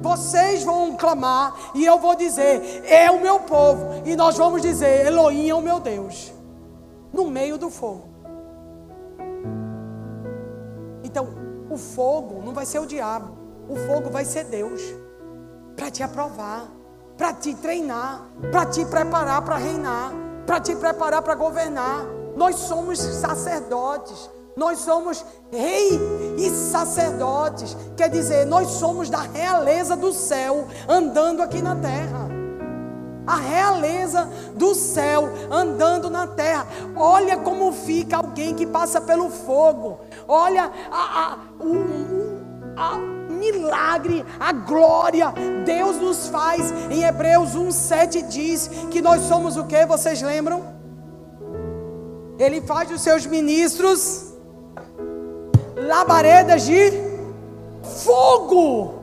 Vocês 0.00 0.62
vão 0.64 0.96
clamar 0.96 1.54
e 1.74 1.84
eu 1.84 1.98
vou 1.98 2.14
dizer: 2.16 2.82
É 2.86 3.10
o 3.10 3.20
meu 3.20 3.40
povo. 3.40 4.02
E 4.04 4.16
nós 4.16 4.36
vamos 4.36 4.62
dizer: 4.62 5.06
Elohim 5.06 5.48
é 5.48 5.54
o 5.54 5.60
meu 5.60 5.78
Deus. 5.78 6.32
No 7.12 7.26
meio 7.26 7.58
do 7.58 7.70
fogo. 7.70 8.08
Então, 11.02 11.28
o 11.68 11.76
fogo 11.76 12.42
não 12.44 12.52
vai 12.52 12.64
ser 12.64 12.78
o 12.78 12.86
diabo. 12.86 13.36
O 13.68 13.76
fogo 13.76 14.10
vai 14.10 14.24
ser 14.24 14.44
Deus. 14.44 14.80
Para 15.76 15.90
te 15.90 16.02
aprovar, 16.02 16.68
para 17.16 17.32
te 17.32 17.54
treinar, 17.54 18.28
para 18.50 18.66
te 18.66 18.84
preparar 18.84 19.42
para 19.42 19.56
reinar, 19.56 20.12
para 20.46 20.60
te 20.60 20.74
preparar 20.76 21.22
para 21.22 21.34
governar. 21.34 22.06
Nós 22.36 22.56
somos 22.56 22.98
sacerdotes. 22.98 24.30
Nós 24.60 24.80
somos 24.80 25.24
rei 25.50 25.98
e 26.36 26.50
sacerdotes, 26.50 27.74
quer 27.96 28.10
dizer, 28.10 28.44
nós 28.44 28.68
somos 28.72 29.08
da 29.08 29.22
realeza 29.22 29.96
do 29.96 30.12
céu 30.12 30.68
andando 30.86 31.40
aqui 31.40 31.62
na 31.62 31.76
terra. 31.76 32.28
A 33.26 33.36
realeza 33.36 34.28
do 34.56 34.74
céu 34.74 35.30
andando 35.50 36.10
na 36.10 36.26
terra. 36.26 36.66
Olha 36.94 37.38
como 37.38 37.72
fica 37.72 38.18
alguém 38.18 38.54
que 38.54 38.66
passa 38.66 39.00
pelo 39.00 39.30
fogo. 39.30 40.00
Olha 40.28 40.70
a, 40.90 41.22
a, 41.22 41.38
o, 41.58 42.76
a 42.76 42.98
milagre, 43.32 44.26
a 44.38 44.52
glória. 44.52 45.32
Deus 45.64 45.96
nos 45.96 46.28
faz. 46.28 46.70
Em 46.90 47.02
Hebreus 47.04 47.56
1,7 47.56 48.28
diz 48.28 48.70
que 48.90 49.00
nós 49.00 49.22
somos 49.22 49.56
o 49.56 49.64
que? 49.64 49.86
Vocês 49.86 50.20
lembram? 50.20 50.62
Ele 52.38 52.60
faz 52.60 52.90
os 52.90 53.00
seus 53.00 53.24
ministros 53.24 54.29
labaredas 55.86 56.62
de 56.62 56.92
fogo. 58.04 59.00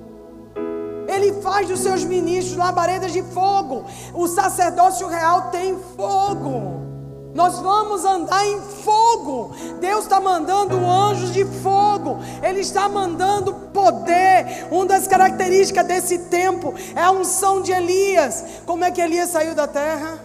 Ele 1.08 1.34
faz 1.42 1.68
dos 1.68 1.80
seus 1.80 2.04
ministros 2.04 2.58
labaredas 2.58 3.12
de 3.12 3.24
fogo. 3.24 3.86
O 4.14 4.28
sacerdócio 4.28 5.08
real 5.08 5.50
tem 5.50 5.78
fogo. 5.96 6.86
Nós 7.34 7.60
vamos 7.60 8.04
andar 8.04 8.46
em 8.46 8.60
fogo. 8.62 9.52
Deus 9.80 10.04
está 10.04 10.20
mandando 10.20 10.76
anjos 10.86 11.34
de 11.34 11.46
fogo. 11.46 12.20
Ele 12.44 12.60
está 12.60 12.90
mandando 12.90 13.54
poder. 13.54 14.68
Uma 14.72 14.86
das 14.86 15.08
características 15.08 15.86
desse 15.86 16.18
tempo 16.30 16.74
é 16.96 17.02
a 17.02 17.12
unção 17.12 17.62
de 17.62 17.72
Elias. 17.72 18.44
Como 18.66 18.84
é 18.84 18.92
que 18.92 19.02
Elias 19.02 19.30
saiu 19.30 19.56
da 19.56 19.68
terra? 19.68 20.20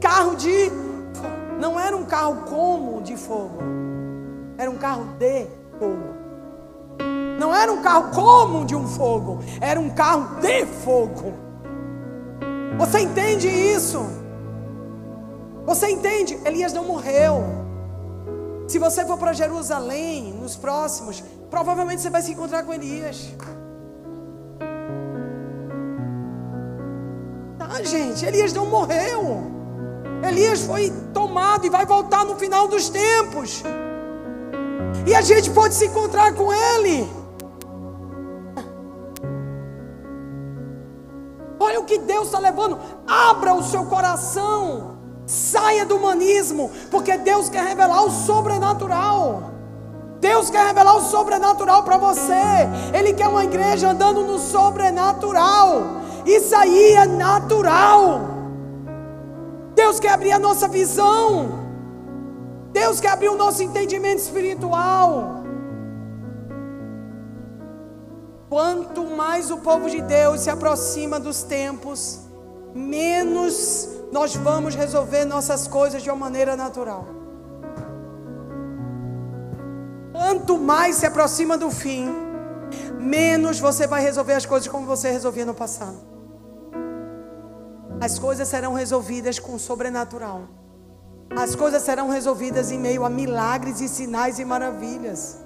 Carro 0.00 0.36
de. 0.36 0.72
Não 1.60 1.78
era 1.78 1.96
um 1.96 2.04
carro 2.04 2.44
como 2.48 3.02
de 3.02 3.16
fogo 3.16 3.83
era 4.56 4.70
um 4.70 4.76
carro 4.76 5.04
de 5.18 5.46
fogo. 5.78 6.14
Não 7.38 7.54
era 7.54 7.72
um 7.72 7.82
carro 7.82 8.10
como 8.12 8.64
de 8.64 8.74
um 8.76 8.86
fogo, 8.86 9.40
era 9.60 9.78
um 9.78 9.90
carro 9.90 10.40
de 10.40 10.64
fogo. 10.66 11.34
Você 12.78 13.00
entende 13.00 13.48
isso? 13.48 14.04
Você 15.66 15.90
entende? 15.90 16.38
Elias 16.44 16.72
não 16.72 16.84
morreu. 16.84 17.42
Se 18.66 18.78
você 18.78 19.04
for 19.04 19.18
para 19.18 19.32
Jerusalém, 19.32 20.32
nos 20.32 20.56
próximos, 20.56 21.22
provavelmente 21.50 22.00
você 22.00 22.10
vai 22.10 22.22
se 22.22 22.32
encontrar 22.32 22.62
com 22.62 22.72
Elias. 22.72 23.32
Tá, 27.58 27.82
gente, 27.82 28.24
Elias 28.24 28.52
não 28.52 28.66
morreu. 28.66 29.52
Elias 30.26 30.62
foi 30.62 30.90
tomado 31.12 31.66
e 31.66 31.70
vai 31.70 31.84
voltar 31.84 32.24
no 32.24 32.36
final 32.36 32.66
dos 32.66 32.88
tempos. 32.88 33.62
E 35.06 35.14
a 35.14 35.20
gente 35.20 35.50
pode 35.50 35.74
se 35.74 35.86
encontrar 35.86 36.34
com 36.34 36.52
Ele. 36.52 37.10
Olha 41.58 41.80
o 41.80 41.84
que 41.84 41.98
Deus 41.98 42.26
está 42.26 42.38
levando. 42.38 42.78
Abra 43.06 43.54
o 43.54 43.62
seu 43.62 43.84
coração. 43.86 44.98
Saia 45.26 45.84
do 45.84 45.96
humanismo. 45.96 46.70
Porque 46.90 47.16
Deus 47.18 47.48
quer 47.48 47.64
revelar 47.64 48.02
o 48.04 48.10
sobrenatural. 48.10 49.50
Deus 50.20 50.48
quer 50.48 50.66
revelar 50.66 50.96
o 50.96 51.02
sobrenatural 51.02 51.82
para 51.82 51.98
você. 51.98 52.32
Ele 52.92 53.12
quer 53.12 53.28
uma 53.28 53.44
igreja 53.44 53.90
andando 53.90 54.22
no 54.22 54.38
sobrenatural. 54.38 55.82
Isso 56.24 56.56
aí 56.56 56.92
é 56.94 57.06
natural. 57.06 58.20
Deus 59.74 60.00
quer 60.00 60.12
abrir 60.12 60.32
a 60.32 60.38
nossa 60.38 60.66
visão. 60.66 61.63
Deus 62.74 62.98
quer 62.98 63.10
abrir 63.10 63.28
o 63.28 63.36
nosso 63.36 63.62
entendimento 63.62 64.18
espiritual. 64.18 65.44
Quanto 68.48 69.06
mais 69.06 69.48
o 69.52 69.58
povo 69.58 69.88
de 69.88 70.00
Deus 70.02 70.40
se 70.40 70.50
aproxima 70.50 71.20
dos 71.20 71.44
tempos, 71.44 72.18
menos 72.74 73.88
nós 74.10 74.34
vamos 74.34 74.74
resolver 74.74 75.24
nossas 75.24 75.68
coisas 75.68 76.02
de 76.02 76.10
uma 76.10 76.16
maneira 76.16 76.56
natural. 76.56 77.06
Quanto 80.12 80.58
mais 80.58 80.96
se 80.96 81.06
aproxima 81.06 81.56
do 81.56 81.70
fim, 81.70 82.08
menos 82.98 83.60
você 83.60 83.86
vai 83.86 84.02
resolver 84.02 84.34
as 84.34 84.46
coisas 84.46 84.66
como 84.66 84.84
você 84.84 85.12
resolvia 85.12 85.46
no 85.46 85.54
passado. 85.54 85.98
As 88.00 88.18
coisas 88.18 88.48
serão 88.48 88.74
resolvidas 88.74 89.38
com 89.38 89.54
o 89.54 89.60
sobrenatural. 89.60 90.63
As 91.36 91.54
coisas 91.54 91.82
serão 91.82 92.08
resolvidas 92.08 92.70
em 92.70 92.78
meio 92.78 93.04
a 93.04 93.10
milagres 93.10 93.80
e 93.80 93.88
sinais 93.88 94.38
e 94.38 94.44
maravilhas. 94.44 95.43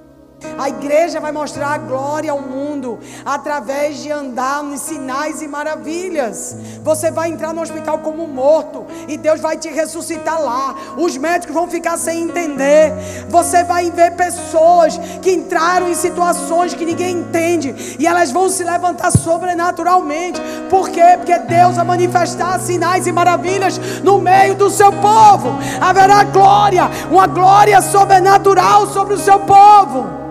A 0.56 0.68
igreja 0.68 1.20
vai 1.20 1.32
mostrar 1.32 1.68
a 1.68 1.78
glória 1.78 2.30
ao 2.30 2.40
mundo 2.40 2.98
através 3.24 3.98
de 4.02 4.10
andar 4.10 4.62
nos 4.62 4.80
sinais 4.80 5.42
e 5.42 5.48
maravilhas. 5.48 6.56
Você 6.82 7.10
vai 7.10 7.30
entrar 7.30 7.52
no 7.52 7.60
hospital 7.60 7.98
como 7.98 8.26
morto 8.26 8.86
e 9.08 9.16
Deus 9.16 9.40
vai 9.40 9.56
te 9.56 9.68
ressuscitar 9.68 10.40
lá. 10.40 10.74
Os 10.96 11.16
médicos 11.16 11.54
vão 11.54 11.68
ficar 11.68 11.96
sem 11.96 12.22
entender. 12.22 12.92
Você 13.28 13.64
vai 13.64 13.90
ver 13.90 14.16
pessoas 14.16 14.98
que 15.22 15.32
entraram 15.32 15.88
em 15.88 15.94
situações 15.94 16.74
que 16.74 16.84
ninguém 16.84 17.18
entende 17.18 17.96
e 17.98 18.06
elas 18.06 18.30
vão 18.30 18.48
se 18.48 18.62
levantar 18.62 19.10
sobrenaturalmente. 19.10 20.40
Por 20.70 20.88
quê? 20.88 21.16
Porque 21.16 21.38
Deus 21.38 21.76
vai 21.76 21.84
manifestar 21.84 22.60
sinais 22.60 23.06
e 23.06 23.12
maravilhas 23.12 23.78
no 24.02 24.18
meio 24.20 24.54
do 24.54 24.70
seu 24.70 24.92
povo. 24.92 25.50
Haverá 25.80 26.22
glória, 26.24 26.90
uma 27.10 27.26
glória 27.26 27.80
sobrenatural 27.80 28.86
sobre 28.88 29.14
o 29.14 29.18
seu 29.18 29.40
povo. 29.40 30.27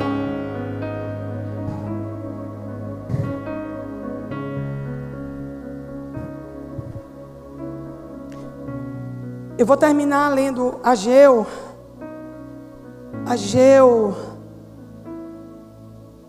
Eu 9.58 9.66
vou 9.66 9.76
terminar 9.76 10.30
lendo 10.30 10.80
Ageu. 10.84 11.48
Ageu, 13.26 14.16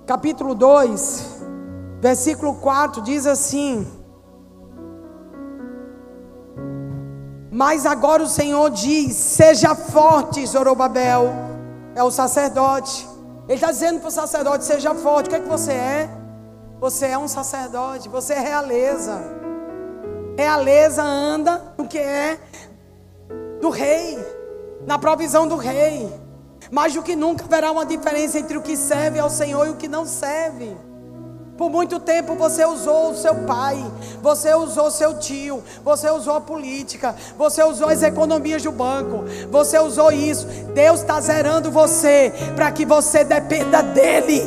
capítulo 0.07 0.55
2, 0.55 1.43
versículo 2.01 2.55
4, 2.55 3.03
diz 3.03 3.27
assim: 3.27 3.87
Mas 7.53 7.85
agora 7.85 8.23
o 8.23 8.27
Senhor 8.27 8.71
diz: 8.71 9.15
Seja 9.15 9.75
forte, 9.75 10.47
Zorobabel, 10.47 11.27
é 11.95 12.03
o 12.03 12.11
sacerdote. 12.11 13.07
Ele 13.47 13.57
está 13.57 13.71
dizendo 13.71 14.01
para 14.01 14.09
o 14.09 14.13
sacerdote: 14.13 14.65
Seja 14.65 14.95
forte. 14.95 15.27
O 15.27 15.31
que 15.31 15.37
é 15.37 15.41
que 15.41 15.49
você 15.49 15.73
é? 15.73 16.11
Você 16.81 17.07
é 17.07 17.19
um 17.19 17.29
sacerdote, 17.29 18.09
você 18.09 18.33
é 18.33 18.41
realeza. 18.41 19.21
Realeza 20.37 21.03
anda 21.03 21.75
no 21.77 21.87
que 21.87 21.99
é 21.99 22.39
do 23.61 23.71
rei, 23.71 24.19
na 24.87 24.99
provisão 24.99 25.47
do 25.47 25.57
rei. 25.57 26.09
Mais 26.71 26.93
do 26.93 27.03
que 27.03 27.17
nunca 27.17 27.45
haverá 27.45 27.71
uma 27.71 27.87
diferença 27.87 28.39
entre 28.39 28.59
o 28.59 28.63
que 28.63 28.77
serve 28.77 29.19
ao 29.19 29.31
Senhor 29.31 29.67
e 29.67 29.71
o 29.71 29.77
que 29.77 29.89
não 29.89 30.05
serve. 30.05 30.77
Por 31.59 31.69
muito 31.69 31.99
tempo 31.99 32.37
você 32.37 32.65
usou 32.65 33.11
o 33.11 33.17
seu 33.17 33.35
pai, 33.35 33.77
você 34.23 34.55
usou 34.55 34.93
seu 34.93 35.19
tio, 35.19 35.61
você 35.85 36.09
usou 36.09 36.37
a 36.37 36.41
política, 36.41 37.17
você 37.37 37.65
usou 37.65 37.89
as 37.89 38.01
economias 38.01 38.63
do 38.63 38.71
banco, 38.71 39.25
você 39.51 39.77
usou 39.77 40.13
isso. 40.13 40.47
Deus 40.73 41.01
está 41.01 41.21
zerando 41.21 41.69
você 41.69 42.33
para 42.55 42.71
que 42.71 42.87
você 42.87 43.25
dependa 43.25 43.83
dele. 43.83 44.43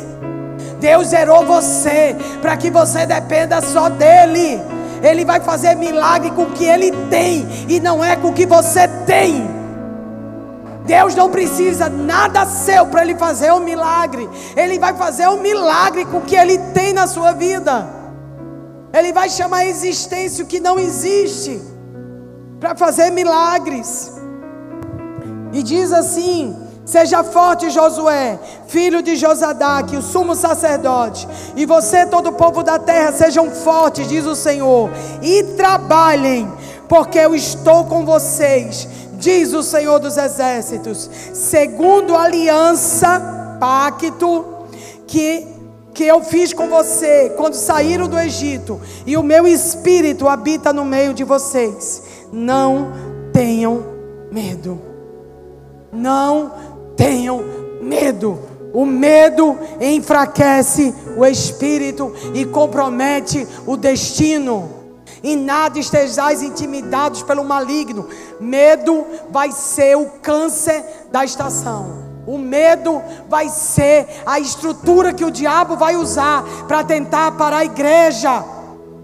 Deus 0.80 1.10
gerou 1.10 1.44
você 1.44 2.16
para 2.40 2.56
que 2.56 2.70
você 2.70 3.04
dependa 3.04 3.60
só 3.60 3.90
dele. 3.90 4.58
Ele 5.02 5.24
vai 5.24 5.40
fazer 5.40 5.74
milagre 5.74 6.30
com 6.30 6.42
o 6.42 6.50
que 6.52 6.64
ele 6.64 6.92
tem 7.10 7.46
e 7.68 7.80
não 7.80 8.02
é 8.02 8.16
com 8.16 8.28
o 8.28 8.32
que 8.32 8.46
você 8.46 8.86
tem. 9.04 9.62
Deus 10.84 11.14
não 11.14 11.30
precisa 11.30 11.88
nada 11.88 12.44
seu 12.46 12.86
para 12.86 13.02
ele 13.02 13.16
fazer 13.16 13.52
um 13.52 13.60
milagre. 13.60 14.28
Ele 14.56 14.78
vai 14.78 14.94
fazer 14.94 15.28
um 15.28 15.40
milagre 15.40 16.04
com 16.04 16.18
o 16.18 16.22
que 16.22 16.36
ele 16.36 16.58
tem 16.72 16.92
na 16.92 17.06
sua 17.06 17.32
vida. 17.32 17.88
Ele 18.92 19.12
vai 19.12 19.28
chamar 19.28 19.58
a 19.58 19.66
existência 19.66 20.44
o 20.44 20.46
que 20.46 20.60
não 20.60 20.78
existe 20.78 21.60
para 22.60 22.76
fazer 22.76 23.10
milagres. 23.10 24.12
E 25.52 25.62
diz 25.62 25.92
assim: 25.92 26.56
Seja 26.84 27.22
forte, 27.22 27.70
Josué, 27.70 28.38
filho 28.66 29.02
de 29.02 29.14
Josadaque, 29.14 29.96
o 29.96 30.02
sumo 30.02 30.34
sacerdote, 30.34 31.28
e 31.54 31.64
você, 31.64 32.04
todo 32.04 32.30
o 32.30 32.32
povo 32.32 32.62
da 32.64 32.76
terra, 32.78 33.12
sejam 33.12 33.50
fortes, 33.50 34.08
diz 34.08 34.26
o 34.26 34.34
Senhor, 34.34 34.90
e 35.22 35.44
trabalhem, 35.56 36.50
porque 36.88 37.20
eu 37.20 37.36
estou 37.36 37.84
com 37.84 38.04
vocês, 38.04 38.88
diz 39.12 39.52
o 39.52 39.62
Senhor 39.62 40.00
dos 40.00 40.16
exércitos, 40.16 41.08
segundo 41.32 42.16
a 42.16 42.22
aliança, 42.22 43.56
pacto, 43.60 44.44
que, 45.06 45.46
que 45.94 46.04
eu 46.04 46.20
fiz 46.24 46.52
com 46.52 46.68
você 46.68 47.32
quando 47.36 47.54
saíram 47.54 48.08
do 48.08 48.18
Egito, 48.18 48.80
e 49.06 49.16
o 49.16 49.22
meu 49.22 49.46
espírito 49.46 50.26
habita 50.28 50.72
no 50.72 50.84
meio 50.84 51.14
de 51.14 51.22
vocês. 51.22 52.02
Não 52.32 52.90
tenham 53.32 53.84
medo. 54.32 54.80
Não 55.92 56.71
tenham 56.96 57.42
medo. 57.80 58.38
O 58.72 58.86
medo 58.86 59.58
enfraquece 59.80 60.94
o 61.16 61.26
espírito 61.26 62.12
e 62.32 62.44
compromete 62.46 63.46
o 63.66 63.76
destino. 63.76 64.82
E 65.22 65.36
nada 65.36 65.78
estejais 65.78 66.42
intimidados 66.42 67.22
pelo 67.22 67.44
maligno. 67.44 68.08
Medo 68.40 69.06
vai 69.30 69.52
ser 69.52 69.96
o 69.96 70.06
câncer 70.22 70.84
da 71.12 71.24
estação. 71.24 72.12
O 72.26 72.38
medo 72.38 73.02
vai 73.28 73.48
ser 73.48 74.06
a 74.24 74.40
estrutura 74.40 75.12
que 75.12 75.24
o 75.24 75.30
diabo 75.30 75.76
vai 75.76 75.96
usar 75.96 76.44
para 76.66 76.82
tentar 76.82 77.32
parar 77.32 77.58
a 77.58 77.64
igreja. 77.64 78.44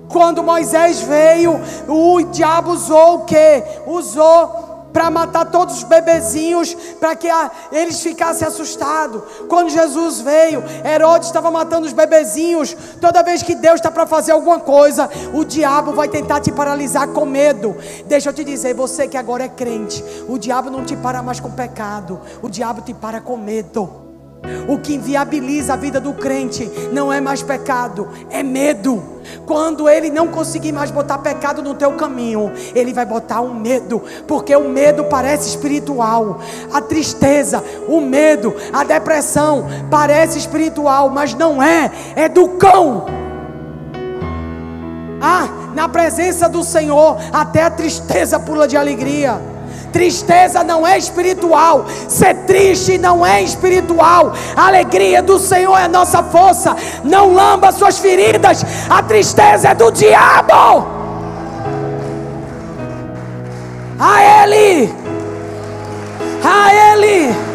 Quando 0.08 0.42
Moisés 0.42 1.00
veio, 1.02 1.60
o 1.86 2.22
diabo 2.22 2.70
usou 2.70 3.16
o 3.16 3.24
que? 3.24 3.62
Usou 3.86 4.67
para 4.98 5.10
matar 5.12 5.44
todos 5.44 5.76
os 5.76 5.84
bebezinhos, 5.84 6.74
para 6.98 7.14
que 7.14 7.30
a, 7.30 7.48
eles 7.70 8.00
ficassem 8.00 8.48
assustados. 8.48 9.22
Quando 9.48 9.70
Jesus 9.70 10.20
veio, 10.20 10.60
Herodes 10.84 11.28
estava 11.28 11.52
matando 11.52 11.86
os 11.86 11.92
bebezinhos. 11.92 12.76
Toda 13.00 13.22
vez 13.22 13.40
que 13.40 13.54
Deus 13.54 13.76
está 13.76 13.92
para 13.92 14.08
fazer 14.08 14.32
alguma 14.32 14.58
coisa, 14.58 15.08
o 15.32 15.44
diabo 15.44 15.92
vai 15.92 16.08
tentar 16.08 16.40
te 16.40 16.50
paralisar 16.50 17.06
com 17.10 17.24
medo. 17.24 17.76
Deixa 18.06 18.30
eu 18.30 18.32
te 18.32 18.42
dizer, 18.42 18.74
você 18.74 19.06
que 19.06 19.16
agora 19.16 19.44
é 19.44 19.48
crente, 19.48 20.04
o 20.28 20.36
diabo 20.36 20.68
não 20.68 20.84
te 20.84 20.96
para 20.96 21.22
mais 21.22 21.38
com 21.38 21.48
pecado, 21.48 22.20
o 22.42 22.48
diabo 22.48 22.82
te 22.82 22.92
para 22.92 23.20
com 23.20 23.36
medo. 23.36 24.07
O 24.68 24.78
que 24.78 24.94
inviabiliza 24.94 25.72
a 25.72 25.76
vida 25.76 26.00
do 26.00 26.12
crente 26.12 26.70
não 26.92 27.12
é 27.12 27.20
mais 27.20 27.42
pecado, 27.42 28.08
é 28.30 28.42
medo. 28.42 29.02
Quando 29.46 29.88
ele 29.88 30.10
não 30.10 30.28
conseguir 30.28 30.72
mais 30.72 30.90
botar 30.90 31.18
pecado 31.18 31.62
no 31.62 31.74
teu 31.74 31.92
caminho, 31.92 32.52
ele 32.74 32.92
vai 32.92 33.06
botar 33.06 33.40
um 33.40 33.54
medo, 33.54 34.02
porque 34.26 34.54
o 34.54 34.68
medo 34.68 35.04
parece 35.04 35.48
espiritual. 35.48 36.40
A 36.72 36.80
tristeza, 36.80 37.64
o 37.88 38.00
medo, 38.00 38.54
a 38.72 38.84
depressão 38.84 39.66
parece 39.90 40.38
espiritual, 40.38 41.08
mas 41.08 41.34
não 41.34 41.62
é, 41.62 41.90
é 42.14 42.28
do 42.28 42.48
cão. 42.50 43.06
Ah, 45.20 45.48
na 45.74 45.88
presença 45.88 46.48
do 46.48 46.62
Senhor, 46.62 47.16
até 47.32 47.62
a 47.62 47.70
tristeza 47.70 48.38
pula 48.38 48.68
de 48.68 48.76
alegria. 48.76 49.57
Tristeza 49.92 50.62
não 50.62 50.86
é 50.86 50.98
espiritual. 50.98 51.86
Ser 52.08 52.34
triste 52.46 52.98
não 52.98 53.24
é 53.24 53.42
espiritual. 53.42 54.32
A 54.56 54.66
alegria 54.66 55.22
do 55.22 55.38
Senhor 55.38 55.76
é 55.76 55.88
nossa 55.88 56.22
força. 56.22 56.76
Não 57.04 57.32
lamba 57.32 57.72
suas 57.72 57.98
feridas. 57.98 58.64
A 58.88 59.02
tristeza 59.02 59.70
é 59.70 59.74
do 59.74 59.90
diabo. 59.90 60.86
A 63.98 64.44
Ele. 64.44 64.94
A 66.44 66.94
Ele. 66.94 67.47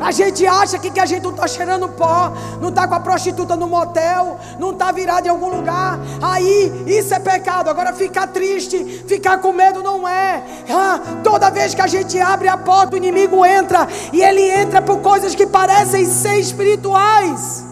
A 0.00 0.10
gente 0.10 0.46
acha 0.46 0.78
que, 0.78 0.90
que 0.90 0.98
a 0.98 1.04
gente 1.04 1.22
não 1.22 1.30
está 1.30 1.46
cheirando 1.46 1.88
pó, 1.90 2.32
não 2.60 2.70
está 2.70 2.88
com 2.88 2.94
a 2.94 3.00
prostituta 3.00 3.54
no 3.54 3.66
motel, 3.66 4.38
não 4.58 4.70
está 4.70 4.90
virado 4.90 5.26
em 5.26 5.28
algum 5.30 5.48
lugar. 5.48 5.98
Aí 6.22 6.84
isso 6.86 7.12
é 7.14 7.18
pecado. 7.18 7.68
Agora 7.68 7.92
ficar 7.92 8.28
triste, 8.28 9.04
ficar 9.06 9.38
com 9.38 9.52
medo 9.52 9.82
não 9.82 10.08
é. 10.08 10.42
Ah, 10.70 11.00
toda 11.22 11.50
vez 11.50 11.74
que 11.74 11.82
a 11.82 11.86
gente 11.86 12.18
abre 12.18 12.48
a 12.48 12.56
porta, 12.56 12.94
o 12.94 12.96
inimigo 12.96 13.44
entra 13.44 13.86
e 14.12 14.22
ele 14.22 14.42
entra 14.42 14.80
por 14.80 15.00
coisas 15.00 15.34
que 15.34 15.46
parecem 15.46 16.06
ser 16.06 16.38
espirituais. 16.38 17.68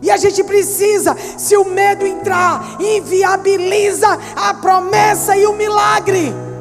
E 0.00 0.10
a 0.10 0.16
gente 0.16 0.44
precisa, 0.44 1.16
se 1.38 1.56
o 1.56 1.64
medo 1.64 2.06
entrar, 2.06 2.76
inviabiliza 2.78 4.18
a 4.36 4.52
promessa 4.54 5.36
e 5.36 5.46
o 5.46 5.54
milagre. 5.54 6.53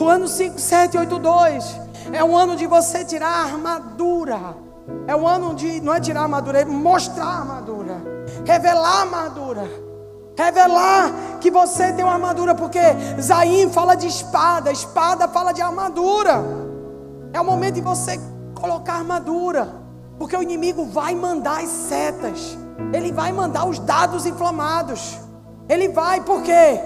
O 0.00 0.08
ano 0.08 0.28
5782 0.28 1.88
é 2.12 2.22
um 2.22 2.36
ano 2.36 2.56
de 2.56 2.66
você 2.66 3.04
tirar 3.04 3.28
a 3.28 3.42
armadura. 3.44 4.56
É 5.06 5.14
um 5.14 5.26
ano 5.26 5.54
de, 5.54 5.80
não 5.80 5.92
é 5.92 6.00
tirar 6.00 6.20
a 6.20 6.22
armadura, 6.24 6.60
é 6.60 6.64
mostrar 6.64 7.24
a 7.24 7.38
armadura. 7.40 8.02
Revelar 8.46 8.88
a 8.88 9.00
armadura. 9.00 9.88
Revelar 10.36 11.12
que 11.40 11.50
você 11.50 11.92
tem 11.92 12.04
uma 12.04 12.14
armadura, 12.14 12.54
porque 12.54 12.80
Zaim 13.20 13.70
fala 13.70 13.96
de 13.96 14.06
espada, 14.06 14.70
espada 14.70 15.26
fala 15.26 15.52
de 15.52 15.60
armadura. 15.60 16.44
É 17.32 17.40
o 17.40 17.44
momento 17.44 17.74
de 17.74 17.80
você 17.80 18.20
colocar 18.54 18.94
armadura, 18.94 19.68
porque 20.16 20.36
o 20.36 20.42
inimigo 20.42 20.84
vai 20.84 21.14
mandar 21.14 21.60
as 21.60 21.68
setas, 21.68 22.56
ele 22.92 23.12
vai 23.12 23.32
mandar 23.32 23.66
os 23.66 23.78
dados 23.80 24.26
inflamados. 24.26 25.18
Ele 25.68 25.88
vai, 25.88 26.20
por 26.20 26.42
quê? 26.42 26.80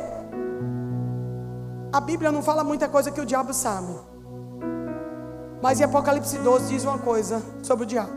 A 1.93 2.01
Bíblia 2.01 2.33
não 2.33 2.43
fala 2.43 2.65
muita 2.65 2.89
coisa 2.89 3.11
que 3.11 3.21
o 3.21 3.27
diabo 3.27 3.53
sabe. 3.53 3.93
Mas 5.63 5.79
em 5.79 5.85
Apocalipse 5.85 6.39
12 6.39 6.69
diz 6.69 6.85
uma 6.85 6.99
coisa 6.99 7.43
sobre 7.63 7.85
o 7.85 7.87
diabo: 7.87 8.13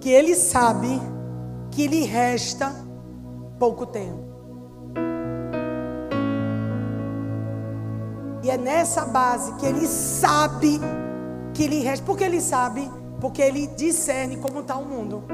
que 0.00 0.08
ele 0.08 0.36
sabe 0.36 1.02
que 1.72 1.88
lhe 1.88 2.04
resta 2.04 2.72
pouco 3.58 3.84
tempo. 3.84 4.22
E 8.44 8.50
é 8.50 8.56
nessa 8.56 9.04
base 9.04 9.52
que 9.54 9.66
ele 9.66 9.86
sabe 9.88 10.80
que 11.52 11.66
lhe 11.66 11.80
resta. 11.80 12.06
Por 12.06 12.16
que 12.16 12.22
ele 12.22 12.40
sabe? 12.40 12.88
Porque 13.20 13.42
ele 13.42 13.66
discerne 13.66 14.36
como 14.36 14.60
está 14.60 14.76
o 14.76 14.84
mundo. 14.84 15.24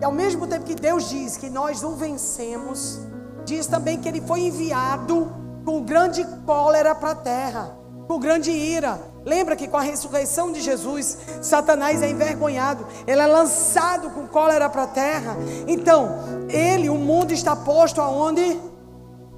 E 0.00 0.04
ao 0.04 0.12
mesmo 0.12 0.46
tempo 0.46 0.64
que 0.64 0.74
Deus 0.76 1.10
diz 1.10 1.36
que 1.36 1.50
nós 1.50 1.82
o 1.82 1.90
vencemos, 1.90 3.00
Diz 3.44 3.66
também 3.66 3.98
que 3.98 4.08
ele 4.08 4.20
foi 4.20 4.40
enviado 4.42 5.30
com 5.64 5.82
grande 5.82 6.24
cólera 6.44 6.94
para 6.94 7.10
a 7.10 7.14
terra, 7.14 7.76
com 8.06 8.18
grande 8.18 8.50
ira. 8.50 9.00
Lembra 9.24 9.54
que 9.54 9.68
com 9.68 9.76
a 9.76 9.82
ressurreição 9.82 10.50
de 10.52 10.60
Jesus, 10.60 11.16
Satanás 11.40 12.02
é 12.02 12.10
envergonhado, 12.10 12.86
ele 13.06 13.20
é 13.20 13.26
lançado 13.26 14.10
com 14.10 14.26
cólera 14.26 14.68
para 14.68 14.82
a 14.82 14.88
terra. 14.88 15.36
Então, 15.68 16.18
ele, 16.48 16.88
o 16.88 16.96
mundo 16.96 17.32
está 17.32 17.54
posto 17.54 18.00
aonde? 18.00 18.60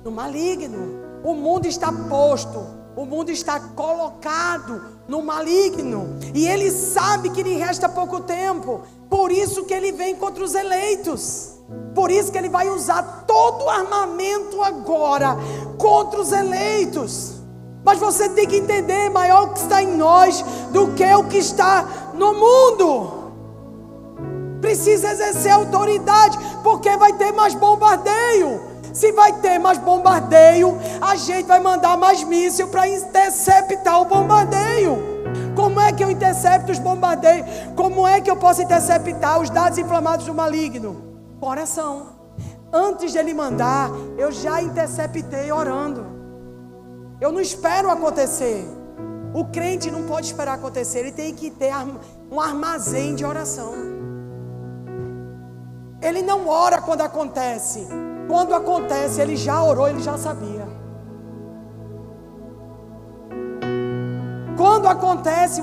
No 0.03 0.11
maligno. 0.11 1.05
O 1.23 1.33
mundo 1.35 1.67
está 1.67 1.91
posto, 1.91 2.67
o 2.95 3.07
mundo 3.07 3.31
está 3.31 3.59
colocado 3.59 4.85
no 5.09 5.23
maligno. 5.23 6.19
E 6.35 6.47
ele 6.47 6.71
sabe 6.71 7.31
que 7.31 7.43
lhe 7.43 7.57
resta 7.57 7.89
pouco 7.89 8.21
tempo. 8.21 8.83
Por 9.09 9.33
isso 9.33 9.65
que 9.65 9.73
ele 9.73 9.91
vem 9.91 10.15
contra 10.17 10.45
os 10.45 10.55
eleitos. 10.55 11.54
Por 11.95 12.11
isso 12.11 12.31
que 12.31 12.39
ele 12.39 12.49
vai 12.49 12.69
usar 12.69 13.25
todo 13.27 13.65
o 13.65 13.71
armamento 13.71 14.63
agora 14.63 15.37
contra 15.79 16.21
os 16.21 16.33
eleitos. 16.33 17.35
Mas 17.85 17.99
você 17.99 18.29
tem 18.31 18.47
que 18.47 18.57
entender, 18.57 19.11
maior 19.11 19.45
o 19.45 19.49
que 19.53 19.61
está 19.61 19.83
em 19.83 19.97
nós 19.97 20.43
do 20.73 20.89
que 20.95 21.05
o 21.15 21.25
que 21.25 21.39
está 21.39 21.87
no 22.15 22.35
mundo. 22.35 23.25
Precisa 24.61 25.13
exercer 25.13 25.53
autoridade, 25.53 26.39
porque 26.63 26.97
vai 26.97 27.13
ter 27.13 27.33
mais 27.33 27.55
bombardeio. 27.55 28.61
Se 28.93 29.13
vai 29.13 29.33
ter 29.35 29.59
mais 29.59 29.77
bombardeio, 29.77 30.79
a 31.01 31.17
gente 31.17 31.47
vai 31.47 31.61
mandar 31.61 31.97
mais 31.97 32.25
míssil 32.25 32.69
para 32.69 32.89
interceptar 32.89 34.01
o 34.01 34.05
bombardeio. 34.05 35.15
Como 35.55 35.81
é 35.81 35.93
que 35.93 36.03
eu 36.03 36.11
intercepto 36.11 36.73
os 36.73 36.79
bombardeios? 36.79 37.47
Como 37.77 38.07
é 38.07 38.21
que 38.21 38.31
eu 38.31 38.37
posso 38.37 38.63
interceptar 38.63 39.41
os 39.41 39.51
dados 39.51 39.79
inflamados 39.79 40.27
do 40.27 40.35
maligno? 40.35 41.14
Oração. 41.47 42.07
antes 42.73 43.13
de 43.13 43.19
ele 43.19 43.35
mandar, 43.35 43.91
eu 44.17 44.33
já 44.33 44.63
interceptei 44.63 45.53
orando. 45.53 46.07
Eu 47.21 47.31
não 47.31 47.41
espero 47.41 47.91
acontecer. 47.91 48.67
O 49.35 49.45
crente 49.45 49.91
não 49.91 50.05
pode 50.05 50.27
esperar 50.27 50.55
acontecer, 50.55 51.01
ele 51.01 51.13
tem 51.13 51.35
que 51.35 51.51
ter 51.51 51.73
um 52.31 52.41
armazém 52.41 53.15
de 53.15 53.25
oração. 53.25 53.75
Ele 56.01 56.23
não 56.23 56.49
ora 56.49 56.81
quando 56.81 57.03
acontece. 57.03 57.87
Quando 58.27 58.55
acontece, 58.55 59.21
ele 59.21 59.37
já 59.37 59.63
orou, 59.63 59.87
ele 59.87 60.01
já 60.01 60.17
sabia. 60.17 60.67
Quando 64.57 64.87
acontece, 64.87 65.61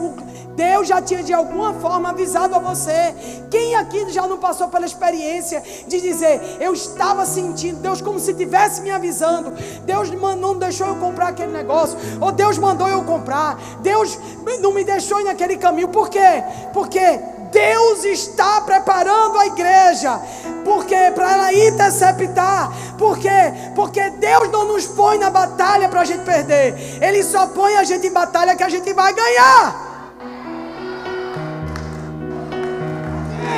Deus 0.55 0.87
já 0.87 1.01
tinha 1.01 1.23
de 1.23 1.33
alguma 1.33 1.73
forma 1.75 2.09
avisado 2.09 2.55
a 2.55 2.59
você. 2.59 3.15
Quem 3.49 3.75
aqui 3.75 4.09
já 4.09 4.27
não 4.27 4.37
passou 4.37 4.67
pela 4.67 4.85
experiência 4.85 5.63
de 5.87 5.99
dizer, 6.01 6.57
eu 6.59 6.73
estava 6.73 7.25
sentindo 7.25 7.79
Deus 7.79 8.01
como 8.01 8.19
se 8.19 8.31
estivesse 8.31 8.81
me 8.81 8.91
avisando. 8.91 9.53
Deus 9.83 10.11
não 10.11 10.57
deixou 10.57 10.87
eu 10.87 10.95
comprar 10.95 11.29
aquele 11.29 11.51
negócio, 11.51 11.97
ou 12.19 12.31
Deus 12.31 12.57
mandou 12.57 12.87
eu 12.87 13.03
comprar. 13.03 13.57
Deus 13.81 14.17
não 14.61 14.73
me 14.73 14.83
deixou 14.83 15.19
ir 15.21 15.23
naquele 15.23 15.57
caminho. 15.57 15.87
Por 15.87 16.09
quê? 16.09 16.43
Porque 16.73 17.19
Deus 17.51 18.05
está 18.05 18.61
preparando 18.61 19.37
a 19.37 19.45
igreja. 19.47 20.19
Porque 20.63 20.95
para 21.15 21.33
ela 21.33 21.53
interceptar. 21.53 22.71
Por 22.97 23.17
quê? 23.17 23.29
Porque 23.75 24.09
Deus 24.11 24.49
não 24.51 24.65
nos 24.65 24.85
põe 24.85 25.17
na 25.17 25.29
batalha 25.29 25.89
para 25.89 26.01
a 26.01 26.05
gente 26.05 26.23
perder. 26.23 26.99
Ele 27.01 27.23
só 27.23 27.47
põe 27.47 27.75
a 27.75 27.83
gente 27.83 28.07
em 28.07 28.11
batalha 28.11 28.55
que 28.55 28.63
a 28.63 28.69
gente 28.69 28.93
vai 28.93 29.13
ganhar. 29.13 29.90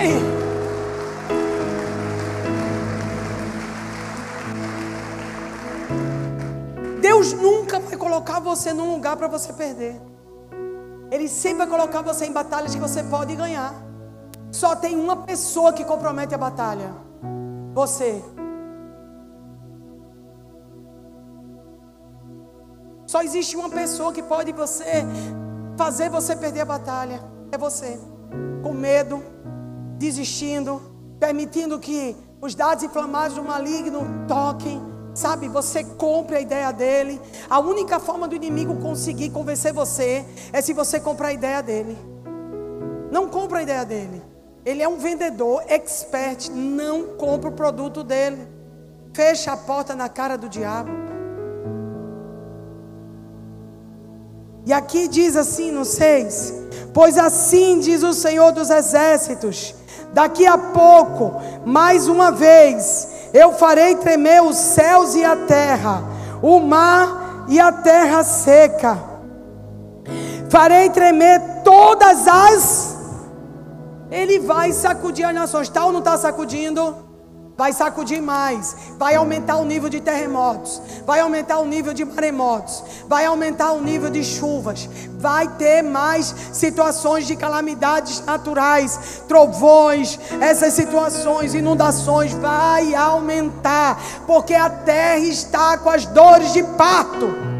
Ei. 0.03 0.19
Deus 6.99 7.31
nunca 7.31 7.79
vai 7.79 7.95
colocar 7.95 8.41
você 8.41 8.73
num 8.73 8.91
lugar 8.91 9.15
para 9.15 9.27
você 9.29 9.53
perder. 9.53 9.95
Ele 11.09 11.29
sempre 11.29 11.59
vai 11.59 11.67
colocar 11.67 12.01
você 12.01 12.25
em 12.25 12.33
batalhas 12.33 12.75
que 12.75 12.81
você 12.81 13.01
pode 13.03 13.33
ganhar. 13.33 13.73
Só 14.51 14.75
tem 14.75 14.95
uma 14.99 15.17
pessoa 15.17 15.71
que 15.71 15.85
compromete 15.85 16.35
a 16.35 16.37
batalha: 16.37 16.93
você. 17.73 18.21
Só 23.07 23.21
existe 23.21 23.55
uma 23.55 23.69
pessoa 23.69 24.11
que 24.11 24.23
pode 24.23 24.51
você 24.51 25.05
fazer 25.77 26.09
você 26.09 26.35
perder 26.35 26.61
a 26.61 26.65
batalha. 26.65 27.21
É 27.51 27.57
você. 27.57 27.99
Com 28.63 28.73
medo, 28.73 29.23
desistindo, 29.97 30.81
permitindo 31.19 31.79
que 31.79 32.15
os 32.41 32.55
dados 32.55 32.83
inflamados 32.83 33.35
do 33.35 33.43
maligno 33.43 34.01
toquem 34.27 34.93
Sabe, 35.13 35.47
você 35.47 35.83
compre 35.83 36.37
a 36.37 36.41
ideia 36.41 36.71
dele. 36.71 37.21
A 37.47 37.59
única 37.59 37.99
forma 37.99 38.27
do 38.27 38.35
inimigo 38.35 38.77
conseguir 38.77 39.29
convencer 39.29 39.71
você 39.71 40.25
é 40.51 40.61
se 40.61 40.73
você 40.73 40.99
comprar 40.99 41.27
a 41.27 41.33
ideia 41.33 41.61
dele. 41.61 41.95
Não 43.11 43.29
compra 43.29 43.59
a 43.59 43.61
ideia 43.61 43.85
dele. 43.85 44.23
Ele 44.65 44.81
é 44.81 44.87
um 44.87 44.97
vendedor 44.97 45.63
expert. 45.67 46.49
Não 46.49 47.15
compra 47.15 47.49
o 47.49 47.53
produto 47.53 48.03
dele. 48.03 48.47
Fecha 49.13 49.51
a 49.51 49.57
porta 49.57 49.95
na 49.95 50.09
cara 50.09 50.35
do 50.35 50.49
diabo. 50.49 50.89
E 54.65 54.73
aqui 54.73 55.07
diz 55.07 55.35
assim 55.35 55.69
no 55.69 55.85
6: 55.85 56.53
Pois 56.91 57.19
assim 57.19 57.79
diz 57.79 58.01
o 58.01 58.13
Senhor 58.13 58.51
dos 58.51 58.71
Exércitos: 58.71 59.75
daqui 60.13 60.45
a 60.45 60.57
pouco, 60.57 61.41
mais 61.65 62.07
uma 62.07 62.31
vez, 62.31 63.07
eu 63.33 63.53
farei 63.53 63.95
tremer 63.95 64.41
os 64.43 64.55
céus 64.55 65.15
e 65.15 65.23
a 65.23 65.35
terra, 65.35 66.03
o 66.41 66.59
mar 66.59 67.45
e 67.47 67.59
a 67.59 67.71
terra 67.71 68.23
seca. 68.23 68.97
Farei 70.49 70.89
tremer 70.89 71.63
todas 71.63 72.27
as. 72.27 72.95
Ele 74.11 74.39
vai 74.39 74.71
sacudir 74.71 75.25
as 75.25 75.33
nações. 75.33 75.67
Está 75.67 75.83
ou 75.85 75.91
não 75.91 75.99
está 75.99 76.15
sacudindo? 76.15 76.95
Vai 77.55 77.71
sacudir 77.71 78.21
mais, 78.21 78.75
vai 78.97 79.15
aumentar 79.15 79.57
o 79.57 79.65
nível 79.65 79.87
de 79.89 80.01
terremotos, 80.01 80.81
vai 81.05 81.19
aumentar 81.19 81.59
o 81.59 81.65
nível 81.65 81.93
de 81.93 82.03
maremotos, 82.03 82.83
vai 83.07 83.25
aumentar 83.25 83.73
o 83.73 83.81
nível 83.81 84.09
de 84.09 84.23
chuvas, 84.23 84.89
vai 85.19 85.47
ter 85.47 85.83
mais 85.83 86.33
situações 86.51 87.27
de 87.27 87.35
calamidades 87.35 88.25
naturais, 88.25 89.23
trovões, 89.27 90.19
essas 90.41 90.73
situações, 90.73 91.53
inundações, 91.53 92.33
vai 92.33 92.95
aumentar, 92.95 94.01
porque 94.25 94.55
a 94.55 94.69
terra 94.69 95.19
está 95.19 95.77
com 95.77 95.89
as 95.89 96.05
dores 96.07 96.53
de 96.53 96.63
parto. 96.63 97.53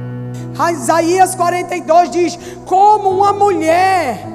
Isaías 0.72 1.34
42 1.36 2.12
diz: 2.12 2.40
Como 2.66 3.10
uma 3.10 3.34
mulher 3.34 4.33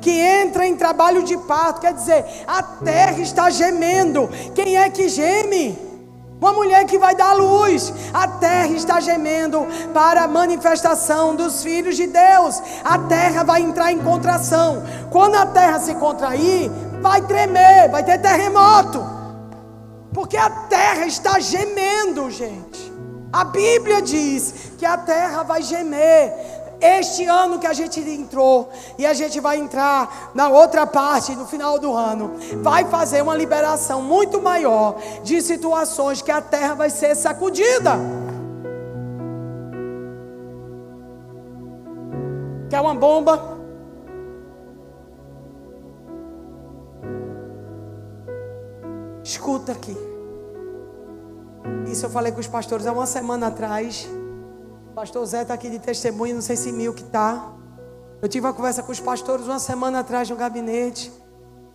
que 0.00 0.10
entra 0.10 0.66
em 0.66 0.76
trabalho 0.76 1.22
de 1.22 1.36
parto, 1.38 1.80
quer 1.80 1.94
dizer, 1.94 2.24
a 2.46 2.62
terra 2.62 3.20
está 3.20 3.50
gemendo. 3.50 4.28
Quem 4.54 4.76
é 4.76 4.88
que 4.90 5.08
geme? 5.08 5.88
Uma 6.40 6.52
mulher 6.52 6.84
que 6.84 6.98
vai 6.98 7.16
dar 7.16 7.32
luz, 7.32 7.92
a 8.14 8.28
terra 8.28 8.68
está 8.68 9.00
gemendo 9.00 9.66
para 9.92 10.22
a 10.22 10.28
manifestação 10.28 11.34
dos 11.34 11.64
filhos 11.64 11.96
de 11.96 12.06
Deus. 12.06 12.62
A 12.84 12.96
terra 12.98 13.42
vai 13.42 13.60
entrar 13.60 13.90
em 13.90 13.98
contração. 13.98 14.84
Quando 15.10 15.34
a 15.34 15.46
terra 15.46 15.80
se 15.80 15.96
contrair, 15.96 16.70
vai 17.00 17.22
tremer, 17.22 17.90
vai 17.90 18.04
ter 18.04 18.18
terremoto. 18.18 19.04
Porque 20.14 20.36
a 20.36 20.48
terra 20.48 21.06
está 21.06 21.40
gemendo, 21.40 22.30
gente. 22.30 22.92
A 23.32 23.44
Bíblia 23.44 24.00
diz 24.00 24.54
que 24.78 24.86
a 24.86 24.96
terra 24.96 25.42
vai 25.42 25.60
gemer 25.60 26.57
este 26.80 27.24
ano 27.26 27.58
que 27.58 27.66
a 27.66 27.72
gente 27.72 28.00
entrou 28.00 28.70
e 28.96 29.04
a 29.04 29.12
gente 29.12 29.40
vai 29.40 29.58
entrar 29.58 30.30
na 30.34 30.48
outra 30.48 30.86
parte 30.86 31.34
no 31.34 31.46
final 31.46 31.78
do 31.78 31.92
ano, 31.92 32.32
vai 32.62 32.84
fazer 32.84 33.22
uma 33.22 33.36
liberação 33.36 34.00
muito 34.00 34.40
maior 34.40 34.96
de 35.22 35.40
situações 35.40 36.22
que 36.22 36.30
a 36.30 36.40
terra 36.40 36.74
vai 36.74 36.90
ser 36.90 37.14
sacudida. 37.14 37.98
Quer 42.70 42.80
uma 42.80 42.94
bomba? 42.94 43.58
Escuta 49.24 49.72
aqui. 49.72 49.96
Isso 51.86 52.06
eu 52.06 52.10
falei 52.10 52.30
com 52.32 52.40
os 52.40 52.46
pastores 52.46 52.86
há 52.86 52.92
uma 52.92 53.06
semana 53.06 53.48
atrás. 53.48 54.08
Pastor 54.98 55.24
Zé 55.26 55.42
está 55.42 55.54
aqui 55.54 55.70
de 55.70 55.78
testemunho, 55.78 56.34
não 56.34 56.42
sei 56.42 56.56
se 56.56 56.72
mil 56.72 56.92
que 56.92 57.04
está. 57.04 57.52
Eu 58.20 58.28
tive 58.28 58.44
uma 58.44 58.52
conversa 58.52 58.82
com 58.82 58.90
os 58.90 58.98
pastores 58.98 59.46
uma 59.46 59.60
semana 59.60 60.00
atrás 60.00 60.28
no 60.28 60.34
gabinete. 60.34 61.12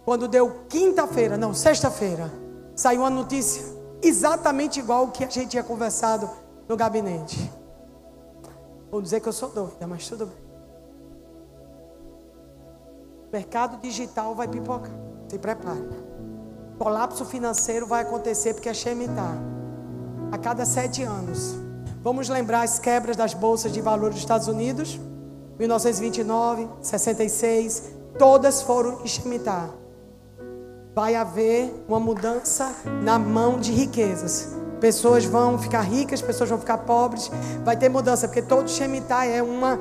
Quando 0.04 0.28
deu 0.28 0.66
quinta-feira, 0.68 1.38
não, 1.38 1.54
sexta-feira, 1.54 2.30
saiu 2.76 3.00
uma 3.00 3.10
notícia 3.10 3.64
exatamente 4.02 4.78
igual 4.78 5.06
o 5.06 5.12
que 5.12 5.24
a 5.24 5.30
gente 5.30 5.52
tinha 5.52 5.64
conversado 5.64 6.30
no 6.68 6.76
gabinete. 6.76 7.50
Vou 8.92 9.02
dizer 9.02 9.22
que 9.22 9.30
eu 9.30 9.32
sou 9.32 9.48
doida, 9.48 9.88
mas 9.88 10.06
tudo 10.06 10.26
bem. 10.26 10.44
Mercado 13.32 13.80
digital 13.80 14.36
vai 14.36 14.50
pipocar. 14.50 14.92
Se 15.30 15.40
prepare. 15.40 15.88
Colapso 16.78 17.24
financeiro 17.24 17.88
vai 17.88 18.02
acontecer 18.02 18.54
porque 18.54 18.68
a 18.68 18.74
Chemi 18.74 19.06
está. 19.06 19.32
A 20.30 20.38
cada 20.38 20.66
sete 20.66 21.04
anos. 21.04 21.63
Vamos 22.04 22.28
lembrar 22.28 22.64
as 22.64 22.80
quebras 22.80 23.16
das 23.16 23.34
bolsas 23.34 23.72
de 23.72 23.80
valores 23.80 24.16
dos 24.16 24.24
Estados 24.24 24.50
Unidos, 24.50 25.00
1929, 25.58 26.68
66, 26.82 27.84
todas 28.20 28.62
foram 28.62 29.08
Shemitah. 29.08 29.70
Vai 30.94 31.16
haver 31.16 31.74
uma 31.88 32.02
mudança 32.02 32.76
na 33.02 33.18
mão 33.18 33.58
de 33.58 33.72
riquezas. 33.72 34.50
Pessoas 34.82 35.24
vão 35.24 35.58
ficar 35.58 35.80
ricas, 35.80 36.22
pessoas 36.22 36.50
vão 36.50 36.60
ficar 36.60 36.80
pobres. 36.80 37.32
Vai 37.64 37.78
ter 37.78 37.88
mudança, 37.88 38.28
porque 38.28 38.42
todo 38.42 38.70
Shemitah 38.70 39.26
é 39.26 39.42
uma 39.42 39.80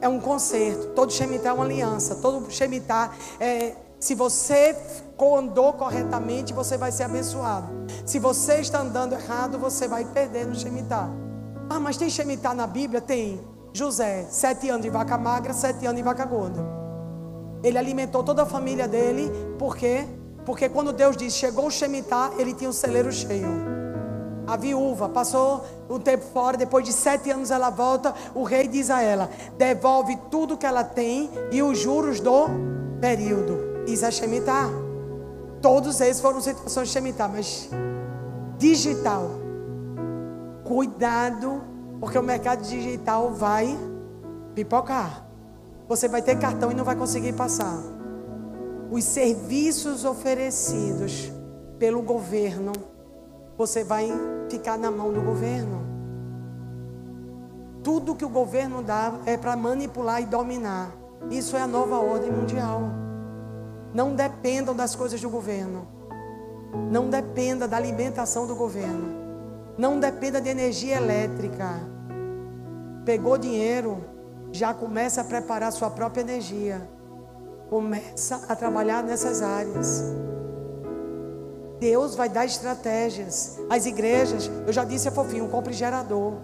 é 0.00 0.08
um 0.08 0.18
conserto, 0.18 0.88
todo 0.88 1.12
Shemitah 1.12 1.50
é 1.50 1.52
uma 1.52 1.64
aliança, 1.64 2.16
todo 2.16 2.50
Shemitah 2.50 3.12
é 3.38 3.76
se 4.00 4.16
você 4.16 4.74
andou 5.20 5.74
corretamente, 5.74 6.52
você 6.52 6.76
vai 6.76 6.90
ser 6.90 7.04
abençoado. 7.04 7.68
Se 8.04 8.18
você 8.18 8.54
está 8.56 8.80
andando 8.80 9.12
errado, 9.12 9.56
você 9.56 9.86
vai 9.86 10.04
perder 10.04 10.46
no 10.46 10.54
Shemitah. 10.56 11.29
Ah, 11.72 11.78
mas 11.78 11.96
tem 11.96 12.10
Shemitah 12.10 12.52
na 12.52 12.66
Bíblia? 12.66 13.00
Tem. 13.00 13.40
José, 13.72 14.26
sete 14.28 14.68
anos 14.68 14.82
de 14.82 14.90
vaca 14.90 15.16
magra, 15.16 15.52
sete 15.52 15.86
anos 15.86 15.98
de 15.98 16.02
vaca 16.02 16.24
gorda. 16.24 16.60
Ele 17.62 17.78
alimentou 17.78 18.24
toda 18.24 18.42
a 18.42 18.46
família 18.46 18.88
dele, 18.88 19.30
por 19.56 19.76
quê? 19.76 20.04
Porque 20.44 20.68
quando 20.68 20.92
Deus 20.92 21.16
disse, 21.16 21.36
chegou 21.36 21.68
o 21.68 21.70
Shemitah, 21.70 22.32
ele 22.38 22.54
tinha 22.54 22.68
o 22.68 22.70
um 22.70 22.74
celeiro 22.74 23.12
cheio. 23.12 23.46
A 24.48 24.56
viúva 24.56 25.08
passou 25.08 25.64
um 25.88 26.00
tempo 26.00 26.24
fora, 26.32 26.56
depois 26.56 26.84
de 26.84 26.92
sete 26.92 27.30
anos 27.30 27.52
ela 27.52 27.70
volta. 27.70 28.12
O 28.34 28.42
rei 28.42 28.66
diz 28.66 28.90
a 28.90 29.00
ela: 29.00 29.30
devolve 29.56 30.18
tudo 30.28 30.56
que 30.56 30.66
ela 30.66 30.82
tem 30.82 31.30
e 31.52 31.62
os 31.62 31.78
juros 31.78 32.18
do 32.18 32.48
período. 33.00 33.84
Isso 33.86 34.04
é 34.04 34.10
Shemitah. 34.10 34.68
Todos 35.62 36.00
eles 36.00 36.20
foram 36.20 36.40
situações 36.40 36.88
de 36.88 36.94
Shemitah, 36.94 37.28
mas 37.28 37.70
digital. 38.58 39.49
Cuidado, 40.70 41.62
porque 41.98 42.16
o 42.16 42.22
mercado 42.22 42.62
digital 42.62 43.34
vai 43.34 43.76
pipocar. 44.54 45.26
Você 45.88 46.06
vai 46.06 46.22
ter 46.22 46.38
cartão 46.38 46.70
e 46.70 46.74
não 46.76 46.84
vai 46.84 46.94
conseguir 46.94 47.32
passar. 47.32 47.76
Os 48.88 49.02
serviços 49.02 50.04
oferecidos 50.04 51.32
pelo 51.76 52.00
governo, 52.02 52.70
você 53.58 53.82
vai 53.82 54.12
ficar 54.48 54.78
na 54.78 54.92
mão 54.92 55.12
do 55.12 55.20
governo. 55.20 55.82
Tudo 57.82 58.14
que 58.14 58.24
o 58.24 58.28
governo 58.28 58.80
dá 58.80 59.14
é 59.26 59.36
para 59.36 59.56
manipular 59.56 60.22
e 60.22 60.26
dominar. 60.26 60.92
Isso 61.32 61.56
é 61.56 61.62
a 61.62 61.66
nova 61.66 61.98
ordem 61.98 62.30
mundial. 62.30 62.82
Não 63.92 64.14
dependam 64.14 64.76
das 64.76 64.94
coisas 64.94 65.20
do 65.20 65.28
governo. 65.28 65.88
Não 66.92 67.10
dependa 67.10 67.66
da 67.66 67.76
alimentação 67.76 68.46
do 68.46 68.54
governo. 68.54 69.19
Não 69.80 69.98
dependa 69.98 70.42
de 70.42 70.50
energia 70.50 70.98
elétrica. 70.98 71.80
Pegou 73.02 73.38
dinheiro, 73.38 74.04
já 74.52 74.74
começa 74.74 75.22
a 75.22 75.24
preparar 75.24 75.72
sua 75.72 75.88
própria 75.88 76.20
energia. 76.20 76.86
Começa 77.70 78.42
a 78.46 78.54
trabalhar 78.54 79.02
nessas 79.02 79.40
áreas. 79.40 80.04
Deus 81.78 82.14
vai 82.14 82.28
dar 82.28 82.44
estratégias. 82.44 83.58
As 83.70 83.86
igrejas, 83.86 84.50
eu 84.66 84.72
já 84.72 84.84
disse 84.84 85.08
a 85.08 85.10
fofinho, 85.10 85.48
compre 85.48 85.72
gerador. 85.72 86.34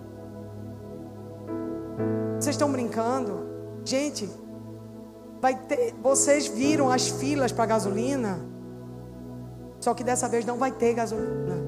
Vocês 2.41 2.55
estão 2.55 2.73
brincando? 2.73 3.47
Gente, 3.85 4.31
vai 5.43 5.55
ter, 5.55 5.95
vocês 6.03 6.47
viram 6.47 6.91
as 6.91 7.09
filas 7.09 7.53
para 7.53 7.67
gasolina? 7.67 8.41
Só 9.79 9.93
que 9.93 10.03
dessa 10.03 10.27
vez 10.27 10.47
não 10.47 10.57
vai 10.57 10.73
ter 10.73 10.95
gasolina. 10.95 11.67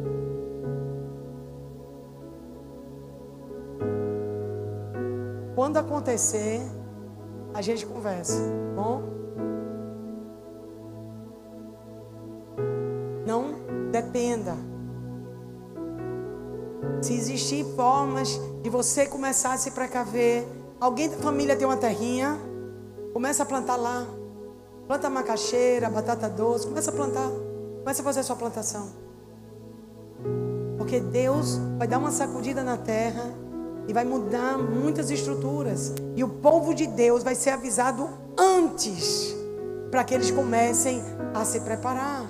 Quando 5.58 5.76
acontecer, 5.76 6.60
a 7.52 7.60
gente 7.60 7.84
conversa, 7.84 8.40
bom? 8.76 9.02
Não 13.26 13.90
dependa. 13.90 14.54
Se 17.02 17.12
existir 17.12 17.64
formas 17.74 18.40
de 18.62 18.70
você 18.70 19.04
começar 19.04 19.52
a 19.52 19.56
se 19.56 19.72
precaver, 19.72 20.46
alguém 20.80 21.08
da 21.08 21.16
família 21.16 21.56
tem 21.56 21.66
uma 21.66 21.76
terrinha, 21.76 22.38
começa 23.12 23.42
a 23.42 23.46
plantar 23.46 23.74
lá. 23.74 24.06
Planta 24.86 25.10
macaxeira, 25.10 25.90
batata 25.90 26.28
doce, 26.28 26.68
começa 26.68 26.92
a 26.92 26.94
plantar. 26.94 27.30
Começa 27.80 28.00
a 28.00 28.04
fazer 28.04 28.20
a 28.20 28.22
sua 28.22 28.36
plantação. 28.36 28.90
Porque 30.78 31.00
Deus 31.00 31.58
vai 31.76 31.88
dar 31.88 31.98
uma 31.98 32.12
sacudida 32.12 32.62
na 32.62 32.76
terra 32.76 33.47
e 33.88 33.92
vai 33.92 34.04
mudar 34.04 34.58
muitas 34.58 35.10
estruturas. 35.10 35.94
E 36.14 36.22
o 36.22 36.28
povo 36.28 36.74
de 36.74 36.86
Deus 36.86 37.22
vai 37.22 37.34
ser 37.34 37.50
avisado 37.50 38.08
antes 38.36 39.34
para 39.90 40.04
que 40.04 40.14
eles 40.14 40.30
comecem 40.30 41.02
a 41.34 41.44
se 41.44 41.60
preparar. 41.60 42.26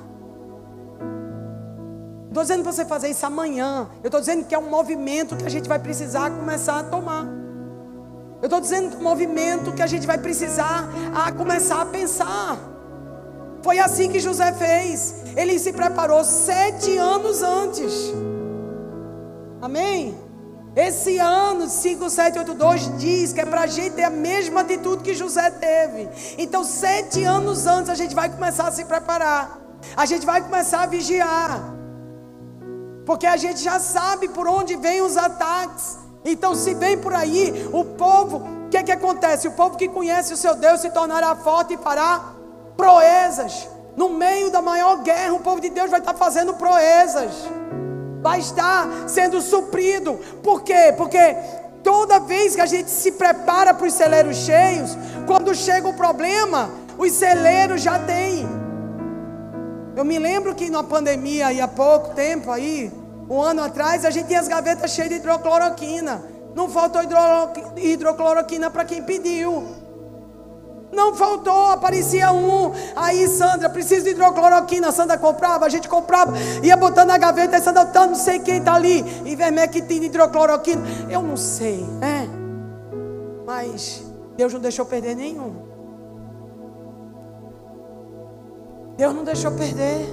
Estou 2.28 2.42
dizendo 2.42 2.62
para 2.62 2.72
você 2.72 2.84
fazer 2.84 3.08
isso 3.08 3.26
amanhã. 3.26 3.88
Eu 4.02 4.08
estou 4.08 4.20
dizendo 4.20 4.44
que 4.44 4.54
é 4.54 4.58
um 4.58 4.70
movimento 4.70 5.36
que 5.36 5.44
a 5.44 5.50
gente 5.50 5.68
vai 5.68 5.80
precisar 5.80 6.30
começar 6.30 6.78
a 6.78 6.84
tomar. 6.84 7.26
Eu 8.40 8.44
estou 8.44 8.60
dizendo 8.60 8.90
que 8.90 8.96
é 8.96 8.98
um 9.00 9.02
movimento 9.02 9.72
que 9.72 9.82
a 9.82 9.86
gente 9.88 10.06
vai 10.06 10.18
precisar 10.18 10.88
a 11.12 11.32
começar 11.32 11.82
a 11.82 11.86
pensar. 11.86 12.56
Foi 13.62 13.80
assim 13.80 14.08
que 14.08 14.20
José 14.20 14.52
fez. 14.52 15.24
Ele 15.36 15.58
se 15.58 15.72
preparou 15.72 16.22
sete 16.22 16.96
anos 16.96 17.42
antes. 17.42 18.12
Amém? 19.60 20.27
Esse 20.78 21.18
ano, 21.18 21.68
5782 21.68 22.98
diz 22.98 23.32
que 23.32 23.40
é 23.40 23.44
para 23.44 23.62
a 23.62 23.66
gente 23.66 23.94
ter 23.94 24.04
a 24.04 24.10
mesma 24.10 24.60
atitude 24.60 25.02
que 25.02 25.12
José 25.12 25.50
teve. 25.50 26.08
Então, 26.38 26.62
sete 26.62 27.24
anos 27.24 27.66
antes, 27.66 27.90
a 27.90 27.96
gente 27.96 28.14
vai 28.14 28.28
começar 28.28 28.68
a 28.68 28.70
se 28.70 28.84
preparar. 28.84 29.58
A 29.96 30.06
gente 30.06 30.24
vai 30.24 30.40
começar 30.40 30.84
a 30.84 30.86
vigiar. 30.86 31.74
Porque 33.04 33.26
a 33.26 33.36
gente 33.36 33.60
já 33.60 33.80
sabe 33.80 34.28
por 34.28 34.46
onde 34.46 34.76
vêm 34.76 35.02
os 35.02 35.16
ataques. 35.16 35.98
Então, 36.24 36.54
se 36.54 36.74
vem 36.74 36.96
por 36.96 37.12
aí, 37.12 37.68
o 37.72 37.84
povo, 37.84 38.36
o 38.36 38.68
que, 38.70 38.80
que 38.84 38.92
acontece? 38.92 39.48
O 39.48 39.52
povo 39.54 39.76
que 39.76 39.88
conhece 39.88 40.32
o 40.32 40.36
seu 40.36 40.54
Deus 40.54 40.80
se 40.80 40.90
tornará 40.90 41.34
forte 41.34 41.74
e 41.74 41.78
fará 41.78 42.34
proezas. 42.76 43.68
No 43.96 44.10
meio 44.10 44.48
da 44.48 44.62
maior 44.62 45.02
guerra, 45.02 45.32
o 45.32 45.40
povo 45.40 45.60
de 45.60 45.70
Deus 45.70 45.90
vai 45.90 45.98
estar 45.98 46.14
fazendo 46.14 46.54
proezas. 46.54 47.32
Vai 48.20 48.40
estar 48.40 49.08
sendo 49.08 49.40
suprido. 49.40 50.14
Por 50.42 50.62
quê? 50.62 50.92
Porque 50.96 51.36
toda 51.82 52.18
vez 52.20 52.54
que 52.54 52.60
a 52.60 52.66
gente 52.66 52.90
se 52.90 53.12
prepara 53.12 53.72
para 53.72 53.86
os 53.86 53.94
celeiros 53.94 54.36
cheios, 54.38 54.96
quando 55.26 55.54
chega 55.54 55.88
o 55.88 55.94
problema, 55.94 56.70
os 56.98 57.12
celeiros 57.12 57.82
já 57.82 57.98
têm. 57.98 58.46
Eu 59.96 60.04
me 60.04 60.18
lembro 60.18 60.54
que 60.54 60.70
na 60.70 60.82
pandemia, 60.82 61.48
aí 61.48 61.60
há 61.60 61.68
pouco 61.68 62.14
tempo 62.14 62.50
aí, 62.50 62.92
um 63.28 63.40
ano 63.40 63.62
atrás, 63.62 64.04
a 64.04 64.10
gente 64.10 64.26
tinha 64.26 64.40
as 64.40 64.48
gavetas 64.48 64.90
cheias 64.90 65.10
de 65.10 65.16
hidrocloroquina. 65.16 66.22
Não 66.54 66.68
faltou 66.68 67.02
hidrocloroquina 67.76 68.70
para 68.70 68.84
quem 68.84 69.02
pediu. 69.02 69.87
Não 70.92 71.14
faltou, 71.14 71.66
aparecia 71.70 72.32
um. 72.32 72.72
Aí, 72.96 73.28
Sandra, 73.28 73.68
precisa 73.68 74.04
de 74.04 74.10
hidrocloroquina. 74.10 74.90
Sandra 74.90 75.18
comprava, 75.18 75.66
a 75.66 75.68
gente 75.68 75.88
comprava, 75.88 76.32
ia 76.62 76.76
botando 76.76 77.08
na 77.08 77.18
gaveta, 77.18 77.56
e 77.56 77.60
Sandra, 77.60 77.86
tá, 77.86 78.06
não 78.06 78.14
sei 78.14 78.40
quem 78.40 78.58
está 78.58 78.74
ali. 78.74 79.04
Ivermectina, 79.24 80.06
hidrocloroquina. 80.06 80.82
Eu 81.10 81.22
não 81.22 81.36
sei, 81.36 81.84
né? 82.00 82.28
Mas 83.46 84.02
Deus 84.36 84.52
não 84.52 84.60
deixou 84.60 84.86
perder 84.86 85.14
nenhum. 85.14 85.68
Deus 88.96 89.14
não 89.14 89.24
deixou 89.24 89.52
perder. 89.52 90.06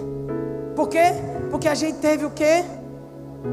Por 0.75 0.89
quê? 0.89 1.13
Porque 1.49 1.67
a 1.67 1.75
gente 1.75 1.97
teve 1.99 2.25
o 2.25 2.31
quê? 2.31 2.63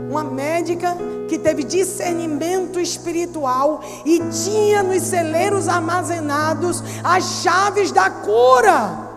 Uma 0.08 0.24
médica 0.24 0.96
que 1.28 1.38
teve 1.38 1.64
discernimento 1.64 2.80
espiritual 2.80 3.82
e 4.04 4.20
tinha 4.30 4.82
nos 4.82 5.02
celeiros 5.02 5.68
armazenados 5.68 6.82
as 7.02 7.42
chaves 7.42 7.92
da 7.92 8.10
cura. 8.10 9.10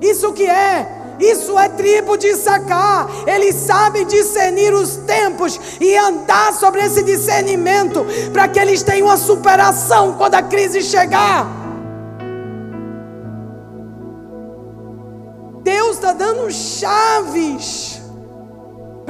Isso 0.00 0.32
que 0.32 0.46
é? 0.46 1.00
Isso 1.20 1.58
é 1.58 1.68
tribo 1.68 2.16
de 2.16 2.34
sacar. 2.34 3.08
Eles 3.26 3.54
sabem 3.54 4.06
discernir 4.06 4.72
os 4.72 4.96
tempos 4.96 5.60
e 5.78 5.94
andar 5.96 6.54
sobre 6.54 6.80
esse 6.80 7.02
discernimento 7.02 8.06
para 8.32 8.48
que 8.48 8.58
eles 8.58 8.82
tenham 8.82 9.10
a 9.10 9.18
superação 9.18 10.14
quando 10.14 10.34
a 10.34 10.42
crise 10.42 10.80
chegar. 10.80 11.46
Deus 15.62 15.96
está 15.96 16.14
dando 16.14 16.50
chaves 16.50 17.99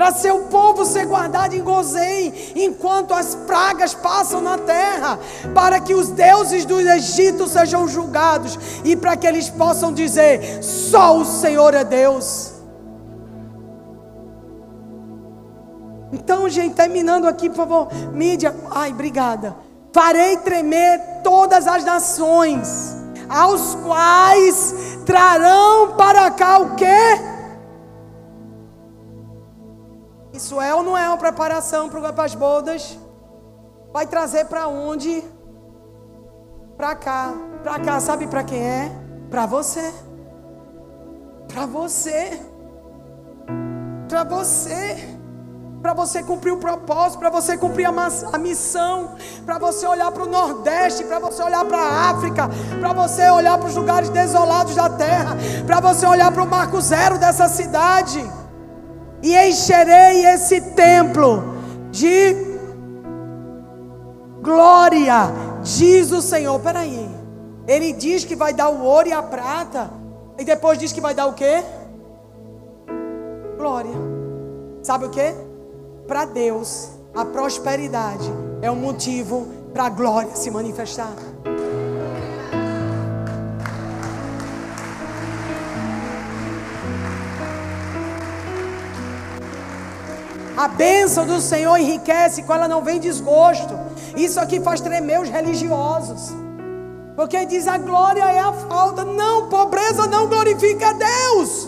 para 0.00 0.12
seu 0.12 0.44
povo 0.44 0.86
ser 0.86 1.04
guardado 1.04 1.54
em 1.54 1.62
Gozém, 1.62 2.32
enquanto 2.56 3.12
as 3.12 3.34
pragas 3.34 3.92
passam 3.92 4.40
na 4.40 4.56
terra, 4.56 5.18
para 5.54 5.78
que 5.78 5.94
os 5.94 6.08
deuses 6.08 6.64
do 6.64 6.80
Egito 6.80 7.46
sejam 7.46 7.86
julgados 7.86 8.58
e 8.82 8.96
para 8.96 9.14
que 9.14 9.26
eles 9.26 9.50
possam 9.50 9.92
dizer: 9.92 10.64
só 10.64 11.18
o 11.18 11.24
Senhor 11.26 11.74
é 11.74 11.84
Deus. 11.84 12.54
Então, 16.10 16.48
gente, 16.48 16.76
terminando 16.76 17.28
aqui, 17.28 17.50
por 17.50 17.56
favor, 17.56 17.88
mídia, 18.10 18.56
ai, 18.70 18.92
obrigada. 18.92 19.54
Farei 19.92 20.38
tremer 20.38 20.98
todas 21.22 21.66
as 21.66 21.84
nações, 21.84 22.96
aos 23.28 23.74
quais 23.74 24.74
trarão 25.04 25.94
para 25.94 26.30
cá 26.30 26.58
o 26.58 26.74
quê? 26.74 27.29
Isso 30.40 30.58
é 30.58 30.74
ou 30.74 30.82
não 30.82 30.96
é 30.96 31.06
uma 31.06 31.18
preparação 31.18 31.90
para 31.90 32.24
as 32.24 32.34
bodas? 32.34 32.98
Vai 33.92 34.06
trazer 34.06 34.46
para 34.46 34.68
onde? 34.68 35.22
Para 36.78 36.94
cá. 36.96 37.34
Para 37.62 37.78
cá, 37.78 38.00
sabe 38.00 38.26
para 38.26 38.42
quem 38.42 38.58
é? 38.58 38.90
Para 39.28 39.44
você. 39.44 39.92
Para 41.46 41.66
você. 41.66 42.40
Para 44.08 44.24
você. 44.24 45.18
Para 45.82 45.92
você 45.92 46.22
cumprir 46.22 46.52
o 46.52 46.56
propósito, 46.56 47.18
para 47.18 47.28
você 47.28 47.58
cumprir 47.58 47.84
a, 47.84 48.08
a 48.32 48.38
missão, 48.38 49.16
para 49.44 49.58
você 49.58 49.86
olhar 49.86 50.10
para 50.10 50.22
o 50.22 50.26
Nordeste, 50.26 51.04
para 51.04 51.18
você 51.18 51.42
olhar 51.42 51.66
para 51.66 51.78
a 51.78 52.10
África, 52.10 52.48
para 52.80 52.92
você 52.94 53.28
olhar 53.28 53.58
para 53.58 53.68
os 53.68 53.76
lugares 53.76 54.08
desolados 54.08 54.74
da 54.74 54.88
terra, 54.88 55.36
para 55.66 55.80
você 55.80 56.06
olhar 56.06 56.32
para 56.32 56.42
o 56.42 56.46
marco 56.46 56.80
zero 56.80 57.18
dessa 57.18 57.46
cidade 57.46 58.40
e 59.22 59.36
encherei 59.36 60.24
esse 60.26 60.60
templo 60.60 61.42
de 61.90 62.34
glória, 64.42 65.30
diz 65.62 66.10
o 66.12 66.22
Senhor. 66.22 66.58
Peraí, 66.60 67.08
ele 67.66 67.92
diz 67.92 68.24
que 68.24 68.34
vai 68.34 68.52
dar 68.52 68.70
o 68.70 68.82
ouro 68.82 69.08
e 69.08 69.12
a 69.12 69.22
prata, 69.22 69.90
e 70.38 70.44
depois 70.44 70.78
diz 70.78 70.92
que 70.92 71.00
vai 71.00 71.14
dar 71.14 71.26
o 71.26 71.34
quê? 71.34 71.62
Glória. 73.56 73.92
Sabe 74.82 75.04
o 75.04 75.10
que? 75.10 75.34
Para 76.08 76.24
Deus, 76.24 76.88
a 77.14 77.24
prosperidade 77.24 78.30
é 78.62 78.70
um 78.70 78.76
motivo 78.76 79.46
para 79.72 79.84
a 79.84 79.90
glória 79.90 80.34
se 80.34 80.50
manifestar. 80.50 81.14
A 90.60 90.68
bênção 90.68 91.24
do 91.24 91.40
Senhor 91.40 91.78
enriquece 91.78 92.42
quando 92.42 92.58
ela 92.58 92.68
não 92.68 92.84
vem 92.84 93.00
desgosto. 93.00 93.72
Isso 94.14 94.38
aqui 94.38 94.60
faz 94.60 94.78
tremer 94.82 95.18
os 95.18 95.30
religiosos. 95.30 96.34
Porque 97.16 97.46
diz 97.46 97.66
a 97.66 97.78
glória 97.78 98.24
é 98.24 98.40
a 98.40 98.52
falta. 98.52 99.02
Não, 99.02 99.48
pobreza 99.48 100.06
não 100.06 100.26
glorifica 100.26 100.90
a 100.90 100.92
Deus. 100.92 101.66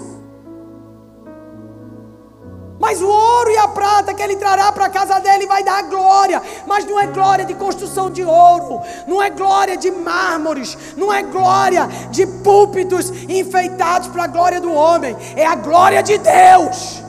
Mas 2.78 3.00
o 3.00 3.08
ouro 3.08 3.50
e 3.50 3.56
a 3.56 3.68
prata 3.68 4.12
que 4.12 4.22
ele 4.22 4.36
trará 4.36 4.70
para 4.70 4.84
a 4.84 4.90
casa 4.90 5.18
dele 5.20 5.46
vai 5.46 5.64
dar 5.64 5.84
glória. 5.84 6.42
Mas 6.66 6.84
não 6.84 7.00
é 7.00 7.06
glória 7.06 7.46
de 7.46 7.54
construção 7.54 8.10
de 8.10 8.22
ouro. 8.22 8.82
Não 9.08 9.22
é 9.22 9.30
glória 9.30 9.74
de 9.74 9.90
mármores. 9.90 10.76
Não 10.98 11.10
é 11.10 11.22
glória 11.22 11.88
de 12.10 12.26
púlpitos 12.26 13.10
enfeitados 13.26 14.08
para 14.08 14.24
a 14.24 14.26
glória 14.26 14.60
do 14.60 14.70
homem. 14.70 15.16
É 15.34 15.46
a 15.46 15.54
glória 15.54 16.02
de 16.02 16.18
Deus 16.18 17.01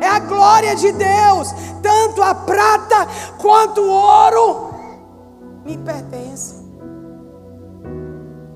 é 0.00 0.06
a 0.06 0.18
glória 0.18 0.74
de 0.74 0.92
Deus. 0.92 1.54
Tanto 1.82 2.22
a 2.22 2.34
prata 2.34 3.06
quanto 3.38 3.80
o 3.80 3.90
ouro 3.90 4.74
me 5.64 5.76
pertence. 5.78 6.56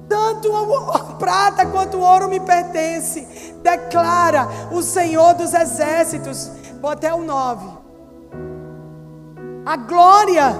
Tanto 0.09 0.53
a 0.93 0.99
prata 1.19 1.67
quanto 1.67 1.97
o 1.97 2.01
ouro 2.01 2.29
me 2.29 2.41
pertence. 2.41 3.27
Declara 3.63 4.49
o 4.71 4.83
Senhor 4.83 5.35
dos 5.35 5.55
exércitos. 5.55 6.51
Vou 6.81 6.91
até 6.91 7.13
o 7.15 7.23
9. 7.23 7.67
A 9.65 9.77
glória 9.77 10.55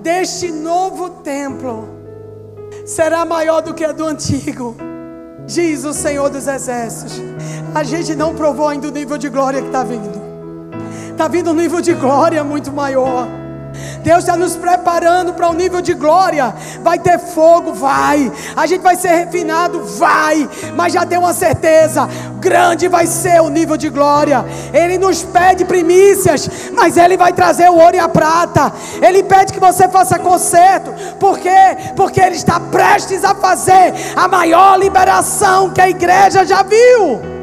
deste 0.00 0.50
novo 0.50 1.10
templo 1.10 1.88
será 2.86 3.24
maior 3.24 3.60
do 3.62 3.74
que 3.74 3.84
a 3.84 3.92
do 3.92 4.06
antigo. 4.06 4.76
Diz 5.46 5.84
o 5.84 5.92
Senhor 5.92 6.30
dos 6.30 6.46
exércitos. 6.46 7.20
A 7.74 7.82
gente 7.82 8.14
não 8.14 8.34
provou 8.34 8.68
ainda 8.68 8.88
o 8.88 8.90
nível 8.90 9.18
de 9.18 9.28
glória 9.28 9.60
que 9.60 9.66
está 9.66 9.82
vindo. 9.82 10.23
Está 11.14 11.28
vindo 11.28 11.52
um 11.52 11.54
nível 11.54 11.80
de 11.80 11.94
glória 11.94 12.42
muito 12.42 12.72
maior. 12.72 13.28
Deus 14.02 14.18
está 14.18 14.36
nos 14.36 14.56
preparando 14.56 15.32
para 15.32 15.48
um 15.48 15.52
nível 15.52 15.80
de 15.80 15.94
glória. 15.94 16.52
Vai 16.82 16.98
ter 16.98 17.20
fogo, 17.20 17.72
vai. 17.72 18.32
A 18.56 18.66
gente 18.66 18.82
vai 18.82 18.96
ser 18.96 19.10
refinado, 19.10 19.84
vai. 19.84 20.48
Mas 20.74 20.92
já 20.92 21.06
tem 21.06 21.16
uma 21.16 21.32
certeza: 21.32 22.08
grande 22.40 22.88
vai 22.88 23.06
ser 23.06 23.40
o 23.40 23.48
nível 23.48 23.76
de 23.76 23.90
glória. 23.90 24.44
Ele 24.72 24.98
nos 24.98 25.22
pede 25.22 25.64
primícias, 25.64 26.50
mas 26.72 26.96
Ele 26.96 27.16
vai 27.16 27.32
trazer 27.32 27.70
o 27.70 27.76
ouro 27.76 27.94
e 27.94 28.00
a 28.00 28.08
prata. 28.08 28.72
Ele 29.00 29.22
pede 29.22 29.52
que 29.52 29.60
você 29.60 29.88
faça 29.88 30.18
conserto. 30.18 30.92
Por 31.20 31.38
quê? 31.38 31.76
Porque 31.94 32.20
Ele 32.20 32.34
está 32.34 32.58
prestes 32.58 33.22
a 33.24 33.36
fazer 33.36 33.94
a 34.16 34.26
maior 34.26 34.76
liberação 34.80 35.70
que 35.70 35.80
a 35.80 35.88
igreja 35.88 36.44
já 36.44 36.64
viu. 36.64 37.33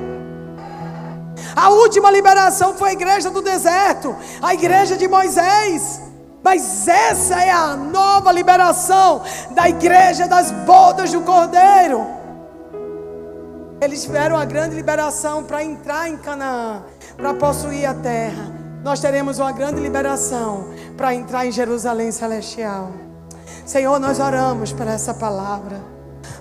A 1.55 1.69
última 1.69 2.09
liberação 2.11 2.75
foi 2.75 2.89
a 2.89 2.93
igreja 2.93 3.29
do 3.29 3.41
deserto, 3.41 4.15
a 4.41 4.53
igreja 4.53 4.97
de 4.97 5.07
Moisés. 5.07 6.01
Mas 6.43 6.87
essa 6.87 7.39
é 7.41 7.51
a 7.51 7.75
nova 7.75 8.31
liberação 8.31 9.21
da 9.51 9.69
igreja 9.69 10.27
das 10.27 10.49
bodas 10.51 11.11
do 11.11 11.21
Cordeiro. 11.21 12.05
Eles 13.79 14.03
tiveram 14.03 14.37
a 14.37 14.45
grande 14.45 14.75
liberação 14.75 15.43
para 15.43 15.63
entrar 15.63 16.09
em 16.09 16.17
Canaã, 16.17 16.83
para 17.15 17.33
possuir 17.33 17.85
a 17.85 17.93
terra. 17.93 18.51
Nós 18.83 18.99
teremos 18.99 19.37
uma 19.37 19.51
grande 19.51 19.79
liberação 19.79 20.69
para 20.97 21.13
entrar 21.13 21.45
em 21.45 21.51
Jerusalém 21.51 22.11
celestial. 22.11 22.91
Senhor, 23.65 23.99
nós 23.99 24.19
oramos 24.19 24.71
por 24.71 24.87
essa 24.87 25.13
palavra. 25.13 25.79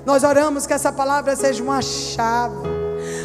Nós 0.06 0.24
oramos 0.24 0.66
que 0.66 0.72
essa 0.72 0.90
palavra 0.90 1.36
seja 1.36 1.62
uma 1.62 1.82
chave 1.82 2.79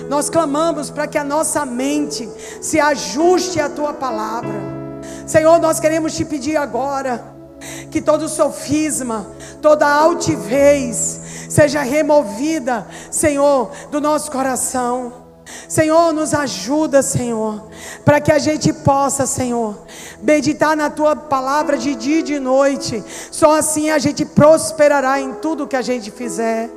nós 0.10 0.30
clamamos 0.30 0.90
para 0.90 1.08
que 1.08 1.18
a 1.18 1.24
nossa 1.24 1.66
mente 1.66 2.30
se 2.62 2.80
ajuste 2.80 3.60
à 3.60 3.70
tua 3.70 3.94
palavra. 3.94 4.54
Senhor, 5.26 5.60
nós 5.60 5.80
queremos 5.80 6.16
te 6.16 6.24
pedir 6.24 6.58
agora 6.58 7.24
que 7.90 8.02
todo 8.02 8.30
sofisma, 8.30 9.26
toda 9.62 9.88
altivez 9.88 11.22
seja 11.50 11.82
removida, 11.82 12.86
Senhor, 13.10 13.72
do 13.92 14.02
nosso 14.02 14.32
coração. 14.32 15.26
Senhor, 15.68 16.12
nos 16.12 16.34
ajuda, 16.34 17.02
Senhor, 17.02 17.70
para 18.04 18.20
que 18.20 18.32
a 18.32 18.40
gente 18.40 18.74
possa, 18.74 19.26
Senhor, 19.26 19.78
meditar 20.22 20.76
na 20.76 20.90
tua 20.90 21.16
palavra 21.16 21.78
de 21.78 21.96
dia 21.96 22.20
e 22.20 22.24
de 22.24 22.40
noite. 22.40 23.04
Só 23.32 23.58
assim 23.58 23.90
a 23.90 24.00
gente 24.00 24.26
prosperará 24.26 25.20
em 25.22 25.34
tudo 25.36 25.68
que 25.68 25.76
a 25.76 25.82
gente 25.82 26.10
fizer. 26.12 26.70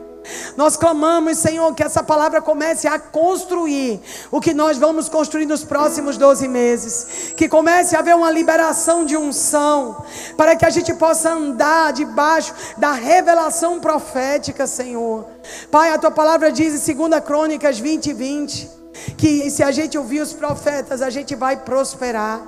Nós 0.57 0.77
clamamos, 0.77 1.39
Senhor, 1.39 1.75
que 1.75 1.83
essa 1.83 2.03
palavra 2.03 2.41
comece 2.41 2.87
a 2.87 2.99
construir 2.99 4.01
o 4.31 4.41
que 4.41 4.53
nós 4.53 4.79
vamos 4.79 5.09
construir 5.09 5.47
nos 5.47 5.65
próximos 5.65 6.17
12 6.17 6.49
meses. 6.49 7.33
Que 7.37 7.49
comece 7.49 7.97
a 7.97 8.01
haver 8.01 8.15
uma 8.15 8.31
liberação 8.31 9.05
de 9.05 9.17
unção, 9.17 10.05
para 10.37 10.57
que 10.57 10.65
a 10.65 10.71
gente 10.71 10.93
possa 10.95 11.33
andar 11.33 11.93
debaixo 11.93 12.55
da 12.77 12.93
revelação 12.93 13.81
profética, 13.81 14.67
Senhor. 14.67 15.27
Pai, 15.71 15.93
a 15.93 15.99
tua 15.99 16.11
palavra 16.11 16.51
diz 16.53 16.89
em 16.89 16.95
2 16.95 17.25
Crônicas 17.25 17.79
20 17.79 18.07
e 18.07 18.13
20 18.13 18.79
que 19.17 19.51
se 19.51 19.63
a 19.63 19.71
gente 19.71 19.97
ouvir 19.97 20.21
os 20.21 20.33
profetas, 20.33 21.03
a 21.03 21.11
gente 21.11 21.35
vai 21.35 21.57
prosperar. 21.57 22.43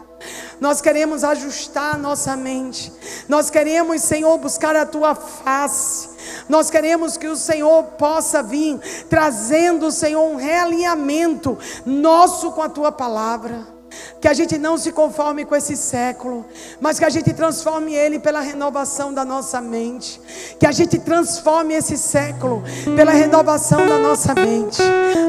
Nós 0.61 0.81
queremos 0.81 1.25
ajustar 1.25 1.99
nossa 1.99 2.37
mente. 2.37 2.93
Nós 3.29 3.49
queremos, 3.49 4.03
Senhor, 4.03 4.37
buscar 4.39 4.77
a 4.77 4.85
tua 4.85 5.15
face. 5.15 6.10
Nós 6.49 6.71
queremos 6.71 7.17
que 7.17 7.27
o 7.27 7.37
Senhor 7.37 7.83
possa 7.99 8.43
vir 8.43 8.79
trazendo, 9.09 9.91
Senhor, 9.91 10.23
um 10.23 10.37
realinhamento 10.37 11.59
nosso 11.85 12.53
com 12.53 12.63
a 12.63 12.69
tua 12.69 12.93
palavra. 12.93 13.81
Que 14.21 14.29
a 14.29 14.33
gente 14.33 14.57
não 14.59 14.79
se 14.79 14.93
conforme 14.93 15.45
com 15.45 15.57
esse 15.57 15.77
século, 15.77 16.45
mas 16.81 16.99
que 16.99 17.05
a 17.05 17.11
gente 17.11 17.33
transforme 17.33 17.95
ele 17.95 18.19
pela 18.19 18.41
renovação 18.41 19.13
da 19.13 19.25
nossa 19.25 19.61
mente. 19.61 20.21
Que 20.59 20.67
a 20.67 20.73
gente 20.73 20.99
transforme 20.99 21.75
esse 21.75 21.97
século 21.99 22.63
pela 22.95 23.13
renovação 23.13 23.87
da 23.87 23.99
nossa 23.99 24.35
mente. 24.35 24.81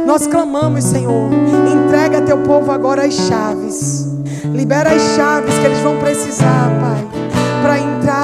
Nós 0.06 0.28
clamamos, 0.28 0.84
Senhor, 0.84 1.30
entrega 1.72 2.22
teu 2.22 2.44
povo 2.44 2.72
agora 2.72 3.06
as 3.06 3.14
chaves. 3.14 4.06
Libera 4.44 4.92
as 4.94 5.02
chaves 5.16 5.58
que 5.58 5.66
eles 5.66 5.80
vão 5.80 5.98
precisar, 6.00 6.70
Pai, 6.82 7.08
para 7.62 7.80
entrar 7.80 8.21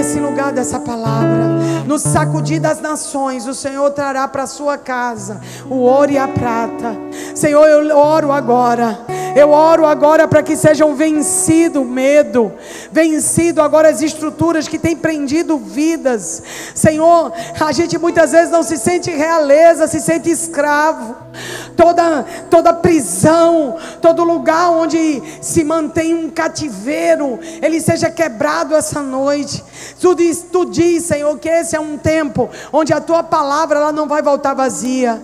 nesse 0.00 0.18
lugar 0.18 0.50
dessa 0.50 0.80
palavra. 0.80 1.60
No 1.86 1.98
sacudir 1.98 2.58
das 2.58 2.80
nações, 2.80 3.46
o 3.46 3.52
Senhor 3.52 3.90
trará 3.90 4.26
para 4.26 4.46
sua 4.46 4.78
casa 4.78 5.42
o 5.68 5.74
ouro 5.74 6.10
e 6.10 6.16
a 6.16 6.26
prata. 6.26 6.96
Senhor, 7.34 7.66
eu 7.66 7.94
oro 7.94 8.32
agora. 8.32 8.98
Eu 9.36 9.50
oro 9.50 9.86
agora 9.86 10.26
para 10.26 10.42
que 10.42 10.56
sejam 10.56 10.94
vencido 10.96 11.82
o 11.82 11.84
medo, 11.84 12.52
vencido 12.90 13.62
agora 13.62 13.88
as 13.88 14.02
estruturas 14.02 14.66
que 14.66 14.78
têm 14.78 14.96
prendido 14.96 15.56
vidas. 15.56 16.42
Senhor, 16.74 17.32
a 17.60 17.72
gente 17.72 17.96
muitas 17.98 18.32
vezes 18.32 18.50
não 18.50 18.62
se 18.62 18.76
sente 18.76 19.10
realeza, 19.10 19.86
se 19.86 20.00
sente 20.00 20.30
escravo. 20.30 21.14
Toda 21.76 22.24
toda 22.50 22.72
prisão, 22.72 23.76
todo 24.02 24.24
lugar 24.24 24.70
onde 24.70 25.22
se 25.40 25.62
mantém 25.62 26.12
um 26.12 26.28
cativeiro, 26.28 27.38
ele 27.62 27.80
seja 27.80 28.10
quebrado 28.10 28.74
essa 28.74 29.00
noite. 29.00 29.62
Tu 29.98 30.14
diz, 30.14 30.46
tu 30.52 30.64
diz, 30.66 31.04
Senhor, 31.04 31.38
que 31.38 31.48
esse 31.48 31.74
é 31.74 31.80
um 31.80 31.96
tempo 31.96 32.50
onde 32.72 32.92
a 32.92 33.00
tua 33.00 33.22
palavra 33.22 33.78
ela 33.78 33.92
não 33.92 34.06
vai 34.06 34.22
voltar 34.22 34.54
vazia. 34.54 35.20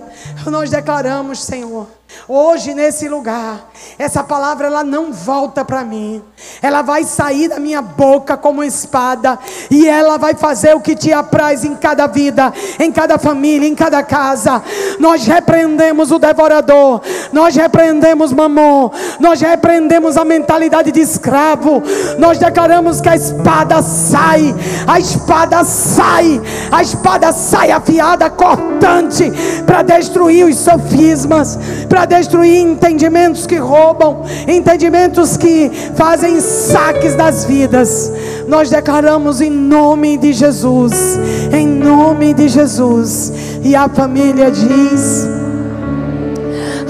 Nós 0.46 0.70
declaramos, 0.70 1.42
Senhor, 1.42 1.86
Hoje 2.28 2.74
nesse 2.74 3.08
lugar, 3.08 3.70
essa 3.98 4.24
palavra 4.24 4.66
ela 4.66 4.82
não 4.82 5.12
volta 5.12 5.64
para 5.64 5.84
mim. 5.84 6.22
Ela 6.60 6.82
vai 6.82 7.04
sair 7.04 7.48
da 7.48 7.60
minha 7.60 7.80
boca 7.80 8.36
como 8.36 8.64
espada 8.64 9.38
e 9.70 9.88
ela 9.88 10.16
vai 10.16 10.34
fazer 10.34 10.74
o 10.74 10.80
que 10.80 10.96
te 10.96 11.12
apraz 11.12 11.64
em 11.64 11.76
cada 11.76 12.06
vida, 12.06 12.52
em 12.80 12.90
cada 12.90 13.16
família, 13.16 13.68
em 13.68 13.74
cada 13.74 14.02
casa. 14.02 14.62
Nós 14.98 15.26
repreendemos 15.26 16.10
o 16.10 16.18
devorador, 16.18 17.00
nós 17.32 17.54
repreendemos 17.54 18.32
mamon, 18.32 18.90
nós 19.20 19.40
repreendemos 19.40 20.16
a 20.16 20.24
mentalidade 20.24 20.90
de 20.90 21.00
escravo. 21.00 21.82
Nós 22.18 22.38
declaramos 22.38 23.00
que 23.00 23.08
a 23.08 23.16
espada 23.16 23.82
sai, 23.82 24.54
a 24.86 24.98
espada 24.98 25.62
sai, 25.64 26.40
a 26.72 26.82
espada 26.82 27.32
sai 27.32 27.70
afiada, 27.70 28.28
cortante 28.30 29.32
para 29.64 29.82
destruir 29.82 30.44
os 30.44 30.56
sofismas, 30.56 31.58
para 31.96 32.04
destruir 32.04 32.58
entendimentos 32.58 33.46
que 33.46 33.56
roubam, 33.56 34.22
entendimentos 34.46 35.38
que 35.38 35.70
fazem 35.94 36.42
saques 36.42 37.14
das 37.14 37.46
vidas. 37.46 38.12
Nós 38.46 38.68
declaramos 38.68 39.40
em 39.40 39.48
nome 39.48 40.18
de 40.18 40.34
Jesus, 40.34 41.18
em 41.50 41.66
nome 41.66 42.34
de 42.34 42.48
Jesus. 42.48 43.32
E 43.62 43.74
a 43.74 43.88
família 43.88 44.50
diz: 44.50 45.26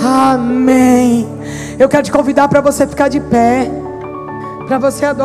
Amém. 0.05 1.29
Eu 1.79 1.89
quero 1.89 2.03
te 2.03 2.11
convidar 2.11 2.49
para 2.49 2.61
você 2.61 2.85
ficar 2.85 3.07
de 3.07 3.21
pé, 3.21 3.71
para 4.67 4.77
você 4.79 5.05
adorar. 5.05 5.25